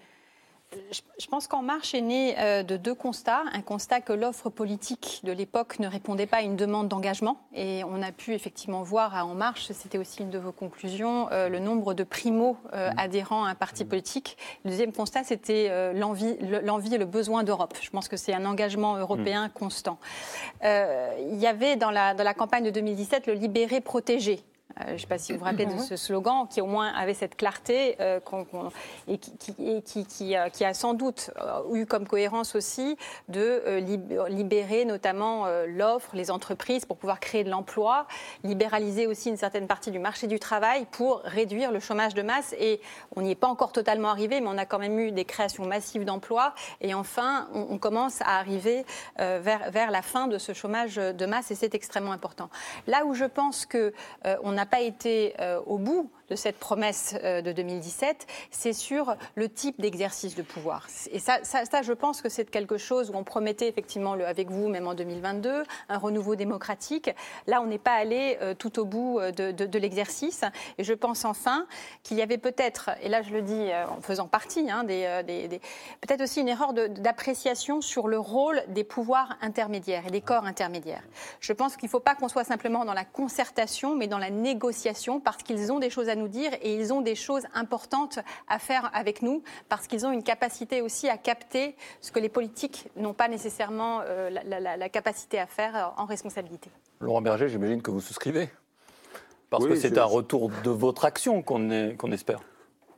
Je, 1.18 1.26
pense 1.26 1.46
qu'En 1.46 1.62
Marche 1.62 1.94
est 1.94 2.00
né 2.00 2.34
euh, 2.38 2.62
de 2.62 2.76
deux 2.76 2.94
constats. 2.94 3.42
Un 3.52 3.62
constat 3.62 4.00
que 4.00 4.12
l'offre 4.12 4.50
politique 4.50 5.20
de 5.24 5.32
l'époque 5.32 5.78
ne 5.78 5.86
répondait 5.88 6.26
pas 6.26 6.38
à 6.38 6.42
une 6.42 6.56
demande 6.56 6.88
d'engagement. 6.88 7.38
Et 7.54 7.82
on 7.84 8.02
a 8.02 8.12
pu 8.12 8.34
effectivement 8.34 8.82
voir 8.82 9.14
à 9.16 9.24
En 9.24 9.34
Marche, 9.34 9.70
c'était 9.72 9.98
aussi 9.98 10.22
une 10.22 10.30
de 10.30 10.38
vos 10.38 10.52
conclusions, 10.52 11.28
euh, 11.32 11.48
le 11.48 11.58
nombre 11.58 11.94
de 11.94 12.04
primo-adhérents 12.04 13.44
à 13.44 13.50
un 13.50 13.54
parti 13.54 13.84
politique. 13.84 14.36
Le 14.64 14.70
deuxième 14.70 14.92
constat, 14.92 15.24
c'était 15.24 15.68
euh, 15.70 15.92
l'envie 15.92 16.36
le- 16.38 16.60
l'envie 16.60 16.94
et 16.94 16.98
le 16.98 17.04
besoin 17.06 17.42
d'Europe. 17.44 17.74
Je 17.80 17.90
pense 17.90 18.08
que 18.08 18.16
c'est 18.16 18.34
un 18.34 18.44
engagement 18.44 18.96
européen 18.96 19.48
constant. 19.48 19.98
Euh, 20.64 21.10
il 21.32 21.38
y 21.38 21.46
avait 21.46 21.76
dans 21.76 21.90
la, 21.90 22.14
dans 22.14 22.24
la 22.24 22.34
campagne 22.34 22.64
de 22.64 22.70
2017 22.70 23.26
le 23.26 23.34
libérer, 23.34 23.80
protéger. 23.80 24.40
Euh, 24.80 24.84
je 24.88 24.92
ne 24.94 24.98
sais 24.98 25.06
pas 25.06 25.18
si 25.18 25.32
vous 25.32 25.38
vous 25.38 25.44
rappelez 25.44 25.66
de 25.66 25.78
ce 25.78 25.94
slogan 25.94 26.48
qui 26.50 26.60
au 26.60 26.66
moins 26.66 26.88
avait 26.94 27.14
cette 27.14 27.36
clarté 27.36 27.96
euh, 28.00 28.18
et 29.06 29.18
qui, 29.18 29.36
qui- 29.36 29.54
et 29.58 29.82
qui- 29.82 30.04
qui, 30.06 30.36
euh, 30.36 30.48
qui 30.48 30.64
a 30.64 30.74
sans 30.74 30.94
doute 30.94 31.30
eu 31.72 31.86
comme 31.86 32.08
cohérence 32.08 32.56
aussi 32.56 32.96
de 33.28 33.78
lib- 33.80 34.26
libérer 34.28 34.84
notamment 34.84 35.46
l'offre, 35.68 36.16
les 36.16 36.30
entreprises 36.30 36.86
pour 36.86 36.96
pouvoir 36.96 37.20
créer 37.20 37.44
de 37.44 37.50
l'emploi, 37.50 38.06
libéraliser 38.42 39.06
aussi 39.06 39.28
une 39.28 39.36
certaine 39.36 39.66
partie 39.68 39.90
du 39.92 39.98
marché 40.00 40.26
du 40.26 40.40
travail 40.40 40.86
pour 40.90 41.20
réduire 41.20 41.70
le 41.70 41.78
chômage 41.78 42.14
de 42.14 42.22
masse. 42.22 42.54
Et 42.58 42.80
on 43.14 43.20
n'y 43.22 43.30
est 43.32 43.36
pas 43.36 43.48
encore 43.48 43.70
totalement 43.70 44.08
arrivé, 44.08 44.40
mais 44.40 44.48
on 44.48 44.58
a 44.58 44.66
quand 44.66 44.78
même 44.80 44.98
eu 44.98 45.12
des 45.12 45.24
créations 45.26 45.66
massives 45.66 46.04
d'emplois. 46.04 46.54
Et 46.80 46.94
enfin, 46.94 47.48
on, 47.54 47.66
on 47.70 47.78
commence 47.78 48.22
à 48.22 48.38
arriver 48.38 48.84
vers, 49.18 49.70
vers 49.70 49.90
la 49.90 50.02
fin 50.02 50.26
de 50.26 50.38
ce 50.38 50.52
chômage 50.52 50.96
de 50.96 51.26
masse 51.26 51.50
et 51.50 51.54
c'est 51.54 51.74
extrêmement 51.74 52.12
important. 52.12 52.48
Là 52.86 53.04
où 53.04 53.14
je 53.14 53.24
pense 53.26 53.66
que 53.66 53.92
on 54.42 54.53
n'a 54.54 54.66
pas 54.66 54.80
été 54.80 55.34
euh, 55.40 55.60
au 55.66 55.78
bout 55.78 56.10
de 56.30 56.36
cette 56.36 56.58
promesse 56.58 57.14
euh, 57.22 57.42
de 57.42 57.52
2017, 57.52 58.26
c'est 58.50 58.72
sur 58.72 59.14
le 59.34 59.48
type 59.48 59.78
d'exercice 59.80 60.34
de 60.34 60.42
pouvoir. 60.42 60.86
Et 61.12 61.18
ça, 61.18 61.40
je 61.42 61.92
pense 61.92 62.22
que 62.22 62.28
c'est 62.30 62.50
quelque 62.50 62.78
chose 62.78 63.10
où 63.10 63.14
on 63.14 63.24
promettait 63.24 63.68
effectivement, 63.68 64.12
avec 64.12 64.50
vous, 64.50 64.68
même 64.68 64.86
en 64.86 64.94
2022, 64.94 65.64
un 65.90 65.98
renouveau 65.98 66.34
démocratique. 66.34 67.10
Là, 67.46 67.60
on 67.60 67.66
n'est 67.66 67.78
pas 67.78 67.92
allé 67.92 68.38
euh, 68.40 68.54
tout 68.54 68.78
au 68.78 68.84
bout 68.86 69.20
de, 69.20 69.78
l'exercice. 69.78 70.44
Et 70.78 70.84
je 70.84 70.94
pense 70.94 71.24
enfin 71.24 71.66
qu'il 72.02 72.16
y 72.16 72.22
avait 72.22 72.38
peut-être, 72.38 72.90
et 73.02 73.08
là 73.08 73.22
je 73.22 73.30
le 73.30 73.42
dis 73.42 73.70
en 73.88 74.00
faisant 74.00 74.28
partie, 74.28 74.70
hein, 74.70 74.84
peut-être 74.86 76.22
aussi 76.22 76.40
une 76.40 76.48
erreur 76.48 76.72
d'appréciation 76.72 77.80
sur 77.80 78.08
le 78.08 78.18
rôle 78.18 78.62
des 78.68 78.84
pouvoirs 78.84 79.36
intermédiaires 79.42 80.06
et 80.06 80.10
des 80.10 80.20
corps 80.20 80.44
intermédiaires. 80.44 81.02
Je 81.40 81.52
pense 81.52 81.76
qu'il 81.76 81.88
ne 81.88 81.90
faut 81.90 82.00
pas 82.00 82.14
qu'on 82.14 82.28
soit 82.28 82.44
simplement 82.44 82.84
dans 82.84 82.94
la 82.94 83.04
concertation, 83.04 83.94
mais 83.96 84.06
dans 84.06 84.18
la 84.18 84.30
négociation 84.44 85.18
parce 85.18 85.42
qu'ils 85.42 85.72
ont 85.72 85.80
des 85.80 85.90
choses 85.90 86.08
à 86.08 86.14
nous 86.14 86.28
dire 86.28 86.52
et 86.62 86.76
ils 86.76 86.92
ont 86.92 87.00
des 87.00 87.16
choses 87.16 87.44
importantes 87.54 88.18
à 88.46 88.58
faire 88.58 88.90
avec 88.94 89.22
nous 89.22 89.42
parce 89.68 89.88
qu'ils 89.88 90.06
ont 90.06 90.12
une 90.12 90.22
capacité 90.22 90.82
aussi 90.82 91.08
à 91.08 91.16
capter 91.16 91.74
ce 92.00 92.12
que 92.12 92.20
les 92.20 92.28
politiques 92.28 92.88
n'ont 92.96 93.14
pas 93.14 93.26
nécessairement 93.28 94.02
euh, 94.04 94.30
la, 94.30 94.88
capacité 94.88 95.40
à 95.40 95.46
faire 95.46 95.74
euh, 95.74 96.02
en 96.02 96.04
responsabilité. 96.04 96.70
Laurent 97.00 97.22
Berger, 97.22 97.48
j'imagine 97.48 97.82
que 97.82 97.90
vous 97.90 98.00
souscrivez 98.00 98.48
parce 99.50 99.66
que 99.66 99.74
c'est 99.74 99.98
un 99.98 100.04
retour 100.04 100.50
de 100.62 100.70
votre 100.70 101.04
action 101.04 101.42
qu'on 101.42 102.12
espère. 102.12 102.40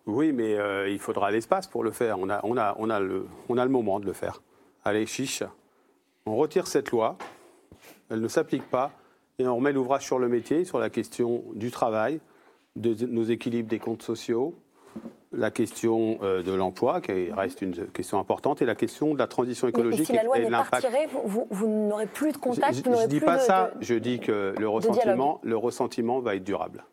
Oui, 0.06 0.32
mais 0.32 0.54
euh, 0.54 0.88
il 0.88 0.98
faudra 0.98 1.30
l'espace 1.30 1.66
pour 1.66 1.82
le 1.82 1.90
faire. 1.90 2.18
On 2.18 2.30
a, 2.30 2.40
on, 2.44 2.56
a, 2.56 2.76
on, 2.78 2.90
a 2.90 3.00
le, 3.00 3.26
on 3.48 3.58
a 3.58 3.64
le 3.64 3.70
moment 3.70 3.98
de 3.98 4.06
le 4.06 4.12
faire. 4.12 4.40
Allez, 4.84 5.04
chiche, 5.06 5.42
on 6.26 6.36
retire 6.36 6.66
cette 6.66 6.90
loi, 6.92 7.16
elle 8.08 8.20
ne 8.20 8.28
s'applique 8.28 8.68
pas, 8.70 8.92
et 9.38 9.46
on 9.46 9.56
remet 9.56 9.72
l'ouvrage 9.72 10.04
sur 10.04 10.18
le 10.18 10.28
métier, 10.28 10.64
sur 10.64 10.78
la 10.78 10.90
question 10.90 11.44
du 11.54 11.70
travail, 11.70 12.20
de 12.76 13.06
nos 13.06 13.24
équilibres 13.24 13.68
des 13.68 13.78
comptes 13.78 14.02
sociaux, 14.02 14.54
la 15.32 15.50
question 15.50 16.18
euh, 16.22 16.42
de 16.42 16.52
l'emploi, 16.52 17.00
qui 17.00 17.30
reste 17.32 17.60
une 17.60 17.74
question 17.88 18.18
importante, 18.18 18.62
et 18.62 18.64
la 18.64 18.74
question 18.74 19.12
de 19.12 19.18
la 19.18 19.26
transition 19.26 19.68
écologique. 19.68 20.00
et 20.00 20.04
si 20.04 20.12
la 20.14 20.22
loi 20.22 20.38
n'est 20.38 20.50
pas 20.50 20.62
retirée, 20.62 21.06
vous, 21.24 21.46
vous, 21.50 21.66
n'aurez 21.66 22.06
plus 22.06 22.32
de 22.32 22.38
contact 22.38 22.74
Je 22.74 22.88
ne 22.88 23.06
dis 23.06 23.20
pas 23.20 23.38
ça, 23.38 23.72
je 23.80 23.94
dis 23.94 24.20
que 24.20 24.54
le 24.58 24.68
ressentiment, 24.68 25.40
le 25.42 25.56
ressentiment 25.56 26.20
va 26.20 26.36
être 26.36 26.44
durable. 26.44 26.84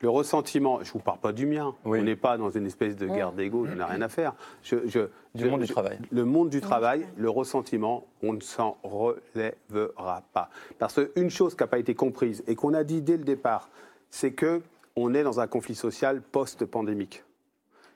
Le 0.00 0.08
ressentiment, 0.08 0.78
je 0.84 0.90
ne 0.90 0.92
vous 0.92 0.98
parle 1.00 1.18
pas 1.18 1.32
du 1.32 1.44
mien, 1.44 1.74
on 1.84 1.96
n'est 1.96 2.14
pas 2.14 2.38
dans 2.38 2.50
une 2.50 2.66
espèce 2.66 2.94
de 2.94 3.08
guerre 3.08 3.32
d'ego, 3.32 3.66
on 3.68 3.74
n'a 3.74 3.86
rien 3.86 4.00
à 4.00 4.08
faire. 4.08 4.32
Je, 4.62 5.08
du 5.34 5.44
monde 5.46 5.62
du 5.62 5.66
travail. 5.66 5.98
Le 6.12 6.24
monde 6.24 6.50
du 6.50 6.60
travail, 6.60 7.04
le 7.16 7.28
ressentiment, 7.28 8.06
on 8.22 8.32
ne 8.32 8.40
s'en 8.40 8.76
relèvera 8.84 10.22
pas. 10.32 10.50
Parce 10.78 10.94
qu'une 10.94 11.30
chose 11.30 11.56
qui 11.56 11.64
n'a 11.64 11.66
pas 11.66 11.80
été 11.80 11.96
comprise 11.96 12.44
et 12.46 12.54
qu'on 12.54 12.74
a 12.74 12.84
dit 12.84 13.02
dès 13.02 13.16
le 13.16 13.24
départ, 13.24 13.70
c'est 14.08 14.32
qu'on 14.32 15.14
est 15.14 15.24
dans 15.24 15.40
un 15.40 15.48
conflit 15.48 15.74
social 15.74 16.22
post-pandémique. 16.22 17.24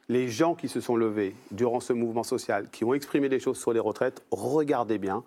Les 0.08 0.26
gens 0.26 0.56
qui 0.56 0.68
se 0.68 0.80
sont 0.80 0.96
levés 0.96 1.36
durant 1.52 1.78
ce 1.78 1.92
mouvement 1.92 2.24
social, 2.24 2.68
qui 2.72 2.84
ont 2.84 2.94
exprimé 2.94 3.28
des 3.28 3.38
choses 3.38 3.60
sur 3.60 3.72
les 3.72 3.80
retraites, 3.80 4.24
regardez 4.32 4.98
bien, 4.98 5.22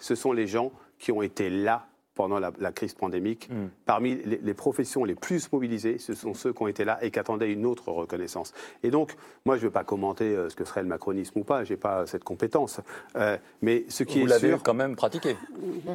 ce 0.00 0.16
sont 0.16 0.32
les 0.32 0.48
gens 0.48 0.72
qui 0.98 1.12
ont 1.12 1.22
été 1.22 1.48
là 1.48 1.86
pendant 2.18 2.40
la, 2.40 2.72
crise 2.72 2.94
pandémique. 2.94 3.48
Mm. 3.48 3.68
Parmi 3.86 4.16
les, 4.16 4.54
professions 4.54 5.04
les 5.04 5.14
plus 5.14 5.52
mobilisées, 5.52 5.98
ce 5.98 6.14
sont 6.14 6.34
ceux 6.34 6.52
qui 6.52 6.62
ont 6.64 6.66
été 6.66 6.84
là 6.84 6.98
et 7.00 7.12
qui 7.12 7.18
attendaient 7.20 7.52
une 7.52 7.64
autre 7.64 7.92
reconnaissance. 7.92 8.52
Et 8.82 8.90
donc, 8.90 9.14
moi, 9.44 9.56
je 9.56 9.62
ne 9.62 9.66
veux 9.66 9.72
pas 9.72 9.84
commenter 9.84 10.24
euh, 10.24 10.48
ce 10.48 10.56
que 10.56 10.64
serait 10.64 10.82
le 10.82 10.88
macronisme 10.88 11.38
ou 11.38 11.44
pas, 11.44 11.62
je 11.62 11.72
n'ai 11.72 11.76
pas 11.76 12.06
cette 12.06 12.24
compétence. 12.24 12.80
Euh, 13.14 13.36
mais 13.62 13.84
ce 13.88 14.02
qui 14.02 14.18
Vous 14.18 14.26
est 14.26 14.30
l'avez 14.30 14.56
quand 14.64 14.74
même 14.74 14.96
pratiqué, 14.96 15.36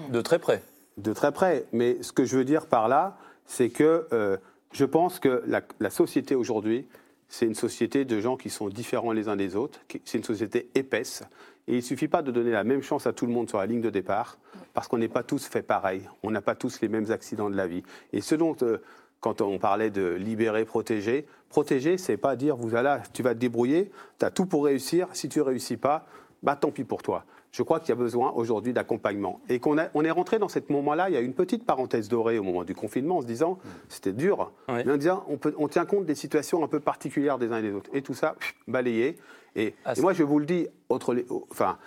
de 0.10 0.22
très 0.22 0.40
près. 0.40 0.64
De 0.98 1.12
très 1.12 1.34
près. 1.34 1.66
Mais 1.74 2.02
ce 2.02 2.14
que 2.14 2.24
je 2.24 2.38
veux 2.38 2.46
dire 2.46 2.68
par 2.68 2.88
là, 2.88 3.18
c'est 3.46 3.70
que 3.70 4.08
euh, 4.14 4.38
je 4.72 4.86
pense 4.86 5.20
que 5.20 5.44
la, 5.46 5.62
la 5.82 5.90
société 5.90 6.36
aujourd'hui, 6.36 6.88
c'est 7.28 7.48
une 7.48 7.56
société 7.56 8.06
de 8.06 8.22
gens 8.22 8.38
qui 8.38 8.50
sont 8.50 8.70
différents 8.70 9.12
les 9.12 9.28
uns 9.28 9.36
des 9.36 9.58
autres, 9.58 9.82
c'est 10.06 10.20
une 10.20 10.24
société 10.24 10.70
épaisse. 10.74 11.24
Et 11.68 11.74
il 11.74 11.78
ne 11.78 11.82
suffit 11.82 12.08
pas 12.08 12.22
de 12.22 12.32
donner 12.32 12.52
la 12.52 12.64
même 12.64 12.82
chance 12.82 13.08
à 13.08 13.14
tout 13.14 13.26
le 13.26 13.32
monde 13.32 13.50
sur 13.50 13.58
la 13.58 13.66
ligne 13.66 13.82
de 13.82 13.90
départ, 13.90 14.38
parce 14.74 14.88
qu'on 14.88 14.98
n'est 14.98 15.08
pas 15.08 15.24
tous 15.24 15.46
fait 15.46 15.62
pareil, 15.62 16.08
on 16.22 16.32
n'a 16.32 16.42
pas 16.42 16.56
tous 16.56 16.82
les 16.82 16.90
mêmes 16.90 17.12
accidents 17.12 17.50
de 17.50 17.56
la 17.56 17.68
vie. 17.68 17.84
Et 18.12 18.22
ce 18.22 18.36
dont, 18.36 18.56
euh, 18.62 18.80
quand 19.22 19.42
on 19.42 19.58
parlait 19.60 19.90
de 19.90 20.14
libérer, 20.16 20.66
protéger, 20.66 21.26
protéger, 21.50 21.98
c'est 21.98 22.18
pas 22.18 22.36
dire, 22.36 22.58
vous 22.58 22.76
allez, 22.76 22.98
tu 23.14 23.24
vas 23.24 23.34
te 23.34 23.40
débrouiller, 23.40 23.92
tu 24.20 24.26
as 24.26 24.32
tout 24.32 24.46
pour 24.46 24.66
réussir, 24.66 25.08
si 25.14 25.30
tu 25.30 25.40
ne 25.40 25.44
réussis 25.44 25.78
pas, 25.78 26.06
bah 26.42 26.58
tant 26.58 26.72
pis 26.72 26.84
pour 26.84 27.02
toi 27.02 27.26
je 27.54 27.62
crois 27.62 27.80
qu'il 27.80 27.90
y 27.90 27.92
a 27.92 27.96
besoin 27.96 28.32
aujourd'hui 28.32 28.74
d'accompagnement. 28.74 29.40
Et 29.48 29.60
qu'on 29.60 29.78
on 29.94 30.04
est 30.04 30.12
rentré 30.12 30.40
dans 30.40 30.50
ce 30.50 30.60
moment-là, 30.70 31.10
il 31.10 31.14
y 31.14 31.18
a 31.18 31.22
une 31.22 31.36
petite 31.36 31.66
parenthèse 31.66 32.10
dorée 32.10 32.40
au 32.40 32.44
moment 32.44 32.64
du 32.64 32.74
confinement 32.74 33.18
en 33.18 33.22
se 33.22 33.28
disant, 33.28 33.60
c'était 33.90 34.12
dur, 34.12 34.52
mais 34.68 34.92
en 34.92 34.98
disant, 34.98 35.24
on, 35.30 35.38
peut, 35.38 35.54
on, 35.60 35.68
tient 35.68 35.86
compte 35.86 36.06
des 36.06 36.16
situations 36.16 36.64
un 36.64 36.68
peu 36.68 36.80
particulières 36.80 37.38
des 37.38 37.52
uns 37.52 37.60
et 37.60 37.62
des 37.62 37.74
autres. 37.74 37.92
Et 37.94 38.02
tout 38.02 38.16
ça, 38.16 38.36
balayé. 38.68 39.18
Et, 39.56 39.76
ah, 39.86 39.94
moi, 40.00 40.14
je 40.14 40.24
vous 40.24 40.40
le 40.40 40.46
dis, 40.46 40.68
enfin, 40.90 41.78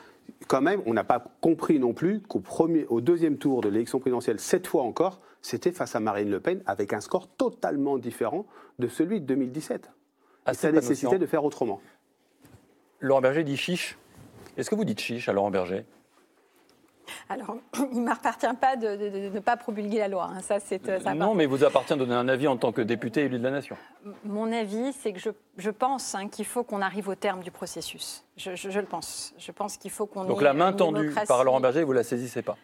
quand 0.46 0.60
même, 0.60 0.82
on 0.86 0.94
n'a 0.94 1.04
pas 1.04 1.24
compris 1.40 1.78
non 1.78 1.92
plus 1.92 2.20
qu'au 2.20 2.40
premier, 2.40 2.86
au 2.86 3.00
deuxième 3.00 3.38
tour 3.38 3.60
de 3.60 3.68
l'élection 3.68 3.98
présidentielle, 3.98 4.40
cette 4.40 4.66
fois 4.66 4.82
encore, 4.82 5.20
c'était 5.42 5.72
face 5.72 5.94
à 5.96 6.00
Marine 6.00 6.30
Le 6.30 6.40
Pen 6.40 6.62
avec 6.66 6.92
un 6.92 7.00
score 7.00 7.28
totalement 7.28 7.98
différent 7.98 8.46
de 8.78 8.88
celui 8.88 9.20
de 9.20 9.26
2017. 9.26 9.90
À 10.44 10.52
et 10.52 10.54
ça 10.54 10.70
nécessitait 10.70 11.18
de 11.18 11.26
faire 11.26 11.44
autrement. 11.44 11.80
Laurent 13.00 13.20
Berger 13.20 13.44
dit 13.44 13.56
chiche 13.56 13.98
est-ce 14.56 14.70
que 14.70 14.74
vous 14.74 14.84
dites 14.84 15.00
chiche 15.00 15.28
à 15.28 15.32
Laurent 15.32 15.50
Berger? 15.50 15.84
Alors, 17.28 17.56
il 17.92 18.00
ne 18.00 18.04
m'appartient 18.04 18.46
pas 18.60 18.76
de, 18.76 19.30
ne 19.30 19.40
pas 19.40 19.56
promulguer 19.56 19.98
la 19.98 20.08
loi. 20.08 20.30
Hein. 20.32 20.40
Ça, 20.40 20.60
c'est, 20.60 20.88
euh, 20.88 20.98
non, 21.14 21.34
mais 21.34 21.46
vous 21.46 21.64
appartient 21.64 21.94
de 21.94 21.98
donner 21.98 22.14
un 22.14 22.28
avis 22.28 22.48
en 22.48 22.56
tant 22.56 22.72
que 22.72 22.82
député 22.82 23.22
élu 23.22 23.38
de 23.38 23.44
la 23.44 23.50
nation. 23.50 23.76
Mon 24.24 24.52
avis, 24.52 24.92
c'est 24.92 25.12
que 25.12 25.20
je, 25.56 25.70
pense 25.70 26.14
hein, 26.14 26.28
qu'il 26.28 26.44
faut 26.44 26.62
qu'on 26.62 26.82
arrive 26.82 27.08
au 27.08 27.14
terme 27.14 27.42
du 27.42 27.50
processus. 27.50 28.24
Je, 28.36 28.78
le 28.78 28.86
pense. 28.86 29.34
Je 29.38 29.52
pense 29.52 29.76
qu'il 29.76 29.90
faut 29.90 30.06
qu'on. 30.06 30.24
Donc 30.24 30.42
la 30.42 30.52
main 30.52 30.72
tendue 30.72 31.14
par 31.26 31.44
Laurent 31.44 31.60
Berger, 31.60 31.84
vous 31.84 31.92
la 31.92 32.04
saisissez 32.04 32.42
pas 32.42 32.56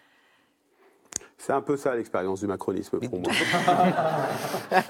c'est 1.38 1.52
un 1.52 1.60
peu 1.60 1.76
ça 1.76 1.94
l'expérience 1.94 2.40
du 2.40 2.46
macronisme 2.46 3.00
pour 3.00 3.18
moi. 3.18 3.32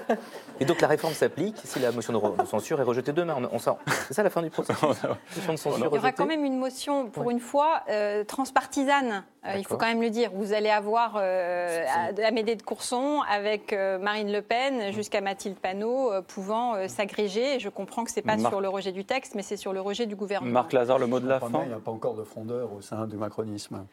Et 0.59 0.65
donc 0.65 0.81
la 0.81 0.87
réforme 0.87 1.13
s'applique 1.13 1.57
si 1.63 1.79
la 1.79 1.91
motion 1.91 2.13
de 2.13 2.45
censure 2.45 2.79
est 2.79 2.83
rejetée 2.83 3.11
demain. 3.11 3.37
On, 3.51 3.59
c'est 3.59 4.13
ça 4.13 4.23
la 4.23 4.29
fin 4.29 4.41
du 4.41 4.49
processus 4.49 4.77
Il 5.37 5.83
y 5.83 5.87
aura 5.87 6.11
quand 6.11 6.25
même 6.25 6.45
une 6.45 6.57
motion, 6.57 7.09
pour 7.09 7.31
une 7.31 7.39
fois, 7.39 7.81
euh, 7.89 8.23
transpartisane. 8.23 9.23
Euh, 9.45 9.55
il 9.57 9.65
faut 9.65 9.77
quand 9.77 9.87
même 9.87 10.01
le 10.01 10.09
dire. 10.09 10.31
Vous 10.33 10.53
allez 10.53 10.69
avoir 10.69 11.15
euh, 11.17 11.85
Amédée 12.23 12.55
de 12.55 12.61
Courson 12.61 13.21
avec 13.29 13.73
euh, 13.73 13.97
Marine 13.99 14.31
Le 14.31 14.41
Pen 14.41 14.93
jusqu'à 14.93 15.21
Mathilde 15.21 15.57
Panot 15.57 16.11
pouvant 16.27 16.87
s'agréger. 16.87 17.59
Je 17.59 17.69
comprends 17.69 18.03
que 18.03 18.11
ce 18.11 18.17
n'est 18.17 18.21
pas 18.21 18.37
sur 18.37 18.61
le 18.61 18.69
rejet 18.69 18.91
du 18.91 19.05
texte, 19.05 19.35
mais 19.35 19.41
c'est 19.41 19.57
sur 19.57 19.73
le 19.73 19.81
rejet 19.81 20.05
du 20.05 20.15
gouvernement. 20.15 20.51
Marc 20.51 20.73
Lazare, 20.73 20.99
le 20.99 21.07
mot 21.07 21.19
de 21.19 21.27
la 21.27 21.39
fin. 21.39 21.61
Il 21.63 21.69
n'y 21.69 21.73
a 21.73 21.79
pas 21.79 21.91
encore 21.91 22.15
de 22.15 22.23
frondeur 22.23 22.73
au 22.73 22.81
sein 22.81 23.05
du 23.07 23.17
macronisme. 23.17 23.85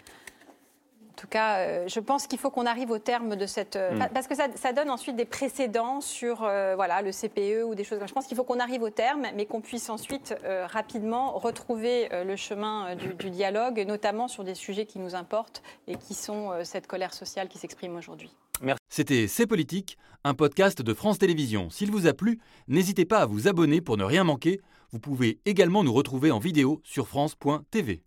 En 1.21 1.25
tout 1.25 1.29
cas, 1.29 1.59
euh, 1.59 1.85
je 1.87 2.01
pense 2.01 2.27
qu'il 2.27 2.39
faut 2.39 2.49
qu'on 2.49 2.64
arrive 2.64 2.91
au 2.91 2.99
terme 2.99 3.37
de 3.37 3.45
cette... 3.45 3.77
Euh, 3.77 3.95
mm. 3.95 4.09
Parce 4.14 4.27
que 4.27 4.35
ça, 4.35 4.73
donne 4.73 4.89
ensuite 4.89 5.16
des 5.16 5.27
précédents 5.27 6.01
sur 6.01 6.45
euh, 6.45 6.75
voilà, 6.77 7.03
le 7.03 7.11
CPE 7.11 7.62
ou 7.66 7.75
des 7.75 7.85
choses 7.85 7.99
comme 7.99 8.07
ça. 8.07 8.07
Je 8.07 8.14
pense 8.14 8.27
qu'il 8.27 8.39
faut 8.39 8.45
qu'on 8.45 8.59
arrive 8.59 8.81
au 8.81 8.89
terme, 8.89 9.27
mais 9.37 9.45
qu'on 9.45 9.61
puisse 9.61 9.91
ensuite 9.91 10.35
rapidement 10.47 11.33
retrouver 11.33 12.09
le 12.25 12.37
chemin 12.37 12.97
du, 12.97 13.29
dialogue, 13.29 13.85
notamment 13.87 14.29
sur 14.29 14.45
des 14.45 14.55
sujets 14.55 14.87
qui 14.87 14.99
nous 14.99 15.14
importent 15.14 15.62
et 15.89 15.97
qui 15.97 16.14
sont 16.14 16.53
cette 16.64 16.87
colère 16.87 17.12
sociale 17.12 17.49
qui 17.49 17.59
s'exprime 17.59 17.97
aujourd'hui. 17.97 18.35
Merci. 18.62 18.81
C'était 18.89 19.27
C'est 19.27 19.47
Politique, 19.47 19.99
un 20.25 20.33
podcast 20.33 20.81
de 20.81 20.95
France 20.95 21.18
Télévisions. 21.18 21.68
S'il 21.68 21.91
vous 21.91 22.07
a 22.07 22.14
plu, 22.14 22.39
n'hésitez 22.68 23.05
pas 23.05 23.18
à 23.18 23.27
vous 23.27 23.47
abonner 23.47 23.83
pour 23.83 23.99
ne 23.99 24.05
rien 24.05 24.25
manquer. 24.25 24.61
Vous 24.91 25.01
pouvez 25.01 25.39
également 25.45 25.85
nous 25.85 25.93
retrouver 25.93 26.31
en 26.31 26.39
vidéo 26.39 26.81
sur 26.83 27.09
France.tv. 27.09 28.03